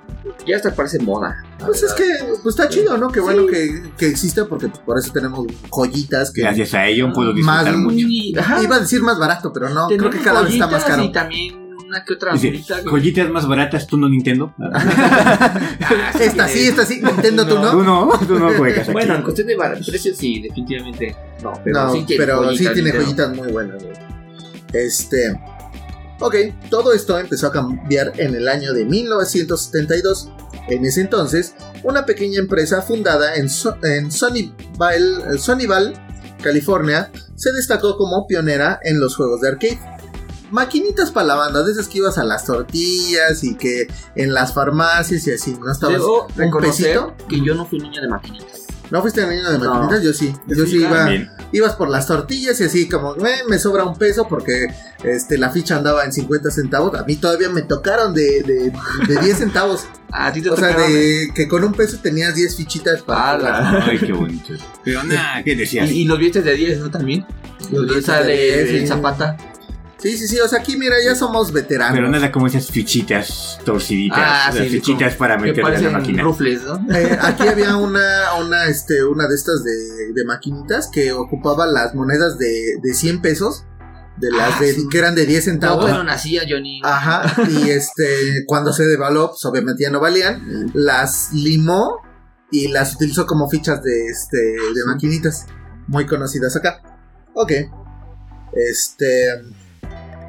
Ya 0.45 0.56
hasta 0.58 0.74
parece 0.76 0.99
moda. 0.99 1.43
Pues 1.60 1.82
es 1.84 1.93
que 1.93 2.04
pues 2.43 2.56
está 2.56 2.70
chido, 2.70 2.97
¿no? 2.97 3.10
Qué 3.12 3.20
bueno 3.20 3.45
que, 3.47 3.84
que 3.97 4.08
existe 4.08 4.43
porque 4.45 4.68
pues, 4.68 4.80
por 4.82 4.97
eso 4.99 5.12
tenemos 5.12 5.47
joyitas 5.70 6.32
que... 6.32 6.41
Gracias 6.41 6.74
a 6.76 6.86
ello 6.88 7.12
puedo 7.14 7.34
disfrutar 7.34 7.66
Más- 7.66 7.78
mucho. 7.78 7.95
Y-. 7.97 8.36
Iba 8.62 8.76
a 8.76 8.80
decir 8.80 9.01
más 9.01 9.18
barato, 9.18 9.51
pero 9.51 9.70
no, 9.70 9.88
creo 9.88 10.10
que 10.10 10.20
cada 10.20 10.43
vez 10.43 10.54
está 10.54 10.68
más 10.68 10.84
caro. 10.84 11.04
Y 11.04 11.12
también 11.12 11.56
una 11.88 12.04
que 12.06 12.14
otra 12.14 12.34
que- 12.34 12.64
joyitas 12.86 13.30
más 13.30 13.47
baratas, 13.47 13.88
tú 13.88 13.97
no 13.97 14.08
Nintendo. 14.08 14.54
Esta 16.20 16.47
sí, 16.47 16.68
esta 16.68 16.86
sí, 16.86 17.01
Nintendo 17.01 17.45
tú 17.45 17.56
Tú 17.56 17.62
no. 17.84 18.06
no, 18.06 18.20
tú 18.28 18.39
no 18.39 18.51
juegas 18.54 18.84
aquí. 18.84 18.91
Bueno, 18.93 19.16
en 19.16 19.24
cuestión 19.24 19.47
de 19.47 19.56
precios, 19.56 20.18
sí, 20.18 20.41
definitivamente. 20.41 21.16
No, 21.41 21.54
pero 21.64 21.86
No, 21.86 21.93
sí 21.93 22.04
tiene 22.06 22.24
pero 22.26 22.39
sí 22.41 22.45
joyitas, 22.58 22.74
tiene 22.74 22.89
Nintendo. 22.91 23.06
joyitas 23.06 23.36
muy 23.36 23.51
buenas. 23.51 23.84
güey. 23.84 24.12
Este. 24.74 25.39
Ok, 26.19 26.36
todo 26.69 26.93
esto 26.93 27.17
empezó 27.19 27.47
a 27.47 27.51
cambiar 27.51 28.13
en 28.17 28.36
el 28.36 28.47
año 28.47 28.74
de 28.74 28.86
1972. 28.86 30.30
En 30.69 30.86
ese 30.86 31.01
entonces, 31.01 31.53
una 31.84 32.05
pequeña 32.05 32.39
empresa 32.39 32.82
fundada 32.82 33.36
en, 33.36 33.49
So- 33.49 33.76
en 33.84 34.11
Sunnyvale, 34.11 35.38
Sunnyvale, 35.38 35.93
California, 36.41 37.11
se 37.36 37.51
destacó 37.51 37.97
como 37.97 38.26
pionera 38.28 38.80
en 38.84 38.99
los 38.99 39.15
juegos 39.17 39.41
de 39.41 39.49
arcade. 39.49 39.80
Maquinitas 40.51 41.09
para 41.11 41.26
la 41.28 41.36
banda, 41.36 41.63
de 41.63 41.71
esas 41.71 41.88
que 41.88 41.97
ibas 41.97 42.17
a 42.17 42.24
las 42.24 42.45
tortillas 42.45 43.43
y 43.43 43.55
que 43.55 43.88
en 44.15 44.34
las 44.34 44.53
farmacias 44.53 45.26
y 45.28 45.32
así, 45.34 45.57
¿no 45.59 45.71
estabas 45.71 45.97
Debo 45.97 46.28
un 46.28 46.51
pesito? 46.61 47.15
que 47.28 47.41
yo 47.43 47.55
no 47.55 47.65
fui 47.65 47.80
niño 47.80 48.01
de 48.01 48.07
maquinitas. 48.07 48.62
¿No 48.92 49.02
fuiste 49.02 49.26
niño 49.26 49.50
de 49.52 49.58
No. 49.58 49.74
maquinitas? 49.74 50.04
Yo 50.04 50.14
sí, 50.14 50.34
yo 50.48 50.66
sí 50.66 50.72
Sí, 50.72 50.78
iba 50.78 50.90
También. 50.98 51.30
ibas 51.52 51.74
por 51.76 51.90
las 51.90 52.06
tortillas 52.06 52.60
y 52.62 52.66
así 52.66 52.88
como, 52.88 53.16
"Eh, 53.16 53.42
me 53.50 53.58
sobra 53.58 53.84
un 53.86 53.98
peso 53.98 54.28
porque 54.28 54.68
este, 55.04 55.38
la 55.38 55.50
ficha 55.50 55.78
andaba 55.78 56.04
en 56.06 56.14
50 56.14 56.52
centavos. 56.52 56.94
A 57.00 57.04
mí 57.04 57.16
todavía 57.16 57.50
me 57.50 57.62
tocaron 57.64 58.14
de, 58.14 58.44
de, 58.44 58.72
de 59.08 59.22
10 59.22 59.38
centavos. 59.38 59.86
A 60.16 60.32
ti 60.32 60.42
te 60.44 60.50
o 60.52 60.56
sea, 60.56 60.70
tocaron, 60.70 60.94
de 60.94 61.30
que 61.34 61.48
con 61.48 61.64
un 61.64 61.74
peso 61.74 61.98
tenías 62.02 62.36
10 62.36 62.56
fichitas 62.56 63.02
para. 63.02 63.32
Ala. 63.32 63.86
Ay, 63.90 63.98
qué 63.98 64.14
bonito. 64.14 64.54
Pero 64.84 65.04
nada, 65.04 65.44
¿qué 65.44 65.56
decías? 65.56 65.90
Y, 65.90 66.02
y 66.02 66.06
los 66.06 66.20
billetes 66.20 66.46
de 66.46 66.54
10, 66.54 66.80
¿no? 66.80 66.92
También. 66.92 67.26
Los 67.72 67.88
billetes 67.88 68.06
de 68.08 68.24
de, 68.26 68.64
10, 68.66 68.82
de. 68.82 68.88
Zapata. 68.88 69.38
Sí, 70.04 70.18
sí, 70.18 70.28
sí. 70.28 70.39
O 70.41 70.47
sea, 70.49 70.60
aquí 70.60 70.76
mira, 70.78 70.95
ya 71.04 71.16
somos 71.16 71.51
veteranos. 71.54 71.95
Pero 71.95 72.10
nada 72.10 72.32
como 72.32 72.45
esas 72.47 72.68
fichitas 72.70 73.58
torciditas. 73.64 74.20
Ah, 74.22 74.51
las 74.54 74.66
sí, 74.66 74.70
fichitas 74.70 75.16
para 75.16 75.38
meterle 75.38 75.78
a 75.78 75.80
la 75.82 75.89
máquina. 75.91 76.22
rufles, 76.24 76.62
¿no? 76.64 76.86
Eh, 76.95 77.18
aquí 77.22 77.47
había 77.47 77.78
una, 77.78 78.34
una, 78.39 78.66
este, 78.68 79.04
una 79.06 79.28
de 79.28 79.36
estas 79.36 79.64
de, 79.64 79.72
de 80.14 80.26
maquinitas 80.26 80.89
que 80.91 81.14
ocupaba 81.14 81.66
las 81.66 81.95
monedas 81.95 82.38
de, 82.38 82.76
de 82.84 82.93
100 82.93 83.22
pesos. 83.22 83.66
De 84.18 84.30
las 84.30 84.58
Ah, 84.58 84.60
de, 84.60 84.74
sí. 84.74 84.88
que 84.91 84.99
eran 84.99 85.16
de 85.16 85.26
10 85.26 85.47
No, 85.47 85.51
centavos. 85.54 85.82
bueno, 85.86 86.04
nacía 86.04 86.43
Johnny. 86.47 86.82
Ajá, 86.84 87.34
y 87.49 87.72
este, 87.72 88.43
cuando 88.45 88.72
se 88.72 88.84
devaluó, 88.86 89.30
pues 89.30 89.43
obviamente 89.45 89.84
ya 89.84 89.89
no 89.89 89.99
valían, 89.99 90.70
las 90.76 91.32
limó 91.34 91.97
y 92.51 92.68
las 92.68 92.93
utilizó 92.93 93.26
como 93.26 93.49
fichas 93.49 93.82
de, 93.82 94.06
este, 94.06 94.38
de 94.38 94.86
maquinitas 94.86 95.47
muy 95.88 96.06
conocidas 96.06 96.56
acá. 96.56 96.80
Ok, 97.34 97.54
este, 98.54 99.41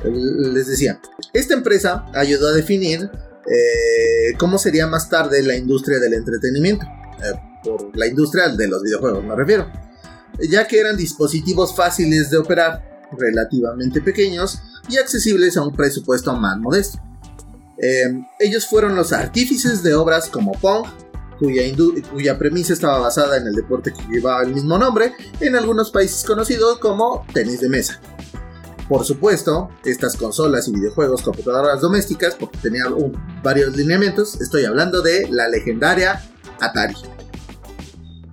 les 0.04 0.66
decía, 0.66 1.00
esta 1.32 1.54
empresa 1.54 2.06
ayudó 2.14 2.48
a 2.48 2.52
definir 2.52 3.10
eh, 3.46 4.34
cómo 4.38 4.58
sería 4.58 4.86
más 4.86 5.08
tarde 5.08 5.42
la 5.42 5.56
industria 5.56 5.98
del 5.98 6.14
entretenimiento, 6.14 6.86
eh, 7.22 7.32
por 7.62 7.96
la 7.96 8.06
industria 8.06 8.48
de 8.48 8.68
los 8.68 8.82
videojuegos 8.82 9.24
me 9.24 9.34
refiero, 9.34 9.70
ya 10.50 10.66
que 10.66 10.78
eran 10.78 10.96
dispositivos 10.96 11.74
fáciles 11.74 12.30
de 12.30 12.38
operar, 12.38 12.94
relativamente 13.16 14.00
pequeños, 14.00 14.60
y 14.88 14.96
accesibles 14.96 15.56
a 15.56 15.62
un 15.62 15.72
presupuesto 15.72 16.34
más 16.34 16.58
modesto. 16.58 16.98
Eh, 17.78 18.22
ellos 18.38 18.66
fueron 18.66 18.94
los 18.96 19.12
artífices 19.12 19.82
de 19.82 19.94
obras 19.94 20.28
como 20.28 20.52
Pong, 20.52 20.86
cuya, 21.38 21.62
cuya 22.10 22.38
premisa 22.38 22.72
estaba 22.72 22.98
basada 22.98 23.36
en 23.36 23.46
el 23.46 23.54
deporte 23.54 23.92
que 23.92 24.02
llevaba 24.12 24.42
el 24.42 24.54
mismo 24.54 24.78
nombre, 24.78 25.12
en 25.40 25.56
algunos 25.56 25.90
países 25.90 26.24
conocido 26.24 26.78
como 26.80 27.26
tenis 27.32 27.60
de 27.60 27.68
mesa. 27.68 28.00
Por 28.88 29.04
supuesto, 29.04 29.70
estas 29.84 30.16
consolas 30.16 30.68
y 30.68 30.72
videojuegos 30.72 31.22
computadoras 31.22 31.80
domésticas, 31.80 32.34
porque 32.34 32.58
tenían 32.58 32.92
un- 32.92 33.16
varios 33.42 33.74
lineamientos, 33.76 34.40
estoy 34.40 34.64
hablando 34.64 35.00
de 35.02 35.26
la 35.30 35.48
legendaria 35.48 36.22
Atari. 36.60 36.94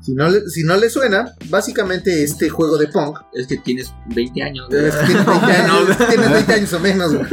Si 0.02 0.14
no, 0.14 0.28
le, 0.30 0.42
si 0.50 0.64
no 0.64 0.76
le 0.78 0.90
suena, 0.90 1.36
básicamente 1.50 2.24
este 2.24 2.50
juego 2.50 2.76
de 2.78 2.88
Pong 2.88 3.16
Es 3.34 3.46
que 3.46 3.58
tienes 3.58 3.94
20 4.08 4.42
años. 4.42 4.68
es 4.74 4.96
que 4.96 5.06
tienes 5.06 5.26
20 5.26 5.46
años, 5.52 5.98
tienes 6.10 6.32
20 6.32 6.54
años 6.54 6.74
o 6.74 6.80
menos, 6.80 7.14
güey. 7.16 7.26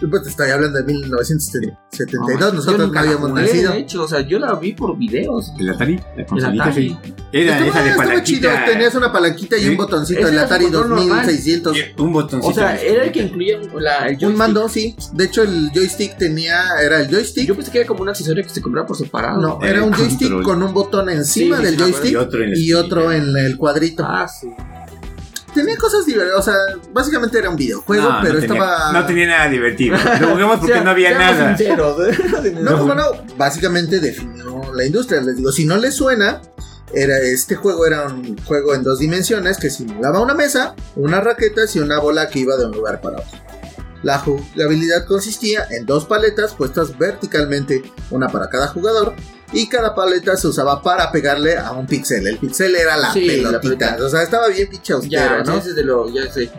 Pues 0.00 0.22
te 0.22 0.28
estoy 0.30 0.50
hablando 0.50 0.78
de 0.78 0.84
1972, 0.84 2.54
nosotros 2.54 2.78
no 2.78 2.86
nunca 2.86 3.00
la 3.02 3.08
habíamos 3.08 3.30
jugué, 3.30 3.42
nacido. 3.42 3.72
De 3.72 3.78
hecho, 3.80 4.02
o 4.04 4.08
sea, 4.08 4.20
yo 4.20 4.38
la 4.38 4.54
vi 4.54 4.72
por 4.72 4.96
videos. 4.96 5.52
¿El 5.58 5.70
Atari? 5.70 6.00
La 6.16 6.24
consolita, 6.24 6.64
Atari. 6.66 6.88
sí. 6.88 7.12
Era 7.32 7.58
Estaba- 7.58 7.68
esa 7.68 7.82
de 7.82 8.22
chido, 8.22 8.42
palanquita. 8.48 8.64
tenías 8.64 8.94
una 8.94 9.12
palanquita 9.12 9.56
y 9.56 9.60
Sí. 9.62 9.68
un 9.70 9.76
botoncito, 9.76 10.20
Ese 10.20 10.28
el 10.30 10.38
Atari 10.38 10.64
control 10.66 10.88
normal. 10.90 11.08
2600. 11.08 11.76
Un 11.98 12.12
botoncito. 12.12 12.48
O 12.48 12.54
sea, 12.54 12.76
era 12.80 13.04
el 13.04 13.12
que 13.12 13.22
incluía 13.22 13.58
un- 13.58 13.82
la, 13.82 14.06
el 14.06 14.14
Un 14.14 14.18
joystick. 14.20 14.36
mando, 14.38 14.68
sí. 14.68 14.96
De 15.14 15.24
hecho, 15.24 15.42
el 15.42 15.70
joystick 15.74 16.16
tenía, 16.16 16.62
era 16.80 17.00
el 17.00 17.08
joystick. 17.10 17.46
Yo 17.48 17.56
pensé 17.56 17.72
que 17.72 17.78
era 17.80 17.86
como 17.88 18.02
un 18.02 18.08
accesorio 18.08 18.42
que 18.44 18.50
se 18.50 18.62
compraba 18.62 18.86
por 18.86 18.96
separado. 18.96 19.40
No, 19.40 19.58
Era 19.62 19.70
era 19.78 19.82
un 19.82 19.92
joystick 19.92 20.42
con 20.42 20.62
un 20.62 20.72
botón 20.72 21.08
encima 21.10 21.56
Sí, 21.58 21.64
del 21.64 21.76
joystick 21.76 22.12
Y 22.12 22.16
otro 22.16 22.44
en 22.44 22.52
y 22.54 22.72
otro 22.72 23.12
en 23.12 23.36
el 23.36 23.56
cuadrito. 23.58 24.04
Ah, 24.06 24.28
sí. 24.28 24.48
Tenía 25.54 25.76
cosas 25.76 26.04
divertidas, 26.06 26.38
o 26.40 26.42
sea, 26.42 26.54
básicamente 26.92 27.38
era 27.38 27.48
un 27.50 27.56
videojuego, 27.56 28.02
No, 28.10 28.18
pero 28.22 28.34
no 28.34 28.40
tenía- 28.40 28.54
estaba... 28.56 28.92
No 28.92 29.06
tenía 29.06 29.26
nada 29.26 29.48
divertido. 29.48 29.96
Lo 30.20 30.28
jugamos 30.28 30.58
porque 30.58 30.74
Sea- 30.74 30.84
no 30.84 30.90
había 30.90 31.18
nada. 31.18 31.56
sinceros. 31.56 31.96
No, 32.60 32.78
como 32.78 32.94
no, 32.94 33.04
básicamente 33.36 33.98
definió 34.00 34.72
la 34.74 34.84
industria. 34.84 35.20
Les 35.22 35.36
digo, 35.36 35.50
si 35.50 35.64
no 35.64 35.76
les 35.78 35.94
suena, 35.94 36.40
era, 36.94 37.18
este 37.18 37.54
juego 37.56 37.86
era 37.86 38.06
un 38.06 38.36
juego 38.44 38.74
en 38.74 38.82
dos 38.82 38.98
dimensiones 38.98 39.58
que 39.58 39.70
simulaba 39.70 40.20
una 40.20 40.34
mesa, 40.34 40.74
unas 40.96 41.24
raquetas 41.24 41.74
y 41.76 41.80
una 41.80 41.98
bola 41.98 42.28
que 42.28 42.40
iba 42.40 42.56
de 42.56 42.66
un 42.66 42.72
lugar 42.72 43.00
para 43.00 43.18
otro. 43.18 43.38
La 44.02 44.18
jugabilidad 44.18 45.06
consistía 45.06 45.66
en 45.70 45.84
dos 45.86 46.04
paletas 46.04 46.54
puestas 46.54 46.96
verticalmente, 46.98 47.82
una 48.10 48.28
para 48.28 48.48
cada 48.48 48.68
jugador, 48.68 49.14
y 49.52 49.68
cada 49.68 49.94
paleta 49.94 50.36
se 50.36 50.48
usaba 50.48 50.82
para 50.82 51.10
pegarle 51.12 51.56
a 51.56 51.72
un 51.72 51.86
pixel. 51.86 52.26
El 52.26 52.38
pixel 52.38 52.74
era 52.74 52.96
la 52.96 53.12
Sí, 53.12 53.26
la 53.26 53.60
pelotita, 53.60 53.86
pelota. 53.96 54.06
o 54.06 54.08
sea, 54.10 54.22
estaba 54.22 54.48
bien 54.48 54.68
pinche 54.68 54.92
austero, 54.92 55.38
Ya, 55.38 55.42
¿no? 55.44 55.58
ese 55.58 55.70
es 55.70 55.74
de 55.76 55.84
lo, 55.84 56.08
ya 56.12 56.30
sé. 56.30 56.50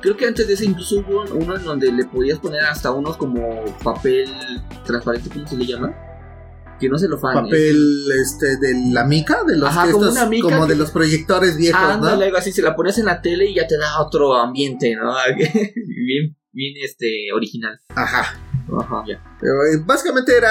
Creo 0.00 0.16
que 0.16 0.26
antes 0.26 0.46
de 0.46 0.54
ese 0.54 0.64
incluso 0.66 0.96
hubo 1.00 1.24
uno 1.34 1.56
en 1.56 1.64
donde 1.64 1.90
le 1.90 2.04
podías 2.04 2.38
poner 2.38 2.60
hasta 2.64 2.90
unos 2.92 3.16
como 3.16 3.64
papel 3.82 4.30
transparente, 4.84 5.30
¿cómo 5.32 5.46
se 5.48 5.56
le 5.56 5.66
llama? 5.66 5.94
que 6.78 6.90
no 6.90 6.98
se 6.98 7.08
lo 7.08 7.18
fan. 7.18 7.32
Papel 7.44 8.04
este 8.22 8.58
de 8.58 8.74
la 8.92 9.04
mica, 9.04 9.42
de 9.46 9.56
los 9.56 9.70
Ajá, 9.70 9.86
que 9.86 9.92
como 9.92 10.08
estos- 10.08 10.28
mica 10.28 10.42
como 10.42 10.66
de 10.66 10.74
que- 10.74 10.78
los 10.78 10.90
proyectores 10.90 11.56
viejos, 11.56 11.80
Ándale, 11.80 12.18
¿no? 12.18 12.24
algo 12.24 12.36
así, 12.36 12.52
se 12.52 12.60
la 12.60 12.76
pones 12.76 12.98
en 12.98 13.06
la 13.06 13.22
tele 13.22 13.48
y 13.48 13.54
ya 13.54 13.66
te 13.66 13.78
da 13.78 13.98
otro 14.02 14.34
ambiente, 14.34 14.94
¿no? 14.94 15.14
bien, 15.38 16.36
bien 16.52 16.74
este, 16.84 17.32
original. 17.34 17.80
Ajá. 17.94 18.38
Ajá, 18.78 19.04
ya. 19.06 19.14
Eh, 19.14 19.78
Básicamente 19.84 20.36
era 20.36 20.50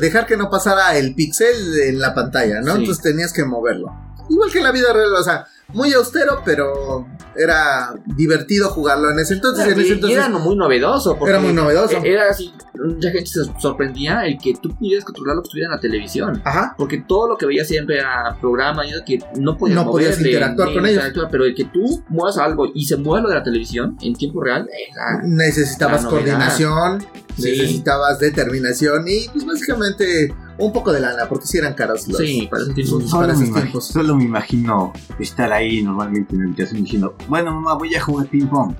dejar 0.00 0.26
que 0.26 0.36
no 0.36 0.50
pasara 0.50 0.96
el 0.96 1.14
pixel 1.14 1.80
en 1.80 2.00
la 2.00 2.14
pantalla, 2.14 2.60
¿no? 2.60 2.74
Sí. 2.74 2.80
Entonces 2.80 3.02
tenías 3.02 3.32
que 3.32 3.44
moverlo. 3.44 3.88
Igual 4.28 4.50
que 4.50 4.58
en 4.58 4.64
la 4.64 4.72
vida 4.72 4.92
real, 4.92 5.12
o 5.14 5.22
sea, 5.22 5.46
muy 5.72 5.92
austero, 5.92 6.40
pero 6.44 7.06
era 7.36 7.94
divertido 8.16 8.68
jugarlo 8.70 9.10
en 9.10 9.18
ese 9.18 9.34
entonces. 9.34 9.66
en 9.66 9.78
y, 9.78 9.82
ese 9.82 9.88
y 9.88 9.92
entonces 9.94 10.18
era 10.18 10.28
muy 10.30 10.56
novedoso. 10.56 11.16
porque 11.18 11.30
era 11.30 11.40
muy 11.40 11.52
novedoso. 11.52 11.98
Era 12.04 12.30
así, 12.30 12.52
mucha 12.82 13.10
gente 13.10 13.26
se 13.26 13.44
sorprendía 13.60 14.24
el 14.26 14.38
que 14.38 14.54
tú 14.54 14.70
pudieras 14.76 15.04
controlar 15.04 15.36
lo 15.36 15.42
que 15.42 15.48
estuviera 15.48 15.68
en 15.68 15.74
la 15.74 15.80
televisión. 15.80 16.40
Ajá. 16.44 16.74
Porque 16.78 16.98
todo 17.06 17.28
lo 17.28 17.36
que 17.36 17.46
veías 17.46 17.66
siempre 17.68 17.98
era 17.98 18.36
programa 18.40 18.86
y 18.86 18.90
que 19.04 19.18
no 19.38 19.56
podías, 19.58 19.76
No 19.84 19.90
podías 19.90 20.12
moverle, 20.16 20.28
interactuar 20.30 20.68
con 20.68 20.86
ellos. 20.86 20.90
interactuar, 20.96 21.28
Pero 21.30 21.44
el 21.44 21.54
que 21.54 21.64
tú 21.64 22.02
muevas 22.08 22.38
algo 22.38 22.66
y 22.74 22.84
se 22.86 22.96
mueva 22.96 23.22
lo 23.22 23.28
de 23.28 23.34
la 23.34 23.42
televisión 23.42 23.96
en 24.00 24.14
tiempo 24.14 24.42
real, 24.42 24.68
era- 24.90 25.22
Necesitabas 25.26 26.04
La 26.04 26.08
coordinación, 26.10 27.00
Sí. 27.36 27.50
necesitabas 27.50 28.18
determinación 28.18 29.04
y 29.08 29.28
pues 29.28 29.44
básicamente 29.44 30.34
un 30.58 30.72
poco 30.72 30.90
de 30.90 31.00
lana, 31.00 31.28
porque 31.28 31.46
si 31.46 31.58
eran 31.58 31.74
caros 31.74 32.08
los... 32.08 32.16
sí, 32.16 32.48
para 32.50 32.62
ese 32.62 32.72
tiempo. 32.72 32.96
para 32.98 33.08
Solo 33.10 33.26
me, 33.26 33.32
esos 33.34 33.42
imagino, 33.48 33.60
tiempos. 33.62 33.86
solo 33.88 34.16
me 34.16 34.24
imagino 34.24 34.92
estar 35.18 35.52
ahí 35.56 35.82
normalmente 35.82 36.34
en 36.34 36.40
la 36.40 36.46
habitación 36.46 36.82
diciendo, 36.82 37.16
bueno 37.28 37.52
mamá, 37.52 37.74
voy 37.74 37.94
a 37.94 38.00
jugar 38.00 38.26
ping 38.28 38.46
pong. 38.46 38.74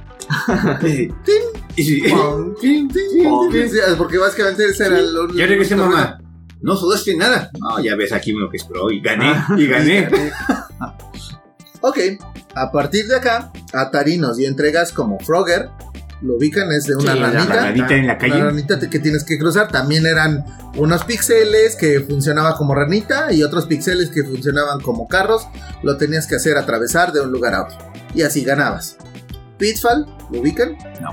Porque 3.98 4.18
básicamente 4.18 4.66
ese 4.66 4.86
era 4.86 5.00
lo 5.00 5.32
Ya 5.34 5.46
regresé 5.46 5.76
mamá. 5.76 6.18
No 6.62 6.74
sudaste 6.74 7.16
nada. 7.16 7.50
No, 7.60 7.80
ya 7.82 7.94
ves 7.96 8.12
aquí 8.12 8.32
uno 8.32 8.50
que 8.50 8.56
es 8.56 8.64
pro 8.64 8.90
y 8.90 9.00
gané. 9.00 9.34
Y 9.56 9.66
gané. 9.66 10.08
Ok, 11.82 11.98
a 12.54 12.72
partir 12.72 13.06
de 13.06 13.14
acá, 13.14 13.52
Atari 13.72 14.16
nos 14.16 14.38
dio 14.38 14.48
entregas 14.48 14.90
como 14.90 15.20
Frogger. 15.20 15.68
Lo 16.22 16.36
ubican, 16.36 16.72
es 16.72 16.84
de 16.84 16.96
una 16.96 17.12
Sí, 17.12 17.18
ranita. 17.18 17.54
La 17.54 17.60
ranita 17.62 17.94
en 17.94 18.06
la 18.06 18.12
Una 18.14 18.18
calle. 18.18 18.42
ranita 18.42 18.80
que 18.80 18.98
tienes 18.98 19.22
que 19.24 19.38
cruzar. 19.38 19.68
También 19.70 20.06
eran 20.06 20.44
unos 20.76 21.04
píxeles 21.04 21.76
que 21.76 22.00
funcionaba 22.00 22.56
como 22.56 22.74
ranita 22.74 23.32
y 23.32 23.42
otros 23.42 23.66
píxeles 23.66 24.08
que 24.10 24.24
funcionaban 24.24 24.80
como 24.80 25.08
carros. 25.08 25.46
Lo 25.82 25.96
tenías 25.98 26.26
que 26.26 26.36
hacer 26.36 26.56
atravesar 26.56 27.12
de 27.12 27.20
un 27.20 27.30
lugar 27.32 27.54
a 27.54 27.64
otro. 27.64 27.76
Y 28.14 28.22
así 28.22 28.44
ganabas. 28.44 28.96
Pitfall, 29.58 30.06
¿lo 30.32 30.40
ubican? 30.40 30.76
No. 31.02 31.10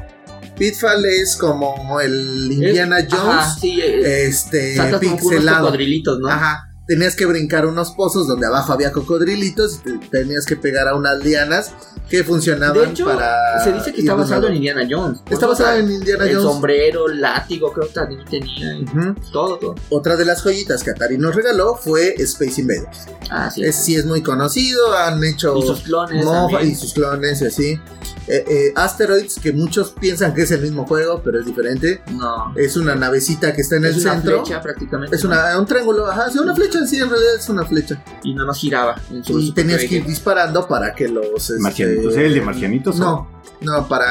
Pitfall 0.58 1.04
es 1.06 1.36
como 1.36 2.00
el 2.00 2.50
Indiana 2.52 3.00
Es- 3.00 3.08
Jones. 3.12 3.36
Ajá, 3.36 3.56
sí, 3.60 3.82
eh, 3.82 4.26
Este, 4.28 4.76
saltas 4.76 5.00
como 5.02 5.12
con 5.18 5.20
unos 5.20 5.30
pixelado. 5.34 5.66
cocodrilitos, 5.66 6.20
¿no? 6.20 6.30
Ajá. 6.30 6.70
Tenías 6.86 7.16
que 7.16 7.26
brincar 7.26 7.66
unos 7.66 7.92
pozos 7.92 8.28
donde 8.28 8.46
abajo 8.46 8.74
había 8.74 8.92
cocodrilitos 8.92 9.76
y 9.86 10.00
te- 10.00 10.08
tenías 10.10 10.46
que 10.46 10.58
pegar 10.58 10.88
a 10.90 10.96
unas 10.96 11.24
lianas 11.24 11.72
que 12.10 12.24
funcionaban 12.26 12.78
De 12.78 12.90
hecho, 12.90 13.06
para. 13.06 13.64
se 13.64 13.72
dice 13.72 13.94
que 13.94 14.02
está 14.02 14.14
basado 14.16 14.48
en 14.48 14.56
Indiana 14.56 14.86
Jones. 14.90 15.20
Está 15.30 15.48
basado 15.48 15.78
en 15.78 15.90
Indiana 15.90 16.26
el 16.26 16.36
Jones. 16.36 16.52
sombrero, 16.52 17.08
el 17.10 17.22
látigo, 17.22 17.72
creo 17.72 17.88
que 17.88 17.94
también 17.94 18.26
tenía. 18.26 18.76
y 18.76 18.84
Ujú. 18.84 19.16
Todo, 19.32 19.58
todo. 19.58 19.76
Otra 19.90 20.18
de 20.18 20.26
las 20.26 20.42
joyitas 20.44 20.84
que 20.84 20.92
Atari 20.92 21.18
nos 21.18 21.34
regaló 21.36 21.76
fue 21.76 22.16
Space 22.18 22.60
Invaders. 22.62 23.06
Ah, 23.30 23.50
sí. 23.50 23.64
Es, 23.64 23.76
sí 23.78 23.96
es 23.96 24.06
muy 24.06 24.22
conocido, 24.22 24.94
han 24.98 25.24
hecho 25.24 25.58
y 25.58 25.62
sus 25.66 25.82
clones. 25.84 26.26
mofa 26.26 26.62
y 26.64 26.76
sus 26.76 26.94
clones 26.94 27.42
y 27.42 27.46
así. 27.46 27.80
Eh, 28.28 28.46
eh, 28.48 28.74
Asteroids, 28.76 29.38
que 29.42 29.52
muchos 29.52 29.92
piensan 29.92 30.34
que 30.34 30.44
es 30.44 30.52
el 30.52 30.62
mismo 30.62 30.86
juego, 30.86 31.22
pero 31.24 31.40
es 31.40 31.46
diferente. 31.46 32.02
No. 32.12 32.54
Es 32.56 32.78
una 32.78 32.96
navecita 32.96 33.54
que 33.54 33.62
está 33.62 33.78
en 33.78 33.86
es 33.86 33.96
el 33.98 34.02
una 34.02 34.14
centro. 34.14 34.44
flecha 34.46 34.62
prácticamente. 34.62 35.16
Es 35.16 35.24
una, 35.26 35.58
un 35.60 35.66
triángulo, 35.66 36.06
ajá, 36.08 36.30
sí, 36.30 36.38
una 36.40 36.56
flecha 36.56 36.73
en 36.76 36.88
sí, 36.88 36.98
en 36.98 37.10
realidad 37.10 37.36
es 37.36 37.50
una 37.50 37.66
flecha. 37.66 38.04
Y 38.24 38.34
nada 38.34 38.48
más 38.48 38.58
giraba. 38.60 38.96
En 39.12 39.24
su, 39.24 39.40
Y 39.40 39.52
tenías 39.54 39.80
que 39.82 39.96
ir 39.96 40.06
disparando 40.06 40.68
para 40.68 40.94
que 40.94 41.08
los. 41.08 41.50
este, 41.50 41.60
Marcianitos. 41.62 42.16
¿Era 42.16 42.28
el 42.28 42.34
de 42.34 42.42
marcianitos? 42.42 42.96
No, 42.98 43.30
no, 43.62 43.88
para. 43.88 44.06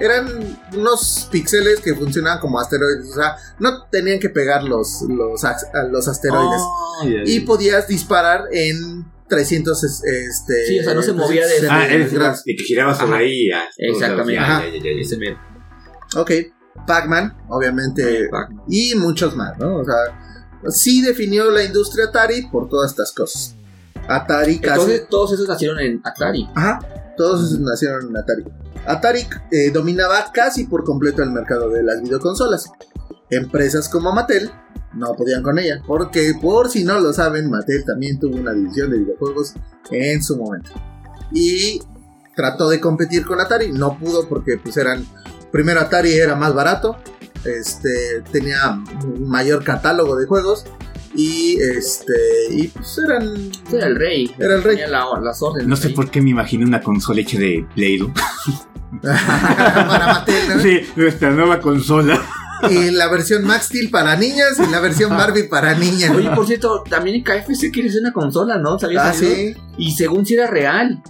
eran 0.00 0.58
unos 0.76 1.28
píxeles 1.30 1.80
que 1.80 1.94
funcionaban 1.94 2.40
como 2.40 2.58
asteroides. 2.60 3.10
O 3.10 3.14
sea, 3.14 3.36
no 3.58 3.84
tenían 3.90 4.18
que 4.20 4.28
pegar 4.30 4.64
los, 4.64 5.02
los, 5.08 5.42
los 5.90 6.08
asteroides. 6.08 6.60
Oh. 6.62 7.04
Y 7.24 7.40
podías 7.40 7.86
disparar 7.88 8.44
en 8.52 9.04
300. 9.28 9.84
es- 9.84 10.02
Este, 10.04 10.66
Sí, 10.66 10.80
o 10.80 10.84
sea, 10.84 10.94
no 10.94 11.02
se 11.02 11.12
movía 11.12 11.46
de- 11.46 11.68
Ah, 11.68 11.86
eres 11.86 12.12
de 12.12 12.54
que 12.56 12.64
giraba 12.64 12.94
sobre 12.94 13.10
Ajá. 13.10 13.18
ahí. 13.18 13.50
ah, 13.50 13.64
Exactamente. 13.76 14.34
ya, 14.34 14.42
Ajá. 14.42 14.62
ya, 14.64 14.68
ya, 14.70 14.76
ya, 14.78 14.82
ya. 14.94 15.00
Ese 15.00 15.16
mero. 15.18 15.38
Ok, 16.16 16.30
Pac-Man, 16.86 17.36
obviamente. 17.48 18.28
Y 18.68 18.94
muchos 18.94 19.36
más, 19.36 19.58
¿no? 19.58 19.76
O 19.78 19.84
sea, 19.84 19.94
sí 20.68 21.02
definió 21.02 21.50
la 21.50 21.64
industria 21.64 22.06
Atari 22.06 22.48
por 22.50 22.68
todas 22.68 22.90
estas 22.90 23.12
cosas. 23.12 23.54
Atari 24.08 24.58
casi. 24.58 24.80
Entonces, 24.80 25.08
todos 25.08 25.32
esos 25.32 25.48
nacieron 25.48 25.80
en 25.80 26.00
Atari. 26.04 26.48
Ajá, 26.54 26.78
todos 27.16 27.58
nacieron 27.60 28.08
en 28.08 28.16
Atari. 28.16 28.44
Atari 28.86 29.26
eh, 29.50 29.70
dominaba 29.70 30.30
casi 30.32 30.64
por 30.64 30.84
completo 30.84 31.22
el 31.22 31.30
mercado 31.30 31.68
de 31.70 31.82
las 31.82 32.02
videoconsolas. 32.02 32.70
Empresas 33.30 33.88
como 33.88 34.12
Mattel 34.12 34.50
no 34.94 35.14
podían 35.14 35.42
con 35.42 35.58
ella, 35.58 35.82
porque 35.86 36.32
por 36.40 36.70
si 36.70 36.84
no 36.84 36.98
lo 36.98 37.12
saben, 37.12 37.50
Mattel 37.50 37.84
también 37.84 38.18
tuvo 38.18 38.36
una 38.36 38.52
división 38.52 38.90
de 38.90 38.98
videojuegos 38.98 39.54
en 39.90 40.22
su 40.22 40.36
momento. 40.36 40.70
Y 41.32 41.80
trató 42.34 42.68
de 42.68 42.80
competir 42.80 43.26
con 43.26 43.40
Atari, 43.40 43.72
no 43.72 43.98
pudo 43.98 44.28
porque 44.28 44.58
pues 44.62 44.76
eran... 44.76 45.04
Primero 45.52 45.80
Atari 45.80 46.12
era 46.12 46.36
más 46.36 46.54
barato, 46.54 46.96
este, 47.44 48.22
tenía 48.32 48.80
un 49.04 49.28
mayor 49.28 49.64
catálogo 49.64 50.16
de 50.16 50.26
juegos 50.26 50.64
y 51.14 51.58
este 51.60 52.14
y 52.50 52.68
pues 52.68 52.98
eran 52.98 53.50
Era 53.72 53.86
el 53.86 53.96
rey. 53.96 54.34
Era 54.38 54.54
el 54.56 54.62
rey. 54.62 54.78
La- 54.88 55.06
las 55.22 55.42
órdenes. 55.42 55.66
No 55.66 55.76
sé 55.76 55.88
ahí. 55.88 55.94
por 55.94 56.10
qué 56.10 56.20
me 56.20 56.30
imaginé 56.30 56.64
una 56.64 56.80
consola 56.80 57.20
hecha 57.20 57.38
de 57.38 57.66
Play-Doh. 57.74 58.12
para 59.02 60.06
Mattel, 60.06 60.48
¿no? 60.48 60.62
Sí, 60.62 60.80
nuestra 60.96 61.30
nueva 61.30 61.60
consola. 61.60 62.22
Y 62.70 62.90
la 62.90 63.08
versión 63.08 63.44
Max 63.44 63.66
Steel 63.66 63.90
para 63.90 64.16
niñas 64.16 64.58
y 64.58 64.70
la 64.70 64.80
versión 64.80 65.10
Barbie 65.10 65.44
para 65.44 65.74
niñas. 65.74 66.10
Oye, 66.10 66.30
por 66.30 66.46
cierto, 66.46 66.82
también 66.88 67.16
en 67.16 67.22
KFC 67.22 67.70
quiere 67.70 67.88
hacer 67.88 68.00
una 68.00 68.12
consola, 68.12 68.58
¿no? 68.58 68.78
¿Sabías 68.78 69.04
ah, 69.06 69.14
sí. 69.14 69.54
Y 69.76 69.92
según 69.92 70.26
si 70.26 70.34
era 70.34 70.48
real. 70.48 71.00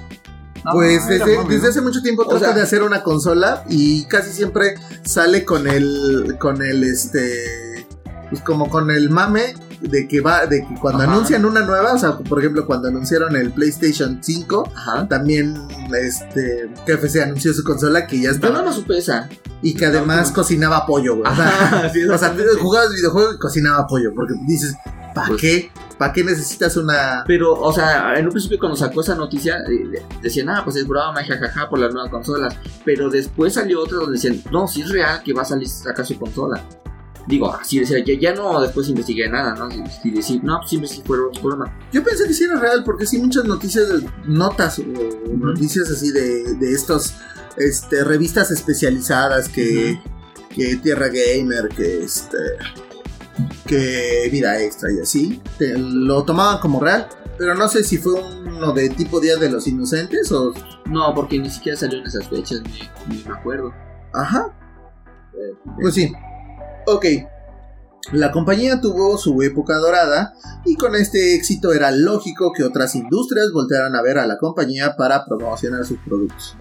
Pues 0.72 1.06
desde, 1.08 1.36
¿no? 1.36 1.68
hace 1.68 1.80
mucho 1.80 2.02
tiempo 2.02 2.22
O 2.22 2.28
trata 2.28 2.46
sea- 2.46 2.54
de 2.54 2.62
hacer 2.62 2.82
una 2.82 3.02
consola 3.02 3.64
y 3.68 4.04
casi 4.04 4.32
siempre 4.32 4.74
sale 5.04 5.44
con 5.44 5.66
el 5.66 6.36
con 6.38 6.62
el 6.62 6.84
este 6.84 7.86
pues 8.30 8.42
como 8.42 8.68
con 8.68 8.90
el 8.90 9.08
mame 9.10 9.54
de 9.80 10.08
que 10.08 10.20
va 10.20 10.46
de 10.46 10.60
que 10.66 10.74
cuando 10.80 11.04
Ajá. 11.04 11.12
anuncian 11.12 11.44
una 11.44 11.60
nueva, 11.60 11.94
o 11.94 11.98
sea, 11.98 12.18
por 12.18 12.40
ejemplo, 12.40 12.66
cuando 12.66 12.88
anunciaron 12.88 13.36
el 13.36 13.52
PlayStation 13.52 14.18
5, 14.22 14.70
Ajá. 14.74 15.06
también 15.08 15.56
este 15.94 16.68
KFC 16.84 17.22
anunció 17.22 17.54
su 17.54 17.62
consola 17.62 18.06
que 18.06 18.20
ya 18.20 18.30
estaba 18.30 18.58
no 18.58 18.64
lo 18.64 18.72
supe 18.72 18.98
esa. 18.98 19.28
y 19.62 19.74
que 19.74 19.86
además 19.86 20.28
no. 20.30 20.34
cocinaba 20.34 20.84
pollo, 20.84 21.16
güey. 21.16 21.30
O 21.32 21.36
sea, 21.36 21.90
sí, 21.92 22.02
o 22.04 22.18
sea, 22.18 22.34
jugabas 22.60 22.92
videojuegos 22.92 23.36
y 23.36 23.38
cocinaba 23.38 23.86
pollo, 23.86 24.12
porque 24.14 24.34
dices, 24.46 24.74
¿para 25.14 25.28
Pues- 25.28 25.40
qué? 25.40 25.70
¿Para 25.98 26.12
qué 26.12 26.22
necesitas 26.22 26.76
una 26.76 27.24
Pero, 27.26 27.60
o 27.60 27.72
sea, 27.72 28.14
en 28.16 28.24
un 28.26 28.30
principio 28.30 28.58
cuando 28.58 28.76
sacó 28.76 29.00
esa 29.00 29.16
noticia, 29.16 29.58
eh, 29.68 30.02
decían, 30.22 30.48
ah, 30.48 30.62
pues 30.62 30.76
es 30.76 30.86
broma, 30.86 31.24
jajaja, 31.24 31.68
por 31.68 31.80
las 31.80 31.92
nuevas 31.92 32.10
consolas. 32.10 32.56
Pero 32.84 33.10
después 33.10 33.54
salió 33.54 33.82
otra 33.82 33.98
donde 33.98 34.12
decían, 34.12 34.40
no, 34.52 34.68
si 34.68 34.82
es 34.82 34.90
real 34.90 35.22
que 35.24 35.32
va 35.32 35.42
a 35.42 35.44
salir 35.44 35.68
sacar 35.68 36.06
su 36.06 36.16
consola. 36.18 36.62
Digo, 37.26 37.52
así 37.52 37.80
decía, 37.80 37.98
ya, 37.98 38.14
ya 38.18 38.34
no 38.34 38.58
después 38.60 38.88
investigué 38.88 39.28
nada, 39.28 39.54
¿no? 39.54 39.70
Si, 39.70 39.82
si 40.02 40.10
decir, 40.10 40.44
no, 40.44 40.58
pues 40.58 40.70
siempre 40.70 40.88
sí 40.88 41.02
fue 41.04 41.18
broma. 41.42 41.76
Yo 41.92 42.02
pensé 42.02 42.26
que 42.26 42.32
sí 42.32 42.44
era 42.44 42.58
real, 42.58 42.84
porque 42.84 43.04
sí 43.04 43.18
muchas 43.18 43.44
noticias, 43.44 43.86
notas 44.24 44.78
o 44.78 45.36
noticias 45.36 45.90
así 45.90 46.10
de, 46.10 46.54
de 46.54 46.72
estos 46.72 47.16
este, 47.58 48.04
revistas 48.04 48.50
especializadas 48.50 49.48
que, 49.48 50.00
que 50.48 50.76
Tierra 50.76 51.08
Gamer, 51.08 51.68
que 51.68 52.04
este 52.04 52.38
que 53.66 54.28
Vida 54.32 54.60
Extra 54.60 54.90
y 54.92 55.00
así, 55.00 55.42
te- 55.58 55.76
lo 55.78 56.24
tomaban 56.24 56.60
como 56.60 56.80
real. 56.80 57.08
Pero 57.36 57.54
no 57.54 57.68
sé 57.68 57.84
si 57.84 57.98
fue 57.98 58.14
uno 58.14 58.72
de 58.72 58.88
tipo 58.90 59.20
Día 59.20 59.36
de 59.36 59.48
los 59.50 59.66
Inocentes 59.68 60.32
o... 60.32 60.52
No, 60.86 61.14
porque 61.14 61.38
ni 61.38 61.48
siquiera 61.50 61.78
salió 61.78 61.98
en 62.00 62.06
esas 62.06 62.26
fechas, 62.28 62.60
ni, 62.62 63.16
ni 63.16 63.22
me 63.24 63.32
acuerdo. 63.32 63.72
Ajá. 64.12 64.52
Pues 65.80 65.94
sí. 65.94 66.12
Ok. 66.86 67.04
La 68.12 68.32
compañía 68.32 68.80
tuvo 68.80 69.18
su 69.18 69.40
época 69.42 69.76
dorada 69.76 70.32
y 70.64 70.76
con 70.76 70.94
este 70.96 71.34
éxito 71.34 71.72
era 71.72 71.90
lógico 71.90 72.52
que 72.56 72.64
otras 72.64 72.94
industrias 72.94 73.52
voltearan 73.52 73.94
a 73.94 74.02
ver 74.02 74.18
a 74.18 74.26
la 74.26 74.38
compañía 74.38 74.96
para 74.96 75.24
promocionar 75.26 75.84
sus 75.84 75.98
productos. 75.98 76.56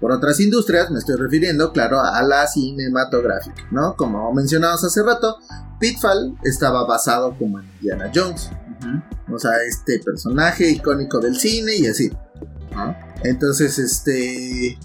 Por 0.00 0.12
otras 0.12 0.40
industrias 0.40 0.90
me 0.90 0.98
estoy 0.98 1.16
refiriendo, 1.16 1.72
claro, 1.72 2.00
a 2.00 2.22
la 2.22 2.46
cinematográfica, 2.46 3.62
¿no? 3.70 3.94
Como 3.96 4.32
mencionamos 4.32 4.82
hace 4.82 5.02
rato, 5.02 5.36
Pitfall 5.78 6.36
estaba 6.44 6.86
basado 6.86 7.36
como 7.38 7.60
en 7.60 7.66
Indiana 7.74 8.10
Jones, 8.14 8.50
o 9.30 9.38
sea, 9.38 9.52
este 9.68 9.98
personaje 9.98 10.70
icónico 10.70 11.18
del 11.18 11.36
cine 11.36 11.76
y 11.76 11.86
así. 11.86 12.10
Entonces, 13.24 13.78
este, 13.78 14.78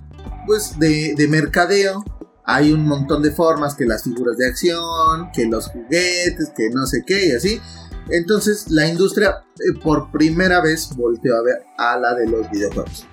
pues 0.46 0.78
de, 0.80 1.14
de 1.16 1.28
mercadeo 1.28 2.04
hay 2.46 2.72
un 2.72 2.86
montón 2.86 3.22
de 3.24 3.32
formas, 3.32 3.76
que 3.76 3.86
las 3.86 4.04
figuras 4.04 4.38
de 4.38 4.48
acción, 4.48 5.32
que 5.34 5.46
los 5.46 5.68
juguetes, 5.68 6.52
que 6.56 6.70
no 6.70 6.86
sé 6.86 7.04
qué 7.06 7.28
y 7.28 7.32
así. 7.32 7.62
Entonces 8.10 8.70
la 8.70 8.88
industria 8.88 9.44
eh, 9.56 9.80
por 9.84 10.12
primera 10.12 10.62
vez 10.62 10.90
volteó 10.96 11.38
a 11.38 11.42
ver 11.42 11.64
a 11.78 11.98
la 11.98 12.14
de 12.14 12.28
los 12.28 12.50
videojuegos. 12.52 13.08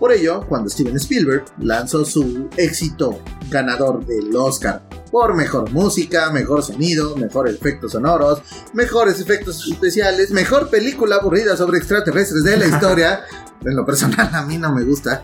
Por 0.00 0.12
ello, 0.12 0.46
cuando 0.48 0.70
Steven 0.70 0.96
Spielberg 0.96 1.44
lanzó 1.58 2.06
su 2.06 2.48
éxito 2.56 3.22
ganador 3.50 4.04
del 4.06 4.34
Oscar 4.34 4.88
por 5.10 5.36
mejor 5.36 5.70
música, 5.72 6.30
mejor 6.30 6.62
sonido, 6.62 7.16
mejores 7.16 7.56
efectos 7.56 7.92
sonoros, 7.92 8.40
mejores 8.72 9.20
efectos 9.20 9.68
especiales, 9.70 10.30
mejor 10.30 10.70
película 10.70 11.16
aburrida 11.16 11.54
sobre 11.54 11.78
extraterrestres 11.78 12.44
de 12.44 12.56
la 12.56 12.66
historia, 12.74 13.20
en 13.62 13.76
lo 13.76 13.84
personal 13.84 14.30
a 14.32 14.42
mí 14.46 14.56
no 14.56 14.74
me 14.74 14.84
gusta, 14.84 15.22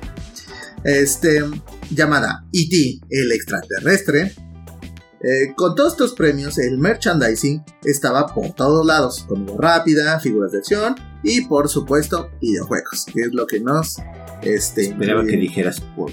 este, 0.84 1.42
llamada 1.90 2.44
E.T. 2.52 3.00
el 3.08 3.32
extraterrestre, 3.32 4.34
eh, 5.22 5.54
con 5.56 5.74
todos 5.74 5.92
estos 5.92 6.12
premios, 6.12 6.58
el 6.58 6.78
merchandising 6.78 7.64
estaba 7.82 8.26
por 8.26 8.52
todos 8.52 8.84
lados, 8.84 9.24
comida 9.26 9.54
rápida, 9.58 10.20
figuras 10.20 10.52
de 10.52 10.58
acción 10.58 10.94
y 11.22 11.46
por 11.46 11.70
supuesto 11.70 12.28
videojuegos, 12.42 13.06
que 13.06 13.22
es 13.22 13.32
lo 13.32 13.46
que 13.46 13.60
nos... 13.60 13.96
Este, 14.54 14.82
Esperaba 14.86 15.24
que 15.24 15.36
dijeras 15.36 15.80
por. 15.94 16.10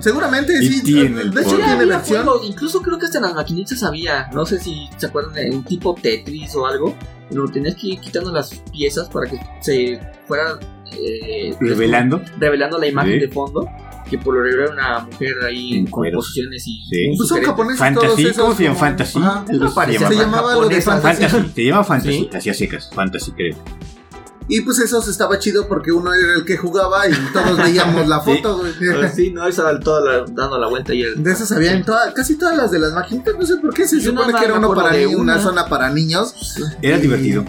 Seguramente 0.00 0.52
Y 0.62 0.68
sí. 0.68 0.82
tiene 0.82 1.24
de 1.24 1.40
hecho 1.42 1.56
tiene 1.56 1.84
versión. 1.86 2.24
juegos, 2.24 2.42
incluso 2.48 2.82
creo 2.82 2.98
que 2.98 3.06
hasta 3.06 3.18
en 3.18 3.24
las 3.24 3.34
maquinitas 3.34 3.82
había, 3.84 4.28
no 4.34 4.44
sé 4.44 4.58
si 4.58 4.88
se 4.96 5.06
acuerdan 5.06 5.34
de 5.34 5.50
un 5.50 5.64
tipo 5.64 5.94
Tetris 5.94 6.54
o 6.56 6.66
algo, 6.66 6.96
pero 7.28 7.46
tenías 7.48 7.76
que 7.76 7.88
ir 7.88 8.00
quitando 8.00 8.32
las 8.32 8.50
piezas 8.72 9.08
para 9.08 9.30
que 9.30 9.38
se 9.60 10.00
fuera 10.26 10.58
eh, 10.92 11.54
Revelando. 11.60 12.20
revelando 12.38 12.78
la 12.78 12.88
imagen 12.88 13.12
Sí. 13.14 13.20
de 13.20 13.28
fondo, 13.28 13.68
que 14.10 14.18
por 14.18 14.34
lo 14.34 14.42
regular 14.42 14.64
era 14.66 14.74
una 14.74 14.98
mujer 15.06 15.34
ahí 15.46 15.74
En 15.74 15.84
con 15.84 16.00
cueros. 16.02 16.24
posiciones 16.26 16.66
y 16.66 16.82
Sí. 16.90 17.14
Pues 17.16 17.28
son 17.28 17.42
japoneses 17.42 17.78
todos 17.78 17.94
Fantasy, 18.08 18.22
esos. 18.26 18.36
¿cómo 18.42 18.54
se 18.56 18.62
llama? 18.64 18.76
Fantasy. 18.76 19.12
Se 19.12 20.14
llamaba 20.16 20.52
algo 20.54 20.68
de 20.68 20.80
fantasy. 20.82 21.22
Fantasy, 21.22 21.50
te 21.54 21.64
llama 21.66 21.84
Fantasy, 21.84 22.18
Sí. 22.18 22.30
así 22.36 22.50
a 22.50 22.54
secas, 22.54 22.90
Fantasy 22.92 23.30
creo. 23.30 23.56
Y 24.52 24.62
pues 24.62 24.80
eso 24.80 25.00
se 25.00 25.12
estaba 25.12 25.38
chido 25.38 25.68
porque 25.68 25.92
uno 25.92 26.12
era 26.12 26.34
el 26.34 26.44
que 26.44 26.56
jugaba 26.56 27.08
y 27.08 27.12
todos 27.32 27.56
veíamos 27.56 28.08
la 28.08 28.18
foto, 28.28 28.58
güey. 28.58 28.72
Pues 28.76 29.14
sí, 29.14 29.30
no, 29.30 29.46
estaba 29.46 29.78
toda 29.78 30.00
la- 30.00 30.24
dando 30.28 30.58
la 30.58 30.66
vuelta 30.66 30.92
y 30.92 31.02
el... 31.02 31.22
De 31.22 31.30
esas 31.32 31.52
había 31.52 31.72
en 31.72 31.84
toda- 31.84 32.12
casi 32.12 32.34
todas 32.36 32.56
las 32.56 32.70
de 32.72 32.80
las 32.80 32.92
maquinitas, 32.92 33.36
no 33.38 33.46
sé 33.46 33.56
por 33.58 33.72
qué, 33.72 33.86
se 33.86 34.00
Yo 34.00 34.10
supone 34.10 34.32
que 34.36 34.44
era 34.44 34.54
me 34.58 34.66
uno 34.66 34.74
para 34.74 34.90
una 35.08 35.16
una. 35.16 35.40
zona 35.40 35.66
para 35.68 35.88
niños. 35.90 36.34
Era 36.82 36.98
Y- 36.98 37.00
divertido. 37.00 37.44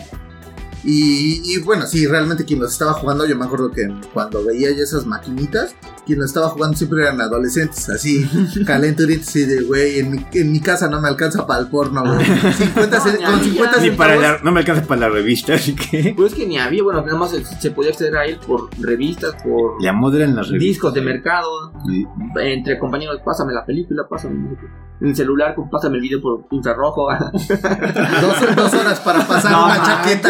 Y, 0.83 1.41
y 1.53 1.59
bueno, 1.59 1.85
sí, 1.85 2.07
realmente 2.07 2.43
quien 2.45 2.59
los 2.59 2.71
estaba 2.71 2.93
jugando, 2.93 3.25
yo 3.27 3.35
me 3.35 3.45
acuerdo 3.45 3.69
que 3.71 3.87
cuando 4.13 4.43
veía 4.43 4.71
yo 4.71 4.83
esas 4.83 5.05
maquinitas, 5.05 5.75
quien 6.05 6.19
los 6.19 6.27
estaba 6.29 6.49
jugando 6.49 6.75
siempre 6.77 7.03
eran 7.03 7.19
adolescentes, 7.21 7.89
así, 7.89 8.27
calenturitos 8.65 9.35
y 9.35 9.45
de, 9.45 9.61
güey, 9.63 9.99
en 9.99 10.11
mi, 10.11 10.25
en 10.33 10.51
mi 10.51 10.59
casa 10.59 10.87
no 10.89 10.99
me 11.01 11.07
alcanza 11.07 11.45
para 11.45 11.59
el 11.61 11.67
porno, 11.67 12.03
güey. 12.03 12.25
50 12.25 12.97
No, 13.05 13.11
ni 13.11 13.17
con 13.17 13.25
había. 13.35 13.43
50 13.43 13.79
Ni 13.81 13.89
para 13.91 14.13
centavos. 14.13 14.21
la- 14.21 14.43
no 14.43 14.51
me 14.51 14.59
alcanza 14.59 14.83
para 14.83 15.01
la 15.01 15.09
revista, 15.09 15.53
así 15.53 15.75
que. 15.75 16.13
Pues 16.15 16.33
que 16.33 16.45
ni 16.47 16.57
había, 16.57 16.83
bueno, 16.83 17.01
nada 17.05 17.17
más 17.17 17.31
se, 17.31 17.43
se 17.45 17.71
podía 17.71 17.91
acceder 17.91 18.15
a 18.17 18.25
él 18.25 18.39
por 18.45 18.69
revistas, 18.79 19.35
por 19.43 19.81
La 19.83 19.93
moda 19.93 20.23
en 20.23 20.35
las 20.35 20.47
revistas. 20.47 20.59
discos 20.69 20.93
de 20.93 21.01
mercado, 21.01 21.71
Sí. 21.87 22.05
entre 22.41 22.77
compañeros, 22.79 23.19
pásame 23.23 23.53
la 23.53 23.65
película, 23.65 24.03
pásame 24.09 24.57
el 25.01 25.15
celular, 25.15 25.53
pues, 25.55 25.67
pásame 25.71 25.95
el 25.97 26.01
video 26.01 26.21
por 26.21 26.45
infrarrojo. 26.51 27.07
Dos, 27.31 28.55
dos 28.55 28.73
horas 28.75 28.99
para 28.99 29.27
pasar 29.27 29.51
No, 29.51 29.65
una 29.65 29.77
manches. 29.77 30.21
chaqueta. 30.21 30.29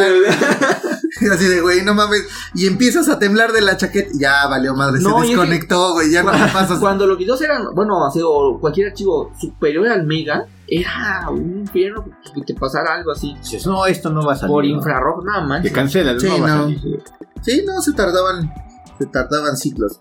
Así 1.31 1.45
de, 1.45 1.61
güey, 1.61 1.83
no 1.83 1.93
mames. 1.93 2.23
Y 2.55 2.67
empiezas 2.67 3.09
a 3.09 3.19
temblar 3.19 3.51
de 3.51 3.61
la 3.61 3.75
chaqueta. 3.77 4.09
Ya 4.13 4.47
valió 4.47 4.73
madre, 4.75 4.99
No, 5.01 5.17
se 5.19 5.23
es 5.25 5.29
desconectó, 5.29 5.93
güey. 5.93 6.09
Ya 6.11 6.23
no 6.23 6.31
me 6.31 6.47
pasas. 6.47 6.79
Cuando 6.79 7.05
los 7.05 7.17
videos 7.17 7.41
eran, 7.41 7.73
bueno, 7.75 8.05
así, 8.05 8.19
o 8.23 8.57
cualquier 8.59 8.87
archivo 8.91 9.31
superior 9.39 9.87
al 9.89 10.05
mega, 10.05 10.45
era 10.67 11.29
un 11.29 11.59
infierno 11.59 12.05
que 12.33 12.41
te 12.41 12.53
pasara 12.53 12.93
algo 12.95 13.11
así 13.11 13.35
Dices, 13.41 13.65
no, 13.67 13.85
esto 13.85 14.09
no 14.09 14.25
va 14.25 14.33
a 14.33 14.35
salir. 14.37 14.53
por 14.53 14.65
infrarrojo, 14.65 15.21
nada 15.23 15.41
más. 15.43 15.61
Te 15.63 15.71
cancela, 15.71 16.17
Sí, 16.19 16.27
no 16.27 16.39
va 16.41 16.53
a 16.53 16.55
no. 16.55 16.63
salir. 16.63 17.03
Sí, 17.41 17.63
no, 17.65 17.81
se 17.81 17.91
tardaban. 17.93 18.53
Se 18.97 19.05
tardaban 19.07 19.57
ciclos. 19.57 19.99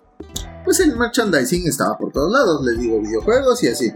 Pues 0.65 0.79
el 0.81 0.95
merchandising 0.97 1.67
estaba 1.67 1.97
por 1.99 2.13
todos 2.13 2.31
lados, 2.31 2.63
les 2.65 2.79
digo, 2.79 3.01
videojuegos 3.01 3.63
y 3.65 3.69
así. 3.69 3.93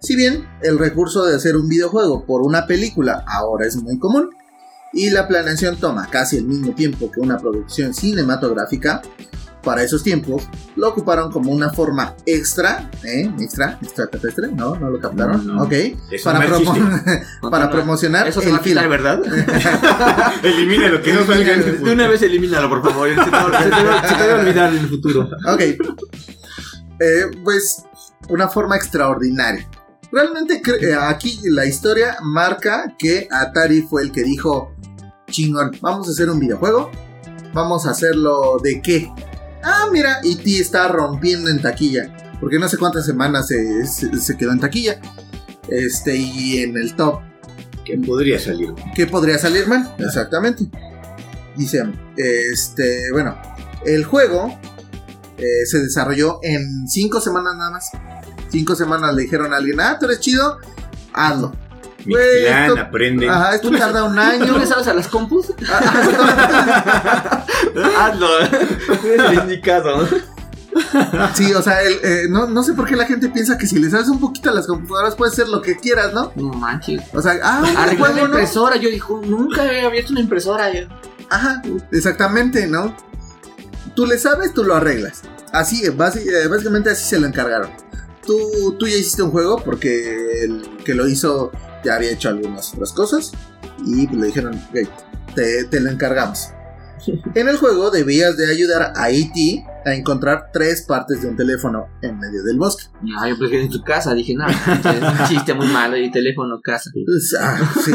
Si 0.00 0.14
bien 0.14 0.46
el 0.62 0.78
recurso 0.78 1.24
de 1.24 1.36
hacer 1.36 1.56
un 1.56 1.68
videojuego 1.68 2.24
por 2.26 2.42
una 2.42 2.66
película 2.66 3.24
ahora 3.26 3.66
es 3.66 3.76
muy 3.82 3.98
común, 3.98 4.28
y 4.92 5.10
la 5.10 5.28
planeación 5.28 5.76
toma 5.76 6.08
casi 6.10 6.36
el 6.38 6.44
mismo 6.46 6.72
tiempo 6.74 7.10
que 7.10 7.20
una 7.20 7.38
producción 7.38 7.92
cinematográfica, 7.94 9.02
para 9.62 9.82
esos 9.82 10.02
tiempos 10.04 10.44
lo 10.76 10.88
ocuparon 10.88 11.30
como 11.32 11.50
una 11.50 11.70
forma 11.70 12.14
extra, 12.24 12.88
¿eh? 13.02 13.30
Extra, 13.40 13.76
extraterrestre, 13.82 14.48
¿no? 14.52 14.76
¿No 14.76 14.88
lo 14.88 14.98
captaron? 15.00 15.46
No, 15.46 15.54
no. 15.54 15.62
Ok. 15.64 15.72
Eso 15.72 16.24
Para, 16.24 16.38
no 16.46 16.58
promo- 16.60 17.20
para 17.50 17.70
promocionar 17.70 18.28
Eso 18.28 18.40
se 18.40 18.46
el 18.48 18.54
va 18.54 18.58
a 18.58 18.62
quitar, 18.62 18.84
film. 18.84 18.90
¿verdad? 18.90 19.20
Elimina 20.44 20.88
lo 20.88 21.02
que 21.02 21.12
no 21.12 21.26
salga 21.26 21.54
en 21.54 21.60
el 21.62 21.82
De 21.84 21.92
una 21.92 22.08
vez 22.08 22.22
elimínalo, 22.22 22.68
por 22.68 22.82
favor. 22.82 23.08
Se 23.08 23.14
te, 23.16 23.30
va- 23.30 23.62
se 23.62 23.68
te 23.68 23.84
va- 23.84 24.08
se 24.08 24.14
te 24.14 24.26
va 24.28 24.34
a 24.38 24.40
olvidar 24.40 24.72
en 24.72 24.78
el 24.78 24.88
futuro. 24.88 25.28
Ok. 25.46 25.60
Eh, 27.00 27.24
pues 27.44 27.82
una 28.28 28.48
forma 28.48 28.76
extraordinaria. 28.76 29.68
Realmente 30.10 30.62
eh, 30.80 30.94
aquí 30.98 31.38
la 31.44 31.66
historia 31.66 32.16
marca 32.22 32.94
que 32.98 33.28
Atari 33.30 33.82
fue 33.82 34.02
el 34.02 34.12
que 34.12 34.22
dijo, 34.22 34.74
chingón, 35.30 35.72
vamos 35.80 36.08
a 36.08 36.12
hacer 36.12 36.30
un 36.30 36.40
videojuego. 36.40 36.90
Vamos 37.52 37.86
a 37.86 37.90
hacerlo 37.90 38.58
de 38.62 38.80
qué. 38.82 39.10
Ah, 39.62 39.86
mira, 39.92 40.18
E.T. 40.24 40.58
está 40.60 40.88
rompiendo 40.88 41.50
en 41.50 41.60
taquilla. 41.60 42.14
Porque 42.40 42.58
no 42.58 42.68
sé 42.68 42.76
cuántas 42.78 43.04
semanas 43.04 43.48
se, 43.48 43.84
se- 43.86 44.18
se 44.20 44.36
quedó 44.36 44.52
en 44.52 44.60
taquilla. 44.60 45.00
Este, 45.68 46.16
y 46.16 46.58
en 46.62 46.76
el 46.78 46.94
top 46.94 47.20
Que 47.84 47.98
podría 47.98 48.38
salir. 48.38 48.72
¿Qué 48.94 49.06
podría 49.06 49.38
salir 49.38 49.66
mal? 49.66 49.94
Exactamente. 49.98 50.66
Dice, 51.56 51.82
este, 52.16 53.10
bueno, 53.12 53.36
el 53.84 54.04
juego 54.04 54.56
eh, 55.36 55.66
se 55.66 55.78
desarrolló 55.80 56.38
en 56.42 56.86
cinco 56.86 57.20
semanas 57.20 57.54
nada 57.56 57.70
más. 57.72 57.90
Cinco 58.50 58.74
semanas 58.74 59.14
le 59.14 59.22
dijeron 59.22 59.52
a 59.52 59.56
alguien, 59.58 59.80
ah, 59.80 59.96
tú 59.98 60.06
eres 60.06 60.20
chido, 60.20 60.58
hazlo. 61.12 61.52
Güey, 62.06 62.46
esto- 62.46 62.78
aprende. 62.80 63.28
Ajá, 63.28 63.54
esto 63.54 63.70
tarda 63.70 64.04
un 64.04 64.18
año. 64.18 64.46
¿Tú 64.46 64.58
le 64.58 64.66
sabes 64.66 64.86
a 64.88 64.94
las 64.94 65.08
compus? 65.08 65.52
Ah, 65.70 67.46
Hazlo. 68.00 68.28
Eres 68.40 69.30
el 69.30 69.34
indicado. 69.34 70.06
sí, 71.34 71.52
o 71.54 71.62
sea, 71.62 71.82
el, 71.82 71.94
eh, 72.02 72.26
no, 72.28 72.46
no 72.46 72.62
sé 72.62 72.72
por 72.74 72.86
qué 72.86 72.96
la 72.96 73.04
gente 73.06 73.28
piensa 73.28 73.58
que 73.58 73.66
si 73.66 73.78
le 73.78 73.90
sabes 73.90 74.08
un 74.08 74.20
poquito 74.20 74.50
a 74.50 74.52
las 74.54 74.66
computadoras 74.66 75.14
puedes 75.16 75.34
ser 75.34 75.48
lo 75.48 75.60
que 75.62 75.76
quieras, 75.76 76.12
¿no? 76.12 76.32
No 76.36 76.52
manches. 76.52 77.02
O 77.12 77.20
sea, 77.20 77.34
ah, 77.42 77.62
Arreglar 77.76 78.14
la 78.14 78.20
impresora. 78.22 78.76
Yo 78.76 78.88
dijo, 78.88 79.20
nunca 79.24 79.64
he 79.72 79.84
abierto 79.84 80.12
una 80.12 80.20
impresora. 80.20 80.72
Yo. 80.72 80.86
Ajá, 81.30 81.62
exactamente, 81.92 82.66
¿no? 82.66 82.94
Tú 83.94 84.06
le 84.06 84.18
sabes, 84.18 84.54
tú 84.54 84.64
lo 84.64 84.74
arreglas. 84.76 85.22
Así, 85.52 85.82
basi- 85.88 86.26
eh, 86.28 86.46
básicamente 86.48 86.90
así 86.90 87.04
se 87.04 87.18
lo 87.18 87.26
encargaron. 87.26 87.70
Tú, 88.28 88.76
tú 88.78 88.86
ya 88.86 88.94
hiciste 88.96 89.22
un 89.22 89.30
juego 89.30 89.56
porque 89.64 90.44
el 90.44 90.62
que 90.84 90.94
lo 90.94 91.08
hizo 91.08 91.50
ya 91.82 91.94
había 91.96 92.10
hecho 92.12 92.28
algunas 92.28 92.74
otras 92.74 92.92
cosas 92.92 93.32
y 93.86 94.06
le 94.14 94.26
dijeron, 94.26 94.54
ok, 94.54 95.34
te, 95.34 95.64
te 95.64 95.80
lo 95.80 95.90
encargamos. 95.90 96.48
En 97.34 97.48
el 97.48 97.56
juego 97.56 97.90
debías 97.90 98.36
de 98.36 98.50
ayudar 98.50 98.92
a 98.96 99.10
E.T. 99.10 99.64
a 99.86 99.94
encontrar 99.94 100.50
tres 100.52 100.82
partes 100.82 101.22
de 101.22 101.28
un 101.28 101.36
teléfono 101.36 101.86
en 102.02 102.18
medio 102.18 102.42
del 102.42 102.58
bosque. 102.58 102.84
No, 103.00 103.26
yo 103.26 103.38
pensé 103.38 103.52
que 103.52 103.62
en 103.62 103.70
tu 103.70 103.82
casa. 103.82 104.12
Dije, 104.14 104.34
no, 104.34 104.46
es 104.46 104.56
un 104.56 105.26
chiste 105.28 105.54
muy 105.54 105.68
malo. 105.68 105.96
Y 105.96 106.10
teléfono, 106.10 106.60
casa. 106.62 106.90
Ah, 107.40 107.58
sí. 107.82 107.92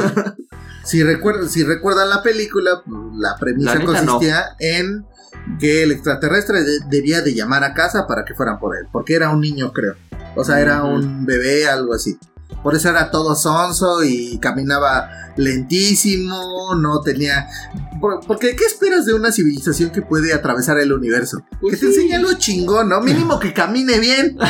si, 0.85 1.03
recuerdan, 1.03 1.47
si 1.49 1.63
recuerdan 1.63 2.09
la 2.09 2.23
película, 2.23 2.81
la 3.15 3.35
premisa 3.39 3.75
La 3.75 3.85
consistía 3.85 4.45
en 4.59 5.05
que 5.59 5.83
el 5.83 5.91
extraterrestre 5.91 6.63
de- 6.63 6.79
debía 6.89 7.21
de 7.21 7.35
llamar 7.35 7.63
a 7.65 7.73
casa 7.73 8.07
para 8.07 8.23
que 8.25 8.33
fueran 8.33 8.57
por 8.57 8.75
él, 8.75 8.87
porque 8.91 9.13
era 9.15 9.29
un 9.29 9.41
niño, 9.41 9.73
creo. 9.73 9.95
O 10.35 10.43
sea, 10.43 10.59
era 10.59 10.83
un 10.83 11.25
bebé, 11.25 11.67
algo 11.67 11.93
así. 11.93 12.17
Por 12.61 12.75
eso 12.75 12.89
era 12.89 13.09
todo 13.11 13.35
sonso 13.35 14.03
y 14.03 14.37
caminaba 14.39 15.09
lentísimo, 15.35 16.75
no 16.79 17.01
tenía... 17.01 17.47
por- 17.99 18.19
Porque, 18.25 18.55
¿qué 18.55 18.65
esperas 18.65 19.05
de 19.05 19.13
una 19.13 19.31
civilización 19.31 19.89
que 19.91 20.01
puede 20.01 20.33
atravesar 20.33 20.77
el 20.79 20.93
universo? 20.93 21.41
Pues 21.59 21.75
que 21.79 21.85
te 21.87 21.91
sí. 21.91 22.01
enseñe 22.01 22.15
algo 22.17 22.33
chingón, 22.33 22.89
¿no? 22.89 23.01
Mínimo 23.01 23.39
que 23.39 23.53
camine 23.53 23.99
bien. 23.99 24.37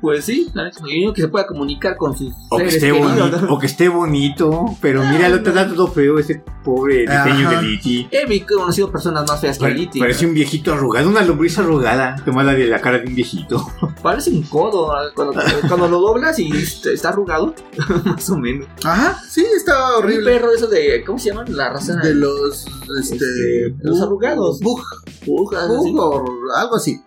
Pues 0.00 0.24
sí, 0.24 0.50
uno 0.54 1.12
que 1.12 1.22
se 1.22 1.28
pueda 1.28 1.46
comunicar 1.46 1.96
con 1.96 2.16
sus 2.16 2.32
O 2.50 2.56
que, 2.58 2.66
esté 2.66 2.92
queridos. 2.92 3.16
bonito, 3.18 3.46
o 3.52 3.58
que 3.58 3.66
esté 3.66 3.88
bonito, 3.88 4.64
pero 4.80 5.02
mira, 5.04 5.28
lo 5.28 5.42
te 5.42 5.50
da 5.52 5.66
todo 5.68 5.88
feo 5.88 6.18
ese 6.20 6.42
pobre 6.64 7.00
diseño 7.00 7.48
Ajá. 7.48 7.60
de 7.60 7.62
Liti. 7.62 8.08
He 8.12 8.46
conocido 8.46 8.90
personas 8.92 9.24
más 9.28 9.40
feas 9.40 9.58
que 9.58 9.68
Liti. 9.70 9.98
parece 9.98 10.24
un 10.26 10.34
viejito 10.34 10.72
arrugado, 10.72 11.08
una 11.08 11.22
lombriz 11.22 11.58
arrugada. 11.58 12.14
Toma 12.24 12.44
la 12.44 12.52
de 12.52 12.66
la 12.68 12.80
cara 12.80 12.98
de 12.98 13.08
un 13.08 13.14
viejito. 13.16 13.66
Parece 14.02 14.30
un 14.30 14.42
codo. 14.44 14.92
Cuando, 15.16 15.34
cuando 15.68 15.88
lo 15.88 16.00
doblas 16.00 16.38
y 16.38 16.50
est- 16.56 16.86
está 16.86 17.10
arrugado. 17.18 17.54
más 18.04 18.30
o 18.30 18.36
menos. 18.38 18.66
Ajá, 18.84 19.20
sí, 19.28 19.44
estaba 19.56 19.98
Un 19.98 20.04
horrible. 20.04 20.32
perro 20.32 20.50
de 20.50 20.56
esos 20.56 20.70
de. 20.70 21.04
¿Cómo 21.06 21.18
se 21.18 21.30
llaman? 21.30 21.54
La 21.56 21.70
raza. 21.70 21.96
De 21.96 22.14
los... 22.14 22.66
Este... 23.00 23.16
Este, 23.16 23.74
los 23.80 24.00
arrugados. 24.00 24.60
Bug, 24.60 24.82
bug 25.26 25.54
o 25.54 26.24
algo 26.56 26.76
así. 26.76 27.00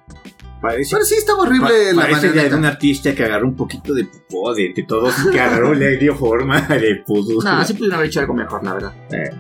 Parece, 0.62 0.92
Pero 0.96 1.06
sí 1.06 1.16
estaba 1.16 1.40
pa- 1.40 1.48
horrible 1.48 1.94
la 1.94 2.02
parece 2.04 2.22
de 2.22 2.28
marioneta. 2.28 2.56
algún 2.56 2.66
artista 2.66 3.16
que 3.16 3.24
agarró 3.24 3.48
un 3.48 3.56
poquito 3.56 3.96
de 3.96 4.06
popó 4.06 4.54
de, 4.54 4.72
de 4.76 4.84
todos, 4.84 5.12
que 5.32 5.40
agarró, 5.40 5.74
le 5.74 5.98
dio 5.98 6.16
forma, 6.16 6.68
le 6.70 6.98
puso. 7.04 7.42
No, 7.44 7.66
sí 7.66 7.74
pudieron 7.74 7.96
haber 7.96 8.08
hecho 8.10 8.20
algo 8.20 8.36
mejor, 8.36 8.64
la 8.64 8.74
verdad. 8.76 8.94
Eh. 9.12 9.32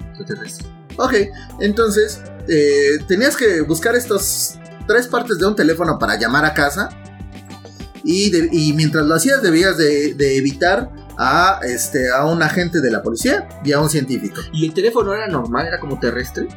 Ok, 0.97 1.13
entonces 1.59 2.23
eh, 2.47 2.97
tenías 3.07 3.37
que 3.37 3.61
buscar 3.61 3.95
estos 3.95 4.55
tres 4.87 5.07
partes 5.07 5.37
de 5.37 5.45
un 5.45 5.55
teléfono 5.55 5.99
para 5.99 6.17
llamar 6.19 6.43
a 6.43 6.55
casa. 6.55 6.89
Y, 8.03 8.29
de- 8.31 8.49
y 8.51 8.73
mientras 8.73 9.05
lo 9.05 9.15
hacías 9.15 9.41
debías 9.41 9.77
de, 9.77 10.13
de 10.15 10.37
evitar 10.37 10.89
a, 11.17 11.59
este, 11.63 12.11
a 12.11 12.25
un 12.25 12.41
agente 12.41 12.81
de 12.81 12.89
la 12.91 13.03
policía 13.03 13.47
y 13.63 13.71
a 13.73 13.79
un 13.79 13.89
científico. 13.89 14.41
¿Y 14.53 14.65
el 14.65 14.73
teléfono 14.73 15.13
era 15.13 15.27
normal? 15.27 15.67
¿Era 15.67 15.79
como 15.79 15.99
terrestre? 15.99 16.47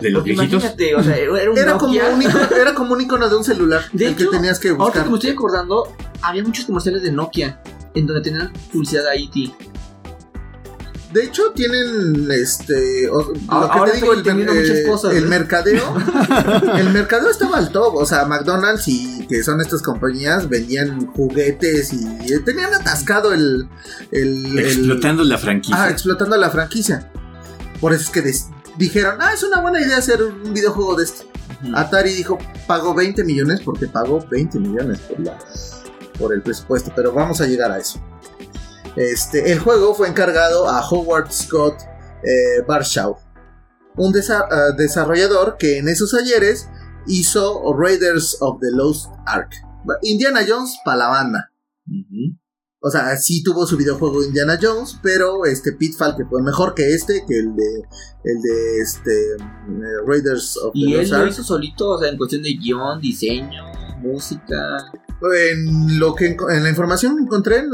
de 0.00 0.10
los 0.10 0.26
imagínate, 0.26 0.94
o 0.94 1.02
sea, 1.02 1.16
era 1.16 1.50
un 1.50 1.56
Era 1.56 1.78
como, 1.78 1.94
un 1.94 2.20
icono, 2.22 2.56
era 2.60 2.74
como 2.74 2.92
un 2.92 3.00
icono 3.00 3.28
de 3.30 3.36
un 3.36 3.44
celular 3.44 3.80
De 3.94 4.08
el 4.08 4.14
que 4.16 4.24
hecho, 4.24 4.30
tenías 4.30 4.58
que 4.58 4.68
Ahora 4.68 4.84
buscar. 4.84 5.04
que 5.04 5.08
me 5.10 5.16
estoy 5.16 5.30
acordando, 5.30 5.96
había 6.20 6.42
muchos 6.42 6.66
comerciales 6.66 7.02
de 7.02 7.12
Nokia 7.12 7.58
en 7.94 8.06
donde 8.06 8.20
tenían 8.22 8.52
publicidad 8.70 9.06
a 9.08 9.16
IT. 9.16 9.54
De 11.16 11.24
hecho, 11.24 11.50
tienen 11.54 12.28
este. 12.30 13.08
o- 13.08 13.32
Ahora- 13.48 13.66
lo 13.66 13.72
que 13.72 13.78
ahora 13.78 13.92
te 13.92 13.96
digo, 14.00 14.12
el, 14.12 14.28
eh, 14.28 14.34
muchas 14.34 14.80
cosas, 14.86 15.14
el 15.14 15.24
¿eh? 15.24 15.26
mercadeo. 15.28 15.82
el 16.78 16.90
mercadeo 16.90 17.30
estaba 17.30 17.56
al 17.56 17.70
top. 17.72 17.94
O 17.94 18.04
sea, 18.04 18.26
McDonald's 18.26 18.86
y 18.88 19.26
que 19.26 19.42
son 19.42 19.60
estas 19.62 19.80
compañías 19.80 20.48
vendían 20.48 21.06
juguetes 21.06 21.92
y 21.94 22.04
eh, 22.32 22.40
tenían 22.44 22.74
atascado 22.74 23.32
el. 23.32 23.66
el- 24.12 24.46
el- 24.46 24.58
Explotando 24.58 25.24
la 25.24 25.38
franquicia. 25.38 25.82
Ah, 25.84 25.90
explotando 25.90 26.36
la 26.36 26.50
franquicia. 26.50 27.10
Por 27.80 27.92
eso 27.94 28.02
es 28.02 28.10
que 28.10 28.20
des- 28.22 28.48
dijeron, 28.76 29.16
ah, 29.20 29.32
es 29.32 29.42
una 29.42 29.60
buena 29.62 29.80
idea 29.80 29.96
hacer 29.96 30.22
un 30.22 30.52
videojuego 30.52 30.96
de 30.96 31.04
esto. 31.04 31.24
Atari 31.74 32.12
dijo, 32.12 32.36
pagó 32.66 32.94
20 32.94 33.24
millones 33.24 33.60
porque 33.64 33.86
pagó 33.86 34.22
20 34.30 34.58
millones 34.58 34.98
por, 35.00 35.20
la, 35.20 35.38
por 36.18 36.34
el 36.34 36.42
presupuesto, 36.42 36.92
pero 36.94 37.12
vamos 37.12 37.40
a 37.40 37.46
llegar 37.46 37.72
a 37.72 37.78
eso. 37.78 37.98
Este, 38.96 39.52
el 39.52 39.58
juego 39.58 39.94
fue 39.94 40.08
encargado 40.08 40.68
a 40.68 40.80
Howard 40.88 41.30
Scott 41.30 41.74
eh, 42.22 42.62
Barshaw, 42.66 43.16
un 43.96 44.12
desa- 44.12 44.46
ah, 44.50 44.72
desarrollador 44.76 45.56
que 45.58 45.78
en 45.78 45.88
esos 45.88 46.14
ayeres 46.14 46.68
hizo 47.06 47.62
Raiders 47.78 48.38
of 48.40 48.58
the 48.60 48.70
Lost 48.72 49.10
Ark. 49.26 49.50
Indiana 50.02 50.40
Jones 50.48 50.76
para 50.84 50.98
la 50.98 51.08
banda. 51.08 51.50
O 52.80 52.90
sea, 52.90 53.16
sí 53.16 53.42
tuvo 53.42 53.66
su 53.66 53.76
videojuego 53.76 54.22
Indiana 54.24 54.58
Jones, 54.60 54.98
pero 55.02 55.44
este 55.44 55.72
Pitfall 55.72 56.16
que 56.16 56.24
fue 56.24 56.42
mejor 56.42 56.74
que 56.74 56.94
este, 56.94 57.24
que 57.26 57.38
el 57.38 57.54
de 57.54 57.82
el 58.24 58.42
de 58.42 58.78
este 58.80 59.36
mm, 59.68 59.82
eh, 59.82 59.86
Raiders 60.06 60.56
of 60.58 60.72
the 60.72 60.78
Y 60.80 60.94
él 60.94 61.00
Lost 61.00 61.12
lo 61.12 61.18
Ark. 61.18 61.28
hizo 61.30 61.42
solito, 61.44 61.90
o 61.90 61.98
sea, 62.00 62.08
en 62.10 62.16
cuestión 62.18 62.42
de 62.42 62.54
guion, 62.54 63.00
diseño, 63.00 63.62
música. 63.98 64.54
En 65.42 65.98
lo 65.98 66.14
que 66.14 66.36
en 66.50 66.62
la 66.62 66.68
información 66.68 67.16
que 67.16 67.22
encontré, 67.22 67.64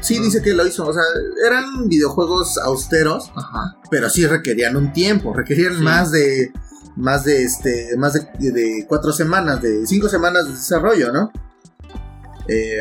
sí 0.00 0.18
Ah. 0.18 0.22
dice 0.24 0.40
que 0.42 0.54
lo 0.54 0.66
hizo. 0.66 0.86
O 0.86 0.92
sea, 0.92 1.02
eran 1.46 1.88
videojuegos 1.88 2.58
austeros, 2.58 3.30
Ajá. 3.34 3.76
pero 3.90 4.08
sí 4.08 4.26
requerían 4.26 4.76
un 4.76 4.92
tiempo, 4.92 5.32
requerían 5.34 5.76
Sí. 5.76 5.82
más 5.82 6.10
de 6.12 6.52
más 6.94 7.24
de 7.24 7.42
este 7.42 7.96
más 7.96 8.12
de, 8.12 8.28
de 8.38 8.84
cuatro 8.88 9.12
semanas, 9.12 9.60
de 9.62 9.86
cinco 9.86 10.08
semanas 10.08 10.46
de 10.46 10.52
desarrollo, 10.52 11.10
¿no? 11.12 11.32
Eh, 12.48 12.80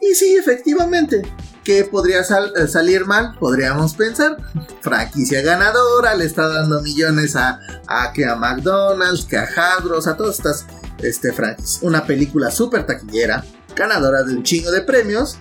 y 0.00 0.14
sí, 0.14 0.36
efectivamente, 0.36 1.22
¿qué 1.64 1.84
podría 1.84 2.24
sal- 2.24 2.52
eh, 2.56 2.66
salir 2.68 3.04
mal? 3.06 3.36
Podríamos 3.38 3.94
pensar. 3.94 4.36
Franquicia 4.80 5.42
ganadora, 5.42 6.14
le 6.14 6.24
está 6.24 6.48
dando 6.48 6.80
millones 6.82 7.34
a, 7.36 7.60
a 7.88 8.12
que 8.12 8.24
a 8.24 8.36
McDonald's, 8.36 9.24
que 9.24 9.36
a 9.36 9.42
Hasbro, 9.44 9.98
a 9.98 10.16
todas 10.16 10.36
estas 10.36 10.66
este, 11.02 11.32
franquicias. 11.32 11.82
Una 11.82 12.04
película 12.04 12.50
súper 12.50 12.86
taquillera, 12.86 13.44
ganadora 13.74 14.22
de 14.22 14.34
un 14.34 14.42
chingo 14.42 14.70
de 14.70 14.82
premios, 14.82 15.38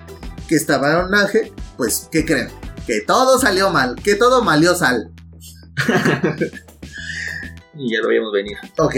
que 0.48 0.56
estaba 0.56 0.92
en 0.92 0.98
homenaje, 0.98 1.54
pues, 1.78 2.08
¿qué 2.12 2.26
creen? 2.26 2.50
Que 2.86 3.02
todo 3.02 3.40
salió 3.40 3.72
mal, 3.72 3.96
que 3.96 4.16
todo 4.16 4.44
malió 4.44 4.76
sal. 4.76 5.12
Y 7.78 7.92
ya 7.92 8.02
lo 8.02 8.08
veíamos 8.08 8.32
venir. 8.32 8.58
Ok, 8.78 8.96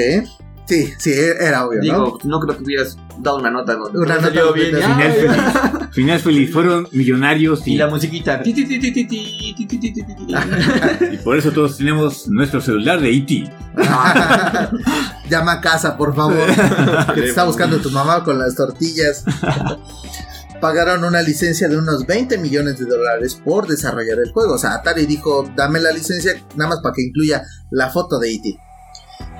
sí, 0.65 0.93
sí, 0.99 1.11
era 1.13 1.65
obvio, 1.65 1.79
¿no? 1.79 1.83
Digo, 1.83 2.19
no 2.23 2.39
creo 2.39 2.57
que 2.57 2.63
hubieras 2.63 2.97
da 3.19 3.33
una 3.35 3.49
nota. 3.49 3.75
Donde 3.75 3.99
una 3.99 4.17
nota 4.19 4.51
bien. 4.53 4.75
Final 5.91 6.19
feliz. 6.19 6.51
Fueron 6.51 6.87
millonarios 6.91 7.65
y, 7.67 7.73
y 7.73 7.77
la 7.77 7.87
musiquita. 7.87 8.41
y 8.45 8.53
por 11.23 11.37
eso 11.37 11.51
todos 11.51 11.77
tenemos 11.77 12.27
nuestro 12.27 12.61
celular 12.61 12.99
de 13.01 13.11
E.T. 13.11 13.51
Llama 15.29 15.53
a 15.53 15.61
casa, 15.61 15.97
por 15.97 16.15
favor. 16.15 16.47
que 17.13 17.21
te 17.21 17.29
está 17.29 17.43
buscando 17.45 17.77
tu 17.79 17.91
mamá 17.91 18.23
con 18.23 18.37
las 18.39 18.55
tortillas. 18.55 19.23
Pagaron 20.61 21.03
una 21.03 21.21
licencia 21.21 21.67
de 21.69 21.77
unos 21.77 22.07
20 22.07 22.37
millones 22.39 22.79
de 22.79 22.85
dólares 22.85 23.39
por 23.43 23.67
desarrollar 23.67 24.17
el 24.19 24.31
juego. 24.31 24.55
O 24.55 24.57
sea, 24.57 24.73
Atari 24.73 25.05
dijo, 25.05 25.47
dame 25.55 25.79
la 25.79 25.91
licencia 25.91 26.33
nada 26.55 26.71
más 26.71 26.79
para 26.81 26.93
que 26.93 27.03
incluya 27.03 27.43
la 27.69 27.89
foto 27.89 28.17
de 28.19 28.33
E.T. 28.33 28.59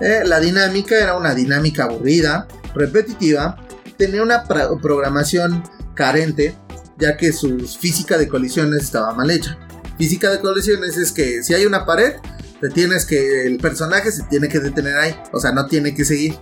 Eh, 0.02 0.22
la 0.26 0.40
dinámica 0.40 0.96
era 0.96 1.18
una 1.18 1.34
dinámica 1.34 1.86
aburrida, 1.86 2.48
repetitiva, 2.76 3.58
tenía 3.98 4.22
una 4.24 4.44
programación 4.46 5.64
carente, 5.94 6.56
ya 6.98 7.18
que 7.18 7.34
su 7.34 7.60
física 7.60 8.18
de 8.18 8.28
colisiones 8.28 8.84
estaba 8.84 9.14
mal 9.14 9.30
hecha. 9.32 9.58
Física 9.98 10.30
de 10.30 10.40
colisiones 10.40 10.98
es 10.98 11.12
que 11.12 11.44
si 11.44 11.54
hay 11.54 11.66
una 11.66 11.86
pared, 11.86 12.16
te 12.62 12.70
tienes 12.70 13.06
que 13.06 13.46
el 13.46 13.58
personaje 13.58 14.12
se 14.12 14.24
tiene 14.24 14.48
que 14.48 14.60
detener 14.60 14.96
ahí, 14.98 15.16
o 15.32 15.40
sea, 15.40 15.52
no 15.52 15.66
tiene 15.68 15.94
que 15.94 16.06
seguir. 16.06 16.38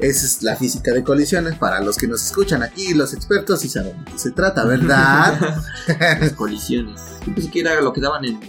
Esa 0.00 0.26
es 0.26 0.42
la 0.42 0.56
física 0.56 0.92
de 0.92 1.04
colisiones 1.04 1.56
para 1.56 1.80
los 1.80 1.96
que 1.96 2.08
nos 2.08 2.24
escuchan 2.24 2.62
aquí, 2.62 2.94
los 2.94 3.14
expertos 3.14 3.64
y 3.64 3.68
saben 3.68 4.04
de 4.04 4.10
qué 4.10 4.18
se 4.18 4.32
trata, 4.32 4.64
¿verdad? 4.64 5.62
Las 6.20 6.32
colisiones. 6.32 7.00
Yo 7.26 7.34
pensé 7.34 7.50
que 7.50 7.60
era 7.60 7.80
lo 7.80 7.92
que 7.92 8.00
daban 8.00 8.24
en 8.24 8.40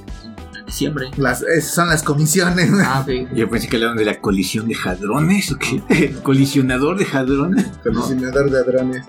diciembre. 0.66 1.12
las, 1.18 1.42
esas 1.42 1.74
son 1.74 1.90
las 1.90 2.04
comisiones. 2.04 2.70
Ah, 2.84 3.02
ok. 3.02 3.30
Yo 3.36 3.50
pensé 3.50 3.68
que 3.68 3.78
hablaban 3.78 3.98
de 3.98 4.06
la 4.06 4.20
colisión 4.20 4.68
de 4.68 4.76
hadrones 4.76 5.52
o 5.52 5.58
qué. 5.58 6.16
Colisionador 6.24 6.98
de 6.98 7.06
hadrones. 7.06 7.66
Colisionador 7.84 8.50
de 8.50 8.60
hadrones. 8.60 9.06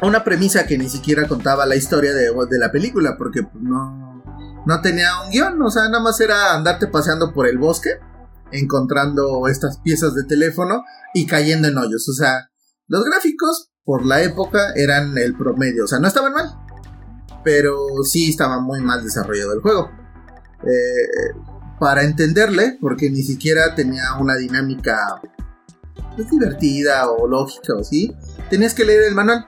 Una 0.00 0.24
premisa 0.24 0.66
que 0.66 0.78
ni 0.78 0.88
siquiera 0.88 1.28
contaba 1.28 1.64
la 1.66 1.76
historia 1.76 2.12
de, 2.12 2.30
de 2.50 2.58
la 2.58 2.72
película, 2.72 3.16
porque 3.16 3.46
no, 3.60 4.22
no 4.66 4.80
tenía 4.80 5.08
un 5.24 5.30
guion, 5.30 5.62
o 5.62 5.70
sea, 5.70 5.84
nada 5.88 6.02
más 6.02 6.20
era 6.20 6.54
andarte 6.54 6.86
paseando 6.86 7.32
por 7.32 7.46
el 7.46 7.58
bosque, 7.58 8.00
encontrando 8.50 9.46
estas 9.48 9.78
piezas 9.78 10.14
de 10.14 10.24
teléfono 10.24 10.82
y 11.14 11.26
cayendo 11.26 11.68
en 11.68 11.78
hoyos. 11.78 12.08
O 12.08 12.12
sea, 12.12 12.50
los 12.88 13.04
gráficos 13.04 13.70
por 13.84 14.04
la 14.06 14.22
época 14.22 14.72
eran 14.76 15.16
el 15.18 15.36
promedio, 15.36 15.84
o 15.84 15.86
sea, 15.88 15.98
no 15.98 16.06
estaban 16.08 16.32
mal, 16.32 16.50
pero 17.44 17.76
sí 18.04 18.30
estaba 18.30 18.60
muy 18.60 18.80
mal 18.80 19.02
desarrollado 19.02 19.54
el 19.54 19.60
juego. 19.60 19.90
Eh, 20.64 21.38
para 21.80 22.04
entenderle, 22.04 22.78
porque 22.80 23.10
ni 23.10 23.22
siquiera 23.22 23.74
tenía 23.74 24.14
una 24.20 24.36
dinámica 24.36 25.20
pues, 26.14 26.30
divertida 26.30 27.10
o 27.10 27.26
lógica 27.26 27.74
o 27.74 27.80
así, 27.80 28.14
tenías 28.50 28.74
que 28.74 28.84
leer 28.84 29.02
el 29.02 29.14
manual. 29.14 29.46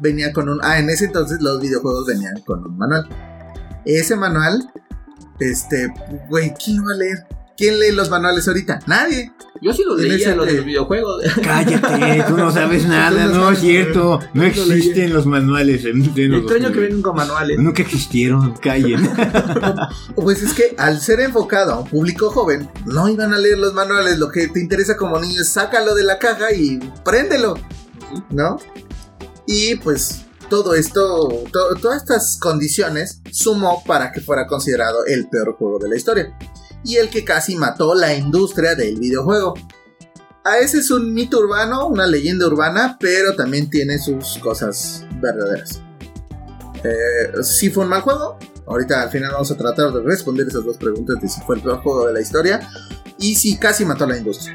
Venía 0.00 0.32
con 0.32 0.48
un. 0.48 0.60
Ah, 0.62 0.78
en 0.78 0.90
ese 0.90 1.06
entonces 1.06 1.40
los 1.40 1.60
videojuegos 1.60 2.06
venían 2.06 2.40
con 2.42 2.64
un 2.64 2.78
manual. 2.78 3.08
Ese 3.84 4.16
manual, 4.16 4.72
este, 5.40 5.92
güey, 6.28 6.54
¿quién 6.54 6.84
va 6.86 6.92
a 6.92 6.96
leer? 6.96 7.26
¿Quién 7.56 7.78
lee 7.78 7.92
los 7.92 8.10
manuales 8.10 8.48
ahorita? 8.48 8.80
Nadie. 8.86 9.32
Yo 9.62 9.72
sí 9.72 9.82
lo 9.86 9.96
En 9.96 10.08
leía, 10.08 10.16
ese- 10.16 10.36
lo 10.36 10.44
de 10.44 10.54
los 10.54 10.64
videojuegos. 10.64 11.22
Cállate, 11.42 12.24
tú 12.26 12.36
no 12.36 12.50
sabes 12.52 12.84
nada, 12.86 13.26
no 13.26 13.50
es 13.50 13.60
cierto. 13.60 14.18
No 14.34 14.42
existen 14.42 15.12
los 15.14 15.24
manuales 15.26 15.84
Extraño 15.84 16.12
que 16.14 16.40
2000. 16.40 16.80
vengan 16.80 17.02
con 17.02 17.16
manuales. 17.16 17.58
Nunca 17.58 17.82
existieron, 17.82 18.54
callen. 18.56 19.08
Pues 20.16 20.42
es 20.42 20.52
que 20.54 20.74
al 20.78 21.00
ser 21.00 21.20
enfocado 21.20 21.72
a 21.72 21.78
un 21.80 21.88
público 21.88 22.30
joven, 22.30 22.68
no 22.86 23.08
iban 23.08 23.32
a 23.32 23.38
leer 23.38 23.58
los 23.58 23.72
manuales. 23.74 24.18
Lo 24.18 24.28
que 24.30 24.48
te 24.48 24.60
interesa 24.60 24.96
como 24.96 25.18
niño 25.20 25.40
es 25.42 25.48
sácalo 25.48 25.94
de 25.94 26.02
la 26.04 26.18
caja 26.18 26.52
y 26.52 26.78
préndelo, 27.04 27.54
¿no? 28.30 28.58
Y 29.46 29.76
pues 29.76 30.22
todo 30.50 30.74
esto, 30.74 31.28
to- 31.52 31.74
todas 31.80 32.02
estas 32.02 32.38
condiciones 32.40 33.20
sumó 33.30 33.82
para 33.86 34.12
que 34.12 34.20
fuera 34.20 34.46
considerado 34.46 35.04
el 35.06 35.28
peor 35.28 35.54
juego 35.56 35.78
de 35.78 35.88
la 35.88 35.96
historia. 35.96 36.36
Y 36.84 36.96
el 36.96 37.08
que 37.08 37.24
casi 37.24 37.56
mató 37.56 37.94
la 37.94 38.14
industria 38.14 38.74
del 38.74 38.96
videojuego. 38.98 39.54
A 40.44 40.58
ese 40.58 40.78
es 40.78 40.90
un 40.90 41.14
mito 41.14 41.38
urbano, 41.38 41.88
una 41.88 42.06
leyenda 42.06 42.46
urbana, 42.46 42.98
pero 43.00 43.34
también 43.34 43.70
tiene 43.70 43.98
sus 43.98 44.38
cosas 44.38 45.06
verdaderas. 45.20 45.80
Eh, 46.84 47.42
si 47.42 47.70
fue 47.70 47.84
un 47.84 47.88
mal 47.88 48.02
juego, 48.02 48.38
Ahorita 48.66 49.02
al 49.02 49.10
final 49.10 49.32
vamos 49.32 49.50
a 49.50 49.56
tratar 49.56 49.92
de 49.92 50.00
responder 50.02 50.46
esas 50.46 50.64
dos 50.64 50.78
preguntas 50.78 51.20
de 51.20 51.28
si 51.28 51.40
fue 51.42 51.56
el 51.56 51.62
peor 51.62 51.82
juego 51.82 52.06
de 52.06 52.14
la 52.14 52.20
historia 52.20 52.66
y 53.18 53.34
si 53.34 53.58
casi 53.58 53.84
mató 53.84 54.06
la 54.06 54.16
industria. 54.16 54.54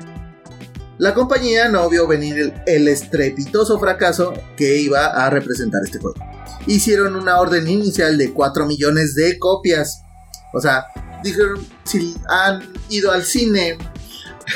La 0.97 1.13
compañía 1.13 1.69
no 1.69 1.87
vio 1.89 2.07
venir 2.07 2.39
el, 2.39 2.53
el 2.65 2.87
estrepitoso 2.87 3.79
fracaso 3.79 4.33
que 4.57 4.77
iba 4.77 5.05
a 5.05 5.29
representar 5.29 5.81
este 5.83 5.99
juego. 5.99 6.17
Hicieron 6.65 7.15
una 7.15 7.39
orden 7.39 7.67
inicial 7.69 8.17
de 8.17 8.33
4 8.33 8.65
millones 8.65 9.15
de 9.15 9.39
copias. 9.39 10.03
O 10.53 10.59
sea, 10.59 10.85
dijeron, 11.23 11.65
si 11.83 12.15
han 12.27 12.63
ido 12.89 13.11
al 13.11 13.23
cine 13.23 13.77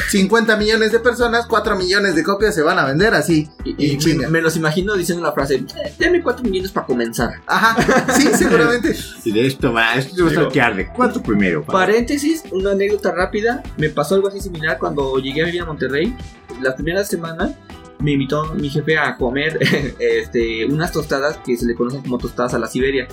50 0.10 0.57
millones 0.57 0.91
de 0.91 0.99
personas, 0.99 1.45
4 1.48 1.76
millones 1.76 2.15
de 2.15 2.24
copias 2.24 2.56
se 2.56 2.61
van 2.61 2.80
a 2.80 2.86
vender 2.86 3.14
así. 3.14 3.49
Y, 3.64 3.98
me, 4.15 4.28
me 4.28 4.41
los 4.41 4.56
imagino 4.56 4.95
diciendo 4.95 5.24
la 5.24 5.34
frase, 5.34 5.56
"Eh, 5.56 5.94
dame 5.99 6.22
4 6.22 6.44
millones 6.44 6.72
para 6.72 6.86
comenzar. 6.88 7.34
Ajá, 7.45 7.76
sí, 8.14 8.28
seguramente. 8.36 8.95
Y 9.24 9.32
de 9.32 9.48
esto 9.48 9.72
va, 9.72 9.95
esto 9.95 10.26
va 10.26 10.32
a 10.32 10.34
saltearle. 10.34 10.90
¿Cuánto 10.94 11.22
primero? 11.22 11.64
pa? 11.64 11.74
Paréntesis, 11.74 12.44
una 12.52 12.72
anécdota 12.72 13.11
rápida. 13.11 13.64
Me 13.78 13.90
pasó 13.90 14.15
algo 14.15 14.28
así 14.28 14.41
similar 14.41 14.78
cuando 14.80 15.18
llegué 15.20 15.44
a 15.44 15.45
vivir 15.45 15.61
a 15.61 15.65
Monterrey. 15.65 16.15
La 16.61 16.76
primera 16.76 17.03
semana 17.03 17.53
me 17.99 18.11
invitó 18.14 18.53
mi 18.56 18.70
jefe 18.70 18.98
a 18.98 19.15
comer 19.15 19.60
este, 19.99 20.65
unas 20.65 20.91
tostadas 20.91 21.38
que 21.38 21.56
se 21.56 21.65
le 21.65 21.76
conocen 21.76 22.02
como 22.02 22.18
tostadas 22.18 22.53
a 22.53 22.60
la 22.60 22.68
Siberia. 22.68 23.07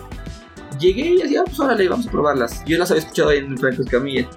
Llegué 0.80 1.10
y 1.10 1.22
decía, 1.22 1.42
pues 1.44 1.58
órale, 1.60 1.88
vamos 1.88 2.06
a 2.06 2.10
probarlas. 2.10 2.64
Yo 2.66 2.78
las 2.78 2.90
había 2.90 3.02
escuchado 3.02 3.32
en 3.32 3.56
Franco 3.58 3.82
Escamilla. 3.82 4.28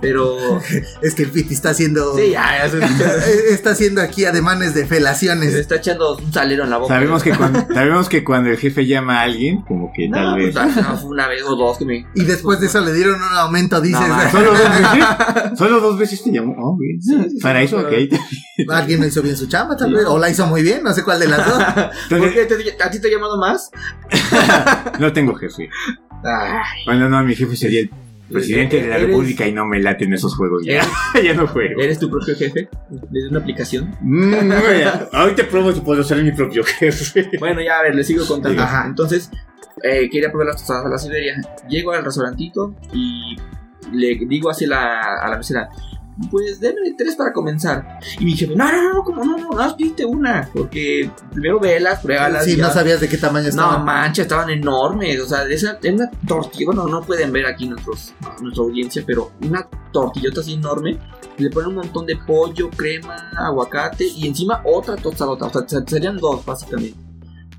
Pero. 0.00 0.36
Es 1.02 1.14
que 1.14 1.24
el 1.24 1.30
Piti 1.30 1.54
está 1.54 1.70
haciendo. 1.70 2.16
Sí, 2.16 2.30
ya, 2.30 2.66
ya. 2.66 2.78
Está 3.50 3.70
haciendo 3.70 4.00
aquí 4.00 4.24
ademanes 4.24 4.74
de 4.74 4.82
Se 4.82 4.86
felaciones. 4.86 5.54
está 5.54 5.76
echando 5.76 6.16
un 6.16 6.32
salero 6.32 6.64
en 6.64 6.70
la 6.70 6.78
boca. 6.78 6.94
Sabemos 6.94 7.22
que, 7.22 7.32
cuando, 7.36 7.66
sabemos 7.74 8.08
que 8.08 8.24
cuando 8.24 8.50
el 8.50 8.56
jefe 8.58 8.86
llama 8.86 9.20
a 9.20 9.22
alguien, 9.22 9.62
como 9.62 9.92
que 9.94 10.08
No, 10.08 10.16
tal 10.16 10.36
vez. 10.38 10.54
pues, 10.54 10.76
no, 10.76 10.96
fue 10.98 11.10
una 11.10 11.28
vez 11.28 11.42
o 11.44 11.56
dos 11.56 11.78
que 11.78 11.84
me. 11.84 12.06
Y 12.14 12.24
después 12.24 12.60
de 12.60 12.66
eso 12.66 12.80
le 12.80 12.92
dieron 12.92 13.16
un 13.16 13.36
aumento, 13.36 13.80
dices. 13.80 14.00
No. 14.06 14.30
Solo 14.30 14.50
dos 14.52 14.70
veces. 14.70 15.58
Solo 15.58 15.80
dos 15.80 15.98
veces 15.98 16.22
te 16.22 16.30
llamó. 16.32 16.54
Oh, 16.58 16.76
bien. 16.78 17.00
Sí, 17.02 17.30
sí, 17.30 17.38
Para 17.40 17.60
sí, 17.60 17.66
eso, 17.66 17.84
pero- 17.88 18.04
ok. 18.04 18.70
Alguien 18.70 19.00
no 19.00 19.06
hizo 19.06 19.22
bien 19.22 19.36
su 19.36 19.46
chamba, 19.48 19.76
tal 19.76 19.88
Sí. 19.90 19.94
vez. 19.96 20.04
O 20.06 20.18
la 20.18 20.30
hizo 20.30 20.46
muy 20.46 20.62
bien, 20.62 20.82
no 20.84 20.92
sé 20.92 21.02
cuál 21.02 21.18
de 21.20 21.26
las 21.28 21.46
dos. 21.46 21.62
¿Por 22.08 22.32
qué 22.32 22.44
te- 22.46 22.82
a 22.82 22.90
ti 22.90 23.00
te 23.00 23.08
he 23.08 23.10
llamado 23.10 23.38
más? 23.38 23.70
No 24.98 25.12
tengo 25.12 25.34
jefe. 25.34 25.68
Ay, 26.24 26.82
Bueno, 26.86 27.08
no, 27.08 27.22
mi 27.24 27.34
jefe 27.34 27.56
sería 27.56 27.80
el 27.80 27.90
presidente 28.30 28.80
de 28.80 28.88
la 28.88 28.96
Eres- 28.96 29.08
república 29.08 29.46
y 29.46 29.52
no 29.52 29.66
me 29.66 29.80
laten 29.80 30.12
esos 30.14 30.34
juegos 30.36 30.64
ya. 30.64 30.82
ya 31.22 31.34
no 31.34 31.46
juego. 31.46 31.80
¿Eres 31.82 31.98
tu 31.98 32.08
propio 32.10 32.34
jefe? 32.36 32.68
¿Desde 33.10 33.28
una 33.28 33.40
aplicación? 33.40 33.94
Mm. 34.00 34.34
Ahorita 35.12 35.48
pruebo 35.48 35.72
si 35.72 35.80
puedo 35.80 36.02
ser 36.02 36.22
mi 36.22 36.32
propio 36.32 36.62
jefe. 36.64 37.30
Bueno, 37.38 37.60
ya 37.60 37.78
a 37.80 37.82
ver, 37.82 37.94
les 37.94 38.06
sigo 38.06 38.26
contando. 38.26 38.62
Ajá. 38.62 38.86
Entonces, 38.86 39.30
eh, 39.82 40.08
quería 40.10 40.30
probar 40.30 40.48
las 40.48 40.56
tostadas 40.58 40.86
a 40.86 40.88
la 40.88 40.98
Siberia. 40.98 41.40
Llego 41.68 41.92
al 41.92 42.04
restaurantito 42.04 42.74
y 42.92 43.36
le 43.92 44.18
digo 44.26 44.48
así 44.50 44.64
a 44.66 44.68
la, 44.68 45.00
a 45.22 45.28
la 45.28 45.36
mesera, 45.36 45.68
pues 46.30 46.60
déme 46.60 46.94
tres 46.96 47.16
para 47.16 47.32
comenzar. 47.32 47.98
Y 48.18 48.24
mi 48.24 48.32
jefe, 48.36 48.54
no, 48.54 48.70
no, 48.70 48.92
no, 48.94 49.02
como 49.04 49.24
no, 49.24 49.36
no, 49.38 49.50
no, 49.50 49.76
pídete 49.76 50.04
una. 50.04 50.48
Porque 50.52 51.10
primero 51.32 51.58
velas, 51.60 52.00
pruébalas. 52.00 52.44
Sí, 52.44 52.56
ya. 52.56 52.66
no 52.66 52.72
sabías 52.72 53.00
de 53.00 53.08
qué 53.08 53.16
tamaño 53.18 53.44
No, 53.44 53.48
estaban. 53.50 53.84
mancha, 53.84 54.22
estaban 54.22 54.50
enormes. 54.50 55.20
O 55.20 55.26
sea, 55.26 55.42
esa 55.48 55.78
es 55.82 55.92
una 55.94 56.10
tortilla. 56.26 56.66
Bueno, 56.66 56.86
no 56.86 57.02
pueden 57.02 57.32
ver 57.32 57.46
aquí 57.46 57.66
nuestros, 57.68 58.12
nuestra 58.40 58.62
audiencia, 58.64 59.02
pero 59.06 59.32
una 59.42 59.66
tortillota 59.92 60.40
así 60.40 60.54
enorme. 60.54 60.98
Le 61.38 61.48
ponen 61.50 61.70
un 61.70 61.76
montón 61.76 62.04
de 62.06 62.16
pollo, 62.16 62.68
crema, 62.70 63.16
aguacate 63.38 64.04
y 64.06 64.26
encima 64.28 64.62
otra 64.64 64.96
tostadota. 64.96 65.46
O 65.46 65.50
sea, 65.50 65.62
se- 65.66 65.84
serían 65.88 66.18
dos, 66.18 66.44
básicamente. 66.44 66.94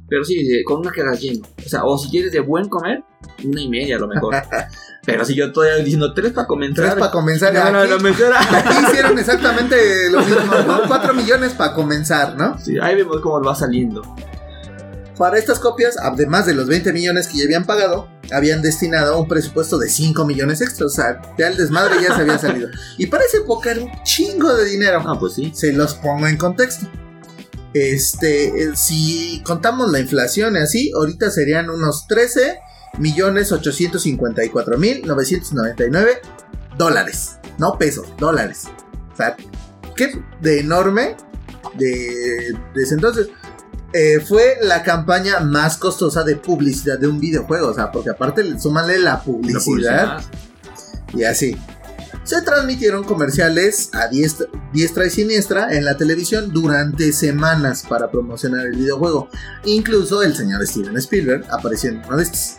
Pero 0.10 0.24
sí, 0.26 0.44
de- 0.48 0.64
con 0.64 0.80
una 0.80 0.92
quedas 0.92 1.20
lleno. 1.20 1.46
O 1.66 1.70
sea, 1.70 1.86
o 1.86 1.98
si 1.98 2.10
quieres 2.10 2.32
de 2.32 2.40
buen 2.42 2.70
comer, 2.70 3.04
una 3.44 3.62
y 3.62 3.70
media 3.70 3.96
a 3.96 4.00
lo 4.00 4.08
mejor. 4.08 4.36
pero 5.06 5.26
si 5.26 5.34
yo 5.36 5.46
estoy 5.46 5.82
diciendo 5.84 6.14
tres 6.14 6.34
para 6.34 6.48
comenzar. 6.48 6.86
Tres 6.86 6.96
para 6.96 7.12
comenzar. 7.12 7.54
No, 7.54 7.72
no, 7.72 7.80
aquí, 7.80 8.04
mesera. 8.04 8.40
aquí 8.40 8.76
hicieron 8.90 9.18
exactamente 9.18 10.10
lo 10.12 10.20
mismo, 10.20 10.54
¿no? 10.68 10.82
Cuatro 10.88 11.14
millones 11.14 11.54
para 11.54 11.74
comenzar, 11.74 12.38
¿no? 12.38 12.60
Sí, 12.60 12.78
ahí 12.82 12.96
vemos 12.96 13.22
cómo 13.22 13.42
va 13.42 13.56
saliendo. 13.56 14.02
Para 15.18 15.38
estas 15.38 15.60
copias, 15.60 15.96
además 16.02 16.48
de 16.48 16.56
los 16.56 16.68
20 16.68 16.92
millones 16.92 17.28
que 17.28 17.38
ya 17.38 17.46
habían 17.46 17.66
pagado, 17.66 18.10
habían 18.32 18.64
destinado 18.64 19.20
un 19.20 19.28
presupuesto 19.28 19.78
de 19.78 19.88
5 19.88 20.26
millones 20.26 20.60
extra. 20.62 20.88
O 20.88 20.90
sea, 20.90 21.22
ya 21.38 21.48
el 21.50 21.56
desmadre 21.58 22.02
ya 22.02 22.16
se 22.16 22.22
había 22.22 22.38
salido. 22.40 22.70
Y 22.98 23.06
para 23.08 23.24
esa 23.24 23.38
época 23.38 23.72
era 23.72 23.82
un 23.82 23.92
chingo 24.04 24.54
de 24.56 24.66
dinero. 24.66 25.04
Ah, 25.06 25.16
pues 25.20 25.34
sí. 25.34 25.52
Se 25.56 25.72
los 25.72 25.94
pongo 25.96 26.28
en 26.28 26.38
contexto. 26.38 26.88
Este, 27.74 28.48
eh, 28.64 28.72
si 28.76 29.42
contamos 29.46 29.92
la 29.92 30.00
inflación 30.00 30.58
así, 30.58 30.92
ahorita 30.96 31.32
serían 31.32 31.70
unos 31.70 32.08
13 32.08 32.60
millones 33.00 33.52
854 33.52 34.78
mil 34.78 35.02
999 35.06 36.22
dólares. 36.78 37.38
No 37.58 37.78
pesos, 37.78 38.08
dólares. 38.20 38.64
O 39.14 39.16
sea, 39.16 39.36
qué 39.96 40.20
de 40.42 40.60
enorme 40.60 41.16
de, 41.78 42.54
de 42.76 42.84
ese 42.84 42.96
entonces. 42.96 43.30
Eh, 43.96 44.20
fue 44.20 44.58
la 44.64 44.82
campaña 44.82 45.40
más 45.42 45.78
costosa 45.78 46.24
de 46.24 46.36
publicidad 46.36 46.98
de 46.98 47.08
un 47.08 47.20
videojuego. 47.20 47.68
O 47.70 47.74
sea, 47.76 47.92
porque 47.92 48.10
aparte 48.10 48.44
le- 48.44 48.60
súmale 48.60 48.98
la 48.98 49.12
La 49.12 49.24
publicidad 49.24 50.22
y 51.14 51.24
así. 51.24 51.56
Se 52.24 52.42
transmitieron 52.42 53.04
comerciales 53.04 53.90
a 53.94 54.08
diestra, 54.08 54.48
diestra 54.72 55.06
y 55.06 55.10
siniestra 55.10 55.74
en 55.76 55.84
la 55.86 55.98
televisión 55.98 56.52
durante 56.54 57.12
semanas 57.12 57.84
para 57.88 58.10
promocionar 58.10 58.66
el 58.66 58.78
videojuego. 58.78 59.28
Incluso 59.66 60.24
el 60.24 60.36
señor 60.36 60.66
Steven 60.66 60.96
Spielberg 60.98 61.46
apareció 61.52 61.90
en 61.92 62.02
uno 62.08 62.18
de 62.18 62.24
estos. 62.24 62.58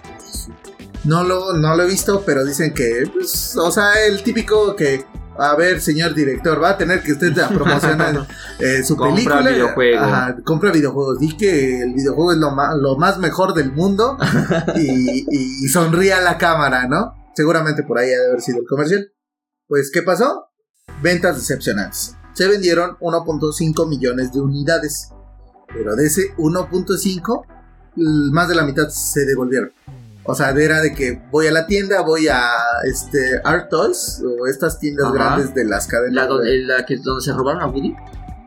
No 1.05 1.23
lo, 1.24 1.55
no 1.55 1.77
lo 1.77 1.82
he 1.82 1.86
visto, 1.86 2.23
pero 2.24 2.45
dicen 2.45 2.73
que, 2.74 3.05
pues, 3.12 3.57
o 3.57 3.70
sea, 3.70 3.93
el 4.07 4.23
típico 4.23 4.74
que, 4.77 5.05
a 5.39 5.55
ver, 5.55 5.81
señor 5.81 6.15
director, 6.15 6.62
va 6.62 6.70
a 6.70 6.78
tener 6.78 7.03
que 7.03 7.12
usted 7.12 7.32
promocionar 7.49 8.27
eh, 8.59 8.82
su 8.82 8.97
Compra 8.97 9.15
película. 9.15 9.51
videojuego. 9.51 9.99
Ajá, 10.03 10.36
compra 10.45 10.73
videojuegos. 10.73 11.19
Di 11.20 11.36
que 11.36 11.82
el 11.82 11.93
videojuego 11.95 12.32
es 12.32 12.39
lo, 12.39 12.51
ma- 12.53 12.74
lo 12.74 12.97
más 12.97 13.19
mejor 13.19 13.53
del 13.55 13.73
mundo 13.73 14.16
y, 14.77 15.27
y 15.65 15.69
sonríe 15.69 16.12
a 16.15 16.20
la 16.20 16.39
cámara, 16.39 16.86
¿no? 16.86 17.15
Seguramente 17.35 17.82
por 17.82 17.99
ahí 17.99 18.11
ha 18.12 18.19
de 18.20 18.27
haber 18.28 18.41
sido 18.41 18.61
el 18.61 18.66
comercial. 18.66 19.11
Pues, 19.75 19.91
¿qué 19.93 20.03
pasó? 20.03 20.51
Ventas 21.03 21.35
decepcionantes. 21.37 22.15
Se 22.35 22.47
vendieron 22.47 22.97
1.5 23.01 23.89
millones 23.89 24.33
de 24.33 24.41
unidades. 24.41 25.09
Pero 25.67 25.97
de 25.97 26.07
ese 26.07 26.33
1.5, 26.37 27.45
l- 27.97 28.31
más 28.31 28.47
de 28.49 28.55
la 28.55 28.63
mitad 28.63 28.89
se 28.89 29.25
devolvieron. 29.27 29.73
O 30.23 30.33
sea, 30.37 30.51
era 30.51 30.81
de 30.81 30.95
que 30.95 31.21
voy 31.33 31.49
a 31.49 31.51
la 31.51 31.67
tienda, 31.67 32.03
voy 32.03 32.29
a 32.29 32.41
este 32.89 33.41
Art 33.43 33.69
Toys 33.69 34.23
o 34.25 34.47
estas 34.47 34.79
tiendas 34.79 35.07
Ajá. 35.07 35.15
grandes 35.15 35.53
de 35.57 35.65
las 35.65 35.89
cadenas 35.89 36.15
La, 36.15 36.23
de- 36.23 36.29
donde, 36.29 36.59
la 36.59 36.87
que, 36.87 36.97
donde 36.99 37.21
se 37.25 37.33
robaron 37.33 37.61
a 37.61 37.67
Woody. 37.67 37.97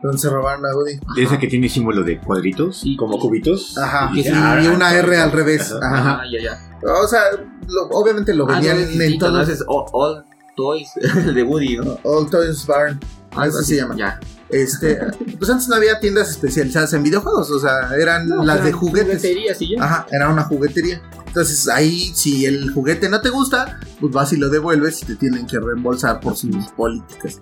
donde 0.02 0.16
se 0.16 0.30
robaron 0.30 0.64
a 0.64 0.74
Woody. 0.74 0.98
De 1.14 1.22
esa 1.24 1.38
que 1.38 1.46
tiene 1.48 1.68
símbolo 1.68 2.02
de 2.04 2.18
cuadritos, 2.22 2.80
Sí. 2.80 2.96
como 2.96 3.18
cubitos. 3.18 3.76
Ajá, 3.76 4.10
Y 4.14 4.20
y, 4.20 4.22
sí, 4.22 4.30
una 4.30 4.94
R 4.94 5.18
al 5.18 5.30
revés. 5.32 5.72
Ajá. 5.72 5.94
Ajá. 5.98 6.20
Ah, 6.22 6.24
ya, 6.32 6.42
ya. 6.42 6.92
O 7.02 7.06
sea, 7.06 7.20
lo- 7.68 7.88
obviamente 7.90 8.32
lo 8.32 8.48
Ah, 8.48 8.58
no, 8.62 8.66
en 8.66 8.78
distinto, 8.88 9.26
todos. 9.26 9.36
no, 9.36 9.42
ese 9.42 9.52
es 9.52 9.64
All, 9.66 9.84
All 9.92 10.24
Toys, 10.58 10.90
el 11.26 11.34
de 11.34 11.42
Woody, 11.44 11.76
¿no? 11.76 11.98
All 12.02 12.28
Toys 12.28 12.66
Barn. 12.66 12.98
Algo 13.30 13.58
así 13.58 13.74
se 13.74 13.76
llama. 13.76 13.96
Ya. 13.96 14.18
Este, 14.50 14.98
pues 15.38 15.48
antes 15.48 15.68
no 15.68 15.76
había 15.76 16.00
tiendas 16.00 16.30
especializadas 16.30 16.92
en 16.94 17.04
videojuegos, 17.04 17.50
o 17.50 17.60
sea, 17.60 17.94
eran 17.96 18.28
No, 18.28 18.44
las 18.44 18.56
eran 18.56 18.66
de 18.66 18.72
juguetes. 18.72 19.24
y 19.24 19.76
ya. 19.76 19.84
Ajá, 19.84 20.06
era 20.10 20.28
una 20.28 20.42
juguetería. 20.42 21.00
Entonces 21.26 21.68
ahí, 21.68 22.10
si 22.14 22.46
el 22.46 22.72
juguete 22.72 23.08
no 23.08 23.20
te 23.20 23.28
gusta, 23.28 23.78
pues 24.00 24.12
vas 24.12 24.32
y 24.32 24.36
lo 24.36 24.48
devuelves 24.48 25.02
y 25.02 25.06
te 25.06 25.14
tienen 25.14 25.46
que 25.46 25.60
reembolsar 25.60 26.18
por 26.20 26.36
sus 26.36 26.56
políticas. 26.76 27.38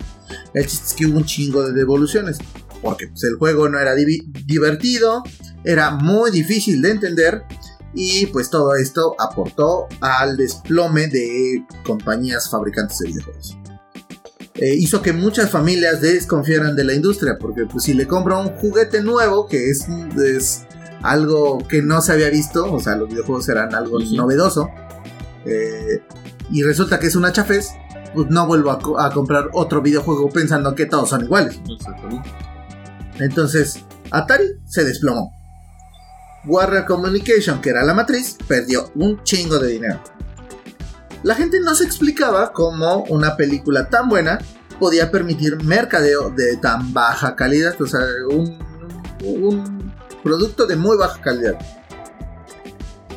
El 0.53 0.67
chiste 0.67 0.87
es 0.89 0.95
que 0.95 1.07
hubo 1.07 1.17
un 1.17 1.25
chingo 1.25 1.63
de 1.67 1.73
devoluciones, 1.73 2.37
porque 2.83 3.07
pues, 3.09 3.25
el 3.25 3.37
juego 3.37 3.69
no 3.71 3.79
era 3.79 3.95
divertido, 3.95 5.23
era 5.65 5.93
muy 5.93 6.31
difícil 6.31 6.83
de 6.83 6.91
entender. 6.91 7.45
Y 7.99 8.27
pues 8.27 8.51
todo 8.51 8.75
esto 8.77 9.17
aportó 9.19 9.87
al 10.03 10.37
desplome 10.37 11.07
de 11.07 11.65
compañías 11.83 12.51
fabricantes 12.51 12.99
de 12.99 13.09
videojuegos. 13.09 13.57
Eh, 14.55 14.75
hizo 14.75 15.01
que 15.01 15.15
muchas 15.15 15.51
familias 15.51 16.03
desconfiaran 16.03 16.77
de 16.77 16.85
la 16.85 16.93
industria, 16.93 17.39
porque 17.41 17.65
pues 17.65 17.85
si 17.85 17.95
le 17.95 18.07
compra 18.07 18.39
un 18.39 18.51
juguete 18.57 19.03
nuevo, 19.03 19.47
que 19.49 19.71
es, 19.71 19.87
es 20.23 20.67
algo 21.03 21.59
que 21.69 21.81
no 21.81 22.03
se 22.03 22.13
había 22.13 22.29
visto, 22.29 22.71
o 22.71 22.81
sea, 22.81 22.97
los 22.97 23.09
videojuegos 23.09 23.49
eran 23.49 23.75
algo 23.75 23.99
novedoso, 23.99 24.69
eh, 25.47 26.03
y 26.51 26.63
resulta 26.63 26.99
que 26.99 27.07
es 27.07 27.17
una 27.17 27.33
chafez, 27.33 27.71
pues 28.15 28.29
no 28.29 28.47
vuelvo 28.47 28.71
a, 28.73 28.79
co- 28.79 28.99
a 29.01 29.11
comprar 29.11 29.49
otro 29.53 29.81
videojuego 29.81 30.29
pensando 30.31 30.75
que 30.75 30.85
todos 30.87 31.09
son 31.11 31.25
iguales. 31.25 31.61
Exactamente. 31.69 32.31
Entonces, 33.21 33.79
Atari 34.11 34.45
se 34.67 34.85
desplomó. 34.85 35.33
Warner 36.47 36.85
Communication, 36.85 37.61
que 37.61 37.71
era 37.71 37.83
la 37.85 37.95
matriz, 37.95 38.37
perdió 38.47 38.91
un 38.95 39.23
chingo 39.25 39.59
de 39.59 39.69
dinero. 39.73 40.01
La 41.23 41.35
gente 41.35 41.59
no 41.61 41.75
se 41.75 41.85
explicaba 41.85 42.53
cómo 42.53 43.05
una 43.09 43.37
película 43.37 43.89
tan 43.89 44.09
buena 44.09 44.39
podía 44.79 45.11
permitir 45.11 45.63
mercadeo 45.65 46.31
de 46.31 46.57
tan 46.59 46.93
baja 46.93 47.35
calidad, 47.35 47.81
o 47.81 47.87
sea, 47.87 48.01
un, 48.31 48.59
producto 50.23 50.67
de 50.67 50.77
muy 50.77 50.97
baja 50.97 51.21
calidad. 51.21 51.57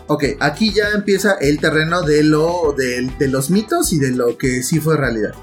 Ok, 0.08 0.24
aquí 0.40 0.74
ya 0.74 0.90
empieza 0.90 1.34
el 1.40 1.60
terreno 1.60 2.02
de, 2.02 2.24
lo, 2.24 2.74
de, 2.76 3.12
de 3.20 3.28
los 3.28 3.52
mitos 3.52 3.94
y 3.94 4.00
de 4.00 4.12
lo 4.12 4.38
que 4.38 4.64
sí 4.64 4.80
fue 4.80 4.98
realidad. 4.98 5.34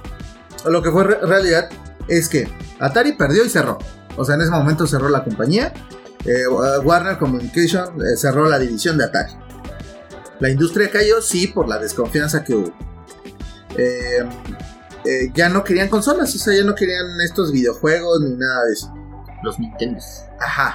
Lo 0.64 0.82
que 0.82 0.90
fue 0.90 1.04
re- 1.04 1.20
realidad 1.20 1.68
es 2.08 2.28
que 2.28 2.48
Atari 2.80 3.12
perdió 3.12 3.44
y 3.44 3.48
cerró. 3.48 3.78
O 4.16 4.24
sea, 4.24 4.34
en 4.34 4.40
ese 4.40 4.50
momento 4.50 4.86
cerró 4.88 5.08
la 5.08 5.22
compañía. 5.22 5.72
Eh, 6.26 6.48
Warner 6.48 7.18
Communication 7.18 8.00
eh, 8.02 8.16
cerró 8.16 8.48
la 8.48 8.58
división 8.58 8.98
de 8.98 9.04
Atari. 9.04 9.32
La 10.40 10.50
industria 10.50 10.90
cayó, 10.90 11.22
sí, 11.22 11.46
por 11.46 11.68
la 11.68 11.78
desconfianza 11.78 12.44
que 12.44 12.54
hubo. 12.54 12.74
Eh, 13.78 14.24
eh, 15.04 15.30
ya 15.34 15.48
no 15.48 15.62
querían 15.62 15.88
consolas, 15.88 16.34
o 16.34 16.38
sea, 16.38 16.54
ya 16.54 16.64
no 16.64 16.74
querían 16.74 17.20
estos 17.24 17.52
videojuegos 17.52 18.20
ni 18.22 18.36
nada 18.36 18.64
de 18.64 18.72
eso. 18.72 18.92
Los 19.42 19.58
Nintendo. 19.58 20.00
Ajá. 20.40 20.74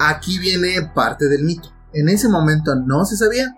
Aquí 0.00 0.38
viene 0.38 0.90
parte 0.94 1.28
del 1.28 1.44
mito. 1.44 1.72
En 1.92 2.08
ese 2.08 2.28
momento 2.28 2.74
no 2.74 3.04
se 3.04 3.16
sabía. 3.16 3.56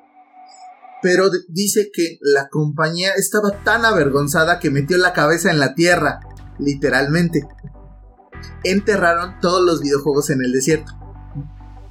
Pero 1.02 1.30
dice 1.48 1.90
que 1.92 2.18
la 2.20 2.48
compañía 2.48 3.12
estaba 3.12 3.62
tan 3.62 3.84
avergonzada 3.84 4.58
que 4.58 4.70
metió 4.70 4.96
la 4.98 5.12
cabeza 5.12 5.50
en 5.50 5.58
la 5.58 5.74
tierra, 5.74 6.20
literalmente. 6.58 7.46
Enterraron 8.62 9.38
todos 9.40 9.64
los 9.64 9.80
videojuegos 9.80 10.30
en 10.30 10.42
el 10.42 10.52
desierto. 10.52 10.92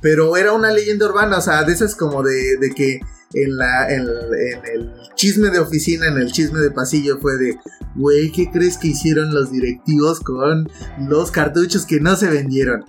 Pero 0.04 0.38
era 0.38 0.52
una 0.54 0.70
leyenda 0.72 1.08
urbana, 1.08 1.40
o 1.40 1.42
sea, 1.42 1.64
de 1.64 1.74
esas 1.74 1.96
como 1.96 2.22
de, 2.22 2.58
de 2.60 2.70
que 2.76 3.00
en, 3.34 3.58
la, 3.58 3.90
en, 3.92 4.02
en 4.02 4.66
el 4.76 4.92
chisme 5.16 5.50
de 5.50 5.60
oficina, 5.60 6.06
en 6.08 6.18
el 6.18 6.32
chisme 6.32 6.60
de 6.60 6.70
pasillo 6.70 7.18
fue 7.20 7.38
de, 7.38 7.58
güey, 7.96 8.32
¿qué 8.32 8.52
crees 8.52 8.78
que 8.78 8.90
hicieron 8.90 9.34
los 9.34 9.52
directivos 9.52 10.20
con 10.20 10.70
los 11.00 11.32
cartuchos 11.32 11.86
que 11.88 12.00
no 12.00 12.16
se 12.16 12.30
vendieron? 12.30 12.86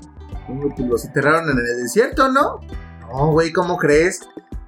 "Uy, 0.49 0.71
pues 0.77 0.87
los 0.89 1.05
enterraron 1.07 1.49
en 1.49 1.59
el 1.59 1.83
desierto, 1.83 2.31
¿no? 2.31 2.61
No, 3.01 3.33
güey, 3.33 3.53
¿cómo 3.53 3.79
crees? 3.79 4.21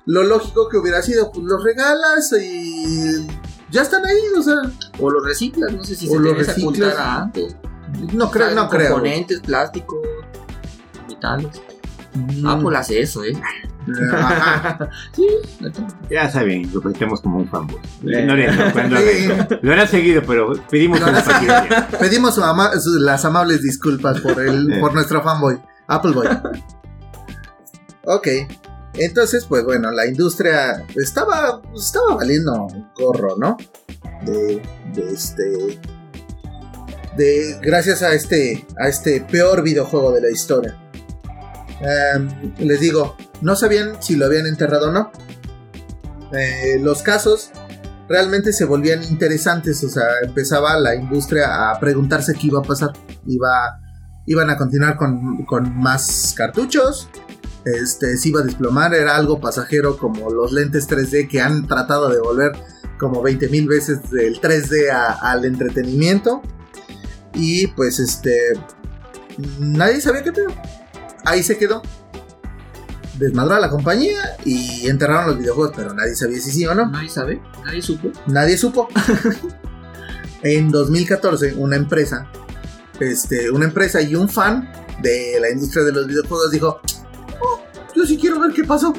Lo 0.06 0.22
lógico 0.22 0.68
que 0.68 0.78
hubiera 0.78 1.02
sido, 1.02 1.32
pues 1.32 1.44
los 1.44 1.62
regalas 1.64 2.32
y 2.40 3.26
ya 3.72 3.82
están 3.82 4.06
ahí, 4.06 4.20
o 4.38 4.42
sea, 4.42 4.54
O 5.00 5.10
los 5.10 5.24
reciclas, 5.26 5.72
no 5.72 5.82
sé 5.84 5.96
si 5.96 6.08
O 6.08 6.12
se 6.12 6.18
los 6.20 6.38
reciclas. 6.46 6.94
antes. 6.96 7.56
no 8.14 8.30
creo, 8.30 8.52
no 8.54 8.68
creo. 8.70 8.92
Componentes, 8.92 9.40
plástico, 9.40 10.00
metales. 11.08 11.60
Mm, 12.16 12.46
Apple 12.46 12.76
hace 12.76 13.00
eso, 13.00 13.22
¿eh? 13.24 13.32
ajá. 14.12 14.88
sí. 15.12 15.26
Ya 16.10 16.28
saben, 16.30 16.68
lo 16.72 16.80
presentamos 16.80 17.20
como 17.20 17.38
un 17.38 17.48
fanboy. 17.48 17.80
Eh. 18.06 18.24
No 18.24 18.34
le 18.34 18.50
no, 18.50 18.72
cuando 18.72 18.96
Sí. 18.98 19.04
eso. 19.08 19.58
Lo 19.62 19.72
hará 19.72 19.86
seguido, 19.86 20.22
pero 20.26 20.52
pedimos 20.70 20.98
Lo 21.00 21.08
una. 21.08 21.22
Pedimos 22.00 22.34
su 22.34 22.42
ama- 22.42 22.78
su- 22.80 22.98
las 22.98 23.24
amables 23.24 23.62
disculpas 23.62 24.20
por 24.20 24.40
el, 24.40 24.78
por 24.80 24.92
nuestro 24.94 25.22
fanboy, 25.22 25.60
Appleboy. 25.86 26.26
Ok, 28.06 28.28
entonces, 28.94 29.44
pues 29.46 29.64
bueno, 29.64 29.90
la 29.90 30.06
industria 30.06 30.84
estaba, 30.94 31.60
estaba 31.76 32.14
valiendo 32.16 32.52
un 32.66 32.88
gorro, 32.96 33.36
¿no? 33.36 33.56
De, 34.24 34.62
de 34.94 35.12
este, 35.12 35.78
de 37.16 37.58
gracias 37.62 38.02
a 38.02 38.12
este, 38.14 38.64
a 38.78 38.88
este 38.88 39.20
peor 39.20 39.62
videojuego 39.62 40.12
de 40.12 40.20
la 40.22 40.30
historia. 40.30 40.76
Em, 41.80 42.54
les 42.58 42.80
digo, 42.80 43.16
no 43.42 43.54
sabían 43.56 44.02
si 44.02 44.16
lo 44.16 44.26
habían 44.26 44.46
enterrado 44.46 44.88
o 44.88 44.92
no. 44.92 45.10
Eh, 46.32 46.78
los 46.80 47.02
casos 47.02 47.50
realmente 48.08 48.52
se 48.52 48.64
volvían 48.64 49.02
interesantes, 49.04 49.82
o 49.84 49.88
sea, 49.88 50.04
empezaba 50.24 50.78
la 50.78 50.94
industria 50.94 51.70
a 51.70 51.78
preguntarse 51.80 52.34
qué 52.34 52.48
iba 52.48 52.60
a 52.60 52.62
pasar. 52.62 52.92
Iba, 53.26 53.80
iban 54.26 54.50
a 54.50 54.56
continuar 54.56 54.96
con, 54.96 55.44
con 55.44 55.76
más 55.76 56.32
cartuchos, 56.36 57.08
este, 57.64 58.16
se 58.16 58.28
iba 58.28 58.40
a 58.40 58.44
desplomar, 58.44 58.94
era 58.94 59.16
algo 59.16 59.40
pasajero 59.40 59.98
como 59.98 60.30
los 60.30 60.52
lentes 60.52 60.88
3D 60.88 61.28
que 61.28 61.40
han 61.40 61.66
tratado 61.66 62.08
de 62.08 62.20
volver 62.20 62.52
como 62.98 63.22
20 63.22 63.48
mil 63.48 63.66
veces 63.68 64.08
del 64.10 64.40
3D 64.40 64.90
a- 64.90 65.12
al 65.20 65.44
entretenimiento. 65.44 66.42
Y 67.34 67.66
pues 67.68 67.98
este, 67.98 68.52
nadie 69.58 70.00
sabía 70.00 70.22
qué 70.22 70.32
pedo. 70.32 70.48
Ahí 71.26 71.42
se 71.42 71.58
quedó. 71.58 71.82
Desmadró 73.18 73.54
a 73.54 73.60
la 73.60 73.70
compañía 73.70 74.36
y 74.44 74.86
enterraron 74.88 75.26
los 75.28 75.38
videojuegos, 75.38 75.72
pero 75.76 75.92
nadie 75.94 76.14
sabía 76.14 76.38
si 76.40 76.50
sí 76.50 76.66
o 76.66 76.74
no. 76.74 76.86
Nadie 76.90 77.08
sabe, 77.10 77.40
nadie 77.64 77.80
supo. 77.82 78.10
Nadie 78.26 78.56
supo. 78.58 78.88
en 80.42 80.70
2014, 80.70 81.54
una 81.54 81.76
empresa, 81.76 82.26
este, 83.00 83.50
una 83.50 83.64
empresa 83.66 84.00
y 84.02 84.14
un 84.14 84.28
fan 84.28 84.70
de 85.02 85.38
la 85.40 85.50
industria 85.50 85.84
de 85.84 85.92
los 85.92 86.06
videojuegos 86.06 86.50
dijo: 86.50 86.80
"Oh, 87.40 87.60
Yo 87.94 88.04
sí 88.06 88.18
quiero 88.18 88.38
ver 88.40 88.52
qué 88.52 88.64
pasó. 88.64 88.92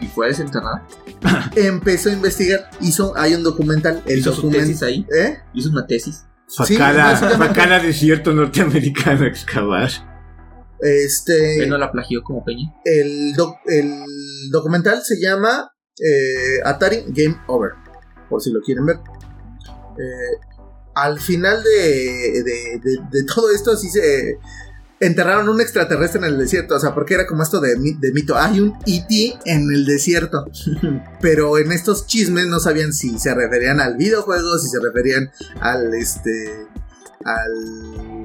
Y 0.00 0.06
fue 0.06 0.28
desenterrada. 0.28 0.86
Empezó 1.56 2.10
a 2.10 2.12
investigar. 2.12 2.70
Hizo, 2.80 3.14
hay 3.16 3.34
un 3.34 3.42
documental. 3.42 4.02
El 4.06 4.20
Hizo 4.20 4.30
su 4.30 4.36
documental. 4.42 4.68
tesis 4.68 4.82
ahí. 4.82 5.06
¿Eh? 5.16 5.38
Hizo 5.54 5.70
una 5.70 5.86
tesis. 5.86 6.24
Sí, 6.46 6.74
Facala, 6.76 7.04
básicamente. 7.04 7.46
facala 7.48 7.78
desierto 7.80 8.32
norteamericano 8.32 9.24
excavar. 9.26 9.90
Este. 10.84 11.62
Él 11.64 11.68
no 11.70 11.78
la 11.78 11.90
plagió 11.90 12.22
como 12.22 12.44
Peña. 12.44 12.72
el, 12.84 13.32
doc- 13.34 13.58
el 13.66 14.04
documental 14.52 15.02
se 15.02 15.18
llama 15.20 15.70
eh, 15.98 16.60
Atari 16.64 17.04
Game 17.08 17.36
Over, 17.46 17.70
por 18.28 18.42
si 18.42 18.50
lo 18.52 18.60
quieren 18.60 18.84
ver. 18.86 18.96
Eh, 19.98 20.36
al 20.94 21.18
final 21.20 21.62
de, 21.62 22.42
de- 22.42 22.80
de- 22.82 23.00
de 23.10 23.24
todo 23.24 23.50
esto, 23.50 23.76
sí 23.76 23.88
se 23.88 24.38
enterraron 25.00 25.48
un 25.48 25.60
extraterrestre 25.60 26.18
en 26.20 26.24
el 26.26 26.38
desierto. 26.38 26.76
O 26.76 26.78
sea, 26.80 26.94
porque 26.94 27.14
era 27.14 27.26
como 27.26 27.42
esto 27.42 27.60
de, 27.60 27.74
de 27.76 28.12
mito. 28.12 28.36
Hay 28.36 28.60
un 28.60 28.74
E.T. 28.86 29.38
en 29.44 29.70
el 29.72 29.84
desierto. 29.86 30.44
Pero 31.20 31.58
en 31.58 31.72
estos 31.72 32.06
chismes 32.06 32.46
no 32.46 32.60
sabían 32.60 32.92
si 32.92 33.18
se 33.18 33.34
referían 33.34 33.80
al 33.80 33.96
videojuego, 33.96 34.58
si 34.58 34.68
se 34.68 34.80
referían 34.80 35.30
al 35.60 35.94
este. 35.94 36.66
al. 37.24 38.23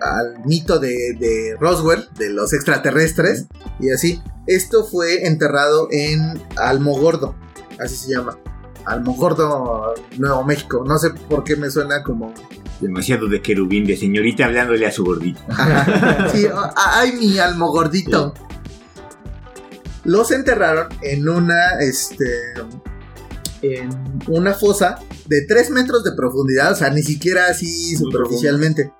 Al 0.00 0.44
mito 0.44 0.78
de, 0.78 1.14
de 1.18 1.56
Roswell, 1.58 2.08
de 2.18 2.30
los 2.30 2.52
extraterrestres, 2.52 3.46
y 3.80 3.90
así. 3.90 4.22
Esto 4.46 4.84
fue 4.84 5.26
enterrado 5.26 5.88
en 5.90 6.38
Almogordo, 6.56 7.34
así 7.80 7.96
se 7.96 8.12
llama. 8.12 8.38
Almogordo, 8.84 9.94
Nuevo 10.18 10.44
México. 10.44 10.84
No 10.86 10.98
sé 10.98 11.10
por 11.10 11.44
qué 11.44 11.56
me 11.56 11.70
suena 11.70 12.02
como. 12.02 12.34
Demasiado 12.80 13.28
de 13.28 13.40
querubín 13.40 13.86
de 13.86 13.96
señorita 13.96 14.44
hablándole 14.44 14.86
a 14.86 14.92
su 14.92 15.04
gordito. 15.04 15.40
Sí, 16.32 16.46
ay, 16.76 17.12
mi 17.12 17.38
almogordito. 17.38 18.34
Los 20.04 20.30
enterraron 20.32 20.88
en 21.00 21.28
una, 21.28 21.78
este, 21.80 22.52
en 23.62 23.88
una 24.28 24.52
fosa 24.52 24.98
de 25.26 25.46
3 25.46 25.70
metros 25.70 26.04
de 26.04 26.12
profundidad, 26.12 26.72
o 26.72 26.74
sea, 26.74 26.90
ni 26.90 27.02
siquiera 27.02 27.46
así 27.46 27.96
Muy 27.96 28.12
superficialmente. 28.12 28.92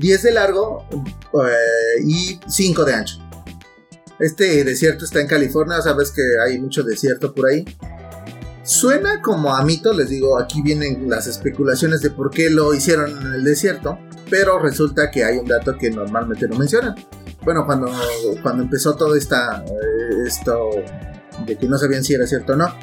10 0.00 0.22
de 0.22 0.32
largo 0.32 0.86
eh, 0.90 2.02
y 2.04 2.40
5 2.48 2.84
de 2.84 2.94
ancho. 2.94 3.18
Este 4.18 4.64
desierto 4.64 5.04
está 5.04 5.20
en 5.20 5.26
California, 5.26 5.80
sabes 5.80 6.10
que 6.10 6.22
hay 6.44 6.58
mucho 6.58 6.82
desierto 6.82 7.34
por 7.34 7.48
ahí. 7.48 7.64
Suena 8.62 9.20
como 9.22 9.54
a 9.54 9.62
mito, 9.64 9.92
les 9.92 10.10
digo, 10.10 10.38
aquí 10.38 10.62
vienen 10.62 11.08
las 11.08 11.26
especulaciones 11.26 12.02
de 12.02 12.10
por 12.10 12.30
qué 12.30 12.50
lo 12.50 12.74
hicieron 12.74 13.10
en 13.10 13.34
el 13.34 13.44
desierto, 13.44 13.98
pero 14.28 14.58
resulta 14.58 15.10
que 15.10 15.24
hay 15.24 15.38
un 15.38 15.46
dato 15.46 15.76
que 15.76 15.90
normalmente 15.90 16.48
no 16.48 16.56
mencionan. 16.56 16.94
Bueno, 17.42 17.64
cuando, 17.64 17.90
cuando 18.42 18.62
empezó 18.62 18.94
todo 18.94 19.16
esta, 19.16 19.64
eh, 19.64 20.26
esto 20.26 20.70
de 21.46 21.56
que 21.56 21.66
no 21.66 21.78
sabían 21.78 22.04
si 22.04 22.14
era 22.14 22.26
cierto 22.26 22.52
o 22.52 22.56
no, 22.56 22.74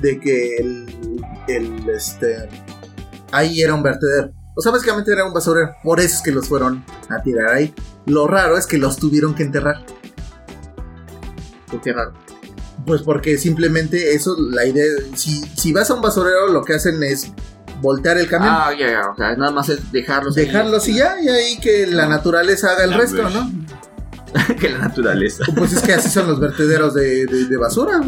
de 0.00 0.20
que 0.20 0.56
el, 0.56 0.86
el, 1.48 1.88
este, 1.88 2.48
ahí 3.32 3.62
era 3.62 3.74
un 3.74 3.82
vertedero. 3.82 4.32
O 4.58 4.62
sea, 4.62 4.72
básicamente 4.72 5.12
era 5.12 5.24
un 5.26 5.34
basurero, 5.34 5.76
por 5.84 6.00
eso 6.00 6.16
es 6.16 6.22
que 6.22 6.32
los 6.32 6.48
fueron 6.48 6.82
a 7.10 7.22
tirar 7.22 7.50
ahí. 7.52 7.74
Lo 8.06 8.26
raro 8.26 8.56
es 8.56 8.66
que 8.66 8.78
los 8.78 8.96
tuvieron 8.96 9.34
que 9.34 9.42
enterrar. 9.42 9.84
¿Por 11.70 11.80
qué 11.80 11.92
raro? 11.92 12.12
Pues 12.86 13.02
porque 13.02 13.36
simplemente 13.38 14.14
eso, 14.14 14.36
la 14.38 14.64
idea, 14.64 14.84
si, 15.14 15.40
si 15.56 15.72
vas 15.72 15.90
a 15.90 15.94
un 15.94 16.02
basurero 16.02 16.48
lo 16.48 16.62
que 16.62 16.74
hacen 16.74 17.02
es 17.02 17.32
voltear 17.82 18.16
el 18.18 18.28
camión, 18.28 18.52
Ah, 18.56 18.70
ya, 18.78 18.88
ya. 18.90 19.10
O 19.10 19.16
sea, 19.16 19.34
nada 19.36 19.50
más 19.52 19.68
es 19.68 19.90
dejarlos. 19.92 20.36
ahí. 20.36 20.46
dejarlos 20.46 20.88
y 20.88 20.96
ya, 20.96 21.20
y 21.20 21.28
ahí 21.28 21.58
que 21.60 21.86
la 21.86 22.06
naturaleza 22.06 22.70
haga 22.70 22.84
el 22.84 22.90
La 22.90 22.96
resto, 22.98 23.22
pues. 23.22 23.34
¿no? 23.34 23.50
que 24.60 24.68
la 24.70 24.78
naturaleza. 24.78 25.44
Pues 25.56 25.72
es 25.72 25.82
que 25.82 25.92
así 25.94 26.08
son 26.10 26.28
los 26.28 26.38
vertederos 26.40 26.94
de, 26.94 27.26
de- 27.26 27.46
de 27.46 27.56
basura. 27.56 28.00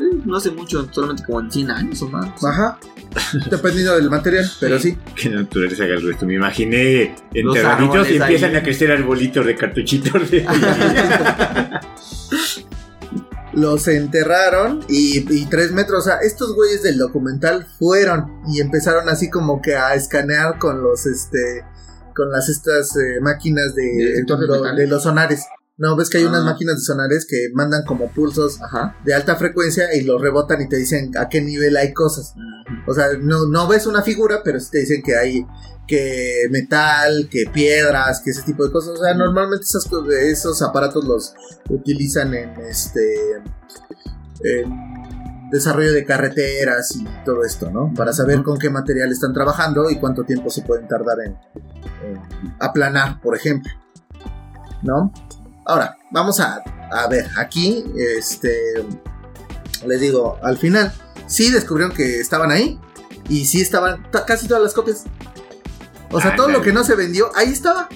Sí, 0.00 0.22
No 0.24 0.36
hace 0.36 0.50
mucho, 0.50 0.88
solamente 0.92 1.22
como 1.24 1.40
en 1.40 1.50
100 1.50 1.70
años 1.70 2.02
o 2.02 2.08
más. 2.08 2.42
Ajá. 2.44 2.78
Dependiendo 3.50 3.96
del 3.96 4.08
material, 4.10 4.50
pero 4.58 4.78
sí. 4.78 4.96
Que 5.14 5.28
naturaleza 5.28 5.84
haga 5.84 5.94
el 5.94 6.06
resto. 6.06 6.26
Me 6.26 6.34
imaginé 6.34 7.14
Los 7.34 7.56
enterraditos 7.56 7.94
y 7.94 7.98
árboles 7.98 8.20
empiezan 8.22 8.50
ahí. 8.50 8.56
a 8.56 8.62
crecer 8.62 8.90
arbolitos 8.92 9.46
de 9.46 9.56
cartuchitos. 9.56 10.30
De... 10.30 10.46
Los 13.52 13.88
enterraron 13.88 14.84
y, 14.88 15.26
y 15.28 15.46
tres 15.46 15.72
metros. 15.72 16.06
O 16.06 16.08
sea, 16.08 16.18
estos 16.22 16.54
güeyes 16.54 16.82
del 16.82 16.98
documental 16.98 17.66
fueron 17.78 18.40
y 18.48 18.60
empezaron 18.60 19.08
así 19.08 19.28
como 19.28 19.60
que 19.60 19.74
a 19.74 19.94
escanear 19.94 20.58
con 20.58 20.82
los 20.82 21.06
este. 21.06 21.64
Con 22.14 22.30
las 22.30 22.48
estas 22.48 22.96
eh, 22.96 23.20
máquinas 23.20 23.74
de, 23.74 23.82
¿De 23.82 24.74
de 24.76 24.86
los 24.86 25.02
sonares. 25.04 25.46
No, 25.80 25.96
ves 25.96 26.10
que 26.10 26.18
hay 26.18 26.24
unas 26.24 26.42
Ah. 26.42 26.44
máquinas 26.52 26.76
de 26.76 26.82
sonares 26.82 27.26
que 27.26 27.48
mandan 27.54 27.84
como 27.86 28.08
pulsos 28.12 28.60
Ajá. 28.60 28.96
de 29.04 29.14
alta 29.14 29.36
frecuencia 29.36 29.94
y 29.94 30.02
los 30.02 30.20
rebotan 30.20 30.60
y 30.60 30.68
te 30.68 30.76
dicen 30.76 31.10
a 31.18 31.28
qué 31.30 31.40
nivel 31.40 31.74
hay 31.76 31.94
cosas. 31.94 32.34
O 32.86 32.92
sea, 32.94 33.06
no, 33.18 33.46
no 33.46 33.66
ves 33.66 33.86
una 33.86 34.02
figura, 34.02 34.42
pero 34.44 34.60
sí 34.60 34.70
te 34.70 34.78
dicen 34.80 35.02
que 35.02 35.16
hay 35.16 35.46
que 35.88 36.46
metal, 36.50 37.28
que 37.30 37.46
piedras, 37.52 38.20
que 38.20 38.30
ese 38.30 38.42
tipo 38.42 38.64
de 38.64 38.70
cosas. 38.70 38.90
O 39.00 39.02
sea, 39.02 39.14
normalmente 39.14 39.64
esas, 39.64 39.88
esos 40.22 40.60
aparatos 40.62 41.04
los 41.04 41.34
utilizan 41.70 42.34
en 42.34 42.50
este 42.60 43.40
en 44.44 45.50
desarrollo 45.50 45.92
de 45.92 46.04
carreteras 46.04 46.94
y 46.94 47.04
todo 47.24 47.42
esto, 47.44 47.70
¿no? 47.70 47.92
Para 47.94 48.12
saber 48.12 48.42
con 48.42 48.56
qué 48.58 48.70
material 48.70 49.10
están 49.10 49.32
trabajando 49.32 49.90
y 49.90 49.96
cuánto 49.98 50.24
tiempo 50.24 50.48
se 50.50 50.62
pueden 50.62 50.86
tardar 50.86 51.16
en, 51.24 51.32
en 52.06 52.20
aplanar, 52.60 53.20
por 53.20 53.34
ejemplo. 53.34 53.72
¿No? 54.82 55.12
Ahora, 55.70 55.96
vamos 56.10 56.40
a, 56.40 56.62
a 56.90 57.06
ver, 57.06 57.28
aquí, 57.38 57.84
este, 58.18 58.52
les 59.86 60.00
digo, 60.00 60.36
al 60.42 60.58
final, 60.58 60.92
sí 61.28 61.48
descubrieron 61.52 61.94
que 61.94 62.18
estaban 62.18 62.50
ahí 62.50 62.76
y 63.28 63.44
sí 63.44 63.60
estaban 63.60 64.10
ta- 64.10 64.24
casi 64.26 64.48
todas 64.48 64.64
las 64.64 64.74
copias. 64.74 65.04
O 66.10 66.20
sea, 66.20 66.32
Ah, 66.32 66.36
todo 66.36 66.48
lo 66.48 66.60
que 66.60 66.72
no 66.72 66.82
se 66.82 66.96
vendió, 66.96 67.30
ahí 67.36 67.50
estaba. 67.52 67.88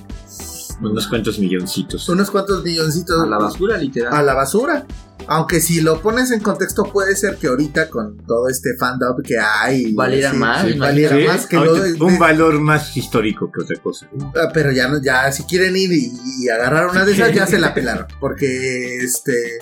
Unos 0.81 1.09
cuantos 1.09 1.37
milloncitos. 1.41 2.09
Unos 2.09 2.31
cuantos 2.31 2.63
milloncitos 2.63 3.21
A 3.21 3.27
la 3.27 3.39
basura, 3.39 3.77
literal. 3.77 4.15
a 4.15 4.23
la 4.23 4.35
basura. 4.35 4.87
Aunque 5.27 5.61
si 5.61 5.81
lo 5.81 6.01
pones 6.03 6.31
en 6.33 6.41
contexto, 6.41 6.83
puede 6.85 7.17
ser 7.17 7.37
que 7.37 7.47
ahorita 7.47 7.89
con 7.89 8.19
todo 8.27 8.49
este 8.49 8.77
fandom 8.79 9.23
que 9.23 9.37
hay, 9.39 9.93
Valiera 9.95 10.33
más, 10.35 10.61
sí, 10.63 10.73
imagínate. 10.73 10.79
valiera 10.79 11.17
Sí, 11.17 11.25
más 11.27 11.47
que 11.47 11.57
lo 11.57 11.75
de- 11.77 11.93
un 11.95 12.19
valor 12.19 12.61
más 12.61 12.95
histórico 12.97 13.51
que 13.51 13.63
otra 13.63 13.77
cosa. 13.83 14.07
Ah, 14.37 14.51
pero 14.53 14.71
ya 14.71 14.87
no, 14.89 15.01
ya 15.03 15.33
si 15.33 15.45
quieren 15.45 15.77
ir 15.77 15.91
y, 15.93 16.13
y 16.41 16.49
agarrar 16.51 16.89
una 16.91 17.07
de 17.07 17.13
esas, 17.13 17.33
ya 17.33 17.47
se 17.47 17.59
la 17.59 17.73
pelaron. 17.73 18.07
Porque 18.21 18.99
este. 18.99 19.59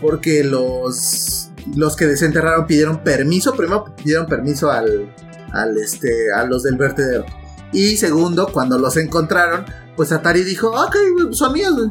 Porque 0.00 0.42
los. 0.44 1.50
Los 1.76 1.94
que 1.94 2.06
desenterraron 2.08 2.66
pidieron 2.66 3.04
permiso. 3.04 3.54
Primero 3.54 3.94
pidieron 3.94 4.26
permiso 4.26 4.70
al. 4.70 5.14
al 5.52 5.76
este. 5.78 6.32
a 6.36 6.44
los 6.44 6.64
del 6.64 6.76
vertedero. 6.76 7.24
Y 7.72 7.96
segundo, 7.98 8.48
cuando 8.52 8.78
los 8.78 8.96
encontraron, 8.96 9.64
pues 9.96 10.10
Atari 10.10 10.42
dijo, 10.42 10.70
ok, 10.70 10.96
son 11.30 11.52
míos, 11.52 11.72
güey". 11.76 11.88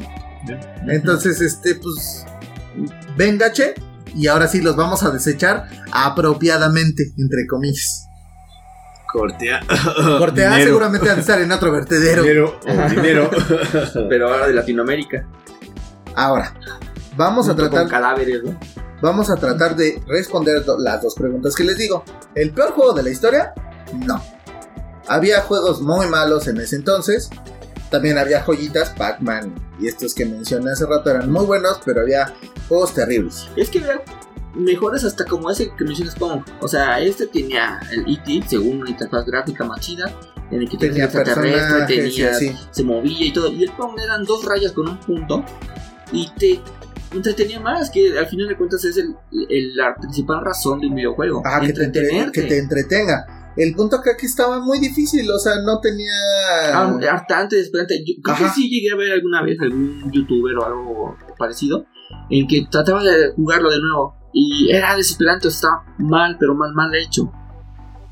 Entonces, 0.90 1.40
este, 1.40 1.76
pues. 1.76 2.26
Venga, 3.18 3.52
che. 3.52 3.74
Y 4.16 4.28
ahora 4.28 4.48
sí 4.48 4.62
los 4.62 4.76
vamos 4.76 5.04
a 5.04 5.12
desechar 5.12 5.68
apropiadamente, 5.92 7.14
entre 7.18 7.46
comillas. 7.50 8.06
Cortea. 9.12 9.60
Corte 10.20 10.46
A 10.46 10.50
Dinero. 10.52 10.66
seguramente 10.70 11.08
van 11.08 11.18
a 11.18 11.22
estar 11.22 11.42
en 11.42 11.52
otro 11.52 11.72
vertedero. 11.72 12.24
Dinero. 12.24 12.60
dinero. 12.90 13.30
Pero 14.10 14.32
ahora 14.32 14.48
de 14.48 14.54
Latinoamérica. 14.54 15.28
Ahora, 16.16 16.54
vamos 17.16 17.48
a 17.50 17.56
tratar 17.56 17.82
Con 17.84 17.90
cadáveres, 17.90 18.44
¿no? 18.44 18.58
vamos 19.02 19.30
a 19.30 19.36
tratar 19.36 19.76
de 19.76 20.02
responder 20.08 20.64
do- 20.64 20.78
las 20.80 21.02
dos 21.02 21.16
preguntas 21.16 21.56
que 21.56 21.64
les 21.64 21.78
digo. 21.78 22.04
¿El 22.36 22.52
peor 22.52 22.72
juego 22.72 22.94
de 22.94 23.04
la 23.04 23.10
historia? 23.10 23.54
No. 23.94 24.22
Había 25.08 25.42
juegos 25.42 25.82
muy 25.82 26.08
malos 26.08 26.48
en 26.48 26.58
ese 26.62 26.76
entonces. 26.78 27.30
También 27.92 28.18
había 28.18 28.42
joyitas, 28.42 28.90
Pac-Man 28.92 29.54
y 29.80 29.88
estos 29.88 30.16
que 30.16 30.26
mencioné 30.26 30.72
hace 30.72 30.86
rato 30.86 31.10
eran 31.12 31.30
muy 31.30 31.46
buenos, 31.46 31.80
pero 31.86 32.02
había 32.02 32.34
juegos 32.68 32.94
terribles. 32.94 33.48
Es 33.56 33.70
que 33.70 33.80
vean, 33.80 34.00
mejores 34.56 35.04
hasta 35.04 35.26
como 35.26 35.52
ese 35.52 35.72
que 35.78 35.84
mencionas 35.84 36.16
Pong. 36.16 36.42
O 36.62 36.68
sea, 36.68 37.00
este 37.00 37.28
tenía 37.28 37.80
el 37.92 38.02
E.T. 38.12 38.44
según 38.48 38.82
una 38.82 38.90
interfaz 38.90 39.26
gráfica 39.26 39.64
más 39.66 39.80
chida. 39.82 40.12
En 40.50 40.62
el 40.62 40.70
que 40.70 40.78
tenía 40.78 41.06
extraterrestre, 41.06 41.86
tenía, 41.88 42.34
se 42.72 42.84
movía 42.84 43.26
y 43.26 43.32
todo. 43.34 43.50
Y 43.52 43.64
el 43.64 43.72
Pong 43.72 43.98
eran 44.04 44.24
dos 44.26 44.44
rayas 44.46 44.72
con 44.74 44.88
un 44.90 44.98
punto. 45.00 45.46
Y 46.12 46.30
te 46.38 46.60
entretenía 47.14 47.60
más, 47.60 47.90
que 47.90 48.18
al 48.18 48.28
final 48.28 48.48
de 48.50 48.58
cuentas 48.58 48.84
es 48.86 48.98
el, 48.98 49.16
el- 49.50 49.76
la 49.76 49.96
principal 49.96 50.44
razón 50.44 50.80
de 50.82 50.88
un 50.88 50.96
videojuego. 50.96 51.42
Ajá, 51.46 51.62
que 51.62 51.72
te, 51.74 51.84
entretenerte. 51.86 52.42
que 52.42 52.48
te 52.48 52.58
entretenga. 52.58 53.41
El 53.58 53.76
punto 53.76 53.98
acá 53.98 54.16
que 54.18 54.26
estaba 54.26 54.60
muy 54.60 54.80
difícil, 54.80 55.30
o 55.30 55.38
sea, 55.38 55.54
no 55.66 55.80
tenía... 55.82 56.14
Ah, 56.74 56.98
hartante, 57.12 57.58
desesperante. 57.58 58.04
Yo 58.06 58.14
creo 58.24 58.36
Ajá. 58.36 58.46
que 58.46 58.50
sí 58.52 58.70
llegué 58.70 58.92
a 58.92 58.96
ver 58.96 59.12
alguna 59.12 59.42
vez 59.44 59.60
algún 59.60 60.10
youtuber 60.12 60.56
o 60.58 60.66
algo 60.66 61.18
parecido 61.38 61.86
en 62.30 62.48
que 62.48 62.66
trataba 62.72 63.04
de 63.04 63.32
jugarlo 63.36 63.70
de 63.70 63.80
nuevo 63.82 64.16
y 64.34 64.70
era 64.72 64.96
desesperante, 64.96 65.48
o 65.48 65.52
sea, 65.52 65.70
estaba 65.70 65.96
mal, 65.98 66.38
pero 66.40 66.56
mal, 66.56 66.74
mal 66.74 66.94
hecho. 66.96 67.30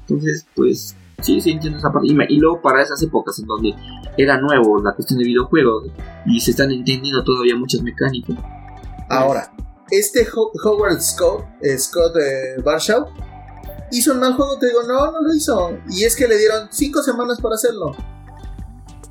Entonces, 0.01 0.45
pues 0.55 0.95
sí, 1.21 1.39
sí 1.39 1.51
entiendo 1.51 1.79
esa 1.79 1.91
parte. 1.91 2.07
Y, 2.09 2.13
me- 2.15 2.27
y 2.29 2.37
luego 2.37 2.61
para 2.61 2.81
esas 2.81 3.01
épocas 3.01 3.39
en 3.39 3.45
donde 3.45 3.73
era 4.17 4.39
nuevo 4.41 4.81
la 4.83 4.93
cuestión 4.93 5.19
de 5.19 5.25
videojuegos 5.25 5.87
y 6.25 6.39
se 6.41 6.51
están 6.51 6.71
entendiendo 6.71 7.23
todavía 7.23 7.55
muchas 7.55 7.81
mecánicas. 7.81 8.35
Ahora, 9.09 9.51
este 9.89 10.27
Ho- 10.35 10.51
Howard 10.65 10.99
Scott, 11.01 11.45
eh, 11.61 11.77
Scott 11.77 12.15
eh, 12.17 12.61
Barshaw 12.63 13.05
hizo 13.91 14.13
un 14.13 14.19
mal 14.19 14.33
juego, 14.33 14.57
te 14.57 14.67
digo, 14.67 14.83
no, 14.83 15.11
no 15.11 15.21
lo 15.21 15.33
hizo. 15.33 15.77
Y 15.89 16.03
es 16.03 16.15
que 16.15 16.27
le 16.27 16.37
dieron 16.37 16.67
cinco 16.71 17.01
semanas 17.01 17.39
para 17.41 17.55
hacerlo. 17.55 17.95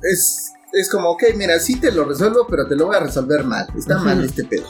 Es, 0.01 0.53
es 0.73 0.89
como, 0.89 1.11
ok, 1.11 1.23
mira, 1.35 1.59
sí 1.59 1.79
te 1.79 1.91
lo 1.91 2.05
resuelvo, 2.05 2.47
pero 2.49 2.67
te 2.67 2.75
lo 2.75 2.87
voy 2.87 2.95
a 2.95 3.01
resolver 3.01 3.43
mal. 3.43 3.67
Está 3.77 3.97
mal 3.99 4.23
este 4.23 4.43
pedo. 4.43 4.67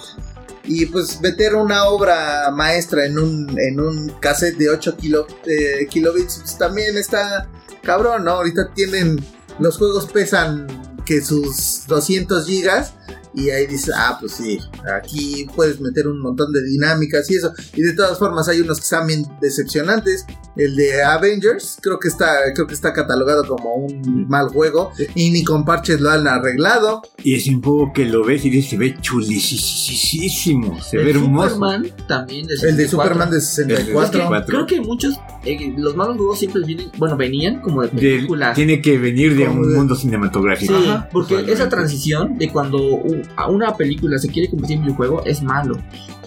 Y 0.64 0.86
pues 0.88 1.20
meter 1.22 1.56
una 1.56 1.86
obra 1.86 2.52
maestra 2.52 3.06
en 3.06 3.18
un, 3.18 3.60
en 3.60 3.80
un 3.80 4.10
cassette 4.20 4.58
de 4.58 4.70
8 4.70 4.98
kilo, 4.98 5.26
eh, 5.46 5.88
kilobits 5.90 6.40
pues, 6.42 6.58
también 6.58 6.96
está 6.98 7.50
cabrón, 7.82 8.26
¿no? 8.26 8.32
Ahorita 8.32 8.72
tienen, 8.74 9.24
los 9.58 9.78
juegos 9.78 10.06
pesan 10.12 10.68
que 11.06 11.22
sus 11.22 11.88
200 11.88 12.46
gigas 12.46 12.94
y 13.40 13.50
ahí 13.50 13.68
dices, 13.68 13.94
ah, 13.96 14.18
pues 14.20 14.34
sí, 14.34 14.60
aquí 14.98 15.48
puedes 15.56 15.80
meter 15.80 16.08
un 16.08 16.22
montón 16.22 16.52
de 16.52 16.64
dinámicas 16.64 17.30
y 17.32 17.36
eso. 17.36 17.52
Y 17.76 17.82
de 17.82 17.94
todas 17.94 18.18
formas 18.20 18.48
hay 18.48 18.62
unos 18.62 18.78
que 18.78 18.84
están 18.84 19.08
bien 19.08 19.26
decepcionantes. 19.42 20.26
El 20.56 20.76
de 20.76 21.02
Avengers 21.04 21.78
creo 21.82 22.00
que 22.00 22.08
está, 22.10 22.28
creo 22.54 22.68
que 22.68 22.74
está 22.74 22.92
catalogado 22.92 23.46
como 23.46 23.76
un 23.76 24.28
mal 24.28 24.50
juego 24.50 24.92
y 25.16 25.30
ni 25.32 25.44
con 25.44 25.64
parches 25.64 26.02
lo 26.02 26.10
han 26.10 26.28
arreglado. 26.28 27.02
Y 27.24 27.36
es 27.36 27.48
un 27.48 27.62
juego 27.62 27.94
que 27.94 28.06
lo 28.06 28.26
ves 28.26 28.44
y 28.46 28.50
dices, 28.50 28.72
se 28.72 28.78
ve 28.78 28.98
chulisísimo. 29.00 30.82
Se 30.82 30.98
ve 30.98 31.04
el 31.12 31.18
hermoso. 31.18 31.50
Superman 31.56 31.88
también 32.08 32.46
de 32.48 32.56
El 32.56 32.60
de 32.78 32.88
64. 32.88 32.90
Superman 33.14 33.30
de 33.30 33.36
El 33.38 33.42
de 33.42 33.48
64. 33.48 34.12
64. 34.12 34.48
Creo 34.48 34.66
que 34.66 34.82
muchos, 34.82 35.16
eh, 35.46 35.74
los 35.78 35.96
malos 35.96 36.18
juegos 36.18 36.40
siempre 36.40 36.62
vienen, 36.66 36.92
bueno, 36.98 37.16
venían 37.16 37.62
como 37.62 37.84
de 37.84 37.90
De- 37.90 37.96
películas. 38.18 38.56
tiene 38.56 38.82
que 38.82 38.98
venir 38.98 39.36
de 39.38 39.48
un 39.48 39.70
de- 39.70 39.76
mundo 39.78 39.96
Sí, 39.96 40.02
cinematográfico. 40.04 40.74
Ajá, 40.76 41.08
porque 41.12 41.46
esa 41.52 41.70
transición 41.70 42.38
de 42.38 42.50
cuando 42.50 42.78
u- 42.80 43.22
a 43.36 43.50
una 43.50 43.76
película 43.76 44.18
se 44.18 44.30
quiere 44.30 44.50
convertir 44.50 44.78
en 44.78 44.84
videojuego 44.84 45.24
es 45.26 45.42
malo. 45.42 45.78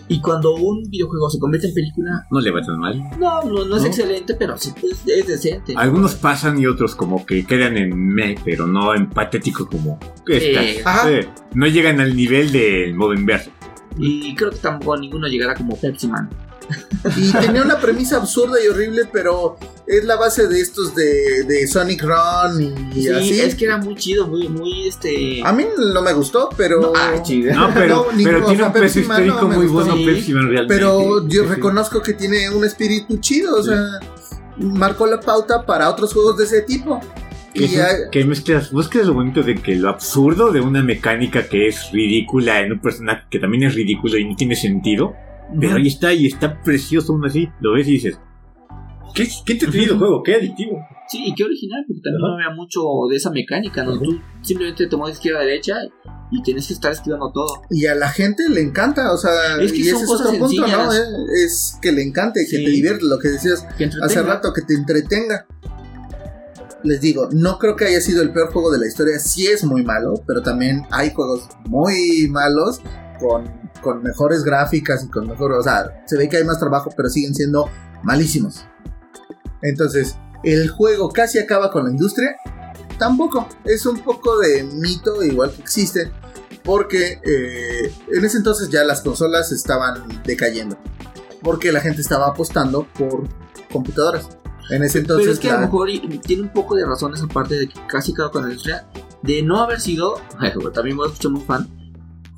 Y 0.09 0.21
cuando 0.21 0.55
un 0.57 0.83
videojuego 0.91 1.31
se 1.31 1.39
convierte 1.39 1.69
en 1.69 1.75
película, 1.75 2.27
No 2.31 2.41
le 2.41 2.51
va 2.51 2.61
tan 2.61 2.79
mal. 2.79 2.99
no, 3.19 3.43
no, 3.45 3.65
no 3.65 3.77
es 3.77 3.83
¿No? 3.83 3.89
excelente, 3.89 4.35
pero 4.35 4.59
sí 4.59 4.71
pues, 4.79 5.03
es 5.07 5.27
decente. 5.27 5.75
Algunos 5.77 6.17
pasan 6.17 6.59
y 6.59 6.67
otros 6.67 6.95
como 6.95 7.25
que 7.25 7.47
quedan 7.47 7.77
en 7.79 7.97
me, 7.97 8.35
pero 8.45 8.67
no 8.67 8.95
en 8.95 9.09
patético 9.09 9.67
como 9.67 9.99
esta. 10.29 10.63
Eh, 10.63 10.83
Ajá. 10.85 11.11
Eh, 11.11 11.29
no 11.55 11.67
llegan 11.67 12.01
al 12.01 12.15
nivel 12.17 12.53
del 12.53 12.95
modo 12.95 13.15
inverso. 13.15 13.51
y 13.97 14.35
creo 14.35 14.51
que 14.51 14.57
tampoco 14.59 14.97
ninguno 14.99 15.29
llegará 15.29 15.55
como 15.55 15.77
Pepsi 15.77 16.09
Man. 16.09 16.29
Y 17.17 17.33
tenía 17.33 17.63
una 17.63 17.79
premisa 17.81 18.17
absurda 18.19 18.59
y 18.65 18.69
horrible, 18.69 19.03
pero 19.13 19.57
es 19.87 20.05
la 20.05 20.17
base 20.17 20.47
de 20.47 20.61
estos 20.61 20.95
de, 20.95 21.45
de 21.49 21.67
Sonic 21.67 22.03
Run 22.03 22.63
y 22.95 23.03
Sí, 23.03 23.09
así. 23.09 23.41
es 23.41 23.55
que 23.55 23.65
era 23.65 23.77
muy 23.79 23.95
chido, 23.97 24.27
muy, 24.29 24.49
muy 24.49 24.87
este. 24.89 25.43
A 25.45 25.53
mí 25.53 25.65
no 25.93 26.03
me 26.03 26.13
gustó, 26.13 26.49
pero. 26.57 26.81
No, 26.81 26.93
ah, 26.95 27.21
chido. 27.23 27.55
No, 27.55 27.71
pero, 27.75 28.07
No, 28.13 28.23
pero 28.25 28.45
tiene 28.47 28.63
un 28.65 28.73
peso 28.73 29.01
histórico 29.01 29.49
muy 29.49 29.67
gustó. 29.67 29.73
bueno 29.73 29.97
Sí. 29.97 30.05
Pepsi 30.07 30.33
Man 30.35 30.49
realmente. 30.49 30.75
Pero 30.75 31.27
yo 31.29 31.43
Sí, 31.43 31.49
sí. 31.49 31.55
reconozco 31.55 32.01
que 32.03 32.13
tiene 32.15 32.49
un 32.51 32.65
espíritu 32.65 33.19
chido, 33.19 33.57
o 33.57 33.63
sea, 33.63 33.83
marcó 34.59 35.07
la 35.07 35.21
pauta 35.21 35.65
para 35.67 35.89
otros 35.91 36.13
juegos 36.13 36.37
de 36.39 36.45
ese 36.45 36.63
tipo. 36.63 37.01
Que, 37.55 37.65
Y 37.65 37.75
es- 37.75 38.09
que 38.11 38.25
mezclas, 38.25 38.71
buscas 38.73 39.07
lo 39.07 39.13
bonito 39.13 39.43
de 39.43 39.57
que 39.57 39.75
lo 39.77 39.91
absurdo 39.91 40.53
de 40.53 40.61
una 40.63 40.83
mecánica 40.83 41.47
que 41.49 41.69
es 41.69 41.91
ridícula 41.93 42.61
en 42.61 42.73
un 42.73 42.81
personaje 42.81 43.25
que 43.31 43.39
también 43.39 43.65
es 43.65 43.75
ridículo 43.75 44.17
y 44.17 44.25
no 44.27 44.35
tiene 44.37 44.57
sentido, 44.57 45.13
pero 45.61 45.77
ahí 45.77 45.87
está 45.89 46.13
y 46.13 46.27
está 46.27 46.61
precioso 46.63 47.13
aún 47.13 47.25
así. 47.27 47.49
Lo 47.61 47.73
ves 47.75 47.87
y 47.89 47.93
dices, 47.93 48.19
qué, 49.15 49.29
qué 49.45 49.53
entretenido 49.55 49.99
juego, 49.99 50.23
qué 50.23 50.37
adictivo. 50.37 50.79
Sí, 51.09 51.25
y 51.27 51.35
qué 51.35 51.45
original, 51.45 51.85
porque 51.87 52.01
también 52.01 52.21
no 52.23 52.35
había 52.35 52.55
mucho 52.57 52.81
de 53.11 53.17
esa 53.17 53.31
mecánica, 53.31 53.85
¿no? 53.85 53.93
Ajá. 53.93 54.01
Tú 54.03 54.19
simplemente 54.41 54.87
te 54.87 54.97
mueves 54.97 55.17
izquierda 55.19 55.41
a 55.41 55.45
derecha 55.45 55.75
y 56.31 56.43
tienes 56.43 56.67
que 56.67 56.73
estar 56.73 56.91
esquivando 56.93 57.31
todo. 57.33 57.63
y 57.69 57.85
a 57.87 57.95
la 57.95 58.09
gente 58.09 58.45
le 58.49 58.63
encanta, 58.63 59.13
o 59.13 59.19
sea, 59.19 59.61
Es 59.61 59.73
que 59.73 59.79
y 59.81 59.85
son 59.85 59.97
ese 59.97 60.05
es 60.05 60.11
otro 60.11 60.39
punto, 60.39 60.67
¿no? 60.67 60.93
Eh, 60.95 60.99
Es 61.45 61.77
que 61.83 61.93
le 61.93 62.03
encante, 62.03 62.41
que 62.49 62.57
Sí. 62.57 62.65
te 62.65 62.71
divierte, 62.71 63.05
lo 63.05 63.19
que 63.19 63.29
decías 63.29 63.67
Que 63.77 63.91
hace 64.03 64.23
rato, 64.23 64.53
que 64.55 64.63
te 64.63 64.73
entretenga. 64.75 65.47
Les 66.85 67.01
digo, 67.01 67.29
no 67.33 67.59
creo 67.59 67.77
que 67.77 67.85
haya 67.85 68.01
sido 68.01 68.23
el 68.23 68.33
peor 68.33 68.51
juego 68.53 68.73
de 68.73 68.79
la 68.79 68.87
historia, 68.89 69.19
sí 69.19 69.47
es 69.47 69.63
muy 69.65 69.85
malo, 69.85 70.15
pero 70.27 70.41
también 70.43 70.83
hay 70.91 71.11
juegos 71.13 71.49
muy 71.67 72.27
malos 72.31 72.81
con, 73.23 73.45
con 73.81 74.03
mejores 74.03 74.43
gráficas 74.43 75.05
y 75.05 75.09
con 75.09 75.29
mejor, 75.29 75.53
o 75.53 75.63
sea, 75.63 76.03
se 76.07 76.17
ve 76.17 76.29
que 76.29 76.39
hay 76.39 76.45
más 76.45 76.59
trabajo, 76.59 76.91
pero 76.97 77.09
siguen 77.09 77.35
siendo 77.35 77.69
malísimos. 78.03 78.65
Entonces, 79.63 80.17
¿el 80.43 80.69
juego 80.71 81.09
casi 81.11 81.39
acaba 81.39 81.71
con 81.71 81.85
la 81.85 81.91
industria? 81.91 82.37
Tampoco, 82.99 83.49
es 83.65 83.87
un 83.87 84.01
poco 84.01 84.39
de 84.39 84.65
mito, 84.65 85.23
igual 85.23 85.53
que 85.53 85.63
existe, 85.63 86.11
porque 86.65 87.21
eh, 87.25 87.93
en 88.13 88.25
ese 88.25 88.39
entonces 88.39 88.69
ya 88.69 88.85
las 88.85 89.01
consolas 89.01 89.53
estaban 89.53 90.23
decayendo, 90.25 90.77
porque 91.43 91.73
la 91.73 91.81
gente 91.81 92.01
estaba 92.01 92.29
apostando 92.29 92.87
por 92.99 93.29
computadoras. 93.73 94.29
En 94.71 94.83
ese 94.83 95.01
entonces 95.01 95.25
Pero 95.25 95.33
es 95.35 95.41
que 95.41 95.51
a 95.51 95.55
lo 95.55 95.67
mejor 95.67 95.89
tiene 96.23 96.43
un 96.43 96.53
poco 96.53 96.77
de 96.77 96.87
razón 96.87 97.13
esa 97.15 97.27
parte 97.27 97.57
de 97.57 97.69
que 97.69 97.81
casi 97.89 98.13
acaba 98.13 98.31
con 98.31 98.43
la 98.43 98.51
industria, 98.51 98.87
de 99.23 99.43
no 99.43 99.61
haber 99.61 99.81
sido, 99.81 100.21
también 100.75 100.97
voy 100.97 101.07
a 101.07 101.13
escuchar 101.13 101.33
muy 101.33 101.43
fan, 101.43 101.69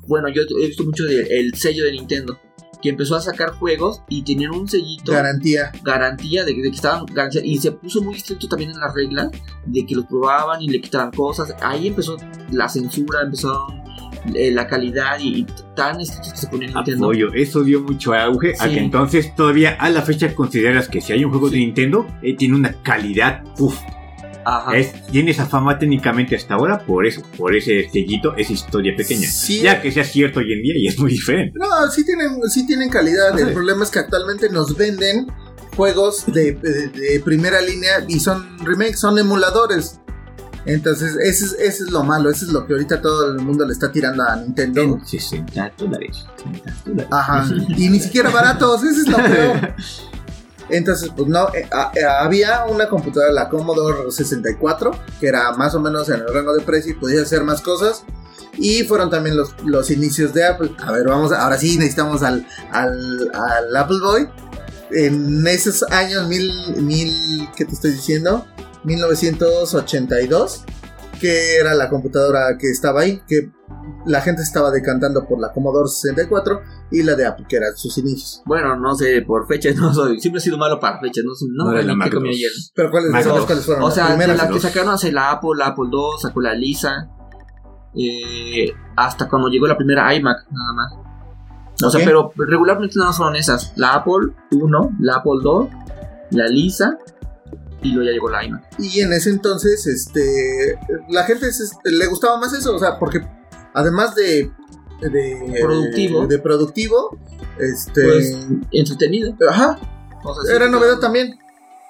bueno, 0.07 0.29
yo 0.29 0.41
he 0.61 0.67
visto 0.67 0.83
mucho 0.83 1.03
del 1.05 1.53
sello 1.55 1.85
de 1.85 1.91
Nintendo, 1.93 2.39
que 2.81 2.89
empezó 2.89 3.15
a 3.15 3.21
sacar 3.21 3.51
juegos 3.51 4.01
y 4.09 4.23
tenían 4.23 4.51
un 4.51 4.67
sellito 4.67 5.11
Garantía. 5.11 5.71
garantía 5.83 6.43
de, 6.45 6.53
de 6.53 6.61
que 6.61 6.67
estaban 6.69 7.05
garantía, 7.07 7.41
y 7.43 7.57
se 7.57 7.71
puso 7.71 8.01
muy 8.01 8.15
estricto 8.15 8.47
también 8.47 8.71
en 8.71 8.79
las 8.79 8.93
reglas 8.93 9.29
de 9.65 9.85
que 9.85 9.95
los 9.95 10.05
probaban 10.05 10.61
y 10.61 10.67
le 10.67 10.81
quitaban 10.81 11.11
cosas. 11.11 11.55
Ahí 11.61 11.87
empezó 11.87 12.17
la 12.51 12.69
censura, 12.69 13.21
empezó 13.23 13.65
eh, 14.35 14.51
la 14.51 14.67
calidad 14.67 15.17
y, 15.19 15.39
y 15.39 15.47
tan 15.75 15.99
estrictos 15.99 16.33
que 16.33 16.37
se 16.39 16.47
ponía 16.47 16.67
Nintendo. 16.67 17.05
Apoyo, 17.07 17.33
eso 17.33 17.63
dio 17.63 17.81
mucho 17.81 18.13
auge 18.13 18.53
a 18.59 18.67
Sí. 18.67 18.73
que 18.75 18.79
entonces 18.79 19.35
todavía 19.35 19.71
a 19.79 19.89
la 19.89 20.03
fecha 20.03 20.35
consideras 20.35 20.87
que 20.87 21.01
si 21.01 21.13
hay 21.13 21.23
un 21.25 21.31
juego 21.31 21.49
de 21.49 21.57
Nintendo, 21.57 22.05
eh, 22.21 22.35
tiene 22.35 22.55
una 22.55 22.73
calidad, 22.83 23.43
uff, 23.57 23.79
Ajá. 24.45 24.77
es, 24.77 24.93
tiene 25.11 25.31
esa 25.31 25.45
fama 25.47 25.77
técnicamente 25.79 26.35
hasta 26.35 26.53
ahora 26.53 26.85
por 26.85 27.05
eso, 27.05 27.21
por 27.37 27.55
ese 27.55 27.89
sellito, 27.91 28.35
esa 28.37 28.53
historia 28.53 28.93
pequeña. 28.95 29.27
Sí. 29.27 29.61
Ya 29.61 29.81
que 29.81 29.91
sea 29.91 30.03
cierto 30.03 30.39
hoy 30.39 30.53
en 30.53 30.61
día 30.61 30.73
y 30.77 30.87
es 30.87 30.99
muy 30.99 31.11
diferente. 31.11 31.57
No, 31.59 31.89
sí 31.91 32.05
tienen, 32.05 32.29
sí 32.49 32.65
tienen 32.67 32.89
calidad. 32.89 33.33
Ah, 33.33 33.39
El 33.39 33.53
problema 33.53 33.83
es 33.83 33.89
que 33.91 33.99
actualmente 33.99 34.49
nos 34.49 34.77
venden 34.77 35.27
juegos 35.75 36.25
de, 36.27 36.53
de- 36.53 36.87
de 36.89 37.19
primera 37.21 37.59
línea 37.61 38.05
y 38.07 38.19
son 38.19 38.57
remakes, 38.59 38.99
son 38.99 39.17
emuladores. 39.19 39.99
Entonces, 40.67 41.15
ese 41.21 41.45
es, 41.45 41.51
ese 41.59 41.83
es 41.83 41.91
lo 41.91 42.03
malo, 42.03 42.29
eso 42.31 42.45
es 42.45 42.51
lo 42.51 42.65
que 42.65 42.73
ahorita 42.73 42.99
todo 42.99 43.31
el 43.33 43.39
mundo 43.39 43.65
le 43.67 43.73
está 43.73 43.91
tirando 43.91 44.23
a 44.23 44.35
Nintendo. 44.37 44.81
En 44.81 45.05
60 45.05 45.73
dólares. 45.77 46.25
60 46.37 46.75
dólares. 46.85 47.07
Ajá. 47.11 47.45
Y 47.77 47.89
ni 47.89 47.99
siquiera 47.99 48.29
baratos, 48.31 48.83
ese 48.83 49.01
es 49.01 49.07
lo 49.07 49.17
peor. 49.17 49.75
Entonces, 50.69 51.11
pues 51.15 51.27
no, 51.27 51.47
eh, 51.53 51.67
a- 51.71 51.91
eh, 51.95 52.03
había 52.03 52.65
una 52.65 52.87
computadora, 52.87 53.31
la 53.31 53.49
Commodore 53.49 54.11
64, 54.11 54.91
que 55.19 55.27
era 55.27 55.51
más 55.53 55.75
o 55.75 55.79
menos 55.79 56.09
en 56.09 56.15
el 56.21 56.33
rango 56.33 56.53
de 56.55 56.61
precio 56.63 56.91
y 56.91 56.95
podía 56.95 57.21
hacer 57.21 57.43
más 57.43 57.61
cosas. 57.61 58.03
Y 58.57 58.83
fueron 58.83 59.09
también 59.09 59.35
los, 59.35 59.53
los 59.65 59.91
inicios 59.91 60.33
de 60.33 60.45
Apple. 60.45 60.71
A 60.79 60.91
ver, 60.91 61.05
vamos, 61.07 61.31
ahora 61.33 61.57
sí 61.57 61.77
necesitamos 61.77 62.23
al, 62.23 62.47
al, 62.71 63.29
al 63.33 63.75
Apple 63.75 63.97
Boy. 64.01 64.29
En 64.91 65.45
esos 65.47 65.83
años, 65.91 66.27
mil, 66.27 66.51
mil, 66.77 67.49
¿qué 67.55 67.65
te 67.65 67.73
estoy 67.73 67.91
diciendo? 67.91 68.45
1982, 68.83 70.63
que 71.19 71.57
era 71.57 71.73
la 71.73 71.89
computadora 71.89 72.57
que 72.59 72.69
estaba 72.69 73.01
ahí, 73.01 73.21
que 73.27 73.51
la 74.05 74.21
gente 74.21 74.41
estaba 74.41 74.71
decantando 74.71 75.25
por 75.27 75.39
la 75.39 75.51
Commodore 75.51 75.87
64 75.89 76.61
y 76.91 77.03
la 77.03 77.15
de 77.15 77.25
Apple, 77.25 77.45
que 77.49 77.57
eran 77.57 77.75
sus 77.75 77.97
inicios. 77.97 78.41
Bueno, 78.45 78.75
no 78.77 78.95
sé, 78.95 79.21
por 79.25 79.47
fechas 79.47 79.75
no 79.75 79.93
soy. 79.93 80.19
Siempre 80.19 80.39
he 80.39 80.41
sido 80.41 80.57
malo 80.57 80.79
para 80.79 80.99
fechas, 80.99 81.23
no 81.25 81.33
sé. 81.35 81.45
No, 81.51 81.65
No 81.65 81.71
la 81.73 81.81
qué 81.81 81.95
Mac 81.95 82.13
comí 82.13 82.29
2. 82.29 82.35
ayer. 82.35 82.51
Pero 82.75 82.91
¿cuáles, 82.91 83.11
Mac 83.11 83.23
¿sabes 83.23 83.37
dos. 83.37 83.45
cuáles 83.45 83.65
fueron 83.65 83.83
O 83.83 83.91
sea, 83.91 84.07
primeras? 84.07 84.37
las 84.37 84.51
que 84.51 84.59
sacaron 84.59 84.93
hace 84.93 85.11
la 85.11 85.31
Apple, 85.31 85.51
la 85.57 85.67
Apple 85.67 85.85
II, 85.91 85.99
sacó 86.21 86.41
la 86.41 86.53
Lisa. 86.53 87.09
eh, 87.95 88.71
hasta 88.97 89.27
cuando 89.29 89.47
llegó 89.49 89.67
la 89.67 89.77
primera 89.77 90.13
iMac, 90.13 90.37
nada 90.51 90.73
más. 90.73 90.93
O 91.83 91.89
sea, 91.89 92.05
pero 92.05 92.31
regularmente 92.37 92.93
no 92.97 93.11
fueron 93.11 93.35
esas. 93.35 93.73
La 93.75 93.95
Apple 93.95 94.33
1, 94.51 94.97
la 95.01 95.15
Apple 95.17 95.31
II, 95.43 95.69
la 96.31 96.47
Lisa 96.47 96.97
y 97.85 97.91
luego 97.91 98.07
ya 98.07 98.11
llegó 98.13 98.29
la 98.29 98.43
iMac. 98.45 98.63
Y 98.79 99.01
en 99.01 99.13
ese 99.13 99.29
entonces, 99.29 99.85
este, 99.87 100.77
la 101.09 101.23
gente 101.23 101.51
se- 101.51 101.75
le 101.83 102.05
gustaba 102.07 102.37
más 102.39 102.53
eso, 102.53 102.75
o 102.75 102.79
sea, 102.79 102.97
porque 102.99 103.21
además 103.73 104.15
de, 104.15 104.51
de 105.01 105.59
Productivo. 105.61 106.27
de 106.27 106.39
productivo, 106.39 107.17
este, 107.59 108.03
Pues 108.03 108.37
entretenido. 108.71 109.35
ajá, 109.49 109.79
O 110.23 110.33
sea, 110.33 110.43
sí, 110.49 110.55
era 110.55 110.69
novedad 110.69 110.99
también. 110.99 111.37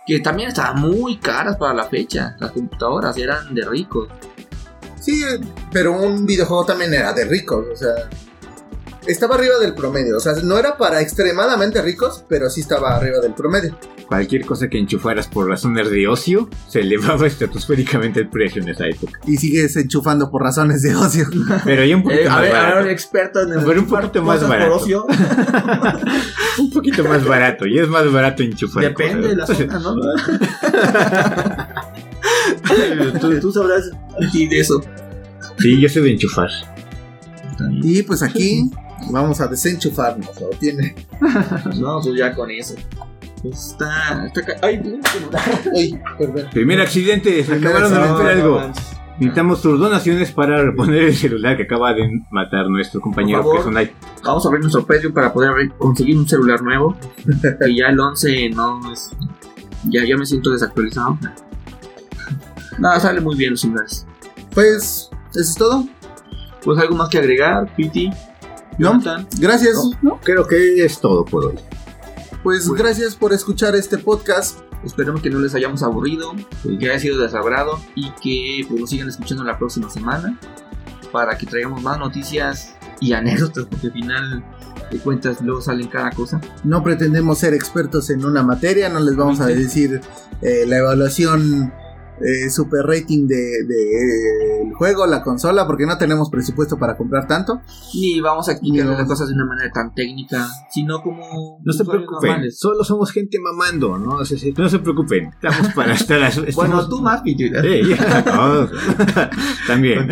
Que 0.08 0.20
también 0.20 0.50
estaban 0.50 0.82
muy 0.82 1.18
caras 1.18 1.58
para 1.58 1.74
la 1.74 1.86
fecha. 1.86 2.36
Las 2.40 2.52
computadoras 2.52 3.18
eran 3.18 3.56
de 3.56 3.66
ricos. 3.66 4.08
Sí, 5.00 5.24
pero 5.72 6.00
un 6.00 6.26
videojuego 6.28 6.64
también 6.66 6.94
era 6.94 7.12
de 7.14 7.26
ricos, 7.26 7.66
o 7.72 7.76
sea, 7.76 7.94
estaba 9.08 9.36
arriba 9.36 9.58
del 9.60 9.74
promedio, 9.76 10.18
o 10.18 10.20
sea, 10.20 10.34
no 10.44 10.58
era 10.58 10.78
para 10.78 11.02
extremadamente 11.02 11.82
ricos, 11.82 12.24
pero 12.28 12.50
sí 12.50 12.62
estaba 12.62 12.96
arriba 12.96 13.20
del 13.20 13.34
promedio. 13.34 13.78
Cualquier 14.08 14.46
cosa 14.46 14.68
que 14.68 14.78
enchufaras 14.78 15.28
por 15.28 15.48
razones 15.48 15.90
de 15.90 16.08
ocio 16.08 16.48
se 16.68 16.80
elevaba 16.86 17.26
estratosféricamente 17.28 18.20
el 18.20 18.30
precio 18.30 18.62
en 18.62 18.70
esa 18.70 18.86
época. 18.88 19.20
Y 19.26 19.38
sigues 19.38 19.76
enchufando 19.76 20.30
por 20.30 20.42
razones 20.44 20.82
de 20.84 20.96
ocio. 20.96 21.26
Pero 21.66 21.84
ya 21.86 21.96
un 21.96 22.04
poquito 22.04 22.22
Eh, 22.22 22.28
a 22.28 22.32
más 22.32 22.42
ver, 22.42 22.52
barato. 22.52 22.68
ahora 22.74 22.84
un 22.86 22.90
experto 22.92 23.42
en 23.42 23.50
Pero 23.66 23.80
un 23.82 23.88
poquito 23.88 24.22
más 24.24 24.40
cosas 24.40 24.50
por 24.50 24.58
barato. 24.60 24.76
ocio. 24.76 25.06
Un 26.58 26.70
poquito 26.72 27.04
más 27.04 27.26
barato. 27.26 27.66
Y 27.68 27.78
es 27.80 27.88
más 27.90 28.10
barato 28.12 28.42
enchufar. 28.42 28.84
Depende 28.84 29.28
de 29.30 29.36
la 29.36 29.46
cosas. 29.46 29.58
zona, 29.68 29.80
¿no? 29.80 29.96
tú, 33.20 33.40
tú 33.42 33.52
sabrás 33.52 33.90
de 34.34 34.60
eso. 34.60 34.82
Sí, 35.60 35.80
yo 35.82 35.90
sé 35.90 36.02
de 36.02 36.12
enchufar. 36.14 36.50
Y 37.82 38.04
pues 38.04 38.22
aquí 38.24 38.70
vamos 39.12 39.42
a 39.42 39.48
desenchufarnos, 39.48 40.30
¿o 40.42 40.50
tiene? 40.60 40.96
No, 41.80 42.00
pues 42.02 42.16
ya 42.18 42.34
con 42.34 42.50
eso. 42.52 42.76
Pues 43.42 43.68
está. 43.72 44.26
está 44.26 44.42
ca- 44.44 44.56
Ay, 44.62 44.82
tengo 44.82 44.96
un 44.98 45.04
celular. 45.04 45.42
Uy, 45.74 46.00
perdón. 46.18 46.46
Primer 46.52 46.82
accidente, 46.82 47.44
se 47.44 47.52
Primer 47.52 47.68
acabaron 47.76 47.92
de 47.92 47.98
accidente. 48.00 48.18
romper 48.24 48.38
no 48.46 48.60
algo. 48.60 48.74
Necesitamos 49.18 49.62
tus 49.62 49.80
donaciones 49.80 50.32
para 50.32 50.62
reponer 50.62 51.04
el 51.04 51.16
celular 51.16 51.56
que 51.56 51.64
acaba 51.64 51.94
de 51.94 52.10
matar 52.32 52.68
nuestro 52.68 53.00
compañero 53.00 53.40
Por 53.44 53.58
favor. 53.60 53.74
personal. 53.74 53.92
Vamos 54.24 54.46
a 54.46 54.50
abrir 54.50 54.62
nuestro 54.62 54.86
Patreon 54.86 55.14
para 55.14 55.32
poder 55.32 55.52
abrir- 55.52 55.74
conseguir 55.78 56.18
un 56.18 56.28
celular 56.28 56.62
nuevo. 56.62 56.98
que 57.62 57.76
ya 57.76 57.88
el 57.88 58.00
11 58.00 58.50
no 58.50 58.92
es. 58.92 59.12
Ya, 59.86 60.04
ya 60.04 60.18
me 60.18 60.26
siento 60.26 60.52
desactualizado. 60.52 61.18
Nada, 62.78 63.00
sale 63.00 63.22
muy 63.22 63.36
bien 63.38 63.52
los 63.52 63.62
celulares. 63.62 64.06
Pues, 64.54 65.10
eso 65.32 65.40
es 65.40 65.56
todo. 65.56 65.86
Pues 66.64 66.80
algo 66.80 66.96
más 66.96 67.10
que 67.10 67.20
agregar, 67.20 67.74
Piti. 67.76 68.10
¿No? 68.78 69.02
Gracias. 69.40 69.78
Creo 70.24 70.48
que 70.48 70.84
es 70.86 71.00
todo 71.00 71.26
por 71.26 71.46
hoy. 71.46 71.56
Pues 72.44 72.68
Bueno. 72.68 72.84
gracias 72.84 73.16
por 73.16 73.34
escuchar 73.34 73.76
este 73.76 73.98
podcast. 73.98 74.60
Esperemos 74.84 75.22
que 75.22 75.30
no 75.32 75.40
les 75.40 75.56
hayamos 75.56 75.82
aburrido, 75.82 76.34
que 76.80 76.90
haya 76.90 77.00
sido 77.00 77.20
desagrado 77.20 77.80
y 77.96 78.12
que 78.22 78.66
pues, 78.68 78.80
nos 78.80 78.90
sigan 78.90 79.10
escuchando 79.10 79.44
la 79.44 79.58
próxima 79.58 79.90
semana 79.90 80.38
para 81.12 81.38
que 81.38 81.48
traigamos 81.48 81.82
más 81.82 81.98
noticias 81.98 82.76
y 83.00 83.14
anécdotas, 83.14 83.66
porque 83.66 83.88
al 83.88 83.94
final 83.94 84.46
de 84.92 85.00
cuentas 85.00 85.42
luego 85.42 85.62
salen 85.62 85.88
cada 85.88 86.12
cosa. 86.12 86.40
No 86.64 86.84
pretendemos 86.84 87.40
ser 87.40 87.54
expertos 87.56 88.12
en 88.12 88.24
una 88.26 88.44
materia, 88.44 88.90
no 88.90 89.00
les 89.00 89.16
vamos 89.16 89.40
a 89.40 89.48
decir 89.48 90.02
eh, 90.42 90.66
la 90.68 90.78
evaluación 90.78 91.74
eh, 92.22 92.50
super 92.50 92.86
rating 92.86 93.28
de, 93.28 93.36
de, 93.36 94.62
el 94.68 94.74
juego, 94.74 95.06
la 95.06 95.22
consola, 95.24 95.66
porque 95.68 95.86
no 95.86 95.98
tenemos 95.98 96.30
presupuesto 96.30 96.78
para 96.78 96.96
comprar 96.98 97.28
tanto. 97.28 97.62
Ni 97.94 98.20
vamos 98.22 98.48
a 98.50 98.54
explicar 98.54 98.86
las 98.88 99.08
cosas 99.08 99.28
de 99.28 99.34
una 99.36 99.46
manera 99.46 99.72
tan 99.72 99.94
técnica, 99.94 100.48
sino 100.72 101.02
como 101.02 101.60
No 101.64 101.74
se 101.74 101.84
preocupen, 101.86 102.30
normales. 102.30 102.58
solo 102.60 102.84
somos 102.84 103.12
gente 103.12 103.38
mamando, 103.40 103.98
¿no? 103.98 104.18
No 104.20 104.26
se, 104.26 104.54
no 104.58 104.70
se 104.70 104.80
preocupen, 104.80 105.30
estamos 105.34 105.74
para 105.74 105.94
estar... 105.96 106.22
estamos- 106.22 106.56
Bueno, 106.56 106.88
tú 106.90 107.02
más. 107.02 107.22
¿no? 107.26 107.62
Sí, 107.62 107.82
ya, 107.90 108.24
todos. 108.24 108.72
También. 109.68 110.08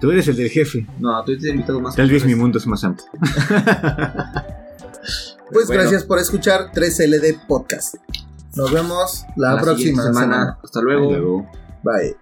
Tú 0.00 0.10
eres 0.12 0.28
el 0.28 0.36
del 0.36 0.48
jefe. 0.50 0.86
No, 1.00 1.24
tú 1.24 1.32
eres 1.32 1.44
el 1.44 1.50
invitado 1.50 1.80
más. 1.80 1.96
Tal 1.96 2.08
vez 2.10 2.24
mi 2.24 2.34
mundo 2.36 2.58
es 2.58 2.66
más 2.68 2.84
amplio. 2.84 3.06
Pues 5.52 5.66
Bueno. 5.66 5.82
gracias 5.82 6.04
por 6.04 6.18
escuchar 6.18 6.70
3LD 6.72 7.46
Podcast. 7.48 7.96
Nos 8.58 8.72
vemos 8.72 9.24
la, 9.36 9.54
La 9.54 9.60
próxima 9.60 10.02
semana. 10.02 10.58
Hasta 10.64 10.80
luego. 10.80 11.12
Luego. 11.12 11.50
Bye. 11.84 12.16